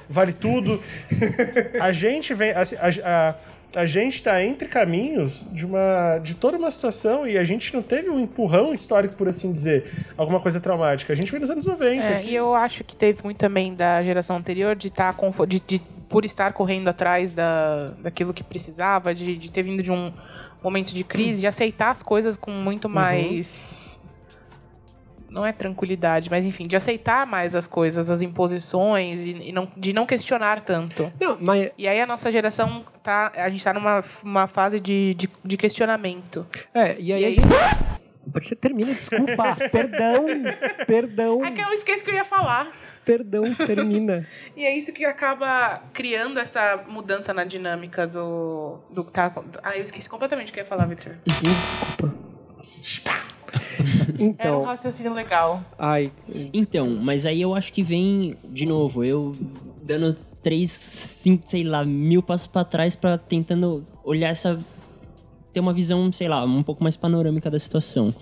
vale 0.10 0.34
tudo. 0.34 0.82
a 1.80 1.92
gente 1.92 2.34
vem. 2.34 2.52
assim, 2.52 2.76
A, 2.78 2.90
a, 3.30 3.36
a 3.76 3.86
gente 3.86 4.22
tá 4.22 4.44
entre 4.44 4.68
caminhos 4.68 5.48
de 5.52 5.66
uma 5.66 6.18
de 6.22 6.36
toda 6.36 6.58
uma 6.58 6.70
situação 6.70 7.26
e 7.26 7.38
a 7.38 7.44
gente 7.44 7.74
não 7.74 7.82
teve 7.82 8.10
um 8.10 8.20
empurrão 8.20 8.74
histórico, 8.74 9.16
por 9.16 9.28
assim 9.30 9.52
dizer, 9.52 9.90
alguma 10.18 10.40
coisa 10.40 10.60
traumática. 10.60 11.14
A 11.14 11.16
gente 11.16 11.32
veio 11.32 11.42
nos 11.42 11.50
anos 11.50 11.66
90. 11.66 12.04
É, 12.04 12.20
que- 12.20 12.30
e 12.30 12.36
eu 12.36 12.54
acho 12.54 12.84
que 12.84 12.96
teve 12.96 13.20
muito 13.24 13.38
também 13.38 13.74
da 13.74 14.02
geração 14.04 14.36
anterior 14.38 14.76
de 14.76 14.90
estar 14.90 15.16
de, 15.48 15.60
de- 15.66 15.82
por 16.10 16.26
estar 16.26 16.52
correndo 16.52 16.90
atrás 16.90 17.32
da, 17.32 17.94
daquilo 18.02 18.34
que 18.34 18.44
precisava, 18.44 19.16
de, 19.16 19.38
de 19.38 19.50
ter 19.50 19.64
vindo 19.64 19.82
de 19.82 19.92
um 19.92 20.12
momento 20.62 20.94
de 20.94 21.04
crise, 21.06 21.40
de 21.40 21.48
aceitar 21.48 21.92
as 21.92 22.04
coisas 22.04 22.36
com 22.36 22.52
muito 22.52 22.90
mais. 22.90 23.91
Não 25.32 25.46
é 25.46 25.54
tranquilidade, 25.54 26.30
mas 26.30 26.46
enfim, 26.46 26.68
de 26.68 26.76
aceitar 26.76 27.26
mais 27.26 27.56
as 27.56 27.66
coisas, 27.66 28.12
as 28.12 28.22
imposições, 28.22 29.22
e, 29.22 29.50
e 29.50 29.52
não, 29.54 29.68
de 29.78 29.94
não 29.94 30.06
questionar 30.06 30.60
tanto. 30.62 31.12
Não, 31.20 31.38
mas 31.40 31.72
E 31.78 31.88
aí 31.88 32.02
a 32.02 32.06
nossa 32.06 32.30
geração 32.32 32.84
tá. 33.02 33.32
A 33.36 33.50
gente 33.50 33.64
tá 33.64 33.74
numa 33.74 34.04
uma 34.22 34.46
fase 34.46 34.80
de, 34.80 35.14
de, 35.16 35.30
de 35.44 35.58
questionamento. 35.58 36.46
é, 36.74 36.98
e 37.00 37.14
aí 37.14 37.22
E 37.22 37.26
aí- 37.26 37.36
gente 37.36 38.56
Termina, 38.58 38.94
desculpa. 38.94 39.56
perdão, 39.72 40.26
perdão, 40.86 41.46
É 41.46 41.52
que 41.52 41.62
eu 41.62 41.72
esqueço 41.74 42.04
que 42.06 42.12
eu 42.12 42.16
ia 42.16 42.24
falar. 42.26 42.70
perdão, 43.04 43.44
termina. 43.56 44.28
E 44.56 44.64
é 44.66 44.78
isso 44.78 44.94
que 44.94 45.04
acaba 45.06 45.82
criando 45.94 46.40
essa 46.40 46.84
mudança 46.88 47.34
na 47.34 47.44
dinâmica 47.46 48.06
do. 48.06 48.80
do 48.90 49.04
tá. 49.06 49.34
Ah, 49.64 49.76
eu 49.78 49.84
esqueci 49.84 50.10
completamente 50.10 50.50
o 50.52 50.54
que 50.54 50.60
eu 50.60 50.64
ia 50.64 50.68
falar, 50.70 50.86
Victor. 50.86 51.16
Desculpa. 51.26 52.14
Era 54.18 54.24
um 54.24 54.30
Então, 54.30 54.64
raciocínio 54.64 55.14
legal. 55.14 55.62
ai, 55.78 56.12
Então, 56.54 56.90
mas 56.90 57.26
aí 57.26 57.42
eu 57.42 57.54
acho 57.56 57.72
que 57.74 57.82
vem, 57.84 58.36
de 58.50 58.66
novo, 58.66 59.04
eu 59.04 59.34
dando 59.84 60.16
três, 60.42 60.72
cinco, 60.72 61.48
sei 61.48 61.64
lá, 61.64 61.84
mil 61.86 62.22
passos 62.24 62.48
pra 62.48 62.64
trás 62.64 62.96
pra 62.96 63.18
tentando 63.18 63.86
olhar 64.04 64.30
essa. 64.30 64.58
ter 65.54 65.60
uma 65.60 65.74
visão, 65.74 66.12
sei 66.14 66.28
lá, 66.28 66.44
um 66.46 66.64
pouco 66.64 66.82
mais 66.84 66.96
panorâmica 66.96 67.50
da 67.50 67.60
situação. 67.60 68.14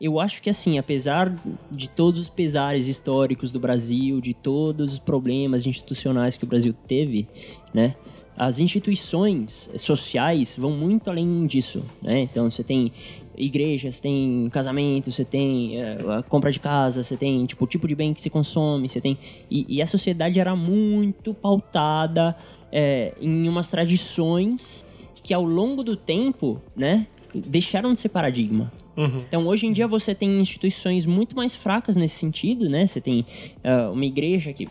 eu 0.00 0.18
acho 0.18 0.42
que 0.42 0.50
assim, 0.50 0.78
apesar 0.78 1.32
de 1.70 1.88
todos 1.88 2.20
os 2.20 2.28
pesares 2.28 2.88
históricos 2.88 3.52
do 3.52 3.60
Brasil, 3.60 4.20
de 4.20 4.34
todos 4.34 4.94
os 4.94 4.98
problemas 4.98 5.64
institucionais 5.64 6.36
que 6.36 6.44
o 6.44 6.46
Brasil 6.48 6.74
teve, 6.88 7.28
né? 7.72 7.94
As 8.36 8.58
instituições 8.58 9.70
sociais 9.76 10.56
vão 10.58 10.72
muito 10.72 11.08
além 11.08 11.46
disso, 11.46 11.84
né? 12.02 12.20
Então 12.22 12.50
você 12.50 12.64
tem 12.64 12.90
igrejas, 13.36 13.98
tem 13.98 14.48
casamento, 14.50 15.10
você 15.10 15.24
tem 15.24 15.74
a 15.82 16.22
compra 16.22 16.50
de 16.50 16.60
casa, 16.60 17.02
você 17.02 17.16
tem 17.16 17.44
tipo 17.44 17.64
o 17.64 17.66
tipo 17.66 17.88
de 17.88 17.94
bem 17.94 18.12
que 18.12 18.20
se 18.20 18.30
consome, 18.30 18.88
você 18.88 19.00
tem 19.00 19.18
e, 19.50 19.76
e 19.76 19.82
a 19.82 19.86
sociedade 19.86 20.38
era 20.38 20.54
muito 20.54 21.32
pautada 21.34 22.36
é, 22.70 23.14
em 23.20 23.48
umas 23.48 23.68
tradições 23.68 24.84
que 25.22 25.32
ao 25.32 25.44
longo 25.44 25.82
do 25.82 25.96
tempo, 25.96 26.60
né, 26.74 27.06
deixaram 27.34 27.92
de 27.92 28.00
ser 28.00 28.08
paradigma. 28.08 28.72
Uhum. 28.96 29.22
Então, 29.26 29.46
hoje 29.46 29.66
em 29.66 29.72
dia, 29.72 29.86
você 29.86 30.14
tem 30.14 30.40
instituições 30.40 31.06
muito 31.06 31.34
mais 31.34 31.54
fracas 31.54 31.96
nesse 31.96 32.16
sentido, 32.16 32.68
né? 32.68 32.86
Você 32.86 33.00
tem 33.00 33.24
uh, 33.64 33.92
uma 33.92 34.04
igreja 34.04 34.52
que, 34.52 34.68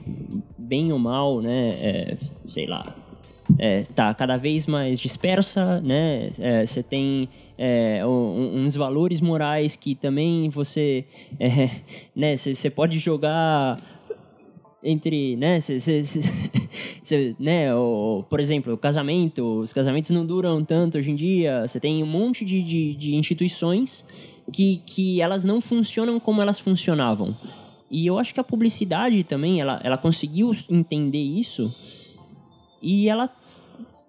bem 0.57 0.91
ou 0.91 0.99
mal, 0.99 1.41
né? 1.41 1.69
É, 1.81 2.17
sei 2.47 2.67
lá, 2.67 2.95
é, 3.57 3.83
tá 3.95 4.13
cada 4.13 4.37
vez 4.37 4.67
mais 4.67 4.99
dispersa, 4.99 5.81
né? 5.81 6.29
É, 6.39 6.65
você 6.65 6.83
tem 6.83 7.29
é, 7.63 8.03
uns 8.03 8.73
valores 8.73 9.21
morais 9.21 9.75
que 9.75 9.93
também 9.93 10.49
você, 10.49 11.05
é, 11.39 11.69
né? 12.15 12.35
Você 12.35 12.71
pode 12.71 12.97
jogar 12.97 13.79
entre, 14.83 15.35
né, 15.35 15.61
cê, 15.61 15.79
cê, 15.79 16.01
cê, 17.03 17.35
né, 17.39 17.71
o, 17.75 18.25
por 18.27 18.39
exemplo, 18.39 18.73
o 18.73 18.77
casamento, 18.77 19.59
os 19.59 19.71
casamentos 19.71 20.09
não 20.09 20.25
duram 20.25 20.65
tanto 20.65 20.97
hoje 20.97 21.11
em 21.11 21.15
dia, 21.15 21.67
você 21.67 21.79
tem 21.79 22.01
um 22.01 22.07
monte 22.07 22.43
de, 22.43 22.63
de, 22.63 22.95
de, 22.95 23.13
instituições 23.13 24.03
que, 24.51 24.81
que 24.83 25.21
elas 25.21 25.43
não 25.43 25.61
funcionam 25.61 26.19
como 26.19 26.41
elas 26.41 26.59
funcionavam. 26.59 27.37
E 27.91 28.07
eu 28.07 28.17
acho 28.17 28.33
que 28.33 28.39
a 28.39 28.43
publicidade 28.43 29.23
também, 29.23 29.61
ela, 29.61 29.79
ela 29.83 29.99
conseguiu 29.99 30.51
entender 30.67 31.21
isso 31.21 31.71
e 32.81 33.07
ela 33.07 33.29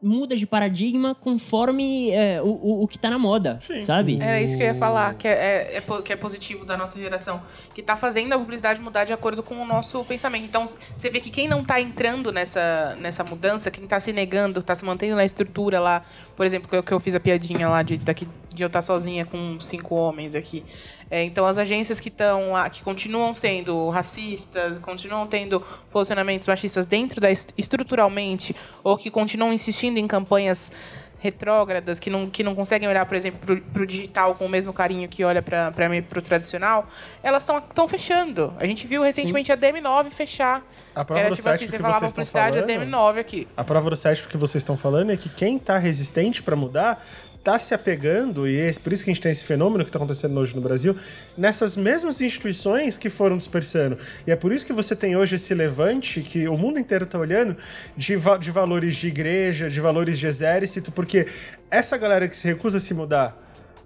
muda 0.02 0.36
de 0.36 0.46
paradigma 0.46 1.14
conforme 1.14 2.10
é, 2.10 2.42
o, 2.42 2.82
o, 2.82 2.88
que 2.88 2.98
tá 2.98 3.08
na 3.08 3.18
moda, 3.18 3.58
Sim. 3.60 3.82
sabe? 3.82 4.18
Era 4.20 4.42
isso 4.42 4.56
que 4.56 4.62
eu 4.62 4.66
ia 4.66 4.74
falar, 4.74 5.14
que 5.14 5.28
é, 5.28 5.32
é, 5.32 5.76
é, 5.76 6.02
que 6.02 6.12
é 6.12 6.16
positivo 6.16 6.64
da 6.64 6.76
nossa 6.76 6.98
geração. 6.98 7.40
Que 7.72 7.82
tá 7.82 7.96
fazendo 7.96 8.32
a 8.32 8.38
publicidade 8.38 8.80
mudar 8.80 9.04
de 9.04 9.12
acordo 9.12 9.42
com 9.42 9.54
o 9.54 9.66
nosso 9.66 10.04
pensamento. 10.04 10.44
Então, 10.44 10.64
você 10.66 11.08
vê 11.08 11.20
que 11.20 11.30
quem 11.30 11.46
não 11.46 11.64
tá 11.64 11.80
entrando 11.80 12.32
nessa, 12.32 12.96
nessa 13.00 13.22
mudança, 13.22 13.70
quem 13.70 13.86
tá 13.86 14.00
se 14.00 14.12
negando, 14.12 14.62
tá 14.62 14.74
se 14.74 14.84
mantendo 14.84 15.14
na 15.14 15.24
estrutura 15.24 15.78
lá, 15.78 16.02
por 16.36 16.44
exemplo, 16.44 16.68
que 16.68 16.76
eu, 16.76 16.82
que 16.82 16.92
eu 16.92 17.00
fiz 17.00 17.14
a 17.14 17.20
piadinha 17.20 17.68
lá 17.68 17.82
de, 17.82 17.96
daqui, 17.98 18.26
de 18.52 18.62
eu 18.62 18.66
estar 18.66 18.78
tá 18.78 18.82
sozinha 18.82 19.24
com 19.24 19.60
cinco 19.60 19.94
homens 19.94 20.34
aqui. 20.34 20.64
É, 21.12 21.22
então, 21.24 21.44
as 21.44 21.58
agências 21.58 22.00
que 22.00 22.08
estão 22.08 22.52
que 22.72 22.82
continuam 22.82 23.34
sendo 23.34 23.90
racistas, 23.90 24.78
continuam 24.78 25.26
tendo 25.26 25.60
posicionamentos 25.90 26.48
machistas 26.48 26.86
dentro 26.86 27.20
da 27.20 27.30
estruturalmente, 27.30 28.56
ou 28.82 28.96
que 28.96 29.10
continuam 29.10 29.52
insistindo 29.52 29.98
em 29.98 30.08
campanhas 30.08 30.72
retrógradas, 31.18 32.00
que 32.00 32.08
não, 32.08 32.30
que 32.30 32.42
não 32.42 32.54
conseguem 32.54 32.88
olhar, 32.88 33.04
por 33.04 33.14
exemplo, 33.14 33.60
para 33.60 33.82
o 33.82 33.86
digital 33.86 34.34
com 34.34 34.46
o 34.46 34.48
mesmo 34.48 34.72
carinho 34.72 35.06
que 35.06 35.22
olha 35.22 35.42
para 35.42 35.70
o 36.16 36.22
tradicional, 36.22 36.88
elas 37.22 37.46
estão 37.46 37.86
fechando. 37.86 38.54
A 38.58 38.66
gente 38.66 38.86
viu 38.86 39.02
recentemente 39.02 39.52
a 39.52 39.56
DM9 39.56 40.08
fechar. 40.08 40.62
A 40.94 41.04
prova 41.04 41.20
Era, 41.20 41.30
do 41.30 41.36
tipo 41.36 41.48
assim, 41.48 41.68
você 41.68 41.78
falava 41.78 42.06
publicidade, 42.08 42.58
a 42.58 42.66
DM9 42.66 43.18
aqui. 43.18 43.46
A 43.54 43.62
prova 43.62 43.90
do 43.90 43.96
cético 43.96 44.30
que 44.30 44.38
vocês 44.38 44.62
estão 44.62 44.78
falando 44.78 45.12
é 45.12 45.16
que 45.18 45.28
quem 45.28 45.56
está 45.56 45.76
resistente 45.76 46.42
para 46.42 46.56
mudar 46.56 47.04
está 47.42 47.58
se 47.58 47.74
apegando, 47.74 48.46
e 48.46 48.56
é 48.56 48.72
por 48.74 48.92
isso 48.92 49.02
que 49.02 49.10
a 49.10 49.12
gente 49.12 49.20
tem 49.20 49.32
esse 49.32 49.44
fenômeno 49.44 49.82
que 49.82 49.88
está 49.88 49.98
acontecendo 49.98 50.38
hoje 50.38 50.54
no 50.54 50.60
Brasil, 50.60 50.96
nessas 51.36 51.76
mesmas 51.76 52.20
instituições 52.20 52.96
que 52.96 53.10
foram 53.10 53.36
dispersando. 53.36 53.98
E 54.24 54.30
é 54.30 54.36
por 54.36 54.52
isso 54.52 54.64
que 54.64 54.72
você 54.72 54.94
tem 54.94 55.16
hoje 55.16 55.34
esse 55.34 55.52
levante 55.52 56.20
que 56.20 56.46
o 56.46 56.56
mundo 56.56 56.78
inteiro 56.78 57.02
está 57.02 57.18
olhando 57.18 57.56
de, 57.96 58.16
de 58.40 58.50
valores 58.52 58.94
de 58.94 59.08
igreja, 59.08 59.68
de 59.68 59.80
valores 59.80 60.20
de 60.20 60.26
exército, 60.28 60.92
porque 60.92 61.26
essa 61.68 61.96
galera 61.96 62.28
que 62.28 62.36
se 62.36 62.46
recusa 62.46 62.78
a 62.78 62.80
se 62.80 62.94
mudar 62.94 63.36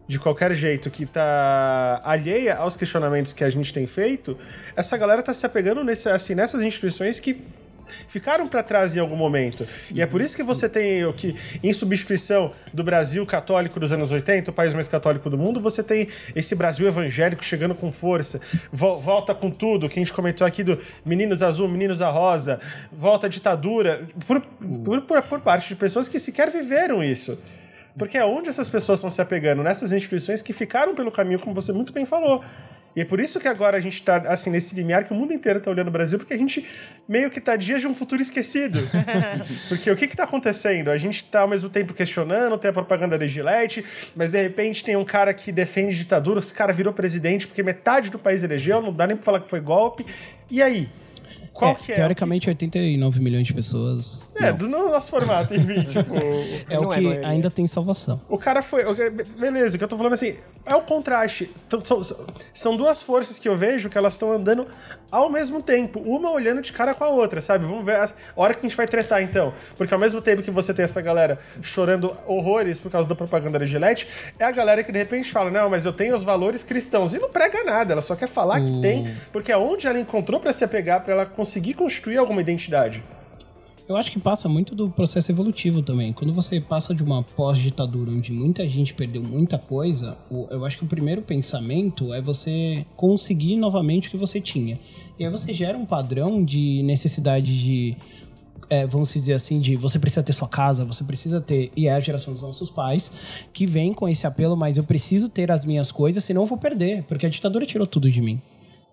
de 0.07 0.19
qualquer 0.19 0.55
jeito, 0.55 0.91
que 0.91 1.05
tá 1.05 2.01
alheia 2.05 2.57
aos 2.57 2.77
questionamentos 2.77 3.33
que 3.33 3.43
a 3.43 3.51
gente 3.51 3.73
tem 3.73 3.87
feito, 3.87 4.39
essa 4.77 4.97
galera 4.97 5.23
tá 5.23 5.35
se 5.35 5.45
apegando 5.45 5.83
nesse, 5.83 6.09
assim, 6.09 6.35
nessas 6.35 6.63
instituições 6.63 7.19
que 7.19 7.43
ficaram 8.09 8.47
para 8.47 8.63
trás 8.63 8.97
em 8.97 9.01
algum 9.01 9.17
momento. 9.17 9.67
E 9.93 10.03
é 10.03 10.07
por 10.07 10.21
isso 10.21 10.37
que 10.37 10.43
você 10.43 10.69
tem 10.69 11.05
o 11.05 11.13
que, 11.13 11.37
em 11.63 11.73
substituição 11.73 12.53
do 12.73 12.83
Brasil 12.83 13.25
católico 13.27 13.79
dos 13.81 13.93
anos 13.93 14.11
80, 14.11 14.51
o 14.51 14.55
país 14.55 14.75
mais 14.75 14.89
católico 14.89 15.29
do 15.31 15.39
mundo, 15.39 15.61
você 15.61 15.83
tem 15.83 16.09
esse 16.35 16.55
Brasil 16.55 16.87
evangélico 16.87 17.45
chegando 17.45 17.75
com 17.75 17.93
força, 17.93 18.41
volta 18.73 19.35
com 19.35 19.51
tudo, 19.51 19.89
que 19.89 19.99
a 19.99 20.03
gente 20.03 20.13
comentou 20.13 20.47
aqui 20.47 20.63
do 20.63 20.79
Meninos 21.05 21.43
Azul, 21.43 21.69
Meninos 21.69 22.03
a 22.03 22.11
Rosa, 22.11 22.61
volta 22.93 23.27
a 23.27 23.31
ditadura, 23.31 24.07
por, 24.27 24.41
por, 24.41 25.03
por, 25.03 25.23
por 25.23 25.41
parte 25.41 25.69
de 25.69 25.77
pessoas 25.77 26.09
que 26.09 26.19
sequer 26.19 26.51
viveram 26.51 27.03
isso. 27.03 27.39
Porque 27.99 28.19
é 28.19 28.25
onde 28.25 28.49
essas 28.49 28.69
pessoas 28.69 28.99
estão 28.99 29.11
se 29.11 29.21
apegando? 29.21 29.63
Nessas 29.63 29.93
instituições 29.93 30.43
que 30.43 30.53
ficaram 30.53 30.95
pelo 30.95 31.11
caminho, 31.11 31.39
como 31.39 31.55
você 31.55 31.73
muito 31.73 31.93
bem 31.93 32.05
falou. 32.05 32.45
E 32.95 33.01
é 33.03 33.05
por 33.05 33.21
isso 33.21 33.39
que 33.39 33.47
agora 33.47 33.77
a 33.77 33.81
gente 33.81 33.95
está 33.95 34.17
assim, 34.17 34.49
nesse 34.49 34.75
limiar 34.75 35.05
que 35.05 35.13
o 35.13 35.15
mundo 35.15 35.31
inteiro 35.31 35.59
está 35.59 35.71
olhando 35.71 35.89
o 35.89 35.91
Brasil, 35.91 36.19
porque 36.19 36.33
a 36.33 36.37
gente 36.37 36.65
meio 37.07 37.31
que 37.31 37.39
está 37.39 37.55
dias 37.55 37.83
de 37.83 37.87
um 37.87 37.95
futuro 37.95 38.23
esquecido. 38.23 38.81
porque 39.69 39.91
o 39.91 39.97
que 39.97 40.07
está 40.07 40.25
acontecendo? 40.25 40.91
A 40.91 40.97
gente 40.97 41.17
está 41.17 41.41
ao 41.41 41.49
mesmo 41.49 41.69
tempo 41.69 41.93
questionando, 41.93 42.57
tem 42.57 42.71
a 42.71 42.73
propaganda 42.73 43.19
da 43.19 43.27
Gillette, 43.27 43.85
mas 44.15 44.33
de 44.33 44.41
repente 44.41 44.83
tem 44.83 44.97
um 44.97 45.05
cara 45.05 45.35
que 45.35 45.53
defende 45.53 45.95
ditadura, 45.95 46.41
esse 46.41 46.55
cara 46.55 46.73
virou 46.73 46.91
presidente 46.91 47.47
porque 47.47 47.63
metade 47.63 48.11
do 48.11 48.19
país 48.19 48.43
elegeu, 48.43 48.81
não 48.81 48.95
dá 48.95 49.07
nem 49.07 49.15
para 49.15 49.25
falar 49.25 49.41
que 49.41 49.51
foi 49.51 49.61
golpe. 49.61 50.07
E 50.51 50.63
aí? 50.63 50.89
Qual 51.57 51.73
é, 51.73 51.75
que 51.75 51.93
é? 51.93 51.97
Teoricamente, 51.97 52.49
89 52.49 53.21
milhões 53.21 53.47
de 53.47 53.55
pessoas. 53.55 54.29
É, 54.35 54.51
não. 54.51 54.59
do 54.59 54.69
nosso 54.69 55.11
formato, 55.11 55.55
enfim, 55.55 55.83
tipo. 55.89 56.15
é 56.69 56.79
o 56.79 56.89
que 56.89 57.07
é, 57.07 57.25
ainda 57.25 57.51
tem 57.51 57.67
salvação. 57.67 58.21
O 58.29 58.39
cara 58.39 58.63
foi. 58.63 58.85
Beleza, 59.39 59.77
o 59.77 59.79
que 59.79 59.85
eu 59.85 59.89
tô 59.89 59.97
falando 59.97 60.13
assim, 60.13 60.37
é 60.65 60.75
o 60.75 60.83
contraste. 60.83 61.51
Então, 61.67 61.85
são, 61.85 62.01
são 62.53 62.77
duas 62.77 63.03
forças 63.03 63.39
que 63.39 63.49
eu 63.49 63.57
vejo 63.57 63.89
que 63.89 63.97
elas 63.97 64.15
estão 64.15 64.33
andando 64.33 64.67
ao 65.11 65.31
mesmo 65.31 65.63
tempo, 65.63 66.01
uma 66.01 66.31
olhando 66.31 66.61
de 66.61 66.73
cara 66.73 66.95
com 66.95 67.05
a 67.05 67.09
outra, 67.09 67.41
sabe? 67.41 67.65
Vamos 67.65 67.85
ver 67.85 67.97
a 67.97 68.11
hora 68.35 68.55
que 68.55 68.61
a 68.61 68.69
gente 68.69 68.77
vai 68.77 68.87
tretar, 68.87 69.23
então. 69.23 69.53
Porque 69.77 69.95
ao 69.95 70.01
mesmo 70.01 70.21
tempo 70.21 70.43
que 70.43 70.51
você 70.51 70.75
tem 70.75 70.85
essa 70.85 71.01
galera 71.01 71.39
chorando 71.63 72.17
horrores 72.27 72.81
por 72.81 72.91
causa 72.91 73.09
da 73.09 73.15
propaganda 73.15 73.59
da 73.59 73.65
Gillette, 73.65 74.07
é 74.39 74.45
a 74.45 74.51
galera 74.51 74.83
que 74.83 74.93
de 74.93 74.99
repente 74.99 75.31
fala: 75.31 75.51
não, 75.51 75.71
mas 75.71 75.87
eu 75.87 75.93
tenho 75.93 76.15
os 76.15 76.25
valores 76.25 76.63
cristãos. 76.63 77.15
E 77.15 77.19
não 77.19 77.31
prega 77.31 77.65
nada, 77.65 77.93
ela 77.93 78.03
só 78.03 78.15
quer 78.17 78.29
falar 78.29 78.61
que 78.61 78.81
tem, 78.81 79.07
porque 79.33 79.53
é 79.53 79.57
onde 79.57 79.87
ela 79.87 79.99
encontrou 79.99 80.41
para 80.41 80.53
se 80.53 80.65
apegar, 80.65 81.03
para 81.03 81.13
ela 81.13 81.27
conseguir 81.27 81.46
conseguir 81.47 81.75
construir 81.75 82.19
alguma 82.19 82.41
identidade. 82.41 83.05
Eu 83.89 83.97
acho 83.97 84.11
que 84.11 84.19
passa 84.19 84.49
muito 84.49 84.75
do 84.75 84.91
processo 84.91 85.31
evolutivo 85.31 85.81
também. 85.81 86.13
Quando 86.13 86.35
você 86.35 86.61
passa 86.61 86.93
de 86.93 87.05
uma 87.05 87.23
pós-ditadura 87.23 88.11
onde 88.11 88.33
muita 88.33 88.69
gente 88.69 88.93
perdeu 88.93 89.23
muita 89.23 89.57
coisa, 89.57 90.19
eu 90.51 90.65
acho 90.65 90.77
que 90.77 90.83
o 90.83 90.89
primeiro 90.89 91.23
pensamento 91.23 92.13
é 92.13 92.21
você 92.21 92.85
conseguir 92.97 93.55
novamente 93.55 94.09
o 94.09 94.11
que 94.11 94.17
você 94.17 94.41
tinha. 94.41 94.77
E 95.17 95.25
aí 95.25 95.31
você 95.31 95.55
gera 95.55 95.79
um 95.79 95.87
padrão 95.87 96.45
de 96.45 96.83
necessidade 96.83 97.57
de. 97.57 97.97
É, 98.69 98.85
vamos 98.85 99.13
dizer 99.13 99.35
assim, 99.35 99.61
de 99.61 99.77
você 99.77 100.01
precisa 100.01 100.25
ter 100.25 100.33
sua 100.33 100.49
casa, 100.49 100.85
você 100.85 101.05
precisa 101.05 101.41
ter. 101.41 101.71
E 101.77 101.87
é 101.87 101.93
a 101.93 102.01
geração 102.01 102.33
dos 102.33 102.43
nossos 102.43 102.69
pais 102.69 103.13
que 103.53 103.67
vem 103.67 103.95
com 103.95 104.09
esse 104.09 104.27
apelo, 104.27 104.57
mas 104.57 104.77
eu 104.77 104.83
preciso 104.83 105.29
ter 105.29 105.53
as 105.53 105.65
minhas 105.65 105.93
coisas, 105.93 106.25
senão 106.25 106.43
eu 106.43 106.47
vou 106.47 106.59
perder, 106.59 107.05
porque 107.05 107.25
a 107.25 107.29
ditadura 107.29 107.65
tirou 107.65 107.87
tudo 107.87 108.11
de 108.11 108.21
mim. 108.21 108.43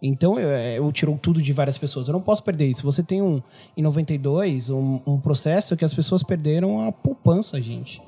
Então, 0.05 0.37
eu, 0.37 0.49
é, 0.49 0.77
eu 0.77 0.91
tirou 0.91 1.17
tudo 1.17 1.41
de 1.41 1.53
várias 1.53 1.77
pessoas. 1.77 2.09
Eu 2.09 2.11
não 2.11 2.21
posso 2.21 2.43
perder 2.43 2.67
isso. 2.67 2.83
Você 2.83 3.01
tem 3.01 3.21
um, 3.21 3.41
em 3.77 3.81
92, 3.81 4.69
um, 4.69 4.99
um 5.07 5.17
processo 5.17 5.77
que 5.77 5.85
as 5.85 5.93
pessoas 5.93 6.21
perderam 6.21 6.85
a 6.85 6.91
poupança, 6.91 7.61
gente. 7.61 8.01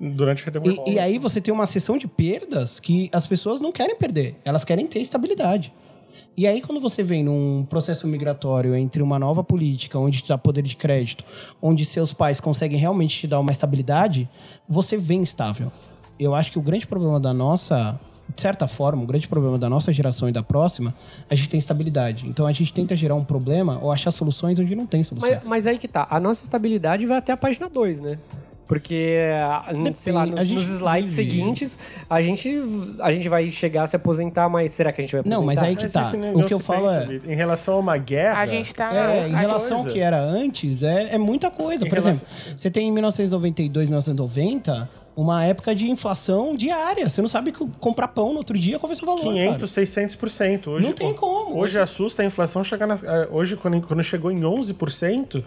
Durante 0.00 0.42
a 0.48 0.52
e, 0.86 0.94
e 0.94 0.98
aí 0.98 1.18
você 1.18 1.42
tem 1.42 1.52
uma 1.52 1.66
sessão 1.66 1.98
de 1.98 2.08
perdas 2.08 2.80
que 2.80 3.10
as 3.12 3.26
pessoas 3.26 3.60
não 3.60 3.70
querem 3.70 3.94
perder. 3.96 4.36
Elas 4.42 4.64
querem 4.64 4.86
ter 4.86 5.00
estabilidade. 5.00 5.70
E 6.36 6.46
aí, 6.46 6.62
quando 6.62 6.80
você 6.80 7.02
vem 7.02 7.22
num 7.22 7.64
processo 7.68 8.08
migratório 8.08 8.74
entre 8.74 9.02
uma 9.02 9.18
nova 9.18 9.44
política, 9.44 9.98
onde 9.98 10.16
está 10.22 10.36
poder 10.36 10.62
de 10.62 10.74
crédito, 10.74 11.24
onde 11.62 11.84
seus 11.84 12.12
pais 12.12 12.40
conseguem 12.40 12.78
realmente 12.78 13.20
te 13.20 13.26
dar 13.28 13.38
uma 13.38 13.52
estabilidade, 13.52 14.28
você 14.68 14.96
vem 14.96 15.22
estável. 15.22 15.70
Eu 16.18 16.34
acho 16.34 16.50
que 16.50 16.58
o 16.58 16.62
grande 16.62 16.86
problema 16.86 17.20
da 17.20 17.32
nossa 17.32 18.00
de 18.34 18.40
certa 18.40 18.66
forma, 18.66 19.02
o 19.02 19.06
grande 19.06 19.28
problema 19.28 19.58
da 19.58 19.68
nossa 19.68 19.92
geração 19.92 20.28
e 20.28 20.32
da 20.32 20.42
próxima, 20.42 20.94
a 21.28 21.34
gente 21.34 21.48
tem 21.48 21.58
estabilidade. 21.58 22.26
Então 22.26 22.46
a 22.46 22.52
gente 22.52 22.72
tenta 22.72 22.96
gerar 22.96 23.14
um 23.14 23.24
problema 23.24 23.78
ou 23.82 23.92
achar 23.92 24.10
soluções 24.10 24.58
onde 24.58 24.74
não 24.74 24.86
tem 24.86 25.02
soluções. 25.04 25.36
Mas, 25.36 25.44
mas 25.44 25.66
aí 25.66 25.78
que 25.78 25.88
tá. 25.88 26.06
A 26.10 26.18
nossa 26.18 26.42
estabilidade 26.44 27.06
vai 27.06 27.18
até 27.18 27.32
a 27.32 27.36
página 27.36 27.68
2, 27.68 28.00
né? 28.00 28.18
Porque, 28.66 29.18
Depende, 29.68 29.98
sei 29.98 30.12
lá, 30.12 30.24
nos, 30.24 30.50
nos 30.50 30.68
slides 30.68 31.14
vive. 31.14 31.30
seguintes, 31.30 31.78
a 32.08 32.22
gente, 32.22 32.50
a 32.98 33.12
gente 33.12 33.28
vai 33.28 33.50
chegar 33.50 33.82
a 33.82 33.86
se 33.86 33.94
aposentar, 33.94 34.48
mas 34.48 34.72
será 34.72 34.90
que 34.90 35.02
a 35.02 35.04
gente 35.04 35.12
vai 35.12 35.20
aposentar? 35.20 35.38
Não, 35.38 35.44
mas 35.44 35.58
aí 35.58 35.76
que 35.76 35.86
tá. 35.86 36.10
O 36.32 36.44
que 36.44 36.54
eu 36.54 36.60
falo 36.60 36.88
é... 36.88 37.20
Em 37.26 37.34
relação 37.34 37.74
a 37.74 37.78
uma 37.78 37.98
guerra... 37.98 38.40
A 38.40 38.46
gente 38.46 38.74
tá... 38.74 38.90
É, 38.94 39.28
em 39.28 39.34
relação 39.34 39.76
coisa. 39.76 39.88
ao 39.88 39.92
que 39.92 40.00
era 40.00 40.18
antes, 40.18 40.82
é, 40.82 41.14
é 41.14 41.18
muita 41.18 41.50
coisa. 41.50 41.84
Em 41.84 41.88
Por 41.90 41.98
relação... 41.98 42.12
exemplo, 42.12 42.56
você 42.56 42.70
tem 42.70 42.88
em 42.88 42.92
1992, 42.92 43.88
1990 43.88 45.03
uma 45.16 45.44
época 45.44 45.74
de 45.74 45.88
inflação 45.88 46.56
diária. 46.56 47.08
Você 47.08 47.22
não 47.22 47.28
sabe 47.28 47.52
que 47.52 47.66
comprar 47.78 48.08
pão 48.08 48.32
no 48.32 48.38
outro 48.38 48.58
dia, 48.58 48.78
qual 48.78 48.88
vai 48.88 48.96
ser 48.96 49.02
o 49.04 49.06
valor, 49.06 49.20
500, 49.22 49.70
600%. 49.70 50.66
Hoje, 50.68 50.86
Não 50.86 50.92
tem 50.92 51.14
como. 51.14 51.50
Hoje 51.52 51.60
Hoje- 51.60 51.78
assusta 51.78 52.22
a 52.22 52.24
inflação 52.24 52.64
chegar 52.64 52.86
na, 52.86 52.94
eh, 52.94 53.28
Hoje, 53.30 53.56
quando, 53.56 53.80
quando 53.86 54.02
chegou 54.02 54.30
em 54.30 54.40
11%, 54.44 55.44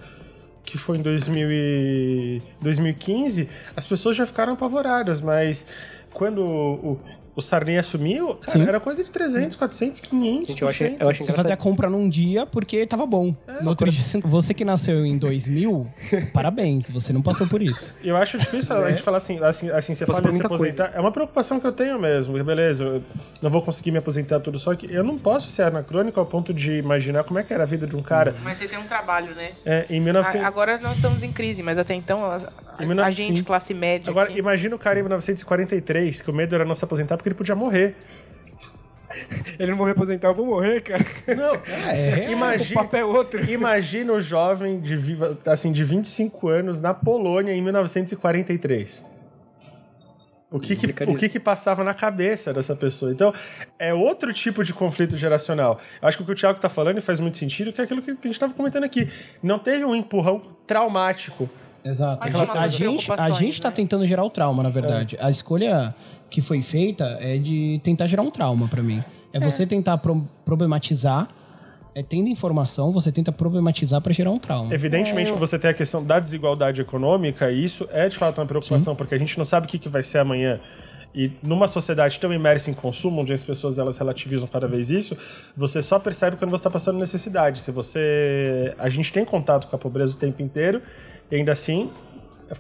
que 0.64 0.78
foi 0.78 0.98
em 0.98 1.02
2000 1.02 1.50
e 1.52 2.42
2015, 2.62 3.50
as 3.76 3.86
pessoas 3.86 4.16
já 4.16 4.26
ficaram 4.26 4.54
apavoradas, 4.54 5.22
mas 5.22 5.66
quando 6.14 6.42
o, 6.46 7.00
o 7.38 7.42
Sarney 7.42 7.78
assumiu, 7.78 8.36
cara, 8.36 8.52
Sim. 8.58 8.64
era 8.68 8.80
coisa 8.80 9.04
de 9.04 9.12
300, 9.12 9.56
400, 9.56 10.02
500. 10.02 10.48
Gente, 10.50 10.62
eu 10.64 10.68
acho, 10.68 10.84
eu 10.84 11.10
acho 11.10 11.24
Você 11.24 11.32
fazia 11.34 11.54
a 11.54 11.58
compra 11.58 11.88
num 11.90 12.10
dia 12.10 12.46
porque 12.48 12.86
tava 12.88 13.06
bom. 13.06 13.34
no 13.62 13.70
outro 13.70 13.90
dia, 13.92 14.02
você- 14.24 14.54
que 14.54 14.66
nasceu 14.66 15.06
em 15.06 15.18
2000, 15.18 15.88
parabéns, 16.34 16.90
você 16.90 17.14
não 17.14 17.22
passou 17.22 17.48
por 17.48 17.62
isso. 17.62 17.94
Eu 18.04 18.18
acho 18.18 18.38
difícil 18.40 18.76
a 18.76 18.90
gente 18.90 19.04
falar 19.04 19.18
assim, 19.18 19.40
assim, 19.44 19.70
assim 19.70 19.94
você 19.94 20.06
fala 20.06 20.32
se 20.32 20.42
aposentar. 20.44 20.92
É 20.96 21.00
uma 21.00 21.12
preocupação 21.12 21.60
que 21.60 21.68
eu 21.68 21.72
tenho 21.72 22.00
mesmo. 22.00 22.44
Beleza, 22.44 22.84
eu 22.84 23.04
não 23.42 23.50
vou 23.52 23.62
conseguir 23.62 23.92
me 23.92 24.00
aposentar 24.00 24.40
tudo, 24.40 24.58
só 24.58 24.74
que 24.74 24.92
eu 24.92 25.04
não 25.04 25.18
posso 25.18 25.48
ser 25.48 25.64
anacrônico 25.64 26.20
ao 26.20 26.26
ponto 26.26 26.52
de 26.54 26.72
imaginar 26.80 27.24
como 27.24 27.38
é 27.40 27.44
que 27.44 27.54
era 27.54 27.64
a 27.64 27.66
vida 27.68 27.86
de 27.86 27.96
um 27.96 28.02
cara 28.02 28.34
Mas 28.44 28.58
você 28.58 28.68
tem 28.68 28.80
um 28.80 28.84
trabalho, 28.88 29.36
né? 29.36 29.52
é, 29.66 29.86
em 29.90 30.00
1900. 30.00 30.44
A- 30.44 30.48
Agora 30.48 30.78
nós 30.80 30.96
estamos 30.96 31.22
em 31.22 31.32
crise, 31.32 31.62
mas 31.62 31.78
até 31.78 31.94
então 31.94 32.20
a, 32.78 33.06
a- 33.06 33.12
gente, 33.12 33.44
classe 33.44 33.74
média. 33.74 34.10
Agora, 34.12 34.30
aqui- 34.30 34.40
imagina 34.40 34.76
o 34.76 34.80
cara 34.80 35.00
em 35.00 35.02
1943, 35.04 36.22
que 36.22 36.30
o 36.30 36.34
medo 36.34 36.54
era 36.56 36.64
não 36.66 36.74
se 36.76 36.84
aposentar 36.84 37.18
porque 37.18 37.30
ele 37.30 37.36
podia 37.36 37.56
morrer. 37.56 37.96
Ele 39.58 39.72
não 39.72 39.78
vou 39.78 39.86
me 39.88 39.94
aposentar, 39.94 40.28
eu 40.28 40.34
vou 40.36 40.46
morrer, 40.46 40.82
cara. 40.82 41.04
Não, 41.36 41.56
É, 41.90 42.28
O 42.30 42.32
imagina, 42.34 42.82
papo 42.84 42.96
é 42.96 43.04
outro. 43.04 43.50
imagina 43.50 44.14
o 44.14 44.20
jovem 44.22 44.80
de, 44.80 44.96
viva, 44.96 45.36
assim, 45.48 45.72
de 45.72 45.84
25 45.84 46.48
anos 46.50 46.80
na 46.80 46.94
Polônia 46.94 47.52
em 47.54 47.62
1943. 47.62 49.04
O 50.50 50.60
que 50.62 50.76
que, 50.78 50.86
o 51.10 51.16
que 51.16 51.28
que 51.28 51.40
passava 51.42 51.84
na 51.84 51.94
cabeça 51.94 52.54
dessa 52.54 52.74
pessoa? 52.76 53.12
Então, 53.12 53.34
é 53.78 53.94
outro 53.94 54.32
tipo 54.32 54.64
de 54.64 54.74
conflito 54.74 55.18
geracional. 55.18 55.78
Acho 56.02 56.18
que 56.18 56.24
o 56.24 56.26
que 56.26 56.32
o 56.32 56.36
Thiago 56.36 56.58
tá 56.60 56.70
falando 56.70 57.00
e 57.00 57.02
faz 57.02 57.20
muito 57.20 57.36
sentido, 57.38 57.74
que 57.74 57.82
é 57.82 57.84
aquilo 57.84 58.02
que 58.02 58.12
a 58.12 58.14
gente 58.14 58.28
estava 58.32 58.54
comentando 58.54 58.86
aqui. 58.86 59.10
Não 59.44 59.60
teve 59.60 59.84
um 59.84 59.94
empurrão 59.94 60.42
traumático. 60.66 61.50
Exato. 61.84 62.20
Mas 62.32 62.50
A, 62.56 62.68
gente, 62.68 63.12
a 63.12 63.30
gente 63.32 63.62
tá 63.62 63.70
né? 63.70 63.76
tentando 63.76 64.06
gerar 64.06 64.24
o 64.24 64.30
trauma, 64.30 64.62
na 64.64 64.70
verdade. 64.70 65.18
A 65.20 65.30
escolha 65.30 65.96
que 66.30 66.42
foi 66.42 66.62
feita 66.62 67.18
é 67.22 67.38
de 67.38 67.80
tentar 67.84 68.08
gerar 68.08 68.22
um 68.24 68.32
trauma 68.32 68.68
pra 68.68 68.84
mim. 68.84 69.04
É, 69.32 69.40
você 69.40 69.66
tentar 69.66 69.98
pro- 70.00 70.28
problematizar, 70.44 71.30
é 71.96 72.04
tendo 72.04 72.30
informação, 72.30 72.92
você 72.92 73.12
tenta 73.12 73.32
problematizar 73.32 74.02
pra 74.02 74.12
gerar 74.14 74.32
um 74.32 74.38
trauma. 74.38 74.74
Evidentemente 74.74 75.32
que 75.32 75.40
você 75.40 75.58
tem 75.58 75.72
a 75.72 75.74
questão 75.74 76.04
da 76.04 76.20
desigualdade 76.20 76.82
econômica, 76.82 77.52
e 77.52 77.64
isso 77.64 77.88
é 77.92 78.08
de 78.10 78.18
fato 78.18 78.40
uma 78.40 78.46
preocupação, 78.46 78.96
porque 78.96 79.16
a 79.16 79.18
gente 79.18 79.38
não 79.38 79.46
sabe 79.46 79.66
o 79.66 79.70
que, 79.70 79.80
que 79.80 79.90
vai 79.90 80.04
ser 80.04 80.20
amanhã. 80.20 80.60
E 81.16 81.32
numa 81.42 81.68
sociedade 81.68 82.20
tão 82.20 82.32
imersa 82.32 82.70
em 82.70 82.74
consumo, 82.74 83.22
onde 83.22 83.34
as 83.34 83.44
pessoas 83.44 83.80
elas 83.80 83.98
relativizam 83.98 84.48
cada 84.48 84.68
vez 84.68 84.92
isso, 84.92 85.18
você 85.56 85.82
só 85.82 85.98
percebe 85.98 86.36
quando 86.38 86.52
você 86.52 86.58
está 86.62 86.70
passando 86.70 87.00
necessidade. 87.00 87.60
Se 87.60 87.72
você. 87.72 88.76
A 88.78 88.88
gente 88.90 89.12
tem 89.12 89.26
contato 89.26 89.68
com 89.68 89.76
a 89.76 89.80
pobreza 89.80 90.16
o 90.16 90.18
tempo 90.20 90.44
inteiro, 90.44 90.82
e 91.32 91.36
ainda 91.36 91.52
assim. 91.52 91.90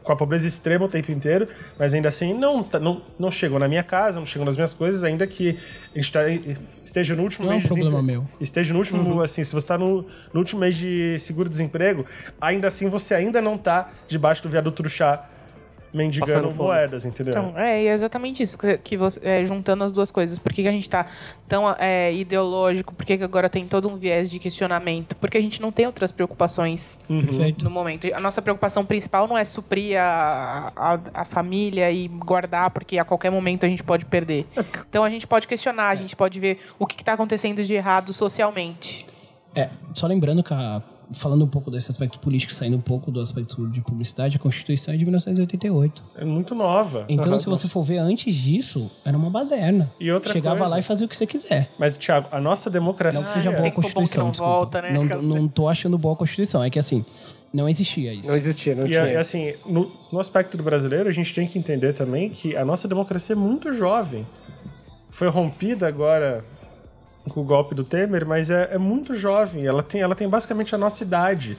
Com 0.03 0.11
a 0.11 0.17
pobreza 0.17 0.45
extrema 0.45 0.83
o 0.83 0.89
tempo 0.89 1.13
inteiro, 1.13 1.47
mas 1.79 1.93
ainda 1.93 2.09
assim 2.09 2.33
não, 2.33 2.61
tá- 2.61 2.77
não, 2.77 3.01
não 3.17 3.31
chegou 3.31 3.57
na 3.57 3.69
minha 3.69 3.83
casa, 3.83 4.19
não 4.19 4.25
chegou 4.25 4.45
nas 4.45 4.57
minhas 4.57 4.73
coisas, 4.73 5.01
ainda 5.01 5.25
que 5.25 5.57
a 5.95 5.97
gente 5.97 6.11
tá, 6.11 6.19
esteja 6.83 7.15
no 7.15 7.23
último 7.23 7.45
Não 7.45 7.53
é 7.53 7.55
um 7.55 7.59
mês 7.59 7.69
de 7.69 7.73
problema 7.79 8.03
meu. 8.03 8.27
esteja 8.41 8.73
no 8.73 8.79
último, 8.79 9.21
assim, 9.21 9.45
se 9.45 9.51
você 9.51 9.59
está 9.59 9.77
no, 9.77 10.01
no 10.33 10.39
último 10.41 10.59
mês 10.59 10.75
de 10.75 11.17
seguro-desemprego, 11.19 12.05
ainda 12.41 12.67
assim 12.67 12.89
você 12.89 13.13
ainda 13.13 13.41
não 13.41 13.57
tá 13.57 13.89
debaixo 14.09 14.43
do 14.43 14.49
viaduto 14.49 14.83
do 14.83 14.89
chá 14.89 15.25
mendigando 15.93 16.51
moedas, 16.53 17.05
entendeu? 17.05 17.33
Então, 17.33 17.53
é, 17.57 17.85
é 17.85 17.93
exatamente 17.93 18.43
isso, 18.43 18.57
que, 18.57 18.77
que 18.77 18.97
você, 18.97 19.19
é, 19.23 19.45
juntando 19.45 19.83
as 19.83 19.91
duas 19.91 20.11
coisas. 20.11 20.37
Por 20.37 20.51
que, 20.53 20.61
que 20.63 20.67
a 20.67 20.71
gente 20.71 20.89
tá 20.89 21.07
tão 21.47 21.63
é, 21.79 22.13
ideológico? 22.13 22.93
Por 22.93 23.05
que, 23.05 23.17
que 23.17 23.23
agora 23.23 23.49
tem 23.49 23.65
todo 23.67 23.87
um 23.89 23.97
viés 23.97 24.29
de 24.29 24.39
questionamento? 24.39 25.15
Porque 25.15 25.37
a 25.37 25.41
gente 25.41 25.61
não 25.61 25.71
tem 25.71 25.85
outras 25.85 26.11
preocupações 26.11 26.99
Perfeito. 27.07 27.63
no 27.63 27.71
momento. 27.71 28.07
A 28.13 28.19
nossa 28.19 28.41
preocupação 28.41 28.85
principal 28.85 29.27
não 29.27 29.37
é 29.37 29.45
suprir 29.45 29.99
a, 29.99 30.71
a, 30.75 30.99
a 31.21 31.25
família 31.25 31.91
e 31.91 32.07
guardar, 32.07 32.69
porque 32.71 32.97
a 32.97 33.05
qualquer 33.05 33.31
momento 33.31 33.65
a 33.65 33.69
gente 33.69 33.83
pode 33.83 34.05
perder. 34.05 34.45
Então 34.89 35.03
a 35.03 35.09
gente 35.09 35.25
pode 35.25 35.47
questionar, 35.47 35.89
a 35.89 35.95
gente 35.95 36.15
pode 36.15 36.39
ver 36.39 36.59
o 36.77 36.85
que 36.85 37.01
está 37.01 37.13
acontecendo 37.13 37.63
de 37.63 37.73
errado 37.73 38.13
socialmente. 38.13 39.05
É, 39.55 39.69
só 39.93 40.05
lembrando 40.05 40.43
que, 40.43 40.53
a- 40.53 40.81
falando 41.13 41.43
um 41.45 41.47
pouco 41.47 41.71
desse 41.71 41.89
aspecto 41.91 42.19
político, 42.19 42.53
saindo 42.53 42.75
um 42.77 42.81
pouco 42.81 43.09
do 43.11 43.19
aspecto 43.21 43.67
de 43.69 43.81
publicidade, 43.81 44.35
a 44.35 44.39
Constituição 44.39 44.93
é 44.93 44.97
de 44.97 45.03
1988. 45.05 46.03
É 46.17 46.25
muito 46.25 46.53
nova. 46.53 47.05
Então, 47.07 47.25
Aham, 47.31 47.39
se 47.39 47.45
você 47.47 47.67
for 47.67 47.83
ver 47.83 47.97
antes 47.97 48.33
disso, 48.35 48.89
era 49.05 49.17
uma 49.17 49.29
baderna. 49.29 49.91
E 49.99 50.11
outra 50.11 50.33
Chegava 50.33 50.57
coisa- 50.57 50.71
lá 50.71 50.79
e 50.79 50.83
fazia 50.83 51.05
o 51.05 51.09
que 51.09 51.15
você 51.15 51.25
quiser. 51.25 51.69
Mas, 51.79 51.97
Thiago, 51.97 52.27
a 52.31 52.39
nossa 52.41 52.69
democracia... 52.69 53.21
Não 53.21 53.33
seja 53.33 53.49
é. 53.49 53.55
boa 53.55 53.67
a 53.67 53.69
que 53.71 53.75
Constituição, 53.75 54.23
não 54.25 54.31
desculpa. 54.31 54.53
volta, 54.53 54.81
né? 54.81 54.91
Não, 54.91 55.03
não 55.21 55.47
tô 55.47 55.67
achando 55.67 55.97
boa 55.97 56.13
a 56.13 56.17
Constituição. 56.17 56.63
É 56.63 56.69
que, 56.69 56.77
assim, 56.79 57.05
não 57.53 57.69
existia 57.69 58.13
isso. 58.13 58.27
Não 58.27 58.35
existia, 58.35 58.75
não 58.75 58.85
E, 58.85 58.89
tinha. 58.89 59.07
e, 59.07 59.15
assim, 59.15 59.53
no, 59.65 59.89
no 60.11 60.19
aspecto 60.19 60.57
do 60.57 60.63
brasileiro, 60.63 61.07
a 61.07 61.11
gente 61.13 61.33
tem 61.33 61.47
que 61.47 61.57
entender 61.57 61.93
também 61.93 62.29
que 62.29 62.55
a 62.55 62.65
nossa 62.65 62.87
democracia 62.87 63.33
é 63.33 63.37
muito 63.37 63.71
jovem. 63.71 64.25
Foi 65.09 65.29
rompida 65.29 65.87
agora 65.87 66.43
com 67.29 67.41
o 67.41 67.43
golpe 67.43 67.75
do 67.75 67.83
Temer, 67.83 68.25
mas 68.25 68.49
é, 68.49 68.69
é 68.73 68.77
muito 68.77 69.13
jovem. 69.13 69.65
Ela 69.65 69.83
tem, 69.83 70.01
ela 70.01 70.15
tem 70.15 70.27
basicamente 70.27 70.73
a 70.73 70.77
nossa 70.77 71.03
idade. 71.03 71.57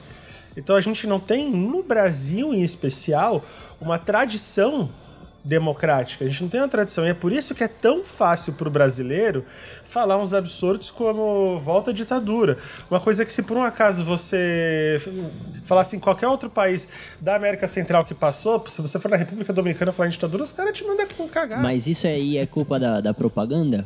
Então 0.55 0.75
a 0.75 0.81
gente 0.81 1.07
não 1.07 1.19
tem, 1.19 1.49
no 1.49 1.83
Brasil 1.83 2.53
em 2.53 2.61
especial, 2.61 3.43
uma 3.79 3.97
tradição 3.97 4.89
democrática. 5.43 6.25
A 6.25 6.27
gente 6.27 6.41
não 6.41 6.49
tem 6.49 6.59
uma 6.59 6.67
tradição. 6.67 7.05
E 7.05 7.09
é 7.09 7.13
por 7.13 7.31
isso 7.31 7.55
que 7.55 7.63
é 7.63 7.67
tão 7.67 8.03
fácil 8.03 8.53
para 8.53 8.67
o 8.67 8.71
brasileiro 8.71 9.45
falar 9.85 10.17
uns 10.17 10.33
absurdos 10.33 10.91
como 10.91 11.59
volta 11.59 11.91
à 11.91 11.93
ditadura. 11.93 12.57
Uma 12.89 12.99
coisa 12.99 13.25
que 13.25 13.31
se 13.31 13.41
por 13.41 13.57
um 13.57 13.63
acaso 13.63 14.03
você 14.03 15.01
falasse 15.63 15.95
em 15.95 15.99
qualquer 15.99 16.27
outro 16.27 16.49
país 16.49 16.87
da 17.19 17.35
América 17.35 17.67
Central 17.67 18.05
que 18.05 18.13
passou, 18.13 18.63
se 18.67 18.81
você 18.81 18.99
for 18.99 19.09
na 19.09 19.17
República 19.17 19.53
Dominicana 19.53 19.91
falar 19.91 20.07
em 20.07 20.11
ditadura, 20.11 20.43
os 20.43 20.51
caras 20.51 20.77
te 20.77 20.83
mandam 20.83 21.07
com 21.15 21.27
cagar. 21.27 21.61
Mas 21.61 21.87
isso 21.87 22.05
aí 22.05 22.37
é 22.37 22.45
culpa 22.45 22.79
da, 22.79 23.01
da 23.01 23.13
propaganda? 23.13 23.85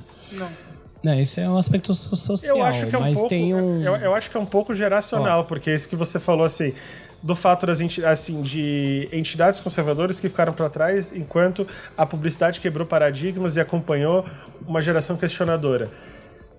É, 1.06 1.22
isso 1.22 1.40
é 1.40 1.50
um 1.50 1.58
aspecto 1.58 1.94
so- 1.94 2.16
social, 2.16 2.58
Eu 2.58 2.64
acho 2.64 2.88
que 2.88 2.96
é 2.96 2.98
um 2.98 3.02
mas 3.02 3.14
pouco. 3.16 3.30
tem 3.30 3.54
um... 3.54 3.84
Eu, 3.84 3.96
eu 3.98 4.16
acho 4.16 4.30
que 4.32 4.38
é 4.38 4.40
um 4.40 4.46
pouco 4.46 4.74
geracional, 4.74 5.44
porque 5.44 5.74
isso 5.74 5.88
que 5.88 5.96
você 5.96 6.20
falou 6.20 6.46
assim. 6.46 6.74
Do 7.22 7.38
fato 7.38 7.66
das 7.66 7.80
assim, 8.06 8.42
de 8.42 9.08
entidades 9.10 9.62
conservadoras 9.62 10.20
que 10.20 10.28
ficaram 10.28 10.52
para 10.52 10.70
trás 10.70 11.14
enquanto 11.14 11.66
a 11.98 12.06
publicidade 12.06 12.60
quebrou 12.60 12.86
paradigmas 12.86 13.56
e 13.56 13.62
acompanhou 13.62 14.26
uma 14.68 14.82
geração 14.82 15.16
questionadora. 15.16 15.90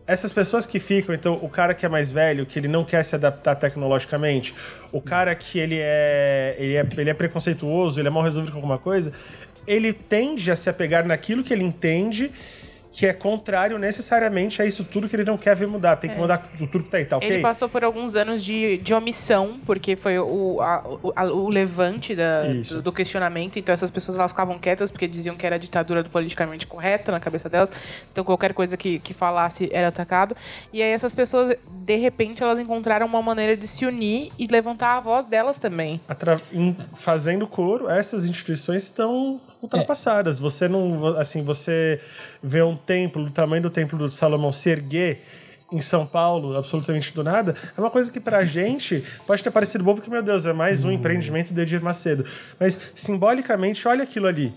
Essas 0.07 0.33
pessoas 0.33 0.65
que 0.67 0.79
ficam, 0.79 1.15
então, 1.15 1.39
o 1.43 1.51
cara 1.51 1.75
que 1.75 1.85
é 1.85 1.89
mais 1.89 2.11
velho, 2.11 2.47
que 2.47 2.59
ele 2.59 2.69
não 2.69 2.83
quer 2.83 3.03
se 3.03 3.15
adaptar 3.15 3.55
tecnologicamente, 3.57 4.55
o 4.91 5.03
cara 5.03 5.35
que 5.35 5.59
ele 5.59 5.79
é, 5.79 6.55
ele 6.59 6.75
é, 6.77 6.87
ele 6.97 7.11
é 7.11 7.15
preconceituoso, 7.15 8.01
ele 8.01 8.09
é 8.09 8.11
mal 8.11 8.23
resolvido 8.23 8.53
com 8.53 8.59
alguma 8.59 8.79
coisa, 8.79 9.13
ele 9.67 9.93
tende 9.93 10.51
a 10.51 10.57
se 10.57 10.71
apegar 10.71 11.07
naquilo 11.07 11.45
que 11.45 11.53
ele 11.53 11.65
entende 11.65 12.31
que 12.97 13.07
é 13.07 13.13
contrário 13.13 13.77
necessariamente 13.77 14.63
a 14.63 14.65
isso 14.65 14.85
tudo 14.85 15.09
que 15.09 15.17
ele 15.17 15.25
não 15.25 15.37
quer 15.37 15.57
ver 15.57 15.67
mudar. 15.67 15.97
Tem 15.97 16.09
que 16.09 16.17
mudar 16.17 16.39
tudo 16.57 16.85
que 16.85 16.89
tá 16.89 16.99
aí, 16.99 17.05
tá 17.05 17.17
ok? 17.17 17.29
Ele 17.29 17.43
passou 17.43 17.69
por 17.69 17.83
alguns 17.83 18.15
anos 18.15 18.45
de, 18.45 18.79
de 18.79 18.95
omissão, 18.95 19.59
porque 19.67 19.97
foi 19.97 20.17
o, 20.17 20.61
a- 20.63 20.85
o, 21.03 21.13
a- 21.17 21.25
o 21.25 21.49
levante 21.49 22.15
da- 22.15 22.45
do, 22.71 22.83
do 22.83 22.93
questionamento. 22.93 23.59
Então 23.59 23.73
essas 23.73 23.91
pessoas 23.91 24.17
elas 24.17 24.31
ficavam 24.31 24.59
quietas 24.61 24.93
porque 24.93 25.09
diziam 25.09 25.35
que 25.35 25.45
era 25.45 25.57
a 25.57 25.59
ditadura 25.59 26.05
do 26.05 26.09
politicamente 26.09 26.69
correto 26.69 27.11
na 27.11 27.19
cabeça 27.19 27.49
delas. 27.49 27.69
Então 28.13 28.23
qualquer 28.23 28.55
coisa 28.55 28.77
que, 28.77 29.01
que 29.01 29.13
falasse 29.13 29.69
era 29.73 29.89
atacado. 29.89 30.37
E 30.73 30.81
aí 30.81 30.91
essas 30.91 31.17
pessoas, 31.17 31.57
de 31.69 31.97
repente, 31.97 32.45
elas 32.45 32.61
encontraram 32.61 33.07
uma 33.07 33.21
maneira 33.21 33.57
de 33.57 33.67
se 33.67 33.85
unir 33.85 34.31
e 34.39 34.47
levantar 34.47 34.99
a 34.99 35.01
voz 35.01 35.27
delas 35.27 35.59
também. 35.59 36.01
Atra- 36.09 36.41
fazendo 36.95 37.47
coro, 37.49 37.89
essas 37.91 38.25
instituições 38.27 38.85
estão 38.85 39.41
ultrapassadas. 39.65 40.39
Você 40.39 40.69
não, 40.69 41.17
assim, 41.19 41.43
você 41.43 42.01
vê 42.43 42.63
um 42.63 42.77
templo 42.77 43.25
do 43.25 43.31
tamanho 43.31 43.63
do 43.63 43.71
templo 43.71 43.99
do 43.99 44.11
Salomão 44.11 44.53
se 44.53 44.71
erguer 44.71 45.23
em 45.73 45.81
São 45.81 46.07
Paulo, 46.07 46.57
absolutamente 46.57 47.13
do 47.13 47.25
nada, 47.25 47.57
é 47.77 47.81
uma 47.81 47.91
coisa 47.91 48.11
que 48.11 48.21
pra 48.21 48.45
gente 48.47 49.05
pode 49.27 49.43
ter 49.43 49.51
parecido 49.51 49.83
bobo, 49.83 49.97
porque, 49.97 50.11
meu 50.11 50.23
Deus, 50.23 50.47
é 50.47 50.53
mais 50.53 50.85
um 50.85 50.91
empreendimento 50.91 51.53
do 51.53 51.61
Edir 51.61 51.83
Macedo. 51.83 52.25
Mas, 52.61 52.79
simbolicamente, 52.95 53.87
olha 53.89 54.05
aquilo 54.05 54.27
ali. 54.27 54.53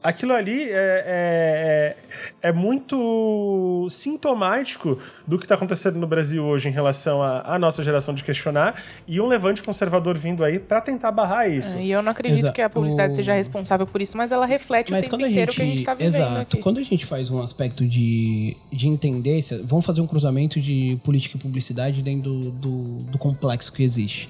Aquilo 0.00 0.32
ali 0.32 0.62
é, 0.62 0.66
é, 0.72 1.96
é, 2.42 2.48
é 2.48 2.52
muito 2.52 3.88
sintomático 3.90 4.96
do 5.26 5.36
que 5.36 5.44
está 5.44 5.56
acontecendo 5.56 5.98
no 5.98 6.06
Brasil 6.06 6.44
hoje 6.44 6.68
em 6.68 6.72
relação 6.72 7.20
à, 7.20 7.58
nossa 7.58 7.82
geração 7.82 8.14
de 8.14 8.22
questionar 8.22 8.80
e 9.08 9.20
um 9.20 9.26
levante 9.26 9.60
conservador 9.62 10.16
vindo 10.16 10.44
aí 10.44 10.60
para 10.60 10.80
tentar 10.80 11.10
barrar 11.10 11.48
isso. 11.48 11.76
E 11.78 11.90
eu 11.90 12.00
não 12.00 12.12
acredito 12.12 12.38
Exato. 12.38 12.54
que 12.54 12.62
a 12.62 12.70
publicidade 12.70 13.12
O- 13.12 13.16
seja 13.16 13.34
responsável 13.34 13.86
por 13.88 14.00
isso, 14.00 14.16
mas 14.16 14.30
ela 14.30 14.46
reflete 14.46 14.92
Mas 14.92 15.06
o 15.06 15.10
tempo 15.10 15.26
inteiro 15.26 15.52
gente, 15.52 15.56
que 15.56 15.62
a 15.62 15.66
gente 15.66 15.84
tá 15.84 15.94
vivendo 15.94 16.14
exato, 16.14 16.40
aqui. 16.42 16.58
quando 16.58 16.78
a 16.78 16.82
gente 16.84 17.04
faz 17.04 17.28
um 17.28 17.42
aspecto 17.42 17.84
de, 17.84 18.56
de 18.72 18.88
entender, 18.88 19.44
vamos 19.64 19.84
fazer 19.84 20.00
um 20.00 20.06
cruzamento 20.06 20.60
de 20.60 20.96
política 21.02 21.36
e 21.36 21.40
publicidade 21.40 22.02
dentro 22.02 22.30
do, 22.30 22.50
do, 22.50 22.78
do 23.10 23.18
complexo 23.18 23.72
que 23.72 23.82
existe. 23.82 24.28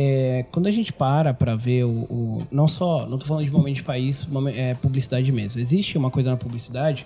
É, 0.00 0.44
quando 0.52 0.68
a 0.68 0.70
gente 0.70 0.92
para 0.92 1.34
para 1.34 1.56
ver 1.56 1.84
o, 1.84 1.88
o- 1.90 2.42
Não 2.52 2.68
só. 2.68 3.04
Não 3.06 3.18
tô 3.18 3.26
falando 3.26 3.44
de 3.44 3.50
momento 3.50 3.74
de 3.76 3.82
país, 3.82 4.24
é 4.54 4.74
publicidade 4.74 5.32
mesmo. 5.32 5.60
Existe 5.60 5.98
uma 5.98 6.08
coisa 6.08 6.30
na 6.30 6.36
publicidade. 6.36 7.04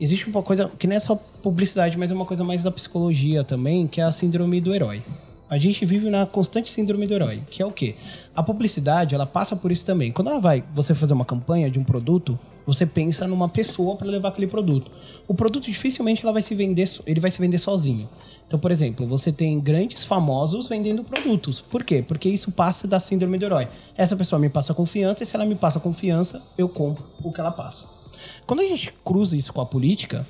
Existe 0.00 0.28
uma 0.28 0.42
coisa 0.42 0.68
que 0.76 0.88
não 0.88 0.96
é 0.96 1.00
só 1.00 1.14
publicidade, 1.14 1.96
mas 1.96 2.10
é 2.10 2.14
uma 2.14 2.24
coisa 2.24 2.42
mais 2.42 2.64
da 2.64 2.72
psicologia 2.72 3.44
também, 3.44 3.86
que 3.86 4.00
é 4.00 4.04
a 4.04 4.10
síndrome 4.10 4.60
do 4.60 4.74
herói. 4.74 5.00
A 5.48 5.56
gente 5.58 5.84
vive 5.84 6.10
na 6.10 6.26
constante 6.26 6.72
síndrome 6.72 7.06
do 7.06 7.14
herói, 7.14 7.42
que 7.48 7.62
é 7.62 7.66
o 7.66 7.70
quê? 7.70 7.94
A 8.34 8.42
publicidade, 8.42 9.14
ela 9.14 9.26
passa 9.26 9.54
por 9.54 9.70
isso 9.70 9.84
também. 9.84 10.10
Quando 10.10 10.30
ela 10.30 10.40
vai 10.40 10.64
você 10.74 10.94
fazer 10.94 11.12
uma 11.12 11.26
campanha 11.26 11.70
de 11.70 11.78
um 11.78 11.84
produto, 11.84 12.36
você 12.66 12.84
pensa 12.86 13.28
numa 13.28 13.48
pessoa 13.48 13.94
para 13.96 14.08
levar 14.08 14.30
aquele 14.30 14.46
produto. 14.48 14.90
O 15.28 15.34
produto 15.34 15.66
dificilmente 15.66 16.22
ela 16.24 16.32
vai 16.32 16.42
se 16.42 16.54
vender, 16.54 16.90
ele 17.06 17.20
vai 17.20 17.30
se 17.30 17.38
vender 17.38 17.58
sozinho. 17.58 18.08
Então, 18.52 18.60
por 18.60 18.70
exemplo, 18.70 19.06
você 19.06 19.32
tem 19.32 19.58
grandes 19.58 20.04
famosos 20.04 20.68
vendendo 20.68 21.02
produtos. 21.02 21.62
Por 21.62 21.82
quê? 21.82 22.04
Porque 22.06 22.28
isso 22.28 22.52
passa 22.52 22.86
da 22.86 23.00
síndrome 23.00 23.38
do 23.38 23.46
herói. 23.46 23.66
Essa 23.96 24.14
pessoa 24.14 24.38
me 24.38 24.50
passa 24.50 24.74
confiança 24.74 25.22
e 25.22 25.26
se 25.26 25.34
ela 25.34 25.46
me 25.46 25.54
passa 25.54 25.80
confiança, 25.80 26.42
eu 26.58 26.68
compro 26.68 27.02
o 27.24 27.32
que 27.32 27.40
ela 27.40 27.50
passa. 27.50 27.86
Quando 28.46 28.60
a 28.60 28.64
gente 28.64 28.92
cruza 29.02 29.38
isso 29.38 29.54
com 29.54 29.62
a 29.62 29.64
política, 29.64 30.26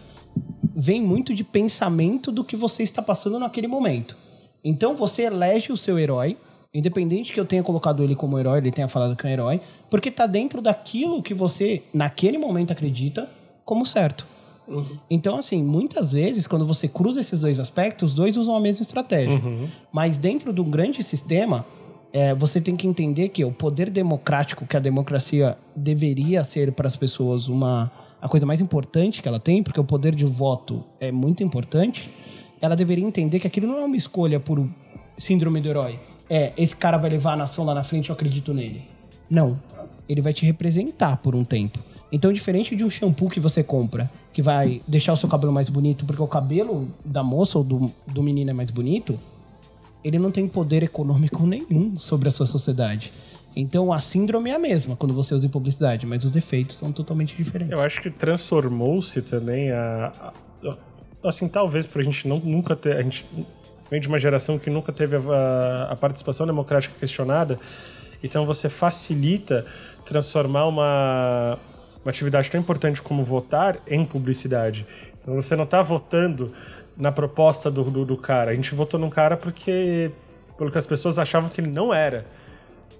vem 0.73 1.03
muito 1.03 1.35
de 1.35 1.43
pensamento 1.43 2.31
do 2.31 2.45
que 2.45 2.55
você 2.55 2.85
está 2.85 3.03
passando 3.03 3.41
naquele 3.41 3.67
momento. 3.67 4.17
Então 4.63 4.95
você 4.95 5.23
elege 5.23 5.73
o 5.73 5.77
seu 5.77 5.99
herói, 5.99 6.37
independente 6.73 7.33
que 7.33 7.41
eu 7.41 7.45
tenha 7.45 7.65
colocado 7.65 8.05
ele 8.05 8.15
como 8.15 8.39
herói, 8.39 8.59
ele 8.59 8.71
tenha 8.71 8.87
falado 8.87 9.17
que 9.17 9.27
é 9.27 9.31
um 9.31 9.33
herói, 9.33 9.61
porque 9.91 10.13
tá 10.13 10.29
dentro 10.29 10.63
daquilo 10.63 11.25
que 11.25 11.35
você 11.35 11.83
naquele 11.93 12.39
momento 12.39 12.71
acredita 12.71 13.29
como 13.65 13.85
certo. 13.85 14.25
Então, 15.11 15.37
assim, 15.37 15.63
muitas 15.63 16.13
vezes, 16.13 16.47
quando 16.47 16.67
você 16.67 16.87
cruza 16.89 17.21
esses 17.21 17.41
dois 17.41 17.59
aspectos, 17.59 18.11
os 18.11 18.15
dois 18.15 18.37
usam 18.37 18.55
a 18.57 18.61
mesma 18.61 18.83
estratégia. 18.83 19.41
Mas 19.93 20.17
dentro 20.17 20.53
de 20.53 20.61
um 20.61 20.71
grande 20.71 21.03
sistema, 21.03 21.67
é, 22.13 22.35
você 22.35 22.61
tem 22.61 22.77
que 22.77 22.87
entender 22.87 23.31
que 23.31 23.45
o 23.45 23.51
poder 23.51 23.91
democrático, 23.91 24.67
que 24.67 24.77
a 24.77 24.81
democracia 24.81 25.57
deveria 25.75 26.45
ser 26.45 26.73
para 26.73 26.87
as 26.87 26.97
pessoas 26.97 27.49
uma 27.49 27.91
a 28.21 28.29
coisa 28.29 28.47
mais 28.47 28.61
importante 28.61 29.21
que 29.21 29.27
ela 29.27 29.41
tem, 29.41 29.65
porque 29.65 29.81
o 29.81 29.85
poder 29.85 30.15
de 30.15 30.25
voto 30.25 30.85
é 31.01 31.11
muito 31.11 31.43
importante, 31.43 32.09
ela 32.61 32.77
deveria 32.77 33.05
entender 33.05 33.41
que 33.41 33.49
aquilo 33.49 33.67
não 33.67 33.81
é 33.81 33.85
uma 33.85 33.97
escolha 33.97 34.39
por 34.39 34.65
síndrome 35.19 35.61
do 35.61 35.69
herói. 35.69 35.99
É, 36.31 36.53
esse 36.57 36.77
cara 36.77 36.97
vai 36.97 37.11
levar 37.11 37.33
a 37.33 37.37
nação 37.37 37.65
lá 37.65 37.75
na 37.75 37.83
frente, 37.83 38.11
eu 38.11 38.15
acredito 38.15 38.55
nele. 38.55 38.83
Não. 39.29 39.59
Ele 40.09 40.23
vai 40.23 40.33
te 40.33 40.47
representar 40.47 41.17
por 41.17 41.35
um 41.35 41.43
tempo. 41.43 41.81
Então, 42.13 42.31
diferente 42.33 42.77
de 42.77 42.85
um 42.85 42.91
shampoo 42.91 43.31
que 43.31 43.41
você 43.41 43.63
compra, 43.65 44.11
que 44.35 44.43
vai 44.43 44.83
deixar 44.87 45.15
o 45.15 45.17
seu 45.17 45.29
cabelo 45.29 45.51
mais 45.53 45.71
bonito, 45.71 46.05
porque 46.05 46.21
o 46.23 46.27
cabelo 46.27 46.87
da 47.05 47.23
moça 47.23 47.57
ou 47.57 47.65
do, 47.65 47.91
do 48.07 48.23
menino 48.23 48.51
é 48.51 48.53
mais 48.53 48.71
bonito, 48.71 49.19
ele 50.05 50.19
não 50.19 50.31
tem 50.31 50.47
poder 50.47 50.83
econômico 50.83 51.45
nenhum 51.47 51.97
sobre 51.99 52.29
a 52.29 52.33
sua 52.33 52.45
sociedade. 52.45 53.11
Então, 53.57 53.93
a 53.93 54.01
síndrome 54.01 54.51
é 54.51 54.55
a 54.55 54.59
mesma 54.59 54.95
quando 54.97 55.15
você 55.15 55.35
usa 55.35 55.47
em 55.47 55.49
publicidade, 55.49 56.07
mas 56.07 56.23
os 56.25 56.37
efeitos 56.37 56.77
são 56.77 56.93
totalmente 56.93 57.35
diferentes. 57.37 57.73
Eu 57.73 57.81
acho 57.81 58.01
que 58.01 58.11
transformou-se 58.11 59.21
também 59.23 59.71
a, 59.71 60.13
a- 60.23 60.77
Assim, 61.25 61.47
talvez 61.47 61.87
pra 61.87 62.03
gente 62.03 62.27
não, 62.27 62.41
nunca 62.41 62.75
ter. 62.75 62.97
A 62.97 63.03
gente 63.03 63.25
vem 63.89 64.01
de 64.01 64.09
uma 64.09 64.19
geração 64.19 64.59
que 64.59 64.69
nunca 64.69 64.93
teve 64.93 65.15
a, 65.17 65.89
a 65.91 65.95
participação 65.95 66.45
democrática 66.47 66.93
questionada. 66.99 67.61
Então 68.25 68.45
você 68.45 68.69
facilita 68.69 69.65
transformar 70.05 70.67
uma, 70.67 71.59
uma 72.05 72.11
atividade 72.11 72.51
tão 72.51 72.61
importante 72.61 73.01
como 73.01 73.23
votar 73.25 73.79
em 73.87 74.05
publicidade. 74.05 74.87
Então 75.19 75.35
você 75.35 75.55
não 75.55 75.65
tá 75.67 75.81
votando 75.83 76.53
na 76.97 77.13
proposta 77.13 77.71
do, 77.71 77.85
do, 77.85 78.05
do 78.05 78.17
cara. 78.17 78.51
A 78.51 78.55
gente 78.55 78.75
votou 78.75 78.99
num 78.99 79.11
cara 79.11 79.37
porque. 79.37 80.11
pelo 80.59 80.71
que 80.71 80.79
as 80.79 80.87
pessoas 80.87 81.19
achavam 81.19 81.49
que 81.49 81.61
ele 81.61 81.71
não 81.71 81.93
era. 81.93 82.27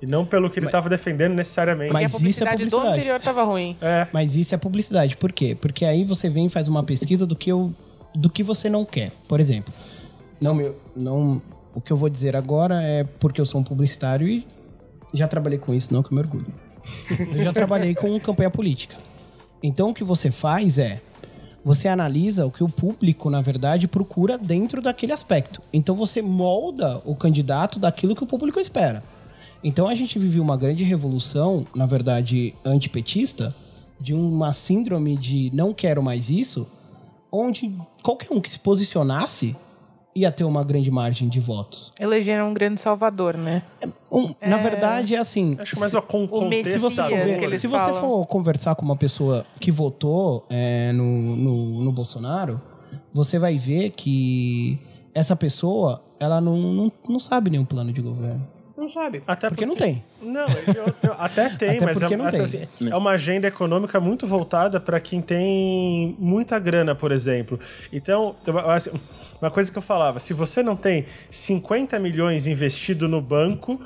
E 0.01 0.07
não 0.07 0.25
pelo 0.25 0.51
que 0.51 0.59
ele 0.59 0.67
estava 0.67 0.89
defendendo 0.89 1.33
necessariamente. 1.33 1.93
Porque 1.93 2.05
Mas 2.05 2.15
a 2.15 2.17
isso 2.17 2.17
é 2.17 2.19
publicidade, 2.19 2.65
do 2.65 2.71
publicidade. 2.71 3.01
anterior 3.01 3.21
tava 3.21 3.45
ruim. 3.45 3.77
É. 3.81 4.09
Mas 4.13 4.35
isso 4.35 4.53
é 4.53 4.59
publicidade. 4.59 5.17
Por 5.17 5.33
quê? 5.33 5.57
Porque 5.61 5.85
aí 5.85 6.05
você 6.05 6.29
vem 6.29 6.47
e 6.47 6.49
faz 6.49 6.67
uma 6.67 6.83
pesquisa 6.83 7.25
do 7.25 7.37
que, 7.37 7.53
eu, 7.53 7.73
do 8.13 8.29
que 8.29 8.43
você 8.43 8.69
não 8.69 8.85
quer. 8.85 9.13
Por 9.29 9.39
exemplo, 9.39 9.73
não, 10.41 10.55
meu, 10.57 10.77
não, 10.97 11.41
o 11.73 11.81
que 11.81 11.93
eu 11.93 11.97
vou 11.97 12.09
dizer 12.09 12.35
agora 12.35 12.83
é 12.83 13.05
porque 13.21 13.41
eu 13.41 13.47
sou 13.47 13.61
um 13.61 13.65
publicitário 13.65 14.27
e 14.27 14.45
já 15.15 15.29
trabalhei 15.29 15.59
com 15.59 15.73
isso, 15.73 15.95
não 15.95 16.03
que 16.03 16.13
eu 16.13 16.17
me 16.17 16.21
orgulho. 16.21 16.47
Eu 17.11 17.43
já 17.45 17.53
trabalhei 17.53 17.95
com 17.95 18.19
campanha 18.21 18.51
política. 18.51 18.97
Então 19.63 19.91
o 19.91 19.95
que 19.95 20.05
você 20.05 20.31
faz 20.31 20.79
é 20.79 21.01
você 21.65 21.87
analisa 21.87 22.45
o 22.45 22.51
que 22.51 22.65
o 22.65 22.69
público, 22.69 23.31
na 23.31 23.41
verdade, 23.41 23.87
procura 23.87 24.37
dentro 24.37 24.83
daquele 24.83 25.13
aspecto. 25.13 25.63
Então 25.73 25.95
você 25.95 26.21
molda 26.21 27.01
o 27.05 27.15
candidato 27.15 27.79
daquilo 27.79 28.17
que 28.17 28.25
o 28.25 28.27
público 28.27 28.59
espera. 28.59 29.03
Então 29.63 29.87
a 29.87 29.95
gente 29.95 30.19
vive 30.19 30.41
uma 30.41 30.57
grande 30.57 30.83
revolução, 30.83 31.65
na 31.75 31.87
verdade, 31.87 32.53
antipetista, 32.65 33.55
de 34.01 34.13
uma 34.13 34.53
síndrome 34.53 35.17
de 35.17 35.51
não 35.55 35.73
quero 35.73 36.03
mais 36.03 36.29
isso, 36.29 36.67
onde 37.31 37.73
qualquer 38.03 38.33
um 38.33 38.41
que 38.41 38.51
se 38.51 38.59
posicionasse 38.59 39.55
ia 40.15 40.31
ter 40.31 40.45
uma 40.45 40.63
grande 40.63 40.91
margem 40.91 41.29
de 41.29 41.41
votos. 41.41 41.93
Elegeram 41.99 42.51
um 42.51 42.55
grande 42.55 42.81
salvador, 42.81 43.37
né? 43.37 43.63
Um- 44.11 44.35
Na 44.47 44.59
verdade, 44.59 45.15
é 45.15 45.19
assim. 45.19 45.57
Acho 45.59 45.79
mais 45.81 45.93
uma 45.95 46.03
con 46.03 46.29
se 46.65 46.79
você, 46.79 47.03
for, 47.03 47.09
ver- 47.09 47.59
se 47.59 47.67
você 47.67 47.93
for 48.01 48.27
conversar 48.27 48.75
com 48.75 48.85
uma 48.85 48.97
pessoa 48.97 49.47
que 49.59 49.71
votou 49.71 50.45
é, 50.51 50.93
no, 50.93 51.37
no, 51.37 51.85
no 51.85 51.93
Bolsonaro, 51.93 52.61
você 53.13 53.39
vai 53.39 53.57
ver 53.57 53.91
que 53.91 54.79
essa 55.15 55.35
pessoa 55.35 56.03
ela 56.21 56.41
não, 56.41 56.57
não, 56.57 56.93
não 57.09 57.19
sabe 57.19 57.51
nenhum 57.51 57.65
plano 57.65 57.93
de 57.93 58.01
governo. 58.03 58.47
Não 58.83 58.89
sabe. 58.91 59.23
Até 59.27 59.49
Porque 59.49 59.65
não 59.65 59.77
tem. 59.77 60.03
Não, 60.21 60.45
ele- 60.49 60.77
eu- 60.77 60.95
eu- 61.05 61.13
até 61.19 61.49
tem, 61.57 61.77
Até 61.77 61.85
mas 61.85 61.97
é, 61.97 62.01
porque 62.01 62.17
não 62.17 62.25
mas, 62.25 62.35
tem. 62.35 62.43
assim, 62.43 62.69
é 62.91 62.97
uma 62.97 63.13
agenda 63.13 63.47
econômica 63.47 64.01
muito 64.01 64.27
voltada 64.27 64.81
para 64.81 64.99
quem 64.99 65.23
tem 65.23 66.17
muita 66.19 66.59
grana, 66.59 66.95
por 66.95 67.13
exemplo. 67.13 67.61
Então, 67.93 68.35
assim, 68.67 68.91
uma 69.41 69.51
coisa 69.53 69.71
que 69.71 69.79
eu 69.79 69.83
falava, 69.83 70.19
se 70.19 70.35
você 70.35 70.63
não 70.65 70.75
tem 70.75 71.07
50 71.31 71.99
milhões 72.01 72.47
investido 72.49 73.09
no 73.09 73.21
banco, 73.21 73.81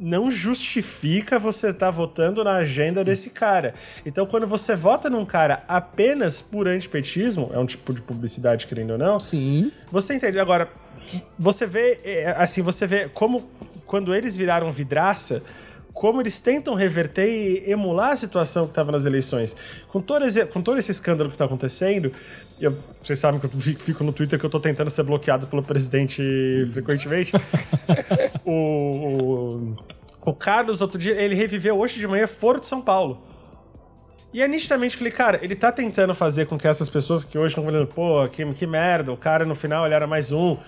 não 0.00 0.30
justifica 0.30 1.38
você 1.38 1.68
estar 1.68 1.90
votando 1.90 2.42
na 2.44 2.56
agenda 2.56 3.04
desse 3.04 3.30
cara. 3.30 3.74
Então, 4.06 4.24
quando 4.26 4.46
você 4.46 4.74
vota 4.76 5.10
num 5.10 5.26
cara 5.26 5.62
apenas 5.68 6.40
por 6.40 6.66
antipetismo, 6.68 7.50
é 7.52 7.58
um 7.58 7.66
tipo 7.66 7.92
de 7.92 8.00
publicidade, 8.00 8.66
querendo 8.66 8.92
ou 8.92 8.98
não, 8.98 9.18
Sim. 9.20 9.70
você 9.90 10.14
entende? 10.14 10.38
Agora, 10.38 10.68
você 11.38 11.66
vê, 11.66 11.98
é, 12.04 12.30
assim, 12.38 12.62
você 12.62 12.86
vê 12.86 13.08
como 13.08 13.48
quando 13.88 14.14
eles 14.14 14.36
viraram 14.36 14.70
vidraça, 14.70 15.42
como 15.92 16.20
eles 16.20 16.38
tentam 16.38 16.74
reverter 16.74 17.26
e 17.26 17.68
emular 17.72 18.12
a 18.12 18.16
situação 18.16 18.66
que 18.66 18.70
estava 18.70 18.92
nas 18.92 19.04
eleições. 19.04 19.56
Com 19.88 20.00
todo, 20.00 20.24
esse, 20.26 20.46
com 20.46 20.62
todo 20.62 20.78
esse 20.78 20.92
escândalo 20.92 21.28
que 21.28 21.34
está 21.34 21.46
acontecendo, 21.46 22.12
eu, 22.60 22.76
vocês 23.02 23.18
sabem 23.18 23.40
que 23.40 23.46
eu 23.46 23.50
fico 23.78 24.04
no 24.04 24.12
Twitter 24.12 24.38
que 24.38 24.46
eu 24.46 24.50
tô 24.50 24.60
tentando 24.60 24.90
ser 24.90 25.02
bloqueado 25.02 25.48
pelo 25.48 25.62
presidente 25.62 26.22
frequentemente. 26.72 27.32
o, 28.44 28.52
o, 28.52 29.76
o 30.20 30.34
Carlos, 30.34 30.80
outro 30.80 30.98
dia, 30.98 31.20
ele 31.20 31.34
reviveu 31.34 31.76
hoje 31.76 31.98
de 31.98 32.06
manhã 32.06 32.28
Foro 32.28 32.60
de 32.60 32.66
São 32.66 32.80
Paulo. 32.80 33.26
E 34.32 34.42
é 34.42 34.46
nitidamente, 34.46 34.96
falei, 34.96 35.10
cara, 35.10 35.40
ele 35.42 35.56
tá 35.56 35.72
tentando 35.72 36.14
fazer 36.14 36.46
com 36.46 36.58
que 36.58 36.68
essas 36.68 36.88
pessoas 36.88 37.24
que 37.24 37.38
hoje 37.38 37.52
estão 37.52 37.64
falando, 37.64 37.86
pô, 37.86 38.28
que, 38.28 38.44
que 38.52 38.66
merda, 38.66 39.10
o 39.10 39.16
cara 39.16 39.46
no 39.46 39.54
final 39.54 39.86
ele 39.86 39.94
era 39.94 40.06
mais 40.06 40.30
um. 40.30 40.58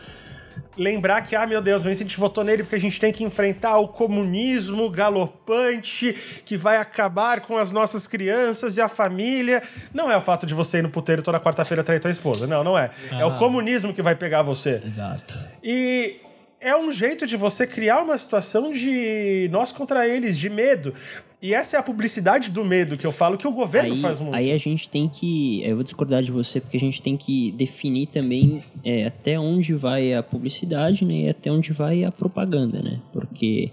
Lembrar 0.77 1.23
que, 1.23 1.37
ah, 1.37 1.47
meu 1.47 1.61
Deus, 1.61 1.83
mas 1.83 1.99
a 1.99 2.03
gente 2.03 2.19
votou 2.19 2.43
nele 2.45 2.63
porque 2.63 2.77
a 2.77 2.81
gente 2.81 2.99
tem 2.99 3.13
que 3.13 3.25
enfrentar 3.25 3.79
o 3.79 3.89
comunismo 3.89 4.89
galopante 4.89 6.13
que 6.45 6.57
vai 6.57 6.77
acabar 6.77 7.41
com 7.41 7.59
as 7.59 7.73
nossas 7.73 8.07
crianças 8.07 8.77
e 8.77 8.81
a 8.81 8.89
família. 8.89 9.63
Não 9.93 10.11
é 10.11 10.17
o 10.17 10.21
fato 10.21 10.47
de 10.47 10.55
você 10.55 10.79
ir 10.79 10.83
no 10.83 10.91
puteiro 10.91 11.23
toda 11.23 11.39
quarta-feira 11.41 11.85
trair 11.85 12.01
tua 12.01 12.11
esposa. 12.11 12.47
Não, 12.47 12.65
não 12.65 12.79
é. 12.79 12.91
É 13.11 13.25
o 13.25 13.37
comunismo 13.37 13.93
que 13.93 14.03
vai 14.03 14.15
pegar 14.15 14.43
você. 14.43 14.81
Exato. 14.85 15.39
E 15.63 16.21
é 16.61 16.77
um 16.77 16.93
jeito 16.93 17.27
de 17.27 17.37
você 17.37 17.67
criar 17.67 18.03
uma 18.03 18.17
situação 18.17 18.71
de 18.71 19.49
nós 19.51 19.73
contra 19.73 20.07
eles, 20.07 20.39
de 20.39 20.51
medo. 20.51 20.95
E 21.43 21.55
essa 21.55 21.77
é 21.77 21.81
a 21.81 21.83
publicidade 21.83 22.51
do 22.51 22.63
medo 22.63 22.99
que 22.99 23.07
eu 23.07 23.13
falo 23.13 23.39
que 23.39 23.49
o 23.49 23.53
governo 23.53 23.95
aí, 23.95 24.01
faz 24.01 24.21
muito. 24.21 24.35
aí 24.35 24.53
a 24.53 24.59
gente 24.59 24.91
tem 24.91 25.09
que. 25.09 25.63
Eu 25.65 25.77
vou 25.77 25.85
discordar 25.85 26.23
de 26.23 26.31
você, 26.31 26.61
porque 26.61 26.77
a 26.77 26.81
gente 26.81 27.03
tem 27.03 27.17
que 27.17 27.51
definir 27.53 28.09
também 28.09 28.63
é, 28.85 29.07
até 29.07 29.41
onde 29.41 29.73
vai 29.73 30.13
a 30.13 30.23
publicidade, 30.23 31.03
né? 31.05 31.15
E 31.15 31.29
até 31.31 31.51
onde 31.51 31.73
vai 31.73 32.05
a 32.05 32.13
propaganda, 32.13 32.83
né? 32.83 33.01
Porque 33.11 33.71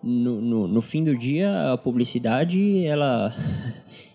no, 0.00 0.40
no, 0.40 0.68
no 0.68 0.80
fim 0.80 1.02
do 1.02 1.16
dia, 1.16 1.72
a 1.72 1.78
publicidade, 1.78 2.84
ela. 2.86 3.34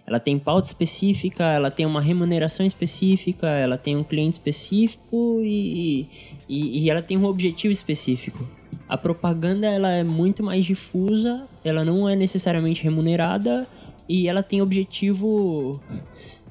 Ela 0.06 0.22
tem 0.22 0.40
pauta 0.40 0.68
específica, 0.68 1.44
ela 1.44 1.70
tem 1.70 1.86
uma 1.86 2.00
remuneração 2.00 2.66
específica, 2.66 3.46
ela 3.46 3.78
tem 3.78 3.98
um 3.98 4.06
cliente 4.06 4.36
específico 4.36 5.42
e, 5.44 6.08
e, 6.48 6.86
e 6.86 6.90
ela 6.90 7.02
tem 7.02 7.18
um 7.18 7.26
objetivo 7.26 7.74
específico. 7.74 8.48
A 8.88 8.98
propaganda 8.98 9.68
ela 9.68 9.92
é 9.92 10.04
muito 10.04 10.42
mais 10.44 10.64
difusa, 10.64 11.46
ela 11.64 11.84
não 11.84 12.08
é 12.08 12.16
necessariamente 12.16 12.82
remunerada 12.84 13.68
e 14.08 14.28
ela 14.28 14.42
tem 14.42 14.62
objetivo 14.62 15.82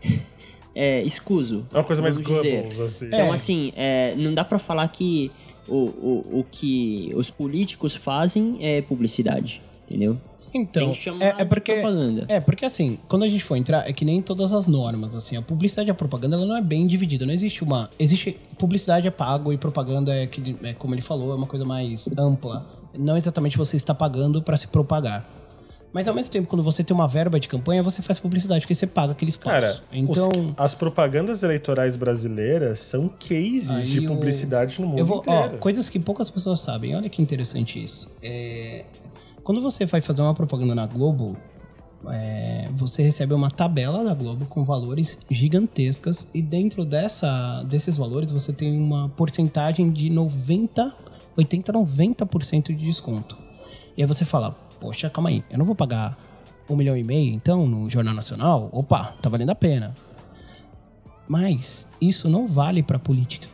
é, 0.74 1.02
escuso. 1.02 1.66
É 1.72 1.78
uma 1.78 1.84
coisa 1.84 2.02
mais. 2.02 2.18
Goebbels, 2.18 2.78
assim. 2.80 3.06
Então, 3.06 3.18
É. 3.18 3.30
assim, 3.30 3.72
é, 3.74 4.14
não 4.16 4.34
dá 4.34 4.44
pra 4.44 4.58
falar 4.58 4.86
que 4.88 5.30
o, 5.68 5.74
o, 5.74 6.40
o 6.40 6.46
que 6.50 7.12
os 7.16 7.30
políticos 7.30 7.94
fazem 7.94 8.58
é 8.60 8.82
publicidade, 8.82 9.60
entendeu? 9.86 10.16
Então, 10.54 10.92
é, 11.20 11.42
é 11.42 11.44
porque 11.44 11.74
propaganda. 11.74 12.24
é 12.28 12.40
porque 12.40 12.64
assim, 12.64 12.98
quando 13.08 13.22
a 13.24 13.28
gente 13.28 13.42
for 13.44 13.56
entrar, 13.56 13.88
é 13.88 13.92
que 13.92 14.04
nem 14.04 14.20
todas 14.20 14.52
as 14.52 14.66
normas, 14.66 15.14
assim, 15.14 15.36
a 15.36 15.42
publicidade 15.42 15.88
e 15.88 15.92
a 15.92 15.94
propaganda 15.94 16.36
ela 16.36 16.44
não 16.46 16.56
é 16.56 16.62
bem 16.62 16.86
dividida, 16.86 17.24
não 17.24 17.32
existe 17.32 17.62
uma, 17.62 17.88
existe 17.98 18.36
publicidade 18.58 19.06
é 19.06 19.10
pago 19.10 19.52
e 19.52 19.56
propaganda 19.56 20.14
é 20.14 20.26
que 20.26 20.56
é 20.62 20.72
como 20.74 20.94
ele 20.94 21.02
falou, 21.02 21.32
é 21.32 21.36
uma 21.36 21.46
coisa 21.46 21.64
mais 21.64 22.08
ampla. 22.18 22.66
Não 22.98 23.16
exatamente 23.16 23.56
você 23.56 23.76
está 23.76 23.94
pagando 23.94 24.42
para 24.42 24.56
se 24.56 24.66
propagar. 24.68 25.28
Mas 25.92 26.06
ao 26.08 26.14
mesmo 26.14 26.30
tempo, 26.30 26.46
quando 26.48 26.62
você 26.62 26.84
tem 26.84 26.94
uma 26.94 27.08
verba 27.08 27.40
de 27.40 27.48
campanha, 27.48 27.82
você 27.82 28.02
faz 28.02 28.18
publicidade, 28.18 28.60
porque 28.62 28.74
você 28.74 28.86
paga 28.86 29.12
aquele 29.12 29.30
espaço. 29.30 29.48
Cara, 29.66 29.80
então, 29.90 30.28
os- 30.28 30.52
as 30.58 30.74
propagandas 30.74 31.42
eleitorais 31.42 31.96
brasileiras 31.96 32.80
são 32.80 33.08
cases 33.08 33.86
de 33.88 34.04
eu- 34.04 34.12
publicidade 34.12 34.78
no 34.80 34.88
mundo 34.88 34.98
Eu 34.98 35.06
vou, 35.06 35.22
ó, 35.26 35.40
inteiro. 35.44 35.58
coisas 35.58 35.88
que 35.88 35.98
poucas 35.98 36.28
pessoas 36.28 36.60
sabem. 36.60 36.94
Olha 36.94 37.08
que 37.08 37.22
interessante 37.22 37.82
isso. 37.82 38.10
É, 38.22 38.84
quando 39.46 39.60
você 39.60 39.86
vai 39.86 40.00
fazer 40.00 40.22
uma 40.22 40.34
propaganda 40.34 40.74
na 40.74 40.86
Globo, 40.86 41.36
é, 42.08 42.68
você 42.72 43.00
recebe 43.00 43.32
uma 43.32 43.48
tabela 43.48 44.02
da 44.02 44.12
Globo 44.12 44.44
com 44.46 44.64
valores 44.64 45.20
gigantescas 45.30 46.26
e 46.34 46.42
dentro 46.42 46.84
dessa, 46.84 47.62
desses 47.62 47.96
valores 47.96 48.32
você 48.32 48.52
tem 48.52 48.76
uma 48.76 49.08
porcentagem 49.10 49.92
de 49.92 50.10
90, 50.10 50.92
80, 51.36 51.72
90% 51.72 52.74
de 52.74 52.84
desconto. 52.86 53.38
E 53.96 54.02
aí 54.02 54.08
você 54.08 54.24
fala, 54.24 54.50
poxa, 54.80 55.08
calma 55.08 55.28
aí, 55.28 55.44
eu 55.48 55.56
não 55.56 55.64
vou 55.64 55.76
pagar 55.76 56.18
um 56.68 56.74
milhão 56.74 56.96
e 56.96 57.04
meio 57.04 57.32
então 57.32 57.68
no 57.68 57.88
Jornal 57.88 58.14
Nacional? 58.14 58.68
Opa, 58.72 59.14
tá 59.22 59.28
valendo 59.28 59.50
a 59.50 59.54
pena. 59.54 59.94
Mas 61.28 61.86
isso 62.00 62.28
não 62.28 62.48
vale 62.48 62.82
para 62.82 62.98
política. 62.98 63.46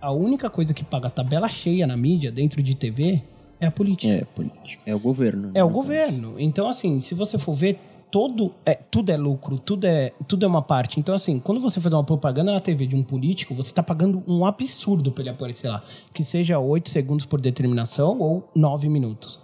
A 0.00 0.10
única 0.10 0.50
coisa 0.50 0.74
que 0.74 0.82
paga 0.82 1.08
tabela 1.08 1.48
cheia 1.48 1.86
na 1.86 1.96
mídia 1.96 2.32
dentro 2.32 2.60
de 2.60 2.74
TV 2.74 3.22
é 3.60 3.66
a 3.66 3.70
política. 3.70 4.12
É, 4.12 4.24
político. 4.24 4.82
É 4.86 4.94
o 4.94 4.98
governo. 4.98 5.50
É, 5.54 5.62
o 5.62 5.68
né? 5.68 5.72
governo. 5.72 6.34
Então, 6.38 6.66
assim, 6.66 7.00
se 7.00 7.14
você 7.14 7.38
for 7.38 7.54
ver, 7.54 7.78
todo 8.10 8.54
é, 8.64 8.74
tudo 8.74 9.10
é 9.10 9.16
lucro, 9.16 9.58
tudo 9.58 9.84
é, 9.86 10.12
tudo 10.26 10.44
é 10.44 10.48
uma 10.48 10.62
parte. 10.62 10.98
Então, 10.98 11.14
assim, 11.14 11.38
quando 11.38 11.60
você 11.60 11.80
faz 11.80 11.92
uma 11.92 12.02
propaganda 12.02 12.50
na 12.52 12.60
TV 12.60 12.86
de 12.86 12.96
um 12.96 13.02
político, 13.02 13.54
você 13.54 13.72
tá 13.72 13.82
pagando 13.82 14.22
um 14.26 14.46
absurdo 14.46 15.12
pra 15.12 15.22
ele 15.22 15.30
aparecer 15.30 15.68
lá. 15.68 15.82
Que 16.12 16.24
seja 16.24 16.58
8 16.58 16.88
segundos 16.88 17.26
por 17.26 17.40
determinação 17.40 18.18
ou 18.18 18.48
9 18.56 18.88
minutos. 18.88 19.38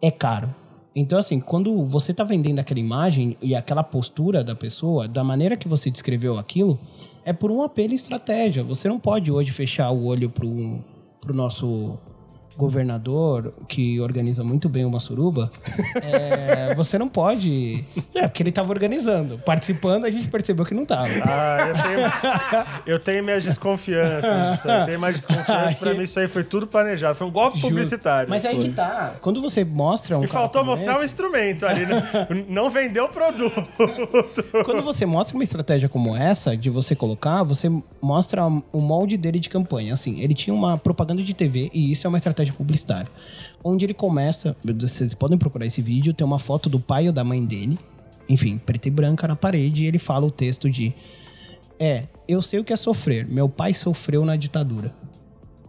É 0.00 0.10
caro. 0.10 0.54
Então, 0.94 1.18
assim, 1.18 1.38
quando 1.38 1.84
você 1.84 2.12
tá 2.12 2.24
vendendo 2.24 2.58
aquela 2.58 2.80
imagem 2.80 3.36
e 3.40 3.54
aquela 3.54 3.82
postura 3.82 4.42
da 4.42 4.54
pessoa, 4.54 5.08
da 5.08 5.24
maneira 5.24 5.56
que 5.56 5.68
você 5.68 5.90
descreveu 5.90 6.38
aquilo, 6.38 6.78
é 7.24 7.32
por 7.32 7.50
um 7.50 7.62
apelo 7.62 7.92
e 7.92 7.96
estratégia. 7.96 8.64
Você 8.64 8.88
não 8.88 8.98
pode 8.98 9.30
hoje 9.30 9.52
fechar 9.52 9.90
o 9.90 10.04
olho 10.04 10.28
pro, 10.28 10.80
pro 11.20 11.34
nosso 11.34 11.98
governador, 12.56 13.52
que 13.68 14.00
organiza 14.00 14.42
muito 14.44 14.68
bem 14.68 14.84
uma 14.84 15.00
suruba. 15.00 15.50
É, 16.04 16.74
você 16.74 16.98
não 16.98 17.08
pode... 17.08 17.84
É, 18.14 18.26
porque 18.26 18.42
ele 18.42 18.50
tava 18.52 18.70
organizando. 18.70 19.38
Participando, 19.38 20.04
a 20.04 20.10
gente 20.10 20.28
percebeu 20.28 20.64
que 20.64 20.74
não 20.74 20.84
tava. 20.84 21.08
Ah, 21.24 21.68
eu 21.68 21.74
tenho, 21.82 22.92
eu 22.94 22.98
tenho 22.98 23.24
minhas 23.24 23.44
desconfianças 23.44 24.52
disso 24.52 24.68
aí. 24.68 24.80
Eu 24.80 24.86
tenho 24.86 25.00
mais 25.00 25.14
desconfianças. 25.16 25.74
Pra 25.76 25.94
mim, 25.94 26.02
isso 26.02 26.18
aí 26.18 26.28
foi 26.28 26.44
tudo 26.44 26.66
planejado. 26.66 27.14
Foi 27.14 27.26
um 27.26 27.30
golpe 27.30 27.58
Juro. 27.58 27.68
publicitário. 27.68 28.28
Mas 28.28 28.44
aí 28.44 28.58
que 28.58 28.70
tá. 28.70 29.14
Quando 29.20 29.40
você 29.40 29.64
mostra 29.64 30.18
um 30.18 30.24
E 30.24 30.26
faltou 30.26 30.64
mostrar 30.64 30.94
um 30.94 30.96
esse- 30.96 31.06
instrumento 31.06 31.66
ali. 31.66 31.86
Não, 31.86 32.02
não 32.64 32.70
vendeu 32.70 33.04
o 33.04 33.08
produto. 33.08 33.62
Quando 34.64 34.82
você 34.82 35.06
mostra 35.06 35.36
uma 35.36 35.44
estratégia 35.44 35.88
como 35.88 36.16
essa, 36.16 36.56
de 36.56 36.68
você 36.70 36.94
colocar, 36.94 37.42
você 37.42 37.70
mostra 38.00 38.44
o 38.46 38.80
molde 38.80 39.16
dele 39.16 39.38
de 39.38 39.48
campanha. 39.48 39.94
Assim, 39.94 40.20
ele 40.20 40.34
tinha 40.34 40.54
uma 40.54 40.76
propaganda 40.76 41.22
de 41.22 41.34
TV, 41.34 41.70
e 41.72 41.92
isso 41.92 42.06
é 42.06 42.08
uma 42.08 42.18
estratégia 42.18 42.41
publicitária. 42.50 43.10
Onde 43.62 43.84
ele 43.84 43.92
começa, 43.92 44.56
vocês 44.64 45.12
podem 45.12 45.36
procurar 45.36 45.66
esse 45.66 45.82
vídeo, 45.82 46.14
tem 46.14 46.26
uma 46.26 46.38
foto 46.38 46.70
do 46.70 46.80
pai 46.80 47.06
ou 47.06 47.12
da 47.12 47.22
mãe 47.22 47.44
dele, 47.44 47.78
enfim, 48.28 48.56
preta 48.56 48.88
e 48.88 48.90
branca 48.90 49.28
na 49.28 49.36
parede, 49.36 49.84
e 49.84 49.86
ele 49.86 49.98
fala 49.98 50.26
o 50.26 50.30
texto 50.30 50.70
de: 50.70 50.94
É, 51.78 52.04
eu 52.26 52.40
sei 52.40 52.58
o 52.58 52.64
que 52.64 52.72
é 52.72 52.76
sofrer, 52.76 53.26
meu 53.28 53.48
pai 53.48 53.74
sofreu 53.74 54.24
na 54.24 54.36
ditadura. 54.36 54.92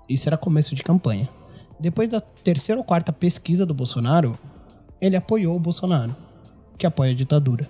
Isso 0.08 0.30
era 0.30 0.38
começo 0.38 0.74
de 0.74 0.82
campanha. 0.82 1.28
Depois 1.80 2.10
da 2.10 2.22
terceira 2.22 2.80
ou 2.80 2.86
quarta 2.86 3.12
pesquisa 3.12 3.66
do 3.66 3.74
Bolsonaro, 3.74 4.38
ele 5.02 5.16
apoiou 5.16 5.56
o 5.56 5.60
Bolsonaro, 5.60 6.16
que 6.78 6.88
apoia 6.88 7.12
a 7.12 7.16
ditadura. 7.16 7.68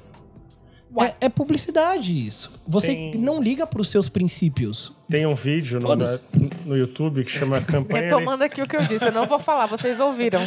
É, 1.01 1.13
é 1.21 1.29
publicidade 1.29 2.11
isso. 2.27 2.51
Você 2.67 2.87
Tem- 2.87 3.13
não 3.15 3.41
liga 3.41 3.65
pros 3.65 3.89
seus 3.89 4.09
princípios. 4.09 4.91
Tem 5.09 5.25
um 5.25 5.33
vídeo 5.35 5.79
no, 5.79 5.87
Foda-se. 5.87 6.21
no 6.65 6.77
YouTube 6.77 7.23
que 7.23 7.31
chama 7.31 7.61
Campanha, 7.65 8.03
Ele- 8.05 8.09
Retomando 8.13 8.43
aqui 8.43 8.61
o 8.61 8.67
que 8.67 8.75
eu 8.75 8.85
disse, 8.85 9.05
eu 9.05 9.11
não 9.11 9.25
vou 9.25 9.39
falar, 9.39 9.65
vocês 9.67 9.99
ouviram. 9.99 10.41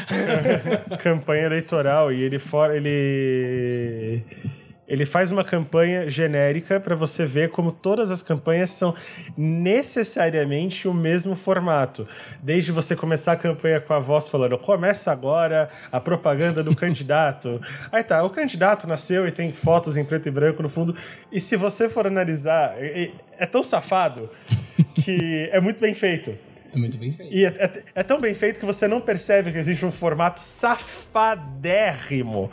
campanha 1.03 1.47
Eleitoral 1.47 2.13
e 2.13 2.23
ele 2.23 2.39
fora 2.39 2.77
ele 2.77 4.23
ele 4.89 5.05
faz 5.05 5.33
uma 5.33 5.43
campanha 5.45 6.09
genérica 6.09 6.79
para 6.79 6.95
você 6.95 7.27
ver 7.27 7.51
como 7.51 7.73
todas 7.73 8.11
as 8.11 8.23
campanhas 8.23 8.71
são 8.71 8.95
necessariamente 9.37 10.87
o 10.89 10.95
mesmo 10.95 11.35
formato. 11.35 12.07
Desde 12.43 12.71
você 12.73 12.95
começar 12.95 13.33
a 13.33 13.37
campanha 13.37 13.81
com 13.81 13.93
a 13.95 13.99
voz 13.99 14.29
falando, 14.29 14.57
começa 14.59 15.11
agora 15.11 15.69
a 15.91 16.01
propaganda 16.01 16.63
do 16.63 16.75
candidato. 16.77 17.61
Aí 17.91 18.03
tá, 18.05 18.23
o 18.23 18.31
candidato 18.31 18.87
nasceu 18.87 19.27
e 19.27 19.33
tem 19.33 19.53
fotos 19.53 19.97
em 19.97 20.05
preto 20.05 20.29
e 20.29 20.31
branco 20.31 20.63
no 20.63 20.69
fundo. 20.69 20.95
E 21.33 21.41
se 21.41 21.57
você 21.57 21.89
for 21.89 22.07
analisar, 22.07 22.75
é, 22.79 23.11
tão 23.51 23.63
safado 23.63 24.31
que 24.95 25.49
é 25.53 25.61
muito 25.61 25.81
bem 25.81 25.95
feito. 25.95 26.37
É 26.75 26.79
muito 26.79 26.99
bem 26.99 27.11
feito. 27.13 27.33
E 27.33 27.45
é, 27.45 27.49
é- 27.49 27.83
é 27.95 28.03
tão 28.03 28.21
bem 28.21 28.35
feito 28.35 28.61
que 28.61 28.67
você 28.67 28.87
não 28.87 29.01
percebe 29.01 29.51
que 29.53 29.59
existe 29.59 29.85
um 29.87 29.93
formato 29.93 30.41
safadérrimo, 31.37 32.51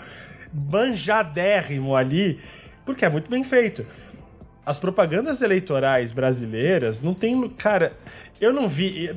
banjadérrimo 0.54 1.96
ali, 1.96 2.40
porque 2.86 3.04
é 3.06 3.10
muito 3.10 3.30
bem 3.30 3.44
feito. 3.44 3.86
As 4.66 4.80
propagandas 4.80 5.42
eleitorais 5.42 6.12
brasileiras 6.12 7.02
não 7.02 7.14
tem. 7.14 7.50
Cara, 7.50 7.94
eu 8.40 8.54
não 8.54 8.70
vi. 8.70 9.14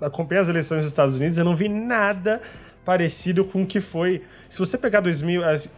Acompanhei 0.00 0.40
as 0.40 0.48
eleições 0.48 0.78
dos 0.78 0.86
Estados 0.88 1.16
Unidos, 1.16 1.36
eu 1.36 1.44
não 1.44 1.56
vi 1.56 1.68
nada 1.68 2.40
parecido 2.84 3.44
com 3.44 3.62
o 3.62 3.66
que 3.66 3.80
foi. 3.80 4.22
Se 4.48 4.58
você 4.60 4.78
pegar 4.78 5.00
2000, 5.00 5.44
as- 5.44 5.68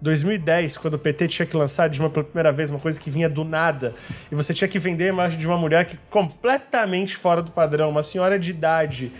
2010, 0.00 0.76
quando 0.78 0.94
o 0.94 0.98
PT 0.98 1.26
tinha 1.28 1.46
que 1.46 1.56
lançar 1.56 1.88
de 1.88 1.98
uma 2.00 2.08
pela 2.08 2.24
primeira 2.24 2.52
vez 2.52 2.70
uma 2.70 2.78
coisa 2.78 2.98
que 3.00 3.10
vinha 3.10 3.28
do 3.28 3.44
nada, 3.44 3.94
e 4.30 4.34
você 4.34 4.54
tinha 4.54 4.68
que 4.68 4.78
vender 4.78 5.04
a 5.04 5.08
imagem 5.08 5.38
de 5.38 5.46
uma 5.46 5.56
mulher 5.56 5.84
que 5.86 5.98
completamente 6.08 7.16
fora 7.16 7.42
do 7.42 7.50
padrão, 7.50 7.90
uma 7.90 8.02
senhora 8.02 8.38
de 8.38 8.50
idade 8.50 9.10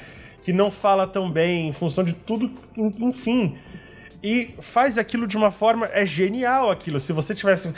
que 0.43 0.53
não 0.53 0.70
fala 0.70 1.07
tão 1.07 1.31
bem 1.31 1.69
em 1.69 1.73
função 1.73 2.05
de 2.05 2.12
tudo, 2.12 2.51
en- 2.77 2.93
enfim. 3.09 3.57
E 4.27 4.55
faz 4.61 4.98
aquilo 4.98 5.27
de 5.27 5.36
uma 5.36 5.51
forma 5.53 5.89
é 5.93 6.05
genial 6.05 6.70
aquilo. 6.70 6.98
Se 6.98 7.12
você 7.12 7.32
tivesse 7.35 7.73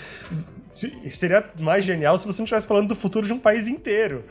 se- 0.72 1.10
seria 1.10 1.44
mais 1.60 1.84
genial 1.84 2.16
se 2.16 2.26
você 2.26 2.38
não 2.40 2.44
estivesse 2.44 2.66
falando 2.66 2.88
do 2.88 2.94
futuro 2.96 3.26
de 3.26 3.32
um 3.32 3.38
país 3.38 3.66
inteiro. 3.68 4.24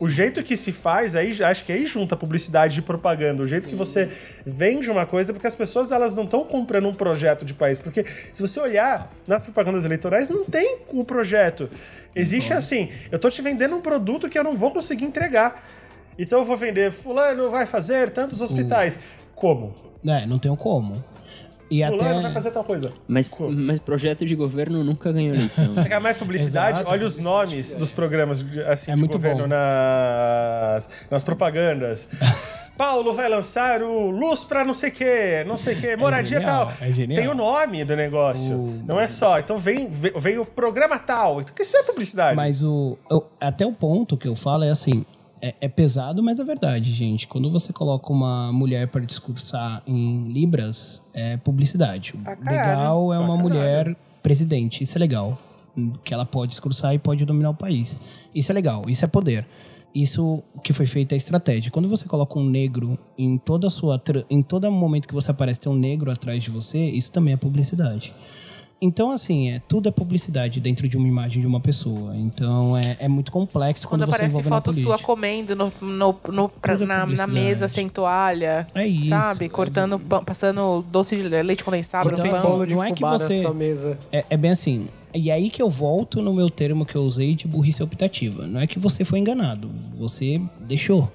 O 0.00 0.10
jeito 0.10 0.42
que 0.42 0.56
se 0.56 0.72
faz, 0.72 1.14
aí 1.14 1.30
acho 1.44 1.64
que 1.64 1.72
aí 1.72 1.86
junta 1.86 2.16
publicidade 2.16 2.78
e 2.80 2.82
propaganda. 2.82 3.42
O 3.42 3.46
jeito 3.46 3.68
que 3.68 3.74
você 3.74 4.10
vende 4.44 4.90
uma 4.90 5.06
coisa, 5.06 5.32
porque 5.32 5.46
as 5.46 5.54
pessoas 5.54 5.92
elas 5.92 6.16
não 6.16 6.24
estão 6.24 6.44
comprando 6.44 6.88
um 6.88 6.94
projeto 6.94 7.44
de 7.44 7.54
país. 7.54 7.80
Porque 7.80 8.04
se 8.32 8.42
você 8.42 8.58
olhar 8.60 9.10
nas 9.26 9.44
propagandas 9.44 9.84
eleitorais, 9.84 10.28
não 10.28 10.44
tem 10.44 10.78
o 10.92 11.04
projeto. 11.04 11.70
Existe 12.16 12.52
assim, 12.52 12.90
eu 13.12 13.18
tô 13.18 13.30
te 13.30 13.40
vendendo 13.40 13.76
um 13.76 13.80
produto 13.80 14.28
que 14.28 14.38
eu 14.38 14.42
não 14.44 14.56
vou 14.56 14.70
conseguir 14.72 15.04
entregar. 15.04 15.62
Então 16.18 16.40
eu 16.40 16.44
vou 16.44 16.56
vender, 16.56 16.90
fulano 16.90 17.48
vai 17.50 17.64
fazer 17.64 18.10
tantos 18.10 18.42
hospitais. 18.42 18.98
Como? 19.36 19.74
É, 20.04 20.26
não 20.26 20.36
tem 20.38 20.54
como. 20.56 21.02
E 21.74 21.82
Fulano 21.86 22.10
até. 22.10 22.20
vai 22.22 22.32
fazer 22.32 22.50
tal 22.50 22.64
coisa. 22.64 22.92
Mas, 23.08 23.30
mas 23.50 23.78
projeto 23.78 24.26
de 24.26 24.34
governo 24.34 24.84
nunca 24.84 25.10
ganhou 25.10 25.34
eleição. 25.34 25.72
Você 25.72 25.88
quer 25.88 26.00
mais 26.00 26.18
publicidade? 26.18 26.78
Exato, 26.80 26.90
Olha 26.90 27.06
os 27.06 27.18
nomes 27.18 27.74
dos 27.74 27.90
programas 27.90 28.44
assim, 28.68 28.90
É 28.90 28.94
de 28.94 29.00
muito 29.00 29.12
governo 29.12 29.42
bom. 29.44 29.48
nas, 29.48 30.88
nas 31.10 31.22
propagandas. 31.22 32.08
Paulo 32.76 33.12
vai 33.12 33.28
lançar 33.28 33.82
o 33.82 34.10
Luz 34.10 34.44
pra 34.44 34.64
não 34.64 34.72
sei 34.74 34.88
o 34.88 34.92
quê, 34.92 35.44
não 35.46 35.56
sei 35.58 35.76
o 35.76 35.80
quê, 35.80 35.94
moradia 35.94 36.38
genial, 36.40 36.66
tal. 36.66 36.88
é 36.88 36.90
genial. 36.90 37.20
Tem 37.22 37.30
o 37.30 37.34
nome 37.34 37.84
do 37.84 37.94
negócio. 37.94 38.56
O- 38.56 38.82
Não 38.86 38.98
é 38.98 39.06
só. 39.06 39.38
Então 39.38 39.58
vem, 39.58 39.88
vem, 39.90 40.12
vem 40.16 40.38
o 40.38 40.44
programa 40.46 40.98
tal. 40.98 41.40
Então, 41.42 41.54
isso 41.60 41.76
é 41.76 41.82
publicidade. 41.82 42.34
Mas 42.34 42.62
o, 42.62 42.98
o- 43.10 43.22
até 43.38 43.66
o 43.66 43.72
ponto 43.72 44.16
que 44.16 44.26
eu 44.26 44.34
falo 44.34 44.64
é 44.64 44.70
assim: 44.70 45.04
é, 45.42 45.54
é 45.60 45.68
pesado, 45.68 46.22
mas 46.22 46.38
é 46.38 46.44
verdade, 46.44 46.92
gente. 46.92 47.26
Quando 47.26 47.50
você 47.50 47.72
coloca 47.72 48.12
uma 48.12 48.52
mulher 48.52 48.86
para 48.88 49.04
discursar 49.04 49.82
em 49.86 50.28
Libras, 50.28 51.02
é 51.12 51.36
publicidade. 51.36 52.12
Pra. 52.12 52.34
Legal 52.34 53.12
é 53.12 53.16
Pra 53.16 53.24
uma 53.26 53.36
caralho. 53.36 53.42
mulher 53.42 53.96
presidente, 54.22 54.84
isso 54.84 54.96
é 54.96 55.00
legal. 55.00 55.36
Que 56.04 56.14
ela 56.14 56.24
pode 56.24 56.50
discursar 56.50 56.94
e 56.94 56.98
pode 56.98 57.24
dominar 57.24 57.50
o 57.50 57.54
país. 57.54 58.00
Isso 58.34 58.52
é 58.52 58.54
legal, 58.54 58.84
isso 58.88 59.04
é 59.04 59.08
poder. 59.08 59.46
Isso 59.94 60.42
que 60.62 60.72
foi 60.72 60.86
feito 60.86 61.12
é 61.12 61.16
estratégia. 61.16 61.70
Quando 61.70 61.88
você 61.88 62.06
coloca 62.06 62.38
um 62.38 62.44
negro 62.44 62.98
em 63.18 63.36
toda 63.36 63.66
a 63.66 63.70
sua. 63.70 64.00
Em 64.30 64.42
todo 64.42 64.70
momento 64.70 65.06
que 65.08 65.12
você 65.12 65.30
aparece, 65.30 65.60
tem 65.60 65.70
um 65.72 65.74
negro 65.76 66.10
atrás 66.10 66.42
de 66.42 66.50
você, 66.50 66.78
isso 66.90 67.10
também 67.12 67.34
é 67.34 67.36
publicidade. 67.36 68.14
Então, 68.84 69.12
assim, 69.12 69.48
é, 69.50 69.62
tudo 69.68 69.88
é 69.88 69.92
publicidade 69.92 70.58
dentro 70.60 70.88
de 70.88 70.96
uma 70.96 71.06
imagem 71.06 71.40
de 71.40 71.46
uma 71.46 71.60
pessoa. 71.60 72.16
Então, 72.16 72.76
é, 72.76 72.96
é 72.98 73.06
muito 73.06 73.30
complexo 73.30 73.86
quando, 73.86 74.00
Quando 74.00 74.10
você 74.10 74.14
aparece 74.16 74.30
envolve 74.32 74.50
na 74.50 74.56
foto 74.56 74.64
política. 74.66 74.88
sua 74.88 74.98
comendo 74.98 75.54
no, 75.54 75.72
no, 75.80 76.16
no- 76.32 76.48
pra- 76.48 76.74
é 76.74 76.78
na, 76.84 77.06
na 77.06 77.26
mesa 77.28 77.68
sem 77.68 77.88
toalha. 77.88 78.66
É 78.74 78.84
isso. 78.84 79.08
Sabe? 79.08 79.48
Cortando, 79.48 80.00
pão, 80.00 80.24
passando 80.24 80.84
doce 80.90 81.14
de 81.16 81.22
leite 81.28 81.62
condensado 81.62 82.10
Então, 82.10 82.24
no 82.26 82.34
assim, 82.34 82.42
pão. 82.46 82.66
não 82.66 82.82
é 82.82 82.90
que 82.92 83.02
você- 83.02 83.36
na 83.36 83.42
sua 83.42 83.54
mesa. 83.54 83.96
É, 84.10 84.24
é 84.28 84.36
bem 84.36 84.50
assim. 84.50 84.88
E 85.14 85.30
aí 85.30 85.48
que 85.50 85.62
eu 85.62 85.70
volto 85.70 86.20
no 86.20 86.34
meu 86.34 86.50
termo 86.50 86.84
que 86.84 86.96
eu 86.96 87.02
usei 87.02 87.34
de 87.36 87.46
burrice 87.46 87.82
optativa. 87.82 88.46
Não 88.46 88.60
é 88.60 88.66
que 88.66 88.78
você 88.78 89.04
foi 89.04 89.18
enganado. 89.20 89.70
Você 89.98 90.40
deixou. 90.66 91.08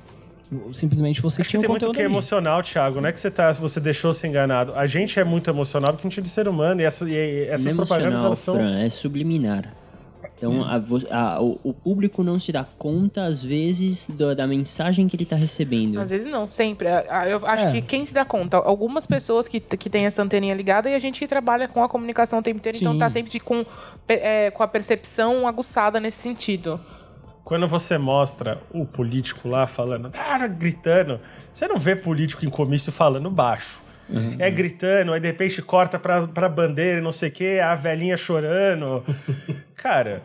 Simplesmente 0.74 1.22
você 1.22 1.42
Acho 1.42 1.50
que 1.50 1.52
tinha 1.52 1.60
um 1.60 1.62
tem 1.62 1.70
muito 1.70 1.92
que 1.92 2.02
é 2.02 2.06
emocional, 2.06 2.64
Thiago. 2.64 3.02
Não 3.02 3.10
é 3.10 3.12
que 3.12 3.20
você, 3.20 3.30
tá, 3.30 3.52
você 3.52 3.80
deixou 3.80 4.14
se 4.14 4.26
enganado. 4.28 4.74
A 4.76 4.86
gente 4.86 5.20
é 5.20 5.24
muito 5.24 5.50
emocional 5.50 5.92
porque 5.94 6.08
a 6.08 6.10
gente 6.10 6.20
é 6.20 6.24
de 6.24 6.30
ser 6.30 6.48
humano 6.48 6.80
e, 6.82 6.86
essa- 6.86 7.10
e 7.10 7.48
essas 7.50 7.66
Não 7.66 7.72
é 7.84 7.86
propagandas 7.86 8.24
elas 8.24 8.40
são. 8.40 8.56
Fran, 8.56 8.80
é 8.80 8.90
subliminar. 8.90 9.74
Então, 10.38 10.64
a 10.64 10.76
a- 11.10 11.42
o, 11.42 11.60
o 11.64 11.74
público 11.74 12.24
não 12.24 12.40
se 12.40 12.52
dá 12.52 12.64
conta, 12.78 13.26
às 13.26 13.42
vezes, 13.42 14.08
da, 14.12 14.36
da 14.36 14.46
mensagem 14.48 15.08
que 15.08 15.16
ele 15.16 15.26
tá 15.26 15.36
recebendo. 15.36 16.00
Às 16.00 16.12
vezes 16.12 16.32
não, 16.32 16.46
sempre. 16.48 16.88
Eu 17.28 17.46
acho 17.48 17.64
É. 17.66 17.72
que 17.72 17.82
quem 17.82 18.06
se 18.06 18.14
dá 18.14 18.24
conta, 18.24 18.56
algumas 18.58 19.08
pessoas 19.08 19.48
que, 19.48 19.60
que 19.60 19.90
têm 19.90 20.06
essa 20.06 20.22
anteninha 20.22 20.54
ligada 20.54 20.90
e 20.90 20.94
a 20.94 21.00
gente 21.00 21.18
que 21.20 21.28
trabalha 21.28 21.68
com 21.68 21.84
a 21.84 21.90
comunicação 21.90 22.38
o 22.40 22.44
tempo 22.44 22.58
inteiro, 22.60 22.78
então 22.78 22.94
Sim. 22.94 23.00
tá 23.00 23.10
sempre 23.10 23.40
com, 23.40 23.66
é, 24.08 24.52
com 24.52 24.62
a 24.62 24.68
percepção 24.68 25.48
aguçada 25.48 26.00
nesse 26.00 26.20
sentido. 26.22 26.80
Quando 27.48 27.66
você 27.66 27.98
mostra 27.98 28.58
o 28.72 28.86
político 28.86 29.48
lá 29.48 29.66
falando, 29.66 30.12
ah, 30.14 30.46
gritando, 30.48 31.18
você 31.54 31.66
não 31.66 31.78
vê 31.78 31.96
político 31.96 32.46
em 32.46 32.50
comício 32.50 32.92
falando 32.92 33.32
baixo. 33.32 33.82
É 34.38 34.52
gritando, 34.52 35.14
aí 35.14 35.22
de 35.22 35.28
repente 35.28 35.62
corta 35.62 35.98
pra, 35.98 36.28
pra 36.28 36.50
bandeira 36.50 37.00
e 37.00 37.02
não 37.02 37.14
sei 37.14 37.30
o 37.30 37.32
quê, 37.32 37.62
a 37.64 37.74
velhinha 37.74 38.18
chorando. 38.18 39.02
Cara, 39.78 40.24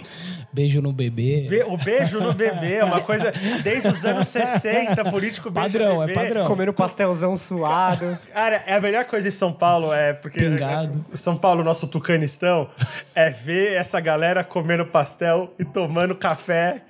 Beijo 0.50 0.80
no 0.80 0.94
bebê. 0.94 1.46
be- 1.48 1.62
o 1.64 1.76
beijo 1.76 2.18
no 2.18 2.32
bebê 2.32 2.76
é 2.76 2.84
uma 2.84 3.02
coisa 3.02 3.30
desde 3.62 3.86
os 3.88 4.02
anos 4.02 4.28
60, 4.28 5.04
político 5.10 5.50
beijo 5.50 5.68
Padrão, 5.72 5.96
no 5.96 6.02
é 6.08 6.14
padrão. 6.14 6.46
Comendo 6.46 6.72
pastelzão 6.72 7.36
suado. 7.36 8.18
Cara, 8.32 8.62
é 8.66 8.74
a 8.74 8.80
melhor 8.80 9.04
coisa 9.04 9.28
em 9.28 9.30
São 9.30 9.52
Paulo 9.52 9.92
é 9.92 10.14
porque 10.14 10.40
Pingado. 10.40 11.04
São 11.12 11.36
Paulo, 11.36 11.62
nosso 11.62 11.86
tucanistão, 11.86 12.70
é 13.14 13.28
ver 13.28 13.74
essa 13.74 14.00
galera 14.00 14.42
comendo 14.42 14.86
pastel 14.86 15.52
e 15.58 15.64
tomando 15.66 16.14
café 16.14 16.80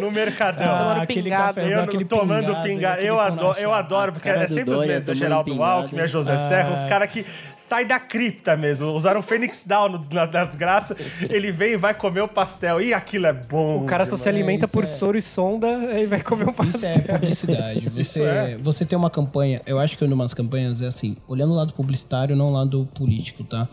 no 0.00 0.08
mercadão. 0.10 0.78
Tomando 0.78 1.00
aquele 1.02 1.22
pingado. 1.24 1.42
cafezão, 1.54 1.70
Eu 1.72 1.82
aquele 1.82 2.04
tomando 2.04 2.62
pingado, 2.62 3.00
Eu 3.02 3.20
adoro, 3.20 3.58
eu 3.58 3.72
adoro, 3.74 4.12
porque 4.12 4.28
é 4.28 4.46
sempre 4.46 4.72
os 4.74 4.84
mesmos. 4.86 5.08
É 5.08 5.14
Geraldo. 5.14 5.60
Alckmin, 5.62 6.00
é 6.02 6.06
José 6.06 6.34
Ah. 6.34 6.38
Serra, 6.38 6.70
os 6.70 6.84
caras 6.84 7.10
que 7.10 7.26
saem 7.56 7.86
da 7.86 7.98
cripta 7.98 8.56
mesmo. 8.56 8.92
Usaram 8.92 9.20
Fênix 9.22 9.66
Down 9.66 10.04
na 10.12 10.26
desgraça. 10.44 10.96
Ele 11.28 11.50
vem 11.50 11.72
e 11.72 11.76
vai 11.76 11.95
comer 11.96 12.20
o 12.20 12.28
pastel. 12.28 12.80
E 12.80 12.94
aquilo 12.94 13.26
é 13.26 13.32
bom. 13.32 13.82
O 13.82 13.86
cara 13.86 14.06
só 14.06 14.16
se 14.16 14.24
demais. 14.24 14.36
alimenta 14.36 14.64
isso 14.66 14.72
por 14.72 14.84
é- 14.84 14.86
soro 14.86 15.18
e 15.18 15.22
sonda 15.22 15.66
e 16.00 16.06
vai 16.06 16.22
comer 16.22 16.44
um 16.46 16.50
Isso 16.50 16.56
pastel. 16.72 16.90
é 16.90 16.98
publicidade. 17.00 17.88
Você, 17.90 18.00
Isso 18.00 18.22
é. 18.22 18.56
você 18.58 18.84
tem 18.84 18.98
uma 18.98 19.10
campanha, 19.10 19.60
eu 19.66 19.78
acho 19.78 19.96
que 19.98 20.04
uma 20.04 20.24
das 20.24 20.34
campanhas 20.34 20.80
é 20.80 20.86
assim, 20.86 21.16
olhando 21.26 21.52
o 21.52 21.56
lado 21.56 21.72
publicitário, 21.72 22.36
não 22.36 22.48
o 22.48 22.52
lado 22.52 22.88
político, 22.94 23.42
tá? 23.44 23.68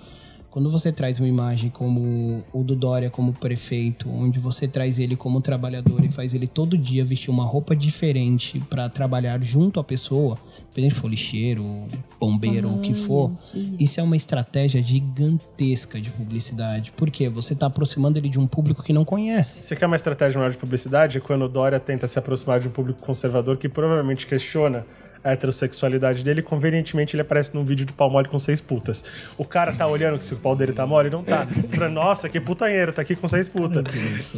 Quando 0.50 0.70
você 0.70 0.92
traz 0.92 1.18
uma 1.20 1.28
imagem 1.28 1.72
como 1.72 2.44
o 2.54 2.64
do 2.64 2.76
Dória 2.76 3.10
como 3.10 3.34
prefeito, 3.34 4.08
onde 4.08 4.38
você 4.40 4.68
traz 4.68 5.00
ele 5.00 5.16
como 5.16 5.42
trabalhador 5.42 6.04
e 6.06 6.10
faz 6.12 6.34
ele 6.36 6.46
todo 6.46 6.78
dia 6.78 7.04
vestir 7.04 7.32
uma 7.32 7.44
roupa 7.44 7.76
diferente 7.76 8.60
pra 8.70 8.88
trabalhar 8.88 9.42
junto 9.42 9.80
à 9.80 9.84
pessoa, 9.84 10.38
independente 10.74 10.96
se 10.96 11.02
for 11.02 11.10
lixeiro, 11.10 11.86
bombeiro 12.20 12.70
ou 12.70 12.78
o 12.78 12.82
que 12.82 12.94
for, 12.96 13.32
isso 13.80 14.00
é 14.00 14.04
uma 14.04 14.16
estratégia 14.16 14.82
gigantesca 14.82 16.02
de 16.02 16.10
publicidade. 16.10 16.92
Por 16.92 17.12
quê? 17.12 17.30
Você 17.30 17.56
tá 17.56 17.68
aproximando 17.68 18.18
ele 18.18 18.28
de 18.28 18.40
um 18.40 18.48
público 18.48 18.84
que 18.84 18.92
não 18.92 19.06
conhece. 19.06 19.64
Você 19.64 19.76
quer 19.76 19.86
uma 19.86 19.96
estratégia 19.96 20.40
maior 20.40 20.52
de 20.52 20.58
publicidade? 20.58 21.18
É 21.18 21.22
quando 21.22 21.44
o 21.44 21.50
Dória 21.50 21.80
tenta 21.80 22.08
se 22.08 22.18
aproximar 22.18 22.60
de 22.60 22.68
um 22.68 22.72
público 22.72 23.02
conservador 23.02 23.58
que 23.58 23.70
provavelmente 23.70 24.26
questiona 24.26 24.86
a 25.24 25.32
heterossexualidade 25.32 26.24
dele, 26.24 26.42
convenientemente 26.42 27.16
ele 27.16 27.22
aparece 27.22 27.54
num 27.56 27.64
vídeo 27.64 27.86
de 27.86 27.94
pau 27.94 28.10
mole 28.10 28.28
com 28.28 28.38
seis 28.38 28.60
putas. 28.60 29.04
O 29.38 29.46
cara 29.46 29.72
tá 29.74 29.88
olhando 29.88 30.18
que 30.18 30.24
se 30.24 30.34
o 30.34 30.38
pau 30.38 30.56
dele 30.56 30.74
tá 30.74 30.86
mole, 30.86 31.10
não 31.10 31.24
tá. 31.24 31.48
Fala, 31.74 31.90
Nossa, 31.90 32.28
que 32.28 32.40
putanheiro, 32.40 32.92
tá 32.92 33.02
aqui 33.02 33.16
com 33.16 33.28
seis 33.28 33.48
putas. 33.48 33.84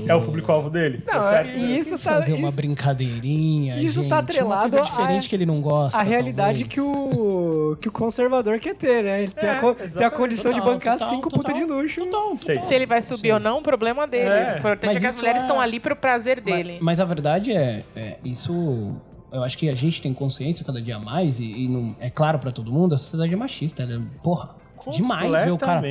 É 0.08 0.14
o 0.14 0.22
público-alvo 0.22 0.70
dele? 0.70 1.02
Não, 1.06 1.14
Tá 1.14 1.24
certo? 1.24 1.50
é- 1.50 1.58
e 1.58 1.78
isso 1.80 1.92
tá, 1.92 1.98
fazer 1.98 2.34
uma 2.34 2.48
isso- 2.48 2.56
brincadeirinha, 2.58 3.78
isso 3.82 4.02
gente, 4.02 4.10
tá 4.10 4.16
uma 4.16 4.22
atrelado 4.22 4.70
coisa 4.78 4.86
a- 4.86 4.88
diferente 4.90 5.30
que 5.30 5.36
ele 5.36 5.46
não 5.46 5.60
gosta. 5.62 5.98
a 5.98 6.04
realidade 6.04 6.66
talvez. 6.66 6.68
que 6.74 6.82
o, 6.82 7.78
que 7.82 7.88
o 7.90 7.92
conservador 7.92 8.60
quer 8.60 8.76
ter, 8.76 9.04
né? 9.04 9.24
Ele 9.24 9.32
tem, 9.32 9.50
a, 9.50 9.54
É, 9.54 9.60
co- 9.60 9.74
tem 9.76 10.04
a 10.06 10.10
condição 10.12 10.52
de 10.52 10.60
Total, 10.60 10.74
bancar 10.74 10.98
total, 10.98 11.10
cinco 11.16 11.30
putas 11.30 11.56
de 11.56 11.64
luxo. 11.64 12.06
Total. 12.06 12.38
Se 12.38 12.74
ele 12.74 12.86
vai 12.86 13.02
subir 13.02 13.32
ou 13.34 13.40
não, 13.40 13.60
o 13.60 13.62
problema 13.62 14.06
dele. 14.08 14.30
É. 14.30 14.54
O 14.56 14.58
importante 14.60 14.86
Mas 14.94 14.98
é 14.98 15.00
que 15.00 15.08
as 15.08 15.16
mulheres 15.18 15.42
é- 15.42 15.46
estão 15.46 15.60
ali 15.60 15.80
pro 15.80 15.96
prazer 15.96 16.40
dele. 16.42 16.74
Mas, 16.74 16.82
mas 16.82 17.00
a 17.00 17.06
verdade 17.06 17.52
é, 17.52 17.84
é, 17.96 18.18
isso. 18.24 18.96
Eu 19.36 19.44
acho 19.44 19.58
que 19.58 19.70
a 19.70 19.76
gente 19.76 20.02
tem 20.02 20.14
consciência 20.14 20.66
cada 20.66 20.82
dia 20.82 20.98
mais, 21.00 21.40
e, 21.40 21.44
e 21.46 21.68
não, 21.68 21.96
é 22.00 22.10
claro 22.10 22.40
pra 22.40 22.52
todo 22.52 22.72
mundo, 22.72 22.96
a 22.96 22.98
sociedade 22.98 23.34
é 23.34 23.36
machista. 23.38 23.84
Ela, 23.84 23.96
é- 23.96 24.00
porra, 24.24 24.50
demais 24.92 25.32
ver 25.46 25.52
o 25.52 25.58
cara. 25.58 25.82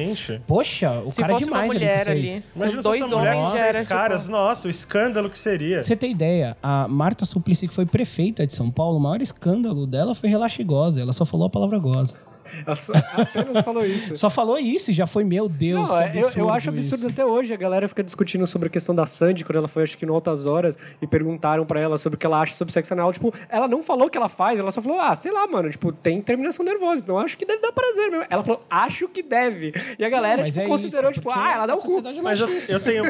Poxa, 0.47 1.03
o 1.05 1.11
Se 1.11 1.21
cara 1.21 1.33
é 1.33 1.35
fosse 1.35 1.45
uma 1.45 1.63
demais 1.63 1.67
mulher 1.73 1.97
ali 2.01 2.05
com 2.05 2.11
ali, 2.11 2.31
vocês. 2.31 2.45
Imagina 2.57 2.83
dois 2.83 3.01
fosse 3.01 3.13
uma 3.15 3.19
mulher 3.21 3.37
homens 3.37 3.53
seis 3.53 3.65
era 3.77 3.85
caras. 3.85 4.21
tipo... 4.23 4.33
Nossa, 4.33 4.67
o 4.69 4.71
escândalo 4.71 5.29
que 5.31 5.39
seria. 5.39 5.77
Pra 5.79 5.83
você 5.85 5.97
ter 5.97 6.09
ideia, 6.11 6.57
a 6.63 6.87
Marta 6.89 7.25
Suplicy, 7.25 7.69
que 7.69 7.75
foi 7.75 7.87
prefeita 7.87 8.47
de 8.47 8.55
São 8.55 8.71
Paulo, 8.71 8.99
o 8.99 9.01
maior 9.01 9.21
escândalo 9.21 9.87
dela 9.87 10.15
foi 10.15 10.29
relaxe 10.29 10.63
goza. 10.63 11.01
Ela 11.01 11.13
só 11.13 11.25
falou 11.27 11.47
a 11.47 11.51
palavra 11.51 11.79
goza. 11.79 12.15
Ela 12.67 12.77
só- 12.77 12.93
apenas 12.95 13.65
falou 13.65 13.85
isso. 13.85 14.17
Só 14.17 14.31
falou 14.31 14.59
isso 14.59 14.91
e 14.91 14.95
já 14.95 15.07
foi, 15.07 15.25
meu 15.25 15.49
Deus, 15.49 15.89
Não, 15.89 15.97
que 15.97 16.03
é, 16.03 16.07
eu, 16.23 16.27
absurdo 16.27 16.39
eu 16.41 16.51
acho 16.51 16.69
absurdo 16.71 17.01
isso. 17.03 17.09
até 17.11 17.25
hoje. 17.25 17.53
A 17.55 17.57
galera 17.57 17.89
fica 17.89 18.03
discutindo 18.03 18.47
sobre 18.47 18.69
a 18.69 18.71
questão 18.71 18.95
da 18.95 19.07
Sandy, 19.07 19.45
quando 19.45 19.57
ela 19.57 19.69
foi, 19.69 19.83
acho 19.83 19.97
que 19.99 20.07
no 20.07 20.15
Altas 20.15 20.47
Horas, 20.47 20.77
e 21.01 21.07
perguntaram 21.07 21.65
pra 21.67 21.81
ela 21.81 21.99
sobre 21.99 22.17
o 22.17 22.19
que 22.19 22.27
ela 22.27 22.41
acha 22.41 22.55
sobre 22.55 22.73
sexo 22.73 22.93
anal. 22.95 23.13
Tipo, 23.13 23.33
ela 23.49 23.67
não 23.69 23.83
falou 23.83 24.07
o 24.07 24.11
que 24.11 24.17
ela 24.19 24.29
faz, 24.29 24.59
ela 24.59 24.71
só 24.71 24.81
falou, 24.83 25.01
ah, 25.01 25.15
sei 25.15 25.33
lá, 25.33 25.47
mano, 25.47 25.71
tipo, 25.71 25.93
tem 25.93 26.21
terminação 26.23 26.65
nervosa, 26.65 27.03
então 27.03 27.19
acho 27.19 27.37
que 27.37 27.45
deve 27.45 27.61
dar 27.61 27.73
prazer 27.73 28.11
mesmo. 28.11 28.27
Ela 28.31 28.43
falou, 28.45 28.65
acho 28.71 29.09
que 29.09 29.23
deve. 29.23 29.73
E 29.99 30.05
a 30.05 30.09
galera, 30.09 30.43
Mas 30.43 30.53
tipo, 30.55 30.65
é 30.65 30.69
considerou, 30.69 31.11
isso, 31.11 31.21
tipo, 31.21 31.31
ah, 31.31 31.53
ela 31.53 31.67
dá 31.67 31.75
o 31.75 31.79
cu. 31.79 31.87
sociedade 31.89 32.19
é 32.19 32.23
Mas 32.23 32.41
eu, 32.41 32.49
eu 32.69 32.81
tenho. 32.81 33.05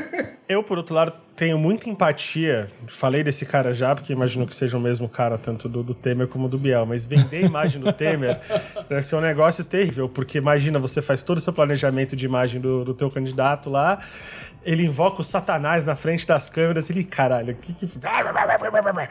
Eu, 0.48 0.62
por 0.62 0.78
outro 0.78 0.94
lado, 0.94 1.12
tenho 1.36 1.58
muita 1.58 1.88
empatia. 1.90 2.68
Falei 2.86 3.22
desse 3.24 3.44
cara 3.44 3.72
já, 3.74 3.94
porque 3.94 4.12
imagino 4.12 4.46
que 4.46 4.54
seja 4.54 4.76
o 4.76 4.80
mesmo 4.80 5.08
cara, 5.08 5.36
tanto 5.36 5.68
do, 5.68 5.82
do 5.82 5.94
Temer 5.94 6.28
como 6.28 6.48
do 6.48 6.56
Biel. 6.58 6.86
Mas 6.86 7.04
vender 7.04 7.38
a 7.44 7.46
imagem 7.46 7.80
do 7.80 7.92
Temer 7.92 8.40
deve 8.88 9.02
ser 9.02 9.16
um 9.16 9.20
negócio 9.20 9.64
terrível, 9.64 10.08
porque 10.08 10.38
imagina, 10.38 10.78
você 10.78 11.02
faz 11.02 11.22
todo 11.22 11.38
o 11.38 11.40
seu 11.40 11.52
planejamento 11.52 12.14
de 12.16 12.24
imagem 12.24 12.60
do, 12.60 12.84
do 12.84 12.94
teu 12.94 13.10
candidato 13.10 13.68
lá. 13.70 14.04
Ele 14.64 14.84
invoca 14.86 15.20
o 15.20 15.24
Satanás 15.24 15.84
na 15.84 15.94
frente 15.94 16.26
das 16.26 16.48
câmeras. 16.48 16.88
Ele, 16.88 17.04
caralho, 17.04 17.52
o 17.52 17.56
que 17.56 17.72
que. 17.74 17.84
O 17.84 17.90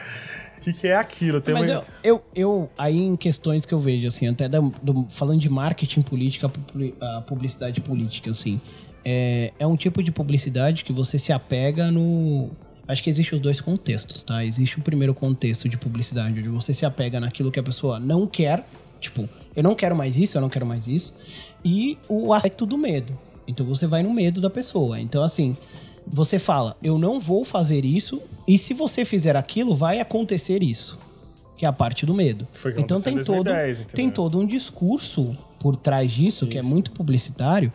que, 0.64 0.72
que 0.72 0.88
é 0.88 0.96
aquilo? 0.96 1.40
Tem 1.40 1.54
Mas 1.54 1.68
uma- 1.70 1.82
eu, 2.02 2.14
eu, 2.14 2.24
eu, 2.34 2.70
aí 2.76 2.98
em 3.00 3.14
questões 3.16 3.64
que 3.66 3.72
eu 3.74 3.78
vejo, 3.78 4.06
assim, 4.08 4.26
até 4.26 4.48
da- 4.48 4.60
do- 4.82 5.06
falando 5.10 5.38
de 5.40 5.48
marketing 5.48 6.02
política, 6.02 6.50
a 7.00 7.20
publicidade 7.20 7.80
política, 7.82 8.30
assim, 8.30 8.60
é, 9.04 9.52
é 9.58 9.66
um 9.66 9.76
tipo 9.76 10.02
de 10.02 10.10
publicidade 10.10 10.84
que 10.84 10.92
você 10.92 11.18
se 11.18 11.32
apega 11.32 11.90
no. 11.90 12.50
Acho 12.86 13.02
que 13.02 13.10
existe 13.10 13.34
os 13.34 13.40
dois 13.40 13.60
contextos, 13.60 14.22
tá? 14.22 14.44
Existe 14.44 14.78
o 14.78 14.82
primeiro 14.82 15.14
contexto 15.14 15.68
de 15.68 15.76
publicidade, 15.76 16.38
onde 16.38 16.48
você 16.48 16.74
se 16.74 16.84
apega 16.84 17.18
naquilo 17.18 17.50
que 17.50 17.58
a 17.58 17.62
pessoa 17.62 17.98
não 17.98 18.26
quer, 18.26 18.66
tipo, 19.00 19.28
eu 19.56 19.62
não 19.62 19.74
quero 19.74 19.96
mais 19.96 20.18
isso, 20.18 20.36
eu 20.36 20.42
não 20.42 20.50
quero 20.50 20.66
mais 20.66 20.86
isso, 20.86 21.14
e 21.64 21.96
o 22.08 22.32
aspecto 22.32 22.66
do 22.66 22.76
medo. 22.76 23.16
Então 23.46 23.64
você 23.64 23.86
vai 23.86 24.02
no 24.02 24.12
medo 24.12 24.40
da 24.40 24.50
pessoa. 24.50 25.00
Então, 25.00 25.22
assim, 25.22 25.56
você 26.06 26.38
fala, 26.38 26.76
eu 26.82 26.98
não 26.98 27.18
vou 27.18 27.44
fazer 27.44 27.84
isso, 27.84 28.20
e 28.46 28.58
se 28.58 28.74
você 28.74 29.04
fizer 29.04 29.36
aquilo, 29.36 29.74
vai 29.74 30.00
acontecer 30.00 30.62
isso. 30.62 30.98
Que 31.56 31.64
é 31.64 31.68
a 31.68 31.72
parte 31.72 32.04
do 32.04 32.12
medo. 32.12 32.46
Então 32.76 33.00
tem 33.00 33.14
em 33.14 33.24
todo, 33.24 33.44
2010, 33.44 33.78
entendeu? 33.78 33.94
tem 33.94 34.10
todo 34.10 34.38
um 34.38 34.46
discurso 34.46 35.36
por 35.60 35.76
trás 35.76 36.10
disso, 36.10 36.46
que 36.46 36.58
é 36.58 36.62
muito 36.62 36.90
publicitário, 36.90 37.72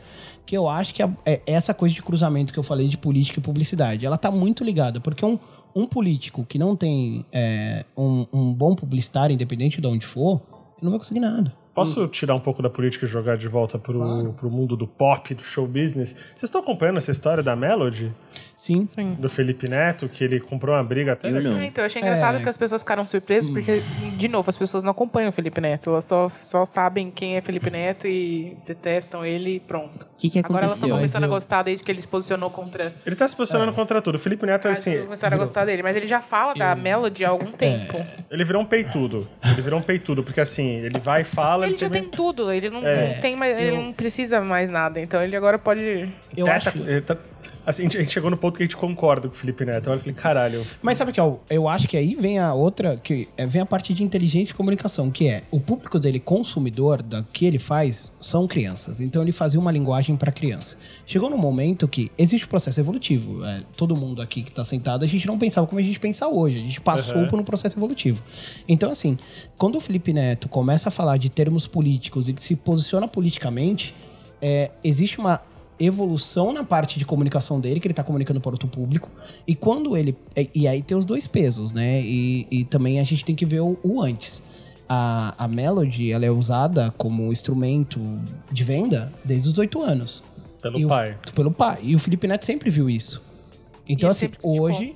que 0.50 0.58
eu 0.58 0.68
acho 0.68 0.96
que 0.96 1.04
é, 1.04 1.42
essa 1.46 1.76
coisa 1.76 1.94
de 1.94 2.02
cruzamento 2.02 2.52
que 2.52 2.58
eu 2.58 2.64
falei 2.64 2.88
de 2.88 2.98
política 2.98 3.40
e 3.40 3.44
publicidade, 3.44 4.04
ela 4.04 4.18
tá 4.18 4.32
muito 4.32 4.64
ligada, 4.64 5.00
porque 5.00 5.24
um, 5.24 5.38
um 5.76 5.86
político 5.86 6.44
que 6.44 6.58
não 6.58 6.76
tem 6.76 7.24
é, 7.32 7.86
um, 7.96 8.26
um 8.34 8.52
bom 8.52 8.74
publicitário, 8.74 9.32
independente 9.32 9.80
de 9.80 9.86
onde 9.86 10.08
for, 10.08 10.42
não 10.82 10.90
vai 10.90 10.98
conseguir 10.98 11.20
nada. 11.20 11.54
Posso 11.76 12.08
tirar 12.08 12.34
um 12.34 12.40
pouco 12.40 12.64
da 12.64 12.70
política 12.70 13.06
e 13.06 13.08
jogar 13.08 13.38
de 13.38 13.48
volta 13.48 13.78
pro, 13.78 14.34
pro 14.34 14.50
mundo 14.50 14.76
do 14.76 14.88
pop, 14.88 15.36
do 15.36 15.44
show 15.44 15.68
business? 15.68 16.14
Vocês 16.14 16.46
estão 16.46 16.62
acompanhando 16.62 16.98
essa 16.98 17.12
história 17.12 17.44
da 17.44 17.56
Melody? 17.56 18.12
Sim. 18.60 18.86
Do 19.18 19.30
Felipe 19.30 19.70
Neto, 19.70 20.10
que 20.10 20.22
ele 20.22 20.38
comprou 20.38 20.76
uma 20.76 20.84
briga 20.84 21.14
até. 21.14 21.30
Eu 21.30 21.42
não. 21.42 21.56
Ah, 21.56 21.66
então, 21.66 21.82
eu 21.82 21.86
achei 21.86 22.02
engraçado 22.02 22.40
É. 22.40 22.44
que 22.44 22.50
as 22.50 22.58
pessoas 22.58 22.82
ficaram 22.82 23.08
surpresas, 23.08 23.50
porque, 23.50 23.82
de 24.18 24.28
novo, 24.28 24.50
as 24.50 24.58
pessoas 24.58 24.84
não 24.84 24.92
acompanham 24.92 25.30
o 25.30 25.32
Felipe 25.32 25.62
Neto. 25.62 25.90
Elas 25.92 26.04
só, 26.04 26.28
só 26.28 26.66
sabem 26.66 27.10
quem 27.10 27.38
é 27.38 27.42
Felipe 27.42 27.70
Neto 27.70 28.06
e 28.06 28.58
detestam 28.68 29.26
ele 29.26 29.56
e 29.56 29.60
pronto. 29.62 30.04
O 30.04 30.18
que, 30.18 30.30
que 30.30 30.40
Agora 30.40 30.66
elas 30.66 30.74
estão 30.74 30.90
aconteceu? 30.90 30.98
começando 30.98 31.24
a 31.24 31.28
eu- 31.28 31.30
gostar 31.30 31.64
desde 31.64 31.86
que 31.86 31.90
ele 31.90 32.02
se 32.02 32.08
posicionou 32.10 32.50
contra. 32.50 32.94
Ele 33.06 33.16
tá 33.16 33.26
se 33.26 33.34
posicionando 33.36 33.72
contra 33.72 34.02
tudo. 34.02 34.16
O 34.16 34.20
Felipe 34.20 34.46
Neto, 34.46 34.68
As 34.68 34.78
assim, 34.80 34.90
pessoas 34.90 35.06
começaram 35.06 35.38
a 35.38 35.40
gostar 35.40 35.64
dele. 35.64 35.82
Mas 35.82 35.96
ele 35.96 36.08
já 36.08 36.20
fala 36.20 36.54
da 36.54 36.76
Melody 36.76 37.24
há 37.24 37.30
algum 37.30 37.54
tempo. 37.54 37.98
ele 38.30 38.44
virou 38.44 38.62
um 38.62 38.66
peitudo. 38.66 39.26
Ele 39.42 39.62
virou 39.62 39.80
um 39.80 39.84
peitudo, 39.84 40.22
porque 40.22 40.42
assim, 40.42 40.68
ele 40.82 41.00
vai 41.00 41.22
e 41.22 41.24
fala, 41.24 41.66
ele 41.66 41.78
já 41.78 41.90
tem 41.90 42.04
tudo, 42.04 42.52
ele 42.52 42.70
não, 42.70 42.82
não 42.82 43.22
tem 43.22 43.38
mais, 43.38 43.58
ele 43.58 43.72
não 43.78 43.94
precisa 43.94 44.42
mais 44.42 44.70
nada, 44.70 45.00
então 45.00 45.24
ele 45.24 45.34
agora 45.38 45.58
pode. 45.58 46.10
Eu 46.36 46.46
Tá- 46.46 46.56
acho... 46.56 46.72
tá- 47.06 47.16
tá- 47.16 47.22
assim, 47.70 47.84
a 47.84 47.86
gente- 47.86 47.98
a 47.98 48.02
gente 48.02 48.12
chegou 48.14 48.30
no 48.30 48.38
ponto 48.38 48.58
que 48.58 48.64
a 48.64 48.66
gente 48.66 48.76
concorda 48.78 49.28
com 49.28 49.34
o 49.34 49.38
Felipe 49.38 49.64
Neto. 49.66 49.90
Eu 49.90 50.00
falei, 50.00 50.14
caralho. 50.14 50.66
Mas 50.82 50.98
sabe 50.98 51.12
que 51.12 51.22
ó, 51.22 51.36
eu 51.50 51.68
acho 51.68 51.88
que 51.88 51.96
aí 51.96 52.16
vem 52.16 52.40
a 52.40 52.54
outra, 52.54 52.98
que 52.98 53.28
é, 53.38 53.46
vem 53.46 53.62
a 53.62 53.66
parte 53.66 53.94
de 53.94 54.04
inteligência 54.04 54.52
e 54.52 54.56
comunicação, 54.56 55.10
que 55.12 55.28
é 55.28 55.44
o 55.52 55.60
público 55.60 56.00
dele 56.00 56.20
consumidor 56.20 57.02
da 57.02 57.24
que 57.32 57.46
ele 57.46 57.60
faz 57.60 58.12
são 58.20 58.48
crianças. 58.48 59.00
Então 59.02 59.22
ele 59.22 59.32
fazia 59.32 59.60
uma 59.60 59.72
linguagem 59.72 60.16
para 60.16 60.32
criança. 60.32 60.78
Chegou 61.06 61.30
num 61.30 61.38
momento 61.38 61.88
que 61.88 62.12
existe 62.18 62.46
um 62.46 62.50
processo 62.50 62.80
evolutivo. 62.80 63.46
é, 63.46 63.62
todo 63.78 63.96
mundo 63.96 64.22
aqui 64.22 64.44
que 64.44 64.52
tá 64.52 64.64
sentado, 64.64 65.04
a 65.06 65.08
gente 65.08 65.26
não 65.28 65.38
pensava 65.38 65.66
como 65.68 65.80
a 65.80 65.84
gente 65.84 66.00
pensa 66.00 66.28
hoje. 66.28 66.58
A 66.58 66.62
gente 66.62 66.82
passou 66.82 67.18
Uhum. 67.18 67.28
por 67.28 67.40
um 67.40 67.44
processo 67.44 67.78
evolutivo. 67.78 68.22
Então 68.68 68.92
assim, 68.92 69.18
quando 69.58 69.76
o 69.78 69.80
Felipe 69.80 70.12
Neto 70.14 70.48
começa 70.50 70.90
a 70.90 70.92
falar 70.92 71.18
de 71.18 71.30
termos 71.30 71.68
políticos 71.68 72.28
e 72.30 72.36
se 72.40 72.56
posiciona 72.56 73.08
politicamente, 73.08 73.94
é, 74.42 74.72
existe 74.84 75.20
uma 75.20 75.42
evolução 75.80 76.52
na 76.52 76.64
parte 76.64 77.00
de 77.00 77.06
comunicação 77.06 77.60
dele, 77.60 77.80
que 77.80 77.88
ele 77.88 77.94
tá 77.94 78.04
comunicando 78.04 78.42
para 78.42 78.52
outro 78.52 78.68
público. 78.68 79.10
E 79.48 79.56
quando 79.56 79.96
ele. 79.96 80.16
E, 80.36 80.50
e 80.56 80.68
aí 80.68 80.82
tem 80.82 80.98
os 80.98 81.06
dois 81.06 81.26
pesos, 81.28 81.72
né? 81.72 82.02
E, 82.02 82.48
e 82.52 82.66
também 82.66 83.00
a 83.00 83.04
gente 83.04 83.24
tem 83.24 83.36
que 83.36 83.46
ver 83.46 83.62
o, 83.62 83.78
o 83.84 84.02
antes. 84.02 84.44
A, 84.88 85.36
a 85.38 85.48
Melody, 85.48 86.12
ela 86.12 86.26
é 86.26 86.32
usada 86.32 86.94
como 86.98 87.32
instrumento 87.32 88.00
de 88.52 88.64
venda 88.64 89.14
desde 89.24 89.48
os 89.50 89.58
oito 89.60 89.82
anos. 89.82 90.24
Pelo 90.62 90.80
E 90.80 90.86
o- 90.86 90.88
pai. 90.88 91.18
pelo 91.36 91.52
pai. 91.52 91.80
E 91.84 91.96
o 91.96 92.00
Felipe 92.00 92.28
Neto 92.28 92.46
sempre 92.46 92.70
viu 92.70 92.90
isso. 92.90 93.22
Então, 93.88 94.10
assim, 94.10 94.22
sempre 94.22 94.38
criticou. 94.40 94.62
hoje. 94.62 94.96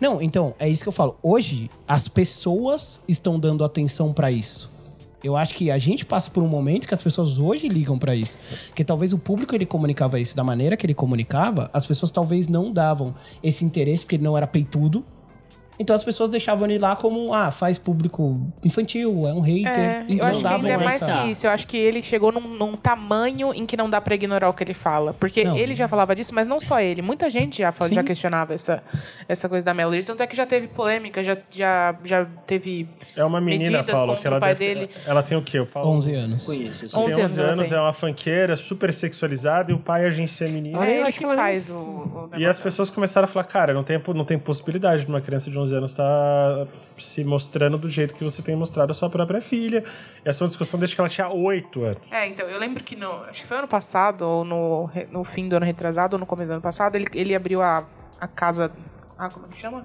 Não, 0.00 0.20
então, 0.22 0.54
é 0.58 0.68
isso 0.68 0.82
que 0.82 0.88
eu 0.88 0.92
falo. 0.92 1.16
Hoje, 1.22 1.70
as 1.86 2.08
pessoas 2.08 2.98
estão 3.06 3.38
dando 3.38 3.62
atenção 3.62 4.12
pra 4.12 4.30
isso. 4.32 4.70
Eu 5.24 5.36
acho 5.36 5.54
que 5.54 5.70
a 5.70 5.78
gente 5.78 6.04
passa 6.04 6.30
por 6.30 6.42
um 6.42 6.48
momento 6.48 6.86
que 6.86 6.94
as 6.94 7.02
pessoas 7.02 7.38
hoje 7.38 7.68
ligam 7.68 7.98
pra 7.98 8.14
isso. 8.14 8.38
Que 8.74 8.84
talvez 8.84 9.12
o 9.12 9.18
público 9.18 9.54
ele 9.54 9.66
comunicava 9.66 10.20
isso 10.20 10.36
da 10.36 10.44
maneira 10.44 10.76
que 10.76 10.86
ele 10.86 10.94
comunicava, 10.94 11.70
as 11.72 11.86
pessoas 11.86 12.10
talvez 12.10 12.48
não 12.48 12.72
davam 12.72 13.14
esse 13.42 13.64
interesse 13.64 14.04
porque 14.04 14.16
ele 14.16 14.24
não 14.24 14.36
era 14.36 14.46
peitudo. 14.46 15.04
Então 15.78 15.94
as 15.94 16.02
pessoas 16.02 16.30
deixavam 16.30 16.66
ele 16.68 16.78
lá 16.78 16.96
como, 16.96 17.32
ah, 17.34 17.50
faz 17.50 17.78
público 17.78 18.40
infantil, 18.64 19.26
é 19.26 19.32
um 19.34 19.40
hater. 19.40 19.72
É, 19.78 20.06
eu 20.08 20.16
não 20.16 20.24
acho 20.26 20.40
que 20.40 20.46
ainda 20.46 20.68
é 20.70 20.76
mais 20.78 21.02
essa- 21.02 21.22
que 21.22 21.30
isso. 21.30 21.46
Eu 21.46 21.50
acho 21.50 21.66
que 21.66 21.76
ele 21.76 22.02
chegou 22.02 22.32
num, 22.32 22.40
num 22.40 22.72
tamanho 22.74 23.52
em 23.52 23.66
que 23.66 23.76
não 23.76 23.88
dá 23.90 24.00
pra 24.00 24.14
ignorar 24.14 24.48
o 24.48 24.54
que 24.54 24.64
ele 24.64 24.74
fala. 24.74 25.12
Porque 25.14 25.44
Não. 25.44 25.56
ele 25.56 25.74
já 25.74 25.86
falava 25.88 26.14
disso, 26.16 26.34
mas 26.34 26.46
não 26.46 26.58
só 26.58 26.80
ele. 26.80 27.02
Muita 27.02 27.28
gente 27.28 27.58
já, 27.58 27.72
fala- 27.72 27.88
Sim. 27.88 27.94
já 27.96 28.02
questionava 28.04 28.54
essa, 28.54 28.82
essa 29.28 29.48
coisa 29.48 29.64
da 29.64 29.74
Melody. 29.74 30.04
Tanto 30.06 30.22
é 30.22 30.26
que 30.26 30.36
já 30.36 30.46
teve 30.46 30.68
polêmica, 30.68 31.22
já, 31.22 31.36
já, 31.50 31.94
já 32.04 32.26
teve. 32.46 32.88
É 33.14 33.24
uma 33.24 33.40
menina, 33.40 33.84
Paulo, 33.84 34.16
que 34.16 34.26
ela 34.26 34.38
o 34.38 34.40
pai 34.40 34.54
deve- 34.54 34.74
dele. 34.74 34.90
Ela 35.06 35.22
tem 35.22 35.36
o 35.36 35.42
quê? 35.42 35.60
O 35.60 35.66
Paulo? 35.66 35.90
11 35.90 36.14
anos. 36.14 36.44
Conheço. 36.46 36.86
11 36.98 37.14
Tem 37.14 37.24
11 37.24 37.40
anos 37.40 37.70
ela 37.72 37.80
é 37.82 37.84
uma 37.86 37.92
funkeira 37.92 38.56
super 38.56 38.92
sexualizada 38.92 39.70
e 39.70 39.74
o 39.74 39.78
pai 39.78 40.04
agencia 40.06 40.46
a 40.46 40.50
menina. 40.50 40.84
É 40.86 40.96
eu 40.98 41.02
ele 41.02 41.12
que 41.12 41.18
que 41.18 41.24
ela 41.24 41.34
faz 41.36 41.68
o. 41.68 41.74
o 41.74 42.30
E 42.36 42.46
as 42.46 42.58
pessoas 42.60 42.88
começaram 42.90 43.24
a 43.24 43.28
falar, 43.28 43.44
cara, 43.44 43.72
não 43.74 43.82
tem, 43.82 44.00
não 44.14 44.24
tem 44.24 44.38
possibilidade 44.38 45.02
de 45.04 45.08
uma 45.08 45.20
criança 45.20 45.50
de 45.50 45.58
11 45.58 45.65
anos 45.72 45.90
estar 45.90 46.66
se 46.98 47.24
mostrando 47.24 47.78
do 47.78 47.88
jeito 47.88 48.14
que 48.14 48.24
você 48.24 48.42
tem 48.42 48.56
mostrado 48.56 48.90
a 48.92 48.94
sua 48.94 49.10
própria 49.10 49.40
filha. 49.40 49.84
Essa 50.24 50.42
é 50.42 50.44
uma 50.44 50.48
discussão 50.48 50.78
desde 50.78 50.94
que 50.94 51.00
ela 51.00 51.08
tinha 51.08 51.28
8 51.28 51.84
anos. 51.84 52.12
É, 52.12 52.28
então, 52.28 52.48
eu 52.48 52.58
lembro 52.58 52.82
que 52.82 52.96
no. 52.96 53.10
Acho 53.24 53.42
que 53.42 53.48
foi 53.48 53.56
ano 53.56 53.68
passado, 53.68 54.22
ou 54.22 54.44
no, 54.44 54.90
no 55.10 55.24
fim 55.24 55.48
do 55.48 55.56
ano 55.56 55.66
retrasado, 55.66 56.16
ou 56.16 56.20
no 56.20 56.26
começo 56.26 56.48
do 56.48 56.52
ano 56.54 56.62
passado, 56.62 56.96
ele, 56.96 57.06
ele 57.12 57.34
abriu 57.34 57.62
a, 57.62 57.84
a 58.20 58.28
casa. 58.28 58.70
Ah, 59.18 59.28
como 59.30 59.46
é 59.46 59.48
que 59.48 59.58
chama? 59.58 59.84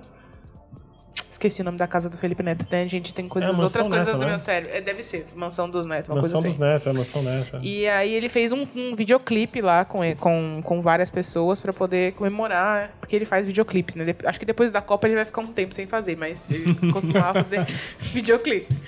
Esqueci 1.42 1.62
o 1.62 1.66
nome 1.66 1.78
da 1.80 1.88
casa 1.88 2.08
do 2.08 2.20
Felipe 2.20 2.44
Neto, 2.44 2.68
né? 2.70 2.84
A 2.84 2.88
gente 2.88 3.16
tem 3.16 3.28
coisas, 3.28 3.50
É, 3.50 3.64
outras 3.64 3.88
coisas 3.88 4.06
Neto, 4.06 4.18
do 4.20 4.22
né? 4.26 4.30
meu 4.30 4.38
cérebro. 4.38 4.78
É, 4.78 4.80
deve 4.80 5.04
ser, 5.04 5.26
Mansão 5.34 5.68
dos 5.68 5.88
Netos, 5.88 6.08
uma 6.10 6.18
Mansão 6.18 6.40
coisa 6.40 6.48
dos 6.48 6.64
assim. 6.64 6.74
netos, 6.74 6.88
é 6.88 6.94
mansão 6.94 7.24
neto. 7.24 7.56
é. 7.56 7.60
E 7.64 7.88
aí 7.88 8.14
ele 8.14 8.30
fez 8.30 8.52
um, 8.52 8.68
um 8.76 8.96
videoclipe 8.96 9.60
lá 9.60 9.84
com, 9.84 10.02
com, 10.18 10.62
com 10.64 10.82
várias 10.84 11.10
pessoas 11.10 11.60
pra 11.60 11.74
poder 11.74 12.14
comemorar, 12.14 12.92
porque 13.00 13.16
ele 13.16 13.26
faz 13.26 13.48
videoclipes, 13.48 13.96
né? 13.96 14.16
Acho 14.24 14.40
que 14.40 14.46
depois 14.46 14.72
da 14.72 14.82
Copa 14.82 15.08
ele 15.08 15.16
vai 15.16 15.26
ficar 15.26 15.42
um 15.42 15.48
tempo 15.48 15.74
sem 15.74 15.88
fazer, 15.88 16.16
mas 16.16 16.52
ele 16.52 16.76
costumava 16.94 17.44
fazer 17.44 17.66
videoclipes. 18.14 18.84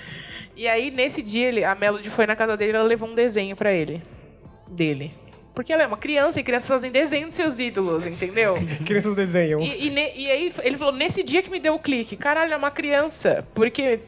E 0.56 0.68
aí, 0.68 0.92
nesse 0.92 1.22
dia, 1.22 1.48
ele, 1.48 1.64
a 1.64 1.74
Melody 1.74 2.08
foi 2.08 2.24
na 2.24 2.36
casa 2.36 2.56
dele 2.56 2.70
e 2.70 2.76
ela 2.76 2.84
levou 2.86 3.08
um 3.08 3.16
desenho 3.16 3.56
pra 3.56 3.72
ele. 3.72 4.00
Dele. 4.70 5.10
Porque 5.54 5.72
ela 5.72 5.84
é 5.84 5.86
uma 5.86 5.96
criança 5.96 6.40
e 6.40 6.42
crianças 6.42 6.68
fazem 6.68 6.90
desenho 6.90 7.26
dos 7.26 7.36
seus 7.36 7.58
ídolos, 7.60 8.06
entendeu? 8.06 8.54
Crianças 8.84 9.14
desenham. 9.14 9.60
E, 9.60 9.86
e 9.86 9.90
ne- 9.90 10.12
e 10.16 10.30
aí 10.30 10.52
ele 10.62 10.76
falou, 10.76 10.92
nesse 10.92 11.22
dia 11.22 11.42
que 11.42 11.50
me 11.50 11.60
deu 11.60 11.74
o 11.74 11.78
clique, 11.78 12.16
caralho, 12.16 12.52
é 12.52 12.56
uma 12.56 12.72
criança. 12.72 13.46
Porque 13.54 14.00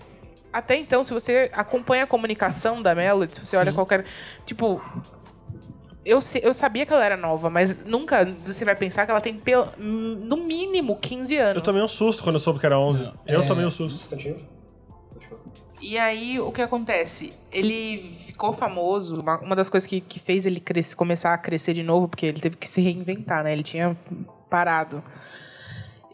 até 0.53 0.75
então, 0.77 1.05
se 1.05 1.13
você 1.13 1.49
acompanha 1.53 2.03
a 2.05 2.07
comunicação 2.07 2.83
da 2.83 2.95
Melody, 2.95 3.35
se 3.37 3.47
você 3.47 3.57
olha 3.57 3.73
qualquer. 3.73 4.05
Tipo. 4.45 4.83
Eu, 6.05 6.21
eu 6.41 6.55
sabia 6.55 6.87
que 6.87 6.93
ela 6.93 7.05
era 7.05 7.17
nova, 7.17 7.51
mas 7.51 7.77
nunca 7.85 8.25
você 8.47 8.65
vai 8.65 8.77
pensar 8.77 9.05
que 9.05 9.11
ela 9.11 9.21
tem 9.21 9.35
pelo, 9.35 9.67
no 9.77 10.37
mínimo 10.37 10.97
15 11.01 11.37
anos. 11.37 11.57
Eu 11.57 11.63
tomei 11.63 11.83
um 11.83 11.89
susto 11.89 12.23
quando 12.23 12.37
eu 12.37 12.41
soube 12.41 12.61
que 12.61 12.67
era 12.67 12.79
11. 12.79 13.11
eu 13.27 13.43
é- 13.43 13.47
tomei 13.47 13.65
um 13.67 13.71
susto. 13.71 14.17
E 15.81 15.99
aí, 15.99 16.41
o 16.41 16.51
que 16.53 16.63
acontece? 16.63 17.33
Ele 17.53 18.17
ficou 18.27 18.53
famoso. 18.53 19.21
Uma, 19.21 19.39
uma 19.41 19.57
das 19.57 19.69
coisas 19.69 19.87
que, 19.87 20.01
que 20.01 20.19
fez 20.19 20.47
ele 20.47 20.61
crescer, 20.61 20.95
começar 20.97 21.35
a 21.35 21.39
crescer 21.39 21.75
de 21.75 21.83
novo, 21.83 22.09
porque 22.09 22.27
ele 22.27 22.41
teve 22.41 22.57
que 22.57 22.69
se 22.69 22.81
reinventar, 22.81 23.45
né? 23.45 23.53
Ele 23.53 23.63
tinha 23.63 23.97
parado. 24.49 25.03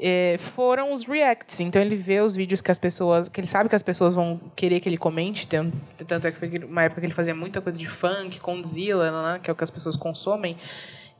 é, 0.04 0.36
foram 0.38 0.92
os 0.92 1.04
reacts. 1.04 1.60
Então 1.60 1.80
ele 1.80 1.94
vê 1.94 2.20
os 2.20 2.34
vídeos 2.34 2.60
que 2.60 2.70
as 2.72 2.78
pessoas. 2.78 3.28
que 3.28 3.40
ele 3.40 3.46
sabe 3.46 3.68
que 3.68 3.76
as 3.76 3.82
pessoas 3.84 4.12
vão 4.12 4.40
querer 4.56 4.80
que 4.80 4.88
ele 4.88 4.98
comente. 4.98 5.46
Tanto, 5.46 5.76
tanto 6.06 6.26
é 6.26 6.32
que 6.32 6.38
foi 6.38 6.48
uma 6.64 6.82
época 6.82 7.00
que 7.00 7.06
ele 7.06 7.14
fazia 7.14 7.34
muita 7.34 7.60
coisa 7.60 7.78
de 7.78 7.88
funk, 7.88 8.40
Condzilla, 8.40 9.34
né, 9.34 9.40
que 9.40 9.48
é 9.48 9.52
o 9.52 9.56
que 9.56 9.62
as 9.62 9.70
pessoas 9.70 9.94
consomem. 9.94 10.56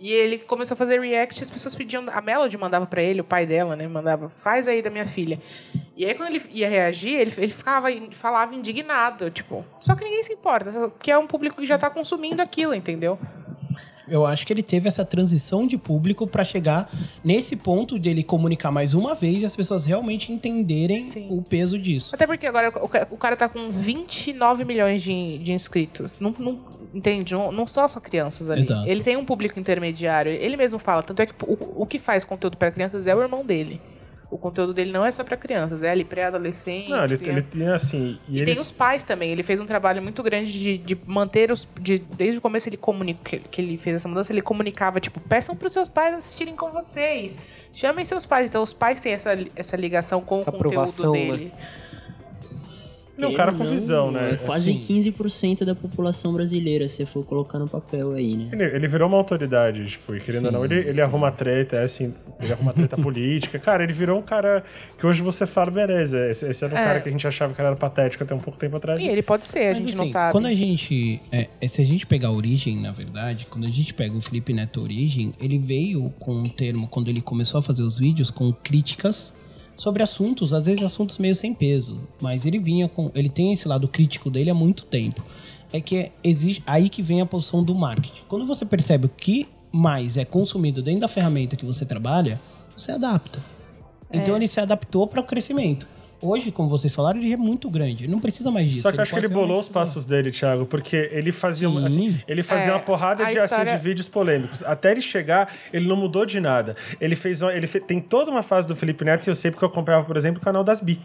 E 0.03 0.11
ele 0.11 0.39
começou 0.39 0.75
a 0.75 0.77
fazer 0.77 1.01
react 1.01 1.39
e 1.41 1.45
as 1.45 1.49
pessoas 1.49 1.77
pediam. 1.77 2.05
A 2.13 2.21
Melody 2.21 2.59
mandava 2.59 2.85
pra 2.87 3.01
ele, 3.01 3.21
o 3.21 3.25
pai 3.25 3.47
dela, 3.47 3.77
né? 3.77 3.87
Mandava, 3.87 4.29
faz 4.29 4.67
aí 4.67 4.83
da 4.83 4.91
minha 4.91 5.07
filha. 5.07 5.41
E 5.97 6.05
aí, 6.05 6.13
quando 6.13 6.31
ele 6.35 6.43
ia 6.51 6.69
reagir, 6.69 7.13
ele, 7.15 7.33
ele 7.39 7.53
ficava, 7.53 7.87
falava 8.11 8.53
indignado, 8.53 9.31
tipo. 9.31 9.65
Só 9.79 9.95
que 9.95 10.03
ninguém 10.03 10.25
se 10.25 10.33
importa, 10.33 10.73
porque 10.89 11.09
é 11.09 11.17
um 11.17 11.29
público 11.29 11.61
que 11.61 11.67
já 11.69 11.79
tá 11.79 11.89
consumindo 11.89 12.43
aquilo, 12.43 12.75
entendeu? 12.75 13.17
Eu 14.09 14.27
acho 14.27 14.45
que 14.45 14.53
ele 14.53 14.63
teve 14.65 14.89
essa 14.89 15.05
transição 15.05 15.69
de 15.69 15.79
público 15.79 16.27
pra 16.27 16.45
chegar 16.45 16.91
nesse 17.23 17.55
ponto 17.55 17.97
de 17.97 18.11
ele 18.11 18.25
comunicar 18.25 18.73
mais 18.73 18.95
uma 18.95 19.15
vez 19.15 19.43
e 19.43 19.47
as 19.47 19.55
pessoas 19.55 19.85
realmente 19.87 20.33
entenderem 20.33 21.05
Sim. 21.05 21.29
o 21.31 21.41
peso 21.43 21.79
disso. 21.79 22.13
Até 22.13 22.27
porque 22.27 22.45
agora 22.47 22.73
o 23.11 23.17
cara 23.17 23.37
tá 23.37 23.49
com 23.49 23.71
29 23.71 24.65
milhões 24.65 25.01
de, 25.01 25.39
de 25.39 25.53
inscritos. 25.53 26.19
Não, 26.19 26.35
não- 26.37 26.61
entende? 26.93 27.35
Não, 27.35 27.51
não 27.53 27.67
são 27.67 27.89
só 27.89 28.01
crianças 28.01 28.51
ali. 28.51 28.63
Exato. 28.63 28.89
Ele 28.89 29.03
tem 29.03 29.17
um 29.17 29.25
público 29.25 29.59
intermediário. 29.59 30.33
Ele 30.33 30.57
mesmo 30.57 30.79
fala. 30.79 31.03
Tanto 31.03 31.23
é 31.23 31.27
que 31.27 31.35
o, 31.45 31.83
o 31.83 31.87
que 31.87 31.99
faz 31.99 32.25
conteúdo 32.25 32.57
para 32.57 32.71
crianças 32.71 33.07
é 33.07 33.15
o 33.15 33.21
irmão 33.21 33.45
dele. 33.45 33.81
O 34.31 34.39
conteúdo 34.39 34.73
dele 34.73 34.91
não 34.91 35.05
é 35.05 35.13
só 35.13 35.23
para 35.23 35.37
crianças, 35.37 35.83
é 35.83 35.91
ali 35.91 36.07
pré-adolescente. 36.07 36.89
Não, 36.89 37.05
ele, 37.05 37.19
ele 37.23 37.43
tem 37.43 37.69
assim. 37.69 38.19
E, 38.27 38.37
E 38.37 38.41
ele, 38.41 38.47
tem 38.47 38.59
os 38.59 38.71
pais 38.71 39.03
também. 39.03 39.31
Ele 39.31 39.43
fez 39.43 39.61
um 39.61 39.67
trabalho 39.67 40.03
muito 40.03 40.23
grande 40.23 40.51
de, 40.51 40.79
de 40.79 40.99
manter 41.05 41.53
os. 41.53 41.69
De, 41.79 41.99
desde 41.99 42.39
o 42.39 42.41
começo 42.41 42.67
ele 42.67 42.79
comunica, 42.79 43.21
que, 43.23 43.39
que 43.41 43.61
ele 43.61 43.77
fez 43.77 43.97
essa 43.97 44.09
mudança, 44.09 44.33
ele 44.33 44.41
comunicava, 44.41 44.99
tipo, 45.01 45.21
peçam 45.21 45.55
para 45.55 45.67
os 45.67 45.73
seus 45.75 45.87
pais 45.87 46.15
assistirem 46.15 46.57
com 46.57 46.71
vocês. 46.71 47.37
Chamem 47.75 48.07
seus 48.07 48.25
pais. 48.25 48.47
Então 48.47 48.63
os 48.63 48.73
pais 48.73 49.03
têm 49.03 49.13
essa, 49.13 49.37
essa 49.55 49.77
ligação 49.77 50.23
com 50.23 50.39
Essa 50.39 50.49
o 50.49 50.53
conteúdo 50.55 50.81
aprovação, 50.81 51.13
né? 51.13 51.51
É 53.25 53.29
um 53.29 53.35
cara 53.35 53.53
com 53.53 53.65
ou 53.65 53.69
visão, 53.71 54.11
não, 54.11 54.21
né? 54.21 54.33
É 54.33 54.37
quase 54.37 54.71
Assim. 54.71 54.85
15% 55.13 55.65
da 55.65 55.75
população 55.75 56.33
brasileira, 56.33 56.89
se 56.89 57.05
for 57.07 57.25
colocar 57.25 57.59
no 57.59 57.69
papel 57.69 58.13
aí, 58.13 58.37
né? 58.37 58.49
Ele, 58.53 58.65
ele 58.65 58.89
virou 58.89 59.09
uma 59.09 59.17
autoridade, 59.19 59.87
tipo, 59.87 60.15
e 60.15 60.21
querendo 60.21 60.47
ou 60.47 60.53
não, 60.53 60.65
ele, 60.65 60.77
ele 60.77 61.01
arruma 61.01 61.31
treta, 61.33 61.77
é 61.77 61.85
assim, 61.85 62.13
ele 62.41 62.53
arruma 62.53 62.73
treta 62.73 62.97
política. 63.01 63.59
Cara, 63.59 63.83
ele 63.85 63.93
virou 63.93 64.19
um 64.19 64.23
cara 64.23 64.65
que 64.99 65.07
hoje 65.07 65.23
você 65.23 65.47
fala, 65.47 65.71
beleza, 65.71 66.31
esse, 66.31 66.47
esse 66.49 66.65
era 66.65 66.75
um 66.75 66.79
É. 66.79 66.85
cara 66.85 67.01
que 67.01 67.09
a 67.09 67.13
gente 67.13 67.27
achava 67.27 67.53
que 67.55 67.61
era 67.61 67.75
patético 67.77 68.25
até 68.25 68.35
um 68.35 68.39
pouco 68.41 68.59
tempo 68.59 68.77
atrás. 68.77 69.03
E 69.03 69.07
ele 69.09 69.23
pode 69.23 69.47
ser, 69.47 69.59
a 69.61 69.75
Mas, 69.75 69.79
gente 69.85 69.97
não 69.97 70.05
assim, 70.05 70.13
sabe. 70.13 70.33
Quando 70.33 70.47
a 70.47 70.55
gente. 70.55 71.21
é, 71.31 71.49
é, 71.61 71.69
se 71.69 71.81
a 71.81 71.85
gente 71.85 72.07
pegar 72.07 72.29
a 72.29 72.33
origem, 72.33 72.81
na 72.81 72.93
verdade, 72.93 73.47
quando 73.49 73.67
a 73.67 73.71
gente 73.71 73.93
pega 73.95 74.17
o 74.17 74.21
Felipe 74.21 74.53
Neto 74.53 74.81
Origem, 74.83 75.33
ele 75.41 75.59
veio 75.59 76.11
com 76.19 76.33
um 76.35 76.43
termo, 76.43 76.87
quando 76.89 77.09
ele 77.09 77.21
começou 77.21 77.59
a 77.61 77.63
fazer 77.63 77.83
os 77.83 77.99
vídeos, 77.99 78.31
com 78.31 78.53
críticas 78.53 79.33
sobre 79.77 80.03
assuntos, 80.03 80.53
às 80.53 80.67
vezes 80.67 80.83
assuntos 80.83 81.19
meio 81.19 81.35
sem 81.35 81.55
peso. 81.55 82.01
Mas 82.21 82.47
ele 82.47 82.59
vinha 82.59 82.89
com. 82.89 83.11
Ele 83.15 83.29
tem 83.29 83.53
esse 83.53 83.67
lado 83.67 83.89
crítico 83.89 84.31
dele 84.31 84.51
há 84.51 84.55
muito 84.55 84.85
tempo. 84.85 85.23
É 85.73 85.81
que 85.81 85.97
é, 85.97 86.13
existe, 86.23 86.63
aí 86.67 86.89
que 86.89 87.03
vem 87.03 87.21
a 87.21 87.27
posição 87.27 87.63
do 87.63 87.75
marketing. 87.75 88.23
Quando 88.29 88.47
você 88.47 88.65
percebe 88.65 89.07
o 89.07 89.09
que 89.09 89.49
mais 89.71 90.17
é 90.17 90.25
consumido 90.25 90.83
dentro 90.83 91.01
da 91.01 91.09
ferramenta 91.09 91.57
que 91.57 91.65
você 91.65 91.87
trabalha, 91.87 92.41
você 92.77 92.93
adapta. 92.93 93.43
Então 94.13 94.37
ele 94.37 94.47
se 94.47 94.61
adaptou 94.61 95.07
para 95.07 95.21
o 95.21 95.25
crescimento. 95.25 95.87
Hoje, 96.23 96.53
como 96.53 96.69
vocês 96.69 96.95
falaram, 96.95 97.19
ele 97.19 97.33
é 97.33 97.37
muito 97.37 97.69
grande. 97.69 98.05
Ele 98.05 98.13
não 98.13 98.21
precisa 98.21 98.51
mais 98.51 98.69
disso. 98.69 98.83
Só 98.83 98.93
que 98.93 98.99
eu 98.99 99.03
acho 99.03 99.13
que 99.13 99.19
ele 99.19 99.29
bolou 99.29 99.59
os 99.59 99.69
passos 99.69 100.05
dele, 100.05 100.31
Thiago, 100.31 100.67
porque 100.67 101.11
ele 101.13 101.33
fazia, 101.33 101.69
Sim. 101.69 101.85
assim, 101.85 102.21
ele 102.29 102.43
fazia 102.43 102.69
É, 102.71 102.73
uma 102.73 102.81
porrada 102.81 103.25
a 103.25 103.31
de, 103.31 103.39
assim, 103.39 103.45
história- 103.55 103.77
de 103.77 103.83
vídeos 103.83 104.09
polêmicos. 104.09 104.63
Até 104.63 104.93
ele 104.93 105.01
chegar, 105.01 105.53
ele 105.73 105.87
não 105.89 105.97
mudou 105.97 106.25
de 106.25 106.39
nada. 106.41 106.77
Ele 107.01 107.17
fez 107.17 107.43
uma- 107.43 107.53
ele 107.53 107.67
fe- 107.67 107.81
tem 107.81 108.01
toda 108.01 108.31
uma 108.31 108.43
fase 108.43 108.69
do 108.69 108.77
Felipe 108.77 109.05
Neto, 109.05 109.27
e 109.27 109.31
eu 109.31 109.35
sei 109.35 109.51
porque 109.51 109.65
eu 109.65 109.69
acompanhava, 109.69 110.05
por 110.07 110.17
exemplo, 110.17 110.41
o 110.41 110.45
canal 110.45 110.63
das 110.63 110.81
Bi. 110.81 111.01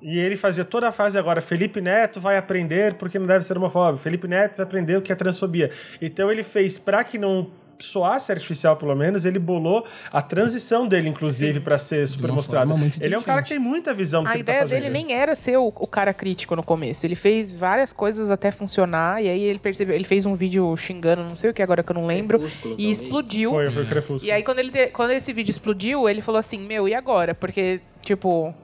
E 0.00 0.16
ele 0.16 0.36
fazia 0.36 0.64
toda 0.64 0.86
a 0.88 0.92
fase 0.92 1.18
agora. 1.18 1.40
Felipe 1.40 1.80
Neto 1.80 2.20
vai 2.20 2.36
aprender 2.36 2.94
porque 2.94 3.18
não 3.18 3.26
deve 3.26 3.44
ser 3.44 3.56
homofóbico. 3.56 3.98
Felipe 4.00 4.28
Neto 4.28 4.56
vai 4.58 4.64
aprender 4.64 4.96
o 4.96 5.02
que 5.02 5.10
é 5.10 5.14
transfobia. 5.16 5.70
Então 6.00 6.30
ele 6.30 6.44
fez 6.44 6.78
pra 6.78 7.02
que 7.02 7.18
não 7.18 7.48
soasse 7.84 8.30
artificial, 8.32 8.76
pelo 8.76 8.94
menos, 8.94 9.24
ele 9.24 9.38
bolou 9.38 9.86
a 10.12 10.22
transição 10.22 10.86
dele, 10.86 11.08
inclusive, 11.08 11.60
pra 11.60 11.78
ser 11.78 12.06
super 12.06 12.32
mostrado. 12.32 12.72
Ele 13.00 13.14
é 13.14 13.18
um 13.18 13.22
cara 13.22 13.42
que 13.42 13.50
tem 13.50 13.58
muita 13.58 13.92
visão 13.92 14.22
do 14.22 14.28
A 14.28 14.32
que 14.32 14.38
ele 14.38 14.44
tá 14.44 14.52
ideia 14.52 14.66
dele 14.66 14.90
nem 14.90 15.12
era 15.12 15.34
ser 15.34 15.56
o, 15.56 15.68
o 15.68 15.86
cara 15.86 16.12
crítico 16.12 16.54
no 16.56 16.62
começo. 16.62 17.06
Ele 17.06 17.16
fez 17.16 17.54
várias 17.54 17.92
coisas 17.92 18.30
até 18.30 18.50
funcionar, 18.50 19.22
e 19.22 19.28
aí 19.28 19.42
ele 19.42 19.58
percebeu. 19.58 19.94
Ele 19.94 20.04
fez 20.04 20.26
um 20.26 20.34
vídeo 20.34 20.76
xingando, 20.76 21.22
não 21.22 21.36
sei 21.36 21.50
o 21.50 21.54
que 21.54 21.62
agora 21.62 21.82
que 21.82 21.90
eu 21.90 21.94
não 21.94 22.06
lembro, 22.06 22.38
Crepúsculo, 22.38 22.76
e 22.78 22.90
explodiu. 22.90 23.50
Foi, 23.50 23.70
foi 23.70 23.82
o 23.82 23.86
Crepúsculo. 23.86 24.24
E 24.24 24.32
aí, 24.32 24.42
quando, 24.42 24.58
ele 24.58 24.86
quando 24.88 25.10
esse 25.10 25.32
vídeo 25.32 25.50
explodiu, 25.50 26.08
ele 26.08 26.22
falou 26.22 26.38
assim: 26.38 26.58
Meu, 26.58 26.88
e 26.88 26.94
agora? 26.94 27.34
Porque, 27.34 27.80
tipo, 28.02 28.54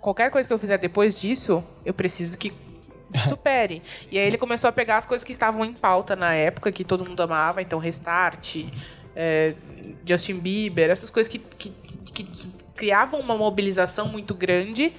qualquer 0.00 0.30
coisa 0.30 0.46
que 0.46 0.54
eu 0.54 0.58
fizer 0.58 0.78
depois 0.78 1.20
disso, 1.20 1.64
eu 1.84 1.92
preciso 1.92 2.36
que 2.38 2.52
supere. 3.28 3.82
e 4.10 4.18
aí, 4.18 4.26
ele 4.26 4.38
começou 4.38 4.68
a 4.68 4.72
pegar 4.72 4.98
as 4.98 5.06
coisas 5.06 5.24
que 5.24 5.32
estavam 5.32 5.64
em 5.64 5.72
pauta 5.72 6.14
na 6.16 6.34
época, 6.34 6.70
que 6.72 6.84
todo 6.84 7.04
mundo 7.04 7.20
amava, 7.22 7.62
então, 7.62 7.78
Restart, 7.78 8.56
é, 9.14 9.54
Justin 10.06 10.38
Bieber, 10.38 10.90
essas 10.90 11.10
coisas 11.10 11.30
que, 11.30 11.38
que, 11.38 11.70
que- 12.12 12.24
que 12.24 12.48
criavam 12.74 13.20
uma 13.20 13.36
mobilização 13.36 14.08
muito 14.08 14.34
grande. 14.34 14.92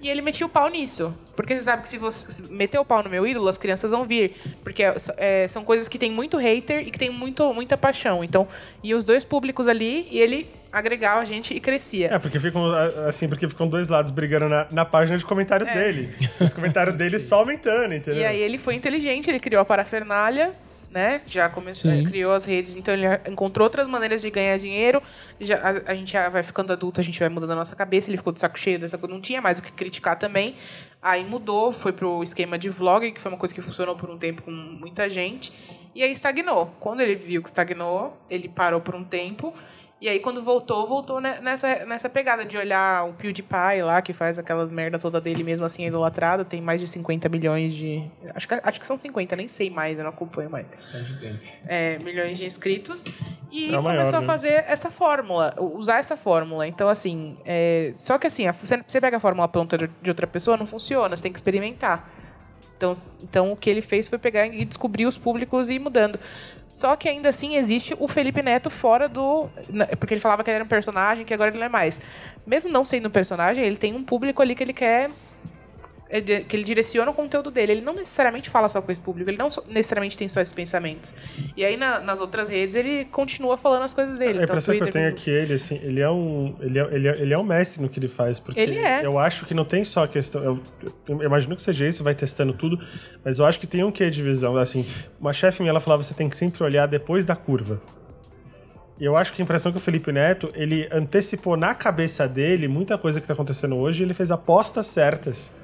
E 0.00 0.08
ele 0.08 0.22
metia 0.22 0.46
o 0.46 0.48
pau 0.48 0.68
nisso. 0.68 1.14
Porque 1.34 1.54
você 1.54 1.64
sabe 1.64 1.82
que 1.82 1.88
se 1.88 1.98
você 1.98 2.42
meter 2.50 2.78
o 2.78 2.84
pau 2.84 3.02
no 3.02 3.10
meu 3.10 3.26
ídolo, 3.26 3.48
as 3.48 3.58
crianças 3.58 3.90
vão 3.90 4.04
vir. 4.04 4.34
Porque 4.62 4.82
é, 5.16 5.48
são 5.48 5.64
coisas 5.64 5.88
que 5.88 5.98
tem 5.98 6.10
muito 6.10 6.36
hater 6.36 6.86
e 6.86 6.90
que 6.90 6.98
tem 6.98 7.10
muito, 7.10 7.52
muita 7.52 7.76
paixão. 7.76 8.22
Então, 8.22 8.46
e 8.82 8.94
os 8.94 9.04
dois 9.04 9.24
públicos 9.24 9.66
ali, 9.66 10.06
e 10.10 10.18
ele 10.18 10.48
agregava 10.72 11.20
a 11.20 11.24
gente 11.24 11.54
e 11.54 11.60
crescia. 11.60 12.12
É, 12.12 12.18
porque 12.18 12.38
ficam 12.38 12.72
assim, 13.06 13.28
porque 13.28 13.48
ficam 13.48 13.66
dois 13.68 13.88
lados 13.88 14.10
brigando 14.10 14.48
na, 14.48 14.66
na 14.70 14.84
página 14.84 15.18
de 15.18 15.24
comentários 15.24 15.68
dele. 15.68 16.14
Os 16.40 16.52
comentários 16.52 16.94
dele 16.98 17.18
só 17.18 17.40
aumentando, 17.40 17.94
entendeu? 17.94 18.20
É. 18.20 18.24
E 18.24 18.26
aí 18.26 18.40
ele 18.40 18.58
foi 18.58 18.74
inteligente, 18.74 19.28
ele 19.28 19.40
criou 19.40 19.62
a 19.62 19.64
parafernália, 19.64 20.52
né? 20.90 21.20
Já 21.26 21.48
começou, 21.48 21.90
Sim. 21.90 22.04
criou 22.04 22.32
as 22.32 22.44
redes, 22.44 22.74
então 22.74 22.94
ele 22.94 23.06
encontrou 23.28 23.64
outras 23.64 23.86
maneiras 23.86 24.20
de 24.20 24.30
ganhar 24.30 24.56
dinheiro. 24.58 25.02
Já, 25.40 25.56
a, 25.58 25.92
a 25.92 25.94
gente 25.94 26.12
já 26.12 26.28
vai 26.28 26.42
ficando 26.42 26.72
adulto, 26.72 27.00
a 27.00 27.04
gente 27.04 27.18
vai 27.18 27.28
mudando 27.28 27.52
a 27.52 27.56
nossa 27.56 27.76
cabeça. 27.76 28.10
Ele 28.10 28.16
ficou 28.16 28.32
de 28.32 28.40
saco 28.40 28.58
cheio 28.58 28.78
dessa 28.78 28.96
coisa, 28.96 29.14
não 29.14 29.20
tinha 29.20 29.40
mais 29.40 29.58
o 29.58 29.62
que 29.62 29.72
criticar 29.72 30.18
também. 30.18 30.56
Aí 31.00 31.24
mudou, 31.24 31.72
foi 31.72 31.92
pro 31.92 32.22
esquema 32.22 32.58
de 32.58 32.68
vlog, 32.68 33.12
que 33.12 33.20
foi 33.20 33.30
uma 33.30 33.38
coisa 33.38 33.54
que 33.54 33.62
funcionou 33.62 33.96
por 33.96 34.10
um 34.10 34.18
tempo 34.18 34.42
com 34.42 34.50
muita 34.50 35.08
gente. 35.08 35.52
E 35.94 36.02
aí 36.02 36.12
estagnou. 36.12 36.74
Quando 36.80 37.00
ele 37.00 37.14
viu 37.14 37.42
que 37.42 37.48
estagnou, 37.48 38.16
ele 38.28 38.48
parou 38.48 38.80
por 38.80 38.94
um 38.94 39.04
tempo. 39.04 39.54
E 40.00 40.08
aí, 40.08 40.20
quando 40.20 40.40
voltou, 40.42 40.86
voltou 40.86 41.20
ne- 41.20 41.40
nessa, 41.40 41.84
nessa 41.84 42.08
pegada 42.08 42.44
de 42.44 42.56
olhar 42.56 43.04
o 43.08 43.14
PewDiePie 43.14 43.82
lá, 43.82 44.00
que 44.00 44.12
faz 44.12 44.38
aquelas 44.38 44.70
merda 44.70 44.96
toda 44.96 45.20
dele 45.20 45.42
mesmo 45.42 45.66
assim, 45.66 45.84
idolatrado. 45.86 46.44
Tem 46.44 46.60
mais 46.60 46.80
de 46.80 46.86
50 46.86 47.28
milhões 47.28 47.74
de. 47.74 48.04
Acho 48.32 48.46
que, 48.46 48.54
acho 48.62 48.78
que 48.80 48.86
são 48.86 48.96
50, 48.96 49.34
nem 49.34 49.48
sei 49.48 49.68
mais, 49.70 49.98
eu 49.98 50.04
não 50.04 50.10
acompanho 50.10 50.48
mais. 50.48 50.66
Tá 50.92 51.00
gigante. 51.00 51.52
É, 51.66 51.98
milhões 51.98 52.38
de 52.38 52.44
inscritos. 52.44 53.04
E 53.50 53.74
É 53.74 53.78
o 53.78 53.82
maior, 53.82 53.96
começou 53.98 54.20
né? 54.20 54.24
a 54.24 54.28
fazer 54.28 54.64
essa 54.68 54.88
fórmula, 54.88 55.54
usar 55.58 55.98
essa 55.98 56.16
fórmula. 56.16 56.68
Então, 56.68 56.88
assim, 56.88 57.36
é, 57.44 57.92
só 57.96 58.18
que 58.18 58.26
assim, 58.28 58.46
a- 58.46 58.52
você, 58.52 58.78
pega 59.00 59.16
a 59.16 59.20
fórmula 59.20 59.48
pronta 59.48 59.76
de 59.76 59.88
de 60.00 60.10
outra 60.10 60.28
pessoa, 60.28 60.56
não 60.56 60.66
funciona, 60.66 61.16
você 61.16 61.22
tem 61.24 61.32
que 61.32 61.38
experimentar. 61.38 62.08
Então, 62.78 62.92
então 63.22 63.52
o 63.52 63.56
que 63.56 63.68
ele 63.68 63.82
fez 63.82 64.08
foi 64.08 64.18
pegar 64.18 64.46
e 64.46 64.64
descobrir 64.64 65.04
os 65.04 65.18
públicos 65.18 65.68
e 65.68 65.74
ir 65.74 65.78
mudando. 65.80 66.18
Só 66.68 66.94
que 66.94 67.08
ainda 67.08 67.28
assim 67.28 67.56
existe 67.56 67.96
o 67.98 68.06
Felipe 68.06 68.40
Neto 68.40 68.70
fora 68.70 69.08
do. 69.08 69.48
Porque 69.98 70.14
ele 70.14 70.20
falava 70.20 70.44
que 70.44 70.50
ele 70.50 70.56
era 70.56 70.64
um 70.64 70.68
personagem, 70.68 71.24
que 71.24 71.34
agora 71.34 71.50
ele 71.50 71.58
não 71.58 71.66
é 71.66 71.68
mais. 71.68 72.00
Mesmo 72.46 72.70
não 72.70 72.84
sendo 72.84 73.08
um 73.08 73.10
personagem, 73.10 73.64
ele 73.64 73.76
tem 73.76 73.94
um 73.94 74.04
público 74.04 74.40
ali 74.40 74.54
que 74.54 74.62
ele 74.62 74.72
quer. 74.72 75.10
É 76.10 76.20
Que 76.20 76.56
ele 76.56 76.64
direciona 76.64 77.10
o 77.10 77.14
conteúdo 77.14 77.50
dele. 77.50 77.72
Ele 77.72 77.80
não 77.80 77.94
necessariamente 77.94 78.48
fala 78.48 78.68
só 78.68 78.80
com 78.80 78.90
esse 78.90 79.00
público, 79.00 79.28
ele 79.30 79.36
não 79.36 79.48
necessariamente 79.68 80.16
tem 80.16 80.28
só 80.28 80.40
esses 80.40 80.54
pensamentos. 80.54 81.14
E 81.56 81.64
aí 81.64 81.76
na- 81.76 82.00
nas 82.00 82.20
outras 82.20 82.48
redes 82.48 82.76
ele 82.76 83.04
continua 83.06 83.58
falando 83.58 83.82
as 83.82 83.92
coisas 83.92 84.18
dele. 84.18 84.30
A 84.30 84.42
Então, 84.42 84.44
impressão 84.44 84.74
que 84.74 84.80
eu 84.82 84.84
Twitter, 84.86 85.02
tenho 85.02 85.12
é 85.12 85.14
que 85.16 85.30
ele, 85.30 85.54
assim, 85.54 85.78
ele 85.82 86.00
é 86.00 86.10
um. 86.10 86.56
Ele 86.60 86.78
é, 86.78 86.94
ele, 86.94 87.08
é, 87.08 87.20
ele 87.20 87.34
é 87.34 87.38
um 87.38 87.42
mestre 87.44 87.82
no 87.82 87.88
que 87.88 87.98
ele 87.98 88.08
faz. 88.08 88.40
Porque 88.40 88.58
Ele 88.58 88.78
é. 88.78 89.04
eu 89.04 89.18
acho 89.18 89.44
que 89.46 89.52
não 89.54 89.64
tem 89.64 89.84
só 89.84 90.04
a 90.04 90.08
questão. 90.08 90.42
Eu, 90.42 90.62
eu 91.08 91.22
imagino 91.22 91.54
que 91.54 91.62
seja 91.62 91.86
isso, 91.86 92.02
vai 92.02 92.14
testando 92.14 92.52
tudo, 92.52 92.78
mas 93.24 93.38
eu 93.38 93.44
acho 93.46 93.60
que 93.60 93.66
tem 93.66 93.84
um 93.84 93.90
quê 93.90 94.08
de 94.08 94.22
visão. 94.22 94.56
Assim, 94.56 94.86
uma 95.20 95.32
chefe 95.32 95.60
minha 95.62 95.70
ela 95.70 95.80
falava: 95.80 96.02
você 96.02 96.14
tem 96.14 96.28
que 96.28 96.36
sempre 96.36 96.62
olhar 96.64 96.86
depois 96.86 97.26
da 97.26 97.36
curva. 97.36 97.80
E 99.00 99.04
eu 99.04 99.16
acho 99.16 99.32
que 99.32 99.40
a 99.40 99.44
impressão 99.44 99.70
que 99.70 99.78
o 99.78 99.80
Felipe 99.80 100.10
Neto, 100.10 100.50
ele 100.54 100.88
antecipou 100.90 101.56
na 101.56 101.72
cabeça 101.74 102.26
dele 102.26 102.66
muita 102.66 102.98
coisa 102.98 103.20
que 103.20 103.26
tá 103.26 103.32
acontecendo 103.32 103.76
hoje 103.76 104.02
e 104.02 104.06
ele 104.06 104.14
fez 104.14 104.30
apostas 104.32 104.86
certas. 104.86 105.54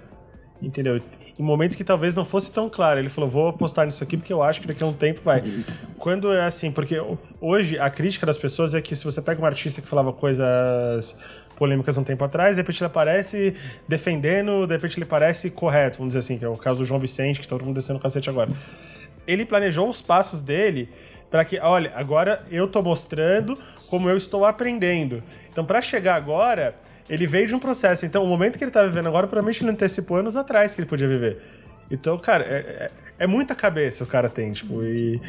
Entendeu? 0.63 1.01
Em 1.39 1.43
momentos 1.43 1.77
que 1.77 1.85
talvez 1.85 2.15
não 2.15 2.25
fosse 2.25 2.51
tão 2.51 2.71
claro. 2.71 2.99
Ele 2.99 3.09
falou, 3.09 3.29
vou 3.29 3.49
apostar 3.49 3.85
nisso 3.85 4.03
aqui 4.03 4.17
porque 4.17 4.33
eu 4.33 4.43
acho 4.43 4.61
que 4.61 4.67
daqui 4.67 4.83
a 4.83 4.87
um 4.87 4.93
tempo 4.93 5.21
vai. 5.23 5.43
Quando 5.99 6.33
é 6.33 6.45
assim, 6.45 6.71
porque 6.71 6.97
hoje 7.41 7.79
a 7.79 7.91
crítica 7.91 8.25
das 8.25 8.39
pessoas 8.39 8.73
é 8.73 8.81
que 8.81 8.95
se 8.95 9.05
você 9.05 9.21
pega 9.21 9.43
um 9.43 9.45
artista 9.45 9.83
que 9.83 9.89
falava 9.89 10.13
coisas 10.13 11.17
polêmicas 11.57 11.97
um 11.99 12.05
tempo 12.05 12.25
atrás, 12.25 12.57
de 12.57 12.63
repente 12.63 12.81
ele 12.81 12.87
aparece 12.87 13.55
defendendo, 13.89 14.67
de 14.67 14.75
repente 14.75 14.99
ele 14.99 15.07
parece 15.07 15.51
correto, 15.51 15.99
vamos 15.99 16.15
dizer 16.15 16.21
assim, 16.21 16.39
que 16.39 16.45
é 16.45 16.49
o 16.49 16.57
caso 16.57 16.81
do 16.81 16.85
João 16.85 17.01
Vicente, 17.01 17.41
que 17.41 17.47
tá 17.47 17.57
todo 17.57 17.65
mundo 17.65 17.77
descendo 17.77 17.99
o 17.99 18.03
cacete 18.03 18.31
agora. 18.31 18.51
Ele 19.27 19.45
planejou 19.45 19.89
os 19.89 20.03
passos 20.03 20.43
dele 20.43 20.89
para 21.31 21.45
que, 21.45 21.59
olha, 21.59 21.93
agora 21.97 22.45
eu 22.51 22.69
tô 22.69 22.81
mostrando 22.81 23.59
como 23.89 24.09
eu 24.09 24.17
estou 24.17 24.45
aprendendo. 24.45 25.23
Então, 25.51 25.65
para 25.65 25.81
chegar 25.81 26.15
agora, 26.15 26.75
ele 27.09 27.27
veio 27.27 27.47
de 27.47 27.55
um 27.55 27.59
processo. 27.59 28.05
Então, 28.07 28.23
o 28.25 28.27
momento 28.27 28.57
que 28.59 28.65
ele 28.65 28.71
tá 28.71 28.85
vivendo 28.85 29.07
agora, 29.09 29.27
provavelmente 29.27 29.63
ele 29.63 29.71
antecipou 29.71 30.17
anos 30.17 30.37
atrás 30.37 30.75
que 30.75 30.81
ele 30.81 30.89
podia 30.89 31.09
viver. 31.09 31.41
Então, 31.91 32.17
cara, 32.19 32.45
é, 32.45 32.57
é- 32.57 32.91
é 33.19 33.27
muita 33.27 33.55
cabeça 33.55 34.05
o 34.05 34.07
cara 34.07 34.29
tem, 34.29 34.53
tipo, 34.53 34.83
e. 34.83 35.21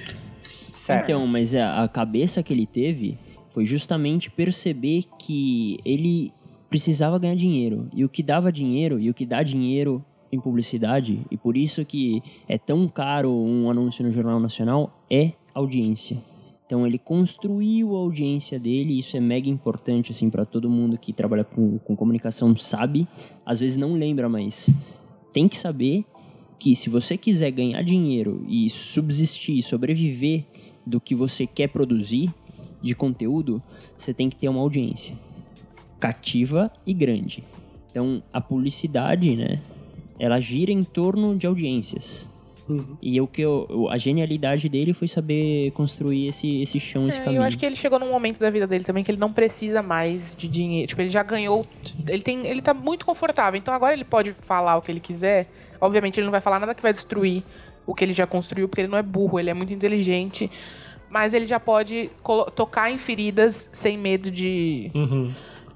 Certo. 0.83 1.03
Então, 1.09 1.25
mas 1.27 1.53
a, 1.55 1.83
a 1.83 1.87
cabeça 1.87 2.41
que 2.43 2.53
ele 2.53 2.65
teve 2.65 3.17
foi 3.53 3.65
justamente 3.65 4.29
perceber 4.29 5.03
que 5.19 5.79
ele 5.83 6.31
precisava 6.69 7.17
ganhar 7.19 7.35
dinheiro. 7.35 7.87
E 7.93 8.03
o 8.05 8.09
que 8.09 8.21
dava 8.21 8.51
dinheiro, 8.51 8.99
e 8.99 9.09
o 9.09 9.13
que 9.13 9.25
dá 9.25 9.41
dinheiro 9.43 10.03
em 10.31 10.39
publicidade, 10.39 11.21
e 11.31 11.37
por 11.37 11.55
isso 11.55 11.85
que 11.85 12.21
é 12.47 12.57
tão 12.57 12.87
caro 12.87 13.31
um 13.31 13.69
anúncio 13.69 14.03
no 14.05 14.11
Jornal 14.11 14.39
Nacional, 14.39 14.97
é 15.09 15.31
audiência. 15.53 16.17
Então 16.65 16.85
ele 16.85 16.97
construiu 16.97 17.95
a 17.95 17.99
audiência 17.99 18.59
dele, 18.59 18.97
isso 18.97 19.15
é 19.15 19.19
mega 19.19 19.49
importante 19.49 20.11
assim 20.11 20.29
para 20.29 20.45
todo 20.45 20.69
mundo 20.69 20.97
que 20.97 21.13
trabalha 21.13 21.43
com, 21.43 21.77
com 21.79 21.95
comunicação 21.95 22.55
sabe, 22.55 23.07
às 23.45 23.59
vezes 23.59 23.77
não 23.77 23.93
lembra, 23.93 24.27
mas 24.27 24.69
tem 25.31 25.47
que 25.47 25.57
saber 25.57 26.03
que 26.57 26.75
se 26.75 26.89
você 26.89 27.17
quiser 27.17 27.51
ganhar 27.51 27.83
dinheiro 27.83 28.43
e 28.47 28.69
subsistir, 28.69 29.61
sobreviver 29.61 30.45
do 30.85 30.99
que 30.99 31.13
você 31.13 31.45
quer 31.45 31.67
produzir 31.67 32.33
de 32.81 32.95
conteúdo, 32.95 33.61
você 33.95 34.13
tem 34.13 34.29
que 34.29 34.35
ter 34.35 34.49
uma 34.49 34.61
audiência 34.61 35.15
cativa 35.99 36.71
e 36.85 36.93
grande. 36.93 37.43
Então, 37.89 38.21
a 38.31 38.41
publicidade, 38.41 39.35
né, 39.35 39.61
ela 40.19 40.39
gira 40.39 40.71
em 40.71 40.83
torno 40.83 41.35
de 41.35 41.47
audiências. 41.47 42.29
E 43.01 43.21
o 43.21 43.27
que 43.27 43.41
eu, 43.41 43.67
o- 43.69 43.89
a 43.89 43.97
genialidade 43.97 44.67
dele 44.67 44.93
foi 44.93 45.07
saber 45.07 45.71
construir 45.71 46.27
esse, 46.29 46.61
esse 46.61 46.79
chão, 46.79 47.07
esse 47.07 47.19
É, 47.19 47.23
caminho. 47.23 47.41
eu 47.41 47.45
acho 47.45 47.57
que 47.57 47.65
ele 47.65 47.75
chegou 47.75 47.99
num 47.99 48.09
momento 48.11 48.39
da 48.39 48.49
vida 48.49 48.65
dele 48.65 48.83
também 48.83 49.03
que 49.03 49.11
ele 49.11 49.19
não 49.19 49.31
precisa 49.31 49.81
mais 49.83 50.35
de 50.35 50.47
dinheiro. 50.47 50.87
Tipo, 50.87 51.01
ele 51.01 51.09
já 51.09 51.21
ganhou. 51.23 51.65
Ele, 52.07 52.23
tem, 52.23 52.45
ele 52.47 52.61
tá 52.61 52.73
muito 52.73 53.05
confortável. 53.05 53.57
Então 53.57 53.73
agora 53.73 53.93
ele 53.93 54.03
pode 54.03 54.33
falar 54.33 54.77
o 54.77 54.81
que 54.81 54.91
ele 54.91 54.99
quiser. 54.99 55.47
Obviamente, 55.79 56.19
ele 56.19 56.25
não 56.25 56.31
vai 56.31 56.41
falar 56.41 56.59
nada 56.59 56.73
que 56.73 56.81
vai 56.81 56.91
destruir 56.93 57.43
o 57.85 57.93
que 57.93 58.03
ele 58.03 58.13
já 58.13 58.25
construiu, 58.25 58.67
porque 58.67 58.81
ele 58.81 58.87
não 58.87 58.97
é 58.97 59.03
burro, 59.03 59.39
ele 59.39 59.49
é 59.49 59.53
muito 59.53 59.71
inteligente. 59.71 60.49
Mas 61.07 61.33
ele 61.35 61.45
já 61.45 61.59
pode 61.59 62.09
tocar 62.55 62.91
em 62.91 62.97
feridas 62.97 63.69
sem 63.71 63.95
medo 63.97 64.31
de. 64.31 64.91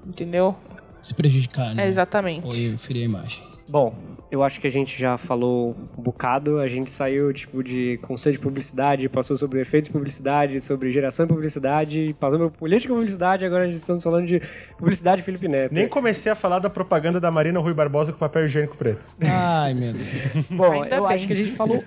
Entendeu? 0.06 0.56
Se 1.00 1.14
prejudicar, 1.14 1.74
né? 1.74 1.84
É, 1.84 1.88
exatamente. 1.88 2.46
Ou 2.46 2.78
ferir 2.78 3.02
a 3.02 3.04
imagem. 3.04 3.42
Bom, 3.68 3.94
eu 4.30 4.42
acho 4.44 4.60
que 4.60 4.66
a 4.66 4.70
gente 4.70 4.98
já 4.98 5.18
falou 5.18 5.76
um 5.98 6.02
bocado. 6.02 6.58
A 6.58 6.68
gente 6.68 6.90
saiu 6.90 7.32
tipo 7.32 7.62
de 7.62 7.98
conceito 8.02 8.36
de 8.36 8.42
publicidade, 8.42 9.08
passou 9.08 9.36
sobre 9.36 9.60
efeitos 9.60 9.88
de 9.88 9.92
publicidade, 9.92 10.60
sobre 10.60 10.92
geração 10.92 11.26
de 11.26 11.32
publicidade, 11.32 12.14
passou 12.18 12.38
por 12.38 12.50
política 12.50 12.92
de 12.92 12.98
publicidade. 12.98 13.44
Agora 13.44 13.64
a 13.64 13.66
gente 13.66 13.76
estamos 13.76 14.02
falando 14.02 14.26
de 14.26 14.40
publicidade 14.78 15.22
Felipe 15.22 15.48
Neto. 15.48 15.74
Nem 15.74 15.88
comecei 15.88 16.30
a 16.30 16.34
falar 16.34 16.60
da 16.60 16.70
propaganda 16.70 17.18
da 17.18 17.30
Marina 17.30 17.58
Rui 17.58 17.74
Barbosa 17.74 18.12
com 18.12 18.18
papel 18.18 18.44
higiênico 18.44 18.76
preto. 18.76 19.06
Ai, 19.20 19.74
meu 19.74 19.92
Deus. 19.92 20.48
Bom, 20.52 20.82
Ainda 20.82 20.96
eu 20.96 21.06
bem. 21.08 21.16
acho 21.16 21.26
que 21.26 21.32
a 21.32 21.36
gente 21.36 21.52
falou 21.52 21.82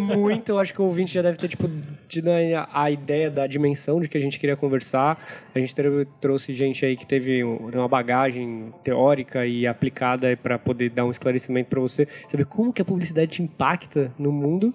muito. 0.00 0.48
Eu 0.50 0.58
acho 0.58 0.74
que 0.74 0.82
o 0.82 0.84
ouvinte 0.84 1.14
já 1.14 1.22
deve 1.22 1.38
ter 1.38 1.48
tipo, 1.48 1.70
tido 2.08 2.28
a, 2.28 2.68
a 2.72 2.90
ideia 2.90 3.30
da 3.30 3.46
dimensão 3.46 4.00
de 4.00 4.08
que 4.08 4.18
a 4.18 4.20
gente 4.20 4.38
queria 4.40 4.56
conversar. 4.56 5.18
A 5.54 5.58
gente 5.58 5.74
trouxe 6.20 6.52
gente 6.52 6.84
aí 6.84 6.96
que 6.96 7.06
teve 7.06 7.44
um- 7.44 7.68
uma 7.72 7.86
bagagem 7.88 8.72
teórica 8.82 9.46
e 9.46 9.66
aplicada 9.66 10.36
para 10.36 10.58
poder 10.58 10.90
dar 10.90 11.04
um 11.04 11.10
esclarecimento 11.10 11.70
para 11.70 11.80
você 11.80 12.08
saber 12.28 12.44
como 12.46 12.72
que 12.72 12.82
a 12.82 12.84
publicidade 12.84 13.30
te 13.32 13.42
impacta 13.42 14.12
no 14.18 14.32
mundo. 14.32 14.74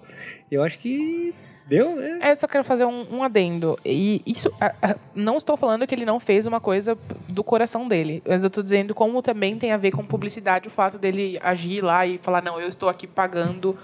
Eu 0.50 0.62
acho 0.62 0.78
que 0.78 1.34
Deu? 1.68 2.00
É. 2.00 2.18
É, 2.28 2.30
eu 2.32 2.36
só 2.36 2.48
quero 2.48 2.64
fazer 2.64 2.84
um, 2.84 3.18
um 3.18 3.22
adendo. 3.22 3.78
E 3.86 4.20
isso. 4.26 4.52
a- 4.60 4.74
a- 4.82 4.96
não 5.14 5.36
estou 5.36 5.56
falando 5.56 5.86
que 5.86 5.94
ele 5.94 6.04
não 6.04 6.18
fez 6.18 6.44
uma 6.44 6.58
coisa 6.58 6.98
do 7.28 7.44
coração 7.44 7.86
dele. 7.86 8.20
Mas 8.26 8.42
eu 8.42 8.48
estou 8.48 8.60
dizendo 8.64 8.92
como 8.92 9.22
também 9.22 9.56
tem 9.56 9.70
a 9.70 9.76
ver 9.76 9.92
com 9.92 10.04
publicidade 10.04 10.66
o 10.66 10.70
fato 10.70 10.98
dele 10.98 11.38
agir 11.40 11.80
lá 11.80 12.04
e 12.04 12.18
falar, 12.18 12.42
não, 12.42 12.60
eu 12.60 12.68
estou 12.68 12.88
aqui 12.88 13.06
pagando 13.06 13.78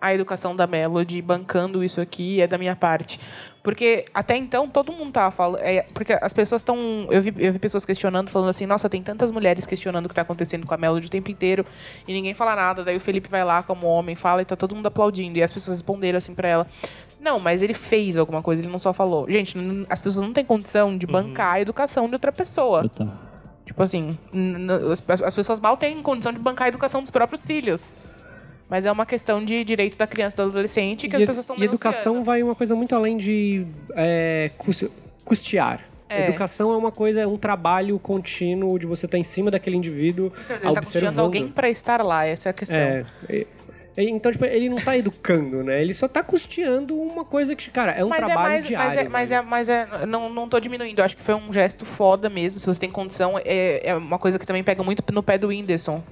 a 0.00 0.14
educação 0.14 0.56
da 0.56 0.66
Melody, 0.66 1.20
bancando 1.20 1.84
isso 1.84 2.00
aqui, 2.00 2.40
é 2.40 2.46
da 2.46 2.56
minha 2.56 2.74
parte. 2.74 3.20
Porque 3.66 4.04
até 4.14 4.36
então 4.36 4.68
todo 4.68 4.92
mundo 4.92 5.10
tava 5.10 5.32
falando. 5.32 5.60
é, 5.60 5.82
porque 5.92 6.16
as 6.22 6.32
pessoas 6.32 6.62
estão. 6.62 6.78
Eu 7.10 7.20
vi, 7.20 7.34
eu 7.36 7.52
vi 7.52 7.58
pessoas 7.58 7.84
questionando, 7.84 8.30
falando 8.30 8.50
assim, 8.50 8.64
nossa, 8.64 8.88
tem 8.88 9.02
tantas 9.02 9.32
mulheres 9.32 9.66
questionando 9.66 10.04
o 10.04 10.08
que 10.08 10.12
está 10.12 10.22
acontecendo 10.22 10.64
com 10.64 10.72
a 10.72 10.76
Melody 10.76 11.08
o 11.08 11.10
tempo 11.10 11.32
inteiro 11.32 11.66
e 12.06 12.12
ninguém 12.12 12.32
fala 12.32 12.54
nada. 12.54 12.84
Daí 12.84 12.96
o 12.96 13.00
Felipe 13.00 13.28
vai 13.28 13.44
lá 13.44 13.64
como 13.64 13.88
homem, 13.88 14.14
fala 14.14 14.40
e 14.40 14.44
tá 14.44 14.54
todo 14.54 14.76
mundo 14.76 14.86
aplaudindo. 14.86 15.36
E 15.36 15.42
as 15.42 15.52
pessoas 15.52 15.78
responderam 15.78 16.16
assim 16.16 16.32
pra 16.32 16.48
ela. 16.48 16.66
Não, 17.20 17.40
mas 17.40 17.60
ele 17.60 17.74
fez 17.74 18.16
alguma 18.16 18.40
coisa, 18.40 18.62
ele 18.62 18.70
não 18.70 18.78
só 18.78 18.92
falou. 18.92 19.28
Gente, 19.28 19.58
as 19.90 20.00
pessoas 20.00 20.24
não 20.24 20.32
têm 20.32 20.44
condição 20.44 20.96
de 20.96 21.04
bancar 21.04 21.54
a 21.54 21.60
educação 21.60 22.06
de 22.06 22.14
outra 22.14 22.30
pessoa. 22.30 22.88
Tipo 23.64 23.82
assim, 23.82 24.16
as 25.24 25.34
pessoas 25.34 25.58
mal 25.58 25.76
têm 25.76 26.00
condição 26.02 26.32
de 26.32 26.38
bancar 26.38 26.66
a 26.66 26.68
educação 26.68 27.02
dos 27.02 27.10
próprios 27.10 27.44
filhos. 27.44 27.96
Mas 28.68 28.84
é 28.84 28.90
uma 28.90 29.06
questão 29.06 29.44
de 29.44 29.62
direito 29.64 29.96
da 29.96 30.06
criança 30.06 30.34
e 30.36 30.44
do 30.44 30.50
adolescente 30.50 31.08
que 31.08 31.14
as 31.16 31.22
e, 31.22 31.26
pessoas 31.26 31.44
estão 31.44 31.56
e 31.56 31.64
educação 31.64 32.24
vai 32.24 32.42
uma 32.42 32.54
coisa 32.54 32.74
muito 32.74 32.94
além 32.96 33.16
de 33.16 33.66
é, 33.94 34.50
cus- 34.58 34.88
custear. 35.24 35.84
É. 36.08 36.28
Educação 36.28 36.72
é 36.72 36.76
uma 36.76 36.92
coisa, 36.92 37.20
é 37.20 37.26
um 37.26 37.36
trabalho 37.36 37.98
contínuo 37.98 38.78
de 38.78 38.86
você 38.86 39.06
estar 39.06 39.18
em 39.18 39.24
cima 39.24 39.50
daquele 39.50 39.76
indivíduo, 39.76 40.30
dizer, 40.30 40.52
ele 40.54 40.60
tá 40.60 40.68
observando. 40.70 40.82
custeando 40.84 41.20
alguém 41.20 41.48
pra 41.48 41.68
estar 41.68 42.00
lá, 42.02 42.24
essa 42.24 42.48
é 42.48 42.50
a 42.50 42.52
questão. 42.52 42.76
É, 42.76 43.04
então, 44.04 44.30
tipo, 44.30 44.44
ele 44.44 44.68
não 44.68 44.76
tá 44.76 44.96
educando, 44.96 45.64
né? 45.64 45.80
Ele 45.80 45.94
só 45.94 46.06
tá 46.06 46.22
custeando 46.22 46.94
uma 46.94 47.24
coisa 47.24 47.56
que, 47.56 47.70
cara, 47.70 47.92
é 47.92 48.04
um 48.04 48.08
mas 48.10 48.22
é 48.22 48.26
trabalho 48.26 48.48
mais, 48.50 48.66
diário. 48.66 48.88
mas 48.88 48.98
é, 48.98 49.08
mas 49.08 49.30
né? 49.30 49.36
é, 49.36 49.42
mas 49.42 49.68
é, 49.68 50.06
não, 50.06 50.28
não 50.28 50.48
tô 50.48 50.60
diminuindo. 50.60 50.98
Eu 50.98 51.04
acho 51.04 51.16
que 51.16 51.22
foi 51.22 51.34
um 51.34 51.50
gesto 51.50 51.86
foda 51.86 52.28
mesmo. 52.28 52.58
Se 52.58 52.66
você 52.66 52.78
tem 52.78 52.90
condição, 52.90 53.40
é, 53.42 53.80
é 53.82 53.94
uma 53.94 54.18
coisa 54.18 54.38
que 54.38 54.44
também 54.44 54.62
pega 54.62 54.82
muito 54.82 55.02
no 55.10 55.22
pé 55.22 55.38
do 55.38 55.48
Whindersson. 55.48 56.02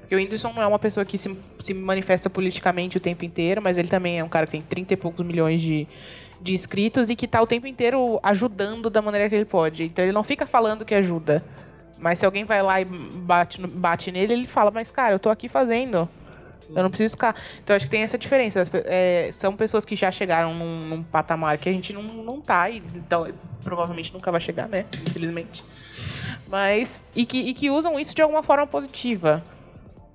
Porque 0.00 0.14
o 0.14 0.18
Whindersson 0.18 0.52
não 0.52 0.62
é 0.62 0.66
uma 0.66 0.78
pessoa 0.78 1.04
que 1.04 1.18
se, 1.18 1.36
se 1.58 1.74
manifesta 1.74 2.30
politicamente 2.30 2.96
o 2.96 3.00
tempo 3.00 3.24
inteiro, 3.24 3.60
mas 3.60 3.76
ele 3.76 3.88
também 3.88 4.20
é 4.20 4.24
um 4.24 4.28
cara 4.28 4.46
que 4.46 4.52
tem 4.52 4.62
30 4.62 4.94
e 4.94 4.96
poucos 4.96 5.26
milhões 5.26 5.60
de, 5.60 5.88
de 6.40 6.54
inscritos 6.54 7.10
e 7.10 7.16
que 7.16 7.26
tá 7.26 7.42
o 7.42 7.46
tempo 7.46 7.66
inteiro 7.66 8.20
ajudando 8.22 8.88
da 8.88 9.02
maneira 9.02 9.28
que 9.28 9.34
ele 9.34 9.44
pode. 9.44 9.82
Então 9.82 10.04
ele 10.04 10.12
não 10.12 10.22
fica 10.22 10.46
falando 10.46 10.84
que 10.84 10.94
ajuda. 10.94 11.42
Mas 11.98 12.20
se 12.20 12.24
alguém 12.26 12.44
vai 12.44 12.62
lá 12.62 12.80
e 12.80 12.84
bate, 12.84 13.60
bate 13.66 14.12
nele, 14.12 14.32
ele 14.32 14.46
fala, 14.46 14.70
mas 14.70 14.92
cara, 14.92 15.14
eu 15.14 15.18
tô 15.18 15.28
aqui 15.28 15.48
fazendo. 15.48 16.08
Eu 16.74 16.82
não 16.82 16.90
preciso 16.90 17.14
ficar. 17.14 17.34
Então 17.62 17.74
acho 17.76 17.86
que 17.86 17.90
tem 17.90 18.02
essa 18.02 18.18
diferença. 18.18 18.64
É, 18.84 19.30
são 19.32 19.56
pessoas 19.56 19.84
que 19.84 19.96
já 19.96 20.10
chegaram 20.10 20.54
num, 20.54 20.88
num 20.88 21.02
patamar 21.02 21.58
que 21.58 21.68
a 21.68 21.72
gente 21.72 21.92
não, 21.92 22.02
não 22.02 22.40
tá, 22.40 22.70
e 22.70 22.82
então 22.94 23.28
provavelmente 23.62 24.12
nunca 24.12 24.30
vai 24.30 24.40
chegar, 24.40 24.68
né? 24.68 24.86
Infelizmente. 25.06 25.64
Mas. 26.48 27.02
E 27.14 27.24
que, 27.26 27.38
e 27.38 27.54
que 27.54 27.70
usam 27.70 27.98
isso 27.98 28.14
de 28.14 28.22
alguma 28.22 28.42
forma 28.42 28.66
positiva. 28.66 29.42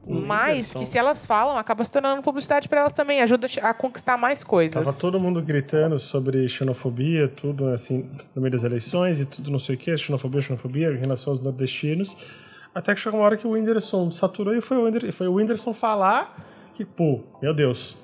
Mas 0.10 0.74
que 0.74 0.86
se 0.86 0.98
elas 0.98 1.26
falam, 1.26 1.58
acaba 1.58 1.84
se 1.84 1.92
tornando 1.92 2.22
publicidade 2.22 2.70
para 2.70 2.82
elas 2.82 2.94
também, 2.94 3.22
ajuda 3.22 3.48
a 3.62 3.74
conquistar 3.74 4.18
mais 4.18 4.44
coisas. 4.44 4.86
Tava 4.86 4.98
todo 4.98 5.20
mundo 5.20 5.42
gritando 5.42 6.00
sobre 6.00 6.48
xenofobia, 6.48 7.28
tudo 7.28 7.68
assim, 7.68 8.10
no 8.34 8.42
meio 8.42 8.52
das 8.52 8.64
eleições 8.64 9.20
e 9.20 9.26
tudo 9.26 9.52
não 9.52 9.60
sei 9.60 9.76
o 9.76 9.78
que, 9.78 9.96
xenofobia, 9.98 10.40
xenofobia, 10.40 10.92
em 10.92 10.98
relação 10.98 11.34
aos 11.34 11.42
nordestinos. 11.42 12.16
Até 12.74 12.94
que 12.96 13.02
chegou 13.02 13.20
uma 13.20 13.26
hora 13.26 13.36
que 13.36 13.46
o 13.46 13.52
Whindersson 13.52 14.10
saturou 14.12 14.56
e 14.56 14.62
foi 14.62 14.78
o, 14.78 14.86
Whindersson, 14.86 15.12
foi 15.12 15.28
o 15.28 15.34
Whindersson 15.34 15.74
falar 15.74 16.47
que, 16.78 16.86
pô, 16.86 17.22
meu 17.41 17.54
Deus, 17.54 17.98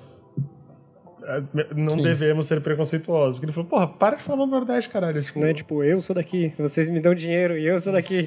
é, 1.22 1.42
não 1.74 1.96
devemos 1.96 2.46
ser 2.46 2.60
preconceituosos. 2.60 3.36
Porque 3.36 3.46
ele 3.46 3.52
falou, 3.52 3.68
porra, 3.68 3.86
para 3.86 4.16
de 4.16 4.22
falar 4.22 4.46
verdade, 4.46 4.88
caralho. 4.88 5.22
Tipo, 5.22 5.40
Não 5.40 5.48
é 5.48 5.54
tipo, 5.54 5.82
eu 5.82 6.00
sou 6.00 6.14
daqui, 6.14 6.52
vocês 6.58 6.88
me 6.88 7.00
dão 7.00 7.14
dinheiro 7.14 7.56
e 7.56 7.66
eu 7.66 7.78
sou 7.78 7.92
daqui. 7.92 8.26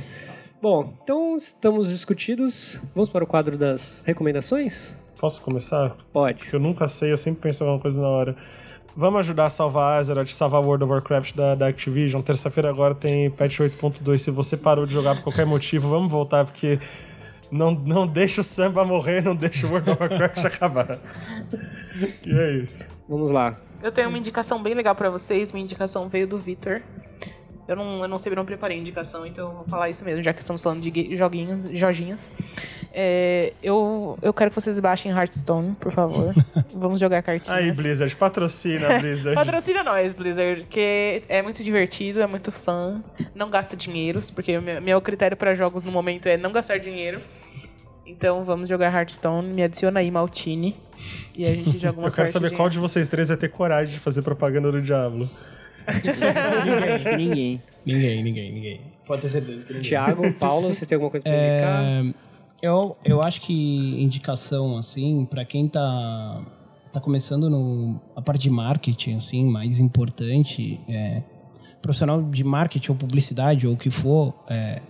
Bom, 0.60 0.94
então 1.02 1.36
estamos 1.36 1.88
discutidos. 1.88 2.80
Vamos 2.94 3.10
para 3.10 3.24
o 3.24 3.26
quadro 3.26 3.58
das 3.58 4.00
recomendações? 4.04 4.94
Posso 5.18 5.40
começar? 5.42 5.96
Pode. 6.12 6.38
Porque 6.38 6.56
eu 6.56 6.60
nunca 6.60 6.88
sei, 6.88 7.12
eu 7.12 7.16
sempre 7.16 7.42
penso 7.42 7.62
em 7.62 7.66
alguma 7.66 7.82
coisa 7.82 8.00
na 8.00 8.08
hora. 8.08 8.36
Vamos 8.94 9.20
ajudar 9.20 9.46
a 9.46 9.50
salvar 9.50 9.96
a 9.96 9.98
Azeroth, 9.98 10.28
salvar 10.28 10.60
World 10.62 10.84
of 10.84 10.92
Warcraft 10.92 11.34
da, 11.34 11.54
da 11.54 11.66
Activision. 11.66 12.20
Terça-feira 12.22 12.68
agora 12.68 12.94
tem 12.94 13.30
patch 13.30 13.60
8.2. 13.60 14.18
Se 14.18 14.30
você 14.30 14.56
parou 14.56 14.84
de 14.84 14.92
jogar 14.92 15.16
por 15.16 15.24
qualquer 15.24 15.46
motivo, 15.46 15.88
vamos 15.88 16.12
voltar, 16.12 16.44
porque 16.44 16.78
não, 17.52 17.72
não 17.72 18.06
deixa 18.06 18.40
o 18.40 18.44
samba 18.44 18.82
morrer, 18.84 19.22
não 19.22 19.36
deixa 19.36 19.66
o 19.66 19.70
World 19.70 19.90
of 19.90 20.00
Warcraft 20.00 20.38
acabar. 20.46 20.98
E 22.24 22.32
é 22.32 22.52
isso. 22.52 22.88
Vamos 23.06 23.30
lá. 23.30 23.60
Eu 23.82 23.92
tenho 23.92 24.08
uma 24.08 24.16
indicação 24.16 24.62
bem 24.62 24.72
legal 24.72 24.94
pra 24.94 25.10
vocês. 25.10 25.52
Minha 25.52 25.64
indicação 25.64 26.08
veio 26.08 26.26
do 26.26 26.38
Vitor. 26.38 26.80
Eu 27.66 27.76
não, 27.76 28.02
eu 28.02 28.08
não 28.08 28.18
sei, 28.18 28.32
eu 28.32 28.36
não 28.36 28.44
preparei 28.44 28.78
indicação, 28.78 29.24
então 29.24 29.48
eu 29.48 29.54
vou 29.56 29.64
falar 29.64 29.88
isso 29.88 30.04
mesmo, 30.04 30.22
já 30.22 30.32
que 30.32 30.40
estamos 30.40 30.62
falando 30.62 30.82
de 30.82 31.16
joguinhos, 31.16 31.66
joginhos. 31.78 32.32
É, 32.92 33.52
eu, 33.62 34.18
eu 34.20 34.34
quero 34.34 34.50
que 34.50 34.60
vocês 34.60 34.78
baixem 34.80 35.12
Hearthstone, 35.12 35.74
por 35.76 35.92
favor. 35.92 36.34
Vamos 36.74 37.00
jogar 37.00 37.22
cartinhas. 37.22 37.56
Aí, 37.56 37.72
Blizzard, 37.72 38.14
patrocina 38.16 38.98
Blizzard. 39.00 39.34
Patrocina 39.34 39.82
nós, 39.84 40.14
Blizzard, 40.14 40.64
que 40.68 41.22
é 41.28 41.40
muito 41.40 41.62
divertido, 41.62 42.20
é 42.20 42.26
muito 42.26 42.50
fã. 42.50 43.02
Não 43.34 43.48
gasta 43.48 43.76
dinheiros, 43.76 44.30
porque 44.30 44.58
meu, 44.58 44.82
meu 44.82 45.00
critério 45.00 45.36
pra 45.36 45.54
jogos 45.54 45.84
no 45.84 45.92
momento 45.92 46.28
é 46.28 46.36
não 46.36 46.52
gastar 46.52 46.78
dinheiro. 46.78 47.20
Então 48.04 48.44
vamos 48.44 48.68
jogar 48.68 48.92
Hearthstone, 48.92 49.54
me 49.54 49.62
adiciona 49.62 50.00
aí, 50.00 50.10
Maltini. 50.10 50.76
E 51.34 51.46
a 51.46 51.54
gente 51.54 51.78
joga 51.78 51.96
Eu 51.98 52.04
umas 52.04 52.14
quero 52.14 52.28
saber 52.30 52.50
qual 52.50 52.68
de 52.68 52.78
vocês 52.78 53.08
três 53.08 53.28
vai 53.28 53.36
ter 53.36 53.48
coragem 53.48 53.94
de 53.94 54.00
fazer 54.00 54.22
propaganda 54.22 54.70
do 54.70 54.82
Diablo. 54.82 55.30
Que 55.84 57.16
ninguém. 57.16 57.62
Ninguém, 57.84 58.22
ninguém, 58.22 58.52
ninguém. 58.52 58.80
Pode 59.06 59.22
ter 59.22 59.28
certeza 59.28 59.66
que 59.66 59.72
ninguém. 59.72 59.88
Tiago, 59.88 60.32
Paulo, 60.34 60.68
vocês 60.68 60.88
têm 60.88 60.96
alguma 60.96 61.10
coisa 61.10 61.24
pra 61.24 61.32
indicar? 61.32 61.84
É, 61.84 62.14
eu, 62.62 62.96
eu 63.04 63.20
acho 63.20 63.40
que 63.40 64.00
indicação, 64.00 64.76
assim, 64.76 65.26
pra 65.26 65.44
quem 65.44 65.68
tá, 65.68 66.42
tá 66.92 67.00
começando 67.00 67.50
no, 67.50 68.00
a 68.14 68.22
parte 68.22 68.42
de 68.42 68.50
marketing, 68.50 69.14
assim, 69.14 69.44
mais 69.44 69.80
importante, 69.80 70.80
é, 70.88 71.22
profissional 71.82 72.22
de 72.22 72.44
marketing 72.44 72.92
ou 72.92 72.96
publicidade 72.96 73.66
ou 73.66 73.74
o 73.74 73.76
que 73.76 73.90
for, 73.90 74.32
é, 74.48 74.80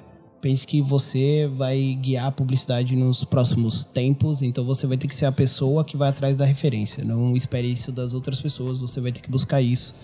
pense 0.43 0.67
que 0.67 0.83
você 0.83 1.49
vai 1.57 1.97
guiar 2.03 2.27
a 2.27 2.33
publicidade 2.33 2.95
nos 2.97 3.25
próximos 3.25 3.85
tempos, 3.85 4.43
então 4.43 4.65
você 4.65 4.87
vai 4.87 4.99
ter 4.99 5.07
que 5.07 5.15
ser 5.15 5.25
a 5.25 5.33
pessoa 5.33 5.85
que 5.85 5.97
vai 5.97 6.11
atrás 6.11 6.37
da 6.37 6.45
referência. 6.45 7.05
Não 7.05 7.35
espere 7.37 7.73
isso 7.73 7.93
das 7.93 8.13
outras 8.13 8.41
pessoas, 8.41 8.79
você 8.79 9.01
vai 9.01 9.13
ter 9.13 9.21
que 9.21 9.31
buscar 9.31 9.63
isso. 9.63 9.95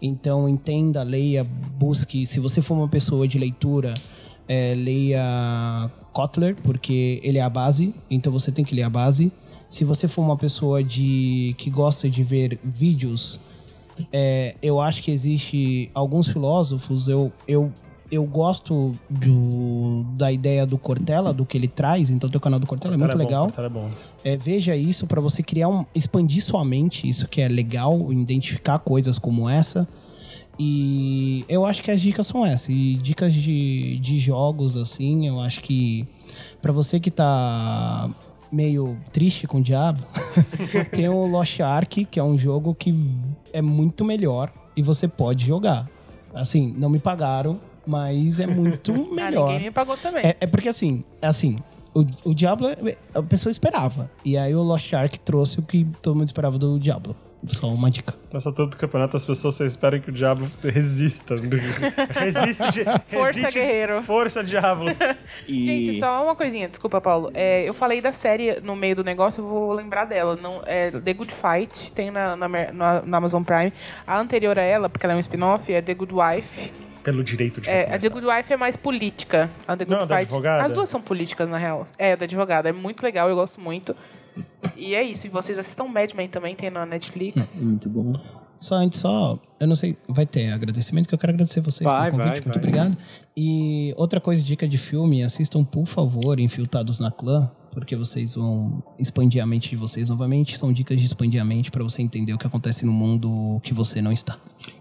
Então 0.00 0.48
entenda, 0.48 1.02
leia, 1.02 1.44
busque. 1.78 2.26
Se 2.26 2.38
você 2.40 2.60
for 2.60 2.74
uma 2.74 2.88
pessoa 2.88 3.26
de 3.26 3.38
leitura, 3.38 3.94
é, 4.46 4.74
leia 4.74 5.90
Kotler, 6.12 6.56
porque 6.62 7.20
ele 7.22 7.38
é 7.38 7.42
a 7.42 7.50
base, 7.50 7.94
então 8.10 8.32
você 8.32 8.50
tem 8.50 8.64
que 8.64 8.74
ler 8.74 8.84
a 8.84 8.90
base. 8.90 9.30
Se 9.68 9.84
você 9.84 10.08
for 10.08 10.22
uma 10.22 10.36
pessoa 10.36 10.82
de 10.82 11.54
que 11.58 11.68
gosta 11.68 12.08
de 12.08 12.22
ver 12.22 12.58
vídeos, 12.64 13.38
é, 14.12 14.54
eu 14.62 14.80
acho 14.80 15.02
que 15.02 15.10
existe 15.10 15.90
alguns 15.92 16.28
filósofos, 16.28 17.08
eu, 17.08 17.32
eu, 17.46 17.72
eu 18.10 18.24
gosto 18.24 18.92
do, 19.08 20.04
da 20.16 20.32
ideia 20.32 20.66
do 20.66 20.78
Cortella, 20.78 21.32
do 21.32 21.44
que 21.44 21.56
ele 21.56 21.68
traz, 21.68 22.10
então 22.10 22.28
teu 22.30 22.40
canal 22.40 22.58
do 22.58 22.66
Cortella 22.66 22.94
é 22.94 22.98
muito 22.98 23.10
Cara, 23.10 23.24
legal. 23.24 23.46
Bom, 23.46 23.52
cara, 23.52 23.66
é 23.66 23.70
bom. 23.70 23.90
É, 24.24 24.36
veja 24.36 24.74
isso 24.74 25.06
para 25.06 25.20
você 25.20 25.42
criar 25.42 25.68
um. 25.68 25.84
expandir 25.94 26.42
sua 26.42 26.64
mente, 26.64 27.08
isso 27.08 27.28
que 27.28 27.40
é 27.40 27.48
legal, 27.48 28.12
identificar 28.12 28.78
coisas 28.78 29.18
como 29.18 29.48
essa. 29.48 29.86
E 30.58 31.44
eu 31.48 31.64
acho 31.64 31.82
que 31.82 31.90
as 31.90 32.00
dicas 32.00 32.26
são 32.26 32.44
essas. 32.44 32.68
E 32.70 32.94
dicas 32.94 33.32
de, 33.32 33.98
de 34.00 34.18
jogos, 34.18 34.76
assim, 34.76 35.28
eu 35.28 35.40
acho 35.40 35.60
que 35.60 36.06
para 36.60 36.72
você 36.72 36.98
que 36.98 37.10
tá 37.10 38.10
meio 38.50 38.96
triste 39.12 39.46
com 39.46 39.58
o 39.58 39.62
diabo, 39.62 40.00
tem 40.92 41.08
o 41.08 41.26
Lost 41.26 41.60
Ark, 41.60 42.06
que 42.06 42.18
é 42.18 42.24
um 42.24 42.36
jogo 42.36 42.74
que 42.74 42.94
é 43.52 43.62
muito 43.62 44.04
melhor 44.04 44.50
e 44.76 44.82
você 44.82 45.06
pode 45.06 45.46
jogar. 45.46 45.88
Assim, 46.34 46.74
não 46.76 46.88
me 46.88 46.98
pagaram, 46.98 47.60
mas 47.88 48.38
é 48.38 48.46
muito 48.46 48.92
Ah, 49.10 49.14
melhor. 49.14 49.46
ninguém 49.48 49.64
me 49.66 49.70
pagou 49.70 49.96
também. 49.96 50.24
É, 50.26 50.36
é 50.40 50.46
porque 50.46 50.68
assim, 50.68 51.02
assim, 51.22 51.56
o, 51.94 52.04
o 52.30 52.34
Diablo 52.34 52.68
a 53.14 53.22
pessoa 53.22 53.50
esperava. 53.50 54.10
E 54.24 54.36
aí 54.36 54.54
o 54.54 54.62
Lost 54.62 54.92
Ark 54.92 55.18
trouxe 55.20 55.58
o 55.58 55.62
que 55.62 55.86
todo 56.02 56.14
mundo 56.16 56.28
esperava 56.28 56.58
do 56.58 56.78
Diablo. 56.78 57.16
Só 57.46 57.68
uma 57.68 57.88
dica. 57.88 58.16
Nessa 58.32 58.50
todo 58.52 58.76
campeonato, 58.76 59.16
as 59.16 59.24
pessoas 59.24 59.54
só 59.54 59.64
esperam 59.64 60.00
que 60.00 60.10
o 60.10 60.12
Diablo 60.12 60.50
resista. 60.60 61.36
Resiste, 62.10 62.72
de, 62.72 62.84
Força, 62.84 63.32
resiste- 63.40 63.52
guerreiro. 63.60 64.02
Força, 64.02 64.42
Diablo. 64.42 64.88
E... 65.46 65.62
Gente, 65.64 66.00
só 66.00 66.24
uma 66.24 66.34
coisinha, 66.34 66.68
desculpa, 66.68 67.00
Paulo. 67.00 67.30
É, 67.32 67.62
eu 67.62 67.72
falei 67.74 68.00
da 68.00 68.10
série 68.12 68.60
no 68.60 68.74
meio 68.74 68.96
do 68.96 69.04
negócio, 69.04 69.40
eu 69.40 69.46
vou 69.46 69.72
lembrar 69.72 70.04
dela. 70.04 70.34
Não, 70.34 70.62
é 70.66 70.90
The 70.90 71.14
Good 71.14 71.32
Fight, 71.32 71.92
tem 71.92 72.10
na, 72.10 72.34
na, 72.36 72.48
na- 72.48 73.02
no 73.02 73.16
Amazon 73.16 73.44
Prime. 73.44 73.72
A 74.04 74.18
anterior 74.18 74.58
a 74.58 74.62
ela, 74.62 74.88
porque 74.88 75.06
ela 75.06 75.12
é 75.12 75.16
um 75.16 75.20
spin-off, 75.20 75.72
é 75.72 75.80
The 75.80 75.94
Good 75.94 76.12
Wife. 76.12 76.72
Pelo 77.10 77.24
direito 77.24 77.60
de 77.60 77.68
É, 77.70 77.94
a. 77.94 77.98
The 77.98 78.08
Good 78.08 78.26
Wife 78.26 78.52
é 78.52 78.56
mais 78.56 78.76
política. 78.76 79.50
A 79.66 79.76
The 79.76 79.84
Good 79.84 80.00
Não, 80.00 80.06
da 80.06 80.16
Fight. 80.18 80.28
advogada? 80.28 80.64
As 80.64 80.72
duas 80.72 80.88
são 80.88 81.00
políticas, 81.00 81.48
na 81.48 81.56
real. 81.58 81.84
É, 81.98 82.12
a 82.12 82.16
da 82.16 82.24
advogada. 82.24 82.68
É 82.68 82.72
muito 82.72 83.02
legal, 83.02 83.28
eu 83.28 83.34
gosto 83.34 83.60
muito. 83.60 83.94
E 84.76 84.94
é 84.94 85.02
isso. 85.02 85.26
E 85.26 85.30
vocês 85.30 85.58
assistam 85.58 85.84
Mad 85.84 86.12
Men 86.14 86.28
também, 86.28 86.54
tem 86.54 86.70
na 86.70 86.84
Netflix. 86.86 87.64
Muito 87.64 87.88
bom. 87.88 88.12
Só 88.60 88.74
antes, 88.74 88.98
só, 89.00 89.38
eu 89.60 89.68
não 89.68 89.76
sei, 89.76 89.96
vai 90.08 90.26
ter 90.26 90.52
agradecimento, 90.52 91.08
que 91.08 91.14
eu 91.14 91.18
quero 91.18 91.32
agradecer 91.32 91.60
vocês 91.60 91.88
Vai, 91.88 92.10
pelo 92.10 92.22
convite, 92.22 92.42
vai, 92.44 92.54
muito 92.54 92.60
vai. 92.60 92.80
obrigado. 92.82 92.98
E 93.36 93.94
outra 93.96 94.20
coisa, 94.20 94.42
dica 94.42 94.66
de 94.66 94.76
filme, 94.76 95.22
assistam, 95.22 95.62
por 95.64 95.86
favor, 95.86 96.40
Infiltrados 96.40 96.98
na 96.98 97.10
Clã, 97.12 97.48
porque 97.78 97.96
vocês 97.96 98.34
vão 98.34 98.82
expandir 98.98 99.42
a 99.42 99.46
mente 99.46 99.70
de 99.70 99.76
vocês 99.76 100.10
novamente. 100.10 100.58
São 100.58 100.72
dicas 100.72 100.98
de 101.00 101.06
expandir 101.06 101.40
a 101.40 101.44
mente 101.44 101.70
para 101.70 101.82
você 101.82 102.02
entender 102.02 102.32
o 102.32 102.38
que 102.38 102.46
acontece 102.46 102.84
no 102.84 102.92
mundo 102.92 103.60
que 103.62 103.72
você 103.74 104.00
não 104.02 104.12
está. 104.12 104.38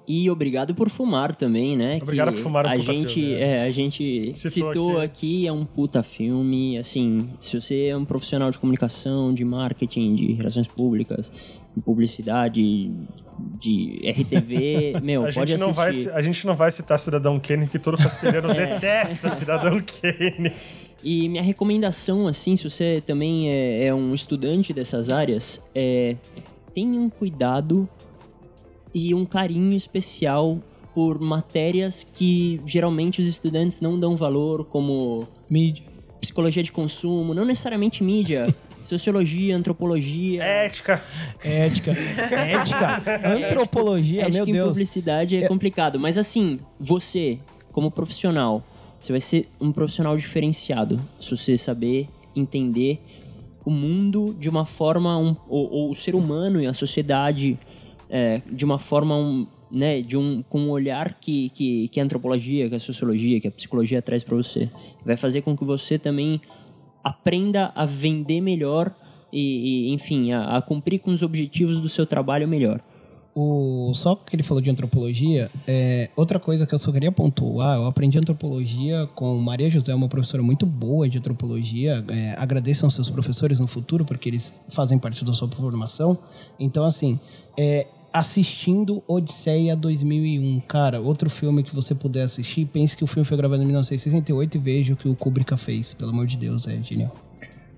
E 0.07 0.29
obrigado 0.29 0.73
por 0.73 0.89
fumar 0.89 1.35
também, 1.35 1.75
né? 1.75 1.99
Obrigado 2.01 2.29
que 2.29 2.35
por 2.37 2.43
fumar 2.43 2.65
um 2.65 2.69
a 2.69 2.75
puta 2.75 2.93
gente, 2.93 3.13
filme, 3.13 3.33
é, 3.33 3.63
a 3.63 3.71
gente 3.71 4.31
Citou 4.33 4.51
citou, 4.73 4.91
aqui. 5.01 5.05
aqui. 5.05 5.47
é 5.47 5.51
um 5.51 5.65
puta 5.65 6.01
filme. 6.01 6.77
Assim, 6.77 7.29
se 7.39 7.59
você 7.59 7.87
é 7.87 7.97
um 7.97 8.05
profissional 8.05 8.49
de 8.49 8.57
comunicação, 8.57 9.33
de 9.33 9.43
marketing, 9.43 10.15
de 10.15 10.33
relações 10.33 10.67
públicas, 10.67 11.31
de 11.75 11.81
publicidade, 11.81 12.89
de 13.59 13.95
RTV, 14.03 14.99
meu, 15.03 15.25
A 15.25 15.31
pode 15.33 15.51
gente, 15.51 15.59
não 15.59 15.73
vai, 15.73 15.89
assistir. 15.89 16.11
a 16.11 16.21
gente 16.21 16.47
não 16.47 16.55
vai 16.55 16.71
citar 16.71 16.97
Cidadão 16.97 17.39
Kane, 17.39 17.65
porque 17.65 17.79
todo 17.79 17.97
castelhano 17.97 18.47
detesta 18.53 19.29
Cidadão 19.31 19.79
Kane. 19.81 20.53
E 21.03 21.29
minha 21.29 21.43
recomendação, 21.43 22.27
assim, 22.27 22.55
se 22.55 22.69
você 22.69 23.01
também 23.05 23.49
é, 23.49 23.85
é 23.85 23.93
um 23.93 24.13
estudante 24.13 24.73
dessas 24.73 25.09
áreas, 25.09 25.61
é 25.75 26.15
tenha 26.73 26.99
um 26.99 27.09
cuidado 27.09 27.89
e 28.93 29.13
um 29.15 29.25
carinho 29.25 29.73
especial 29.73 30.59
por 30.93 31.19
matérias 31.19 32.03
que 32.03 32.61
geralmente 32.65 33.19
os 33.19 33.27
estudantes 33.27 33.81
não 33.81 33.99
dão 33.99 34.15
valor, 34.15 34.65
como 34.65 35.27
Mídia. 35.49 35.83
psicologia 36.21 36.61
de 36.61 36.71
consumo, 36.71 37.33
não 37.33 37.45
necessariamente 37.45 38.03
mídia, 38.03 38.47
sociologia, 38.83 39.55
antropologia. 39.55 40.43
Ética. 40.43 41.03
Ética. 41.43 41.91
Ética. 41.91 43.03
Antropologia, 43.25 44.21
Ética 44.23 44.37
meu 44.37 44.47
em 44.47 44.51
Deus. 44.51 44.69
publicidade 44.69 45.35
é 45.35 45.47
complicado, 45.47 45.99
mas 45.99 46.17
assim, 46.17 46.59
você, 46.79 47.39
como 47.71 47.89
profissional, 47.89 48.63
você 48.99 49.13
vai 49.13 49.19
ser 49.19 49.47
um 49.59 49.71
profissional 49.71 50.17
diferenciado 50.17 50.99
se 51.19 51.35
você 51.35 51.57
saber 51.57 52.09
entender 52.35 52.99
o 53.65 53.69
mundo 53.69 54.35
de 54.39 54.47
uma 54.47 54.65
forma, 54.65 55.17
um, 55.17 55.35
ou, 55.47 55.69
ou 55.69 55.91
o 55.91 55.95
ser 55.95 56.15
humano 56.15 56.61
e 56.61 56.65
a 56.65 56.73
sociedade 56.73 57.59
é, 58.09 58.41
de 58.49 58.63
uma 58.63 58.79
forma, 58.79 59.17
um, 59.17 59.45
né, 59.69 60.01
de 60.01 60.15
um, 60.15 60.41
com 60.43 60.61
um 60.61 60.69
olhar 60.69 61.15
que, 61.19 61.49
que, 61.49 61.87
que 61.89 61.99
a 61.99 62.03
antropologia, 62.03 62.69
que 62.69 62.75
a 62.75 62.79
sociologia, 62.79 63.41
que 63.41 63.47
a 63.47 63.51
psicologia 63.51 64.01
traz 64.01 64.23
para 64.23 64.35
você. 64.35 64.69
Vai 65.05 65.17
fazer 65.17 65.41
com 65.41 65.55
que 65.55 65.65
você 65.65 65.99
também 65.99 66.39
aprenda 67.03 67.71
a 67.75 67.85
vender 67.85 68.41
melhor 68.41 68.93
e, 69.31 69.89
e, 69.89 69.93
enfim, 69.93 70.31
a, 70.31 70.57
a 70.57 70.61
cumprir 70.61 70.99
com 70.99 71.11
os 71.11 71.21
objetivos 71.21 71.79
do 71.79 71.89
seu 71.89 72.05
trabalho 72.05 72.47
melhor. 72.47 72.81
O, 73.39 73.93
só 73.93 74.15
que 74.15 74.35
ele 74.35 74.41
falou 74.41 74.59
de 74.63 74.67
antropologia, 74.67 75.51
é, 75.67 76.09
outra 76.15 76.39
coisa 76.39 76.65
que 76.65 76.73
eu 76.73 76.79
só 76.79 76.91
queria 76.91 77.11
pontuar, 77.11 77.77
eu 77.77 77.85
aprendi 77.85 78.17
antropologia 78.17 79.07
com 79.13 79.37
Maria 79.37 79.69
José, 79.69 79.93
uma 79.93 80.07
professora 80.07 80.41
muito 80.41 80.65
boa 80.65 81.07
de 81.07 81.19
antropologia. 81.19 82.03
É, 82.07 82.33
agradeçam 82.35 82.89
seus 82.89 83.11
professores 83.11 83.59
no 83.59 83.67
futuro, 83.67 84.03
porque 84.03 84.27
eles 84.27 84.55
fazem 84.69 84.97
parte 84.97 85.23
da 85.23 85.33
sua 85.33 85.47
formação. 85.47 86.17
Então, 86.59 86.83
assim, 86.83 87.19
é, 87.55 87.85
assistindo 88.11 89.03
Odisseia 89.07 89.75
2001, 89.75 90.59
cara, 90.61 90.99
outro 90.99 91.29
filme 91.29 91.61
que 91.61 91.75
você 91.75 91.93
puder 91.93 92.23
assistir, 92.23 92.65
pense 92.65 92.97
que 92.97 93.03
o 93.03 93.07
filme 93.07 93.23
foi 93.23 93.37
gravado 93.37 93.61
em 93.61 93.67
1968 93.67 94.57
e 94.57 94.59
veja 94.59 94.93
o 94.93 94.97
que 94.97 95.07
o 95.07 95.13
Kubrick 95.13 95.55
fez. 95.57 95.93
Pelo 95.93 96.09
amor 96.09 96.25
de 96.25 96.37
Deus, 96.37 96.67
é 96.67 96.81
genial. 96.81 97.13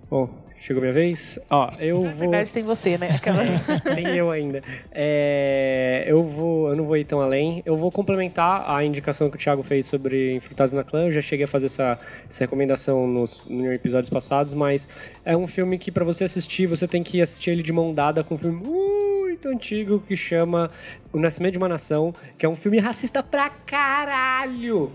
Bom, 0.10 0.30
chegou 0.60 0.82
minha 0.82 0.94
vez. 0.94 1.40
Ó, 1.50 1.72
eu 1.80 2.04
Na 2.04 2.10
vou. 2.12 2.20
verdade, 2.20 2.52
tem 2.54 2.64
você, 2.64 2.98
né? 2.98 3.10
Aquela... 3.16 3.44
Nem 3.96 4.16
eu 4.16 4.30
ainda. 4.30 4.62
É, 4.92 6.04
eu 6.08 6.24
vou, 6.24 6.70
eu 6.70 6.76
não 6.76 6.84
vou 6.86 6.98
ir 6.98 7.06
tão 7.06 7.22
além. 7.22 7.64
Eu 7.66 7.78
vou 7.78 7.92
complementar 7.92 8.70
a 8.70 8.84
indicação 8.84 9.30
que 9.30 9.36
o 9.36 9.40
Thiago 9.40 9.64
fez 9.64 9.86
sobre 9.86 10.36
Infiltrados 10.36 10.74
na 10.74 10.84
Clã. 10.84 11.06
Eu 11.06 11.12
já 11.12 11.22
cheguei 11.22 11.46
a 11.46 11.48
fazer 11.48 11.68
essa, 11.68 11.98
essa 12.30 12.44
recomendação 12.44 13.08
nos, 13.08 13.42
nos 13.48 13.72
episódios 13.74 14.10
passados, 14.10 14.54
mas 14.54 14.88
é 15.26 15.36
um 15.36 15.48
filme 15.48 15.78
que 15.78 15.92
para 15.92 16.04
você 16.06 16.24
assistir, 16.26 16.68
você 16.68 16.88
tem 16.88 17.04
que 17.04 17.22
assistir 17.22 17.52
ele 17.52 17.64
de 17.64 17.72
mão 17.72 17.94
dada 17.94 18.24
com 18.24 18.36
um 18.36 18.38
filme 18.38 18.62
muito 18.62 19.48
antigo 19.48 20.04
que 20.08 20.18
chama 20.18 20.70
O 21.14 21.20
Nascimento 21.20 21.54
de 21.54 21.58
uma 21.58 21.70
Nação, 21.70 22.14
que 22.38 22.46
é 22.46 22.50
um 22.50 22.56
filme 22.56 22.80
racista 22.80 23.24
pra 23.24 23.50
caralho. 23.50 24.92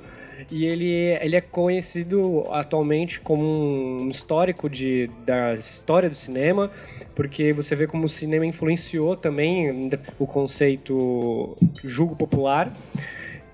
E 0.50 0.64
ele, 0.64 0.90
ele 1.20 1.36
é 1.36 1.40
conhecido 1.40 2.44
atualmente 2.50 3.20
como 3.20 3.42
um 3.42 4.10
histórico 4.10 4.68
de, 4.68 5.10
da 5.24 5.54
história 5.54 6.08
do 6.08 6.14
cinema, 6.14 6.70
porque 7.14 7.52
você 7.52 7.74
vê 7.74 7.86
como 7.86 8.06
o 8.06 8.08
cinema 8.08 8.44
influenciou 8.44 9.16
também 9.16 9.90
o 10.18 10.26
conceito 10.26 11.56
julgo 11.82 12.14
popular. 12.16 12.72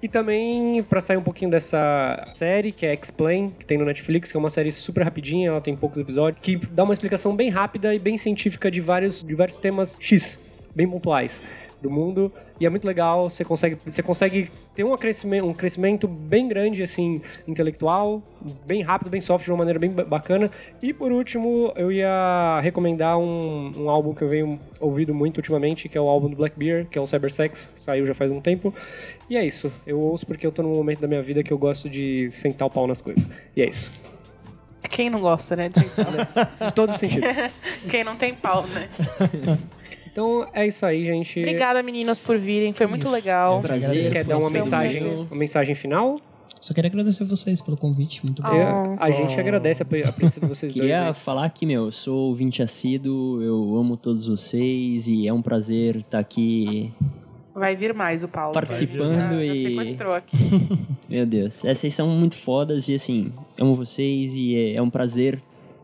E 0.03 0.09
também, 0.09 0.83
para 0.83 1.03
sair 1.03 1.19
um 1.19 1.23
pouquinho 1.23 1.51
dessa 1.51 2.31
série, 2.33 2.73
que 2.73 2.87
é 2.87 2.95
Explain, 2.95 3.51
que 3.51 3.67
tem 3.67 3.77
no 3.77 3.85
Netflix, 3.85 4.31
que 4.31 4.37
é 4.37 4.41
uma 4.41 4.49
série 4.49 4.73
super 4.73 5.03
rapidinha, 5.03 5.51
ela 5.51 5.61
tem 5.61 5.77
poucos 5.77 5.99
episódios, 5.99 6.41
que 6.41 6.57
dá 6.57 6.85
uma 6.85 6.95
explicação 6.95 7.37
bem 7.37 7.51
rápida 7.51 7.95
e 7.95 7.99
bem 7.99 8.17
científica 8.17 8.71
de 8.71 8.81
vários, 8.81 9.23
de 9.23 9.35
vários 9.35 9.59
temas 9.59 9.95
X, 10.01 10.39
bem 10.75 10.89
pontuais 10.89 11.39
do 11.83 11.91
mundo. 11.91 12.33
E 12.59 12.67
é 12.67 12.69
muito 12.71 12.87
legal, 12.87 13.31
você 13.31 13.45
consegue, 13.45 13.77
você 13.85 14.03
consegue 14.03 14.51
ter 14.75 14.85
um 14.85 14.95
crescimento, 14.97 15.47
um 15.47 15.55
crescimento 15.55 16.07
bem 16.07 16.47
grande, 16.47 16.83
assim, 16.83 17.23
intelectual, 17.49 18.23
bem 18.67 18.83
rápido, 18.83 19.11
bem 19.11 19.21
soft, 19.21 19.45
de 19.45 19.51
uma 19.51 19.59
maneira 19.59 19.79
bem 19.79 19.91
ba- 19.91 20.05
bacana. 20.05 20.51
E 20.83 20.93
por 20.93 21.11
último, 21.11 21.73
eu 21.77 21.91
ia 21.91 22.61
recomendar 22.63 23.19
um, 23.19 23.73
um 23.77 23.89
álbum 23.89 24.15
que 24.15 24.23
eu 24.23 24.29
venho 24.29 24.61
ouvindo 24.79 25.15
muito 25.15 25.39
ultimamente, 25.39 25.89
que 25.89 25.97
é 25.97 26.01
o 26.01 26.09
álbum 26.09 26.29
do 26.29 26.37
Blackbeard, 26.37 26.89
que 26.91 26.99
é 26.99 27.01
o 27.01 27.07
Cybersex, 27.07 27.71
que 27.75 27.81
saiu 27.81 28.07
já 28.07 28.15
faz 28.15 28.31
um 28.31 28.41
tempo. 28.41 28.75
E 29.29 29.37
é 29.37 29.45
isso, 29.47 29.73
eu 29.87 29.99
ouço 29.99 30.27
porque 30.27 30.47
eu 30.47 30.53
tô 30.53 30.63
num 30.63 30.75
momento 30.75 31.01
da 31.01 31.09
minha 31.09 31.23
vida 31.23 31.43
que 31.43 31.53
eu 31.53 31.59
gosto 31.59 31.89
de 31.89 32.29
sentar 32.33 32.69
o 32.69 32.71
pau 32.71 32.87
nas 32.87 33.01
coisas. 33.01 33.25
E 33.57 33.63
é 33.63 33.69
isso. 33.69 33.91
Quem 34.91 35.09
não 35.09 35.21
gosta, 35.21 35.55
né? 35.55 35.69
de 35.69 35.79
ser 35.81 35.89
pau? 35.91 36.07
Em 36.69 36.73
todos 36.73 36.95
os 36.97 37.01
sentidos. 37.01 37.29
Quem 37.89 38.03
não 38.03 38.17
tem 38.17 38.35
pau, 38.35 38.67
né? 38.67 38.89
Então 40.13 40.47
é 40.53 40.67
isso 40.67 40.85
aí, 40.85 41.05
gente. 41.05 41.39
Obrigada, 41.39 41.83
meninos, 41.83 42.19
por 42.19 42.37
virem. 42.37 42.73
Foi 42.73 42.87
muito 42.87 43.03
Isso. 43.05 43.13
legal. 43.13 43.59
É, 43.59 43.63
Prazer. 43.63 43.89
Agradeço 43.89 44.11
Quer 44.13 44.25
dar 44.25 44.39
uma 44.39 44.51
mensagem, 44.51 45.05
uma 45.31 45.37
mensagem 45.37 45.75
final? 45.75 46.19
Só 46.61 46.75
queria 46.75 46.91
agradecer 46.91 47.25
vocês 47.25 47.63
pelo 47.63 47.75
convite, 47.77 48.23
muito 48.23 48.43
Ah, 48.45 48.49
obrigado. 48.49 48.87
Eu- 48.93 48.97
a 49.03 49.11
gente 49.13 49.41
agradece 49.41 49.83
a, 49.83 49.87
pre- 49.87 50.05
a 50.05 50.13
presença 50.13 50.41
de 50.41 50.47
vocês 50.47 50.71
dois. 50.75 50.83
Queria 50.85 51.09
aí. 51.09 51.15
falar 51.15 51.49
que, 51.49 51.65
meu, 51.65 51.87
eu 51.87 51.93
sou 51.93 52.29
ouvinte 52.29 52.63
assíduo, 52.63 53.41
eu 53.43 53.77
amo 53.79 53.97
todos 53.97 54.27
vocês 54.27 55.09
e 55.09 55.27
é 55.27 55.33
um 55.33 55.41
prazer 55.41 55.97
estar 55.97 56.19
aqui 56.19 56.93
Vai 57.55 57.75
vir 57.77 57.95
mais 57.95 58.23
o 58.23 58.29
Paulo. 58.29 58.53
participando 58.53 59.15
Já, 59.15 59.31
já 59.31 59.45
e. 59.55 59.63
sequestrou 59.69 60.15
aqui. 60.15 60.37
Meu 61.09 61.25
Deus, 61.25 61.65
é, 61.65 61.73
vocês 61.73 61.95
são 61.95 62.09
muito 62.09 62.37
fodas 62.37 62.89
e 62.91 62.95
assim, 62.95 63.33
amo 63.59 63.75
vocês 63.75 64.35
e 64.35 64.55
é, 64.55 64.75
é 64.75 64.83
um 64.83 64.91
prazer 64.91 65.41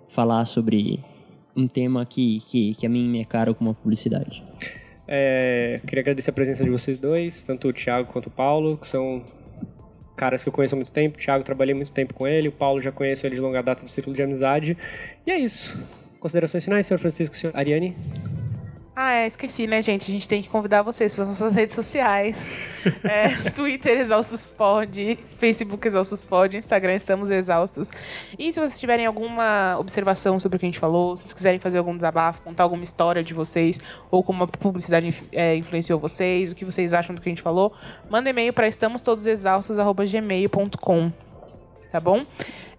falar 0.09 0.44
sobre 0.44 1.01
um 1.57 1.66
tema 1.66 2.05
que, 2.05 2.41
que, 2.41 2.74
que 2.74 2.87
a 2.87 2.89
mim 2.89 3.09
me 3.09 3.20
é 3.20 3.24
caro 3.24 3.55
como 3.55 3.70
a 3.70 3.74
publicidade. 3.74 4.43
É, 5.09 5.81
queria 5.87 6.03
agradecer 6.03 6.31
a 6.31 6.33
presença 6.33 6.65
de 6.65 6.70
vocês 6.70 6.99
dois, 6.99 7.45
tanto 7.45 7.69
o 7.69 7.73
Thiago 7.73 8.12
quanto 8.12 8.27
o 8.27 8.31
Paulo, 8.31 8.77
que 8.77 8.87
são 8.87 9.23
caras 10.16 10.43
que 10.43 10.49
eu 10.49 10.53
conheço 10.53 10.74
há 10.74 10.77
muito 10.77 10.91
tempo. 10.91 11.16
O 11.16 11.20
Thiago, 11.20 11.45
trabalhei 11.45 11.74
muito 11.74 11.93
tempo 11.93 12.15
com 12.15 12.27
ele, 12.27 12.49
o 12.49 12.53
Paulo 12.53 12.83
já 12.83 12.91
conheço 12.91 13.27
ele 13.27 13.37
de 13.37 13.41
longa 13.41 13.62
data 13.62 13.85
do 13.85 13.91
Círculo 13.91 14.16
de 14.16 14.23
Amizade. 14.23 14.77
E 15.27 15.31
é 15.31 15.39
isso. 15.39 15.78
Considerações 16.19 16.65
finais, 16.65 16.87
senhor 16.87 16.99
Francisco, 16.99 17.37
senhor 17.37 17.57
Ariane? 17.57 17.95
Ah, 18.98 19.12
é, 19.12 19.27
esqueci, 19.27 19.66
né, 19.66 19.82
gente? 19.82 20.10
A 20.10 20.14
gente 20.14 20.27
tem 20.27 20.40
que 20.40 20.48
convidar 20.48 20.81
vocês 20.81 21.14
para 21.14 21.24
as 21.24 21.28
nossas 21.28 21.52
redes 21.52 21.74
sociais. 21.74 22.35
É, 23.02 23.51
Twitter, 23.51 23.98
Exaustos 23.98 24.47
Pod, 24.47 25.18
Facebook, 25.39 25.85
Exaustos 25.86 26.24
Pod, 26.24 26.56
Instagram, 26.56 26.94
Estamos 26.94 27.31
Exaustos. 27.31 27.90
E 28.39 28.52
se 28.52 28.60
vocês 28.60 28.78
tiverem 28.78 29.05
alguma 29.05 29.77
observação 29.78 30.39
sobre 30.39 30.55
o 30.56 30.60
que 30.60 30.66
a 30.66 30.68
gente 30.68 30.78
falou, 30.78 31.16
se 31.16 31.24
vocês 31.24 31.35
quiserem 31.35 31.59
fazer 31.59 31.78
algum 31.78 31.97
desabafo, 31.97 32.43
contar 32.43 32.62
alguma 32.62 32.85
história 32.85 33.24
de 33.24 33.35
vocês, 33.35 33.81
ou 34.09 34.23
como 34.23 34.44
a 34.44 34.47
publicidade 34.47 35.12
é, 35.32 35.56
influenciou 35.56 35.98
vocês, 35.98 36.52
o 36.52 36.55
que 36.55 36.64
vocês 36.64 36.94
acham 36.94 37.12
do 37.14 37.20
que 37.20 37.28
a 37.28 37.32
gente 37.32 37.43
falou, 37.43 37.73
manda 38.09 38.31
e-mail 38.31 38.52
para 38.52 38.68
estamostodosexaustos.gmail.com 38.68 41.12
tá 41.90 41.98
bom? 42.01 42.24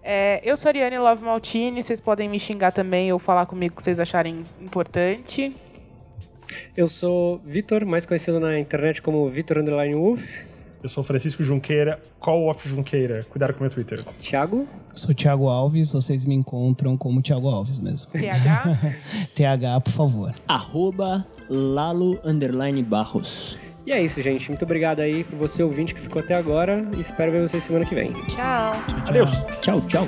É, 0.02 0.40
eu 0.42 0.56
sou 0.56 0.68
a 0.68 0.70
Ariane 0.70 0.98
Love 0.98 1.22
Maltini, 1.22 1.82
vocês 1.82 2.00
podem 2.00 2.28
me 2.28 2.40
xingar 2.40 2.72
também 2.72 3.12
ou 3.12 3.18
falar 3.18 3.46
comigo 3.46 3.74
o 3.74 3.76
que 3.76 3.82
vocês 3.82 4.00
acharem 4.00 4.42
importante. 4.60 5.54
Eu 6.76 6.88
sou 6.88 7.40
Vitor, 7.44 7.84
mais 7.84 8.06
conhecido 8.06 8.38
na 8.38 8.58
internet 8.58 9.02
como 9.02 9.28
Vitor 9.28 9.58
Underline 9.58 9.94
Wolf. 9.94 10.22
Eu 10.82 10.88
sou 10.88 11.02
Francisco 11.02 11.42
Junqueira, 11.42 12.00
Call 12.20 12.48
of 12.48 12.68
Junqueira. 12.68 13.24
Cuidado 13.24 13.52
com 13.52 13.58
o 13.58 13.62
meu 13.62 13.70
Twitter. 13.70 14.04
Thiago? 14.20 14.66
Sou 14.94 15.12
Thiago 15.12 15.48
Alves, 15.48 15.92
vocês 15.92 16.24
me 16.24 16.34
encontram 16.34 16.96
como 16.96 17.20
Thiago 17.20 17.48
Alves 17.48 17.80
mesmo. 17.80 18.08
TH. 18.12 18.94
TH, 19.34 19.80
por 19.82 19.92
favor. 19.92 20.34
Arroba 20.46 21.26
Lalo 21.48 22.18
Underline 22.24 22.82
Barros. 22.82 23.58
E 23.86 23.92
é 23.92 24.02
isso, 24.02 24.20
gente. 24.22 24.48
Muito 24.50 24.64
obrigado 24.64 25.00
aí 25.00 25.24
por 25.24 25.36
você 25.38 25.62
ouvinte 25.62 25.94
que 25.94 26.00
ficou 26.02 26.20
até 26.20 26.34
agora. 26.34 26.86
Espero 26.98 27.32
ver 27.32 27.48
vocês 27.48 27.64
semana 27.64 27.84
que 27.84 27.94
vem. 27.94 28.12
Tchau. 28.12 28.74
Adeus! 29.06 29.30
Tchau, 29.62 29.80
tchau. 29.88 30.06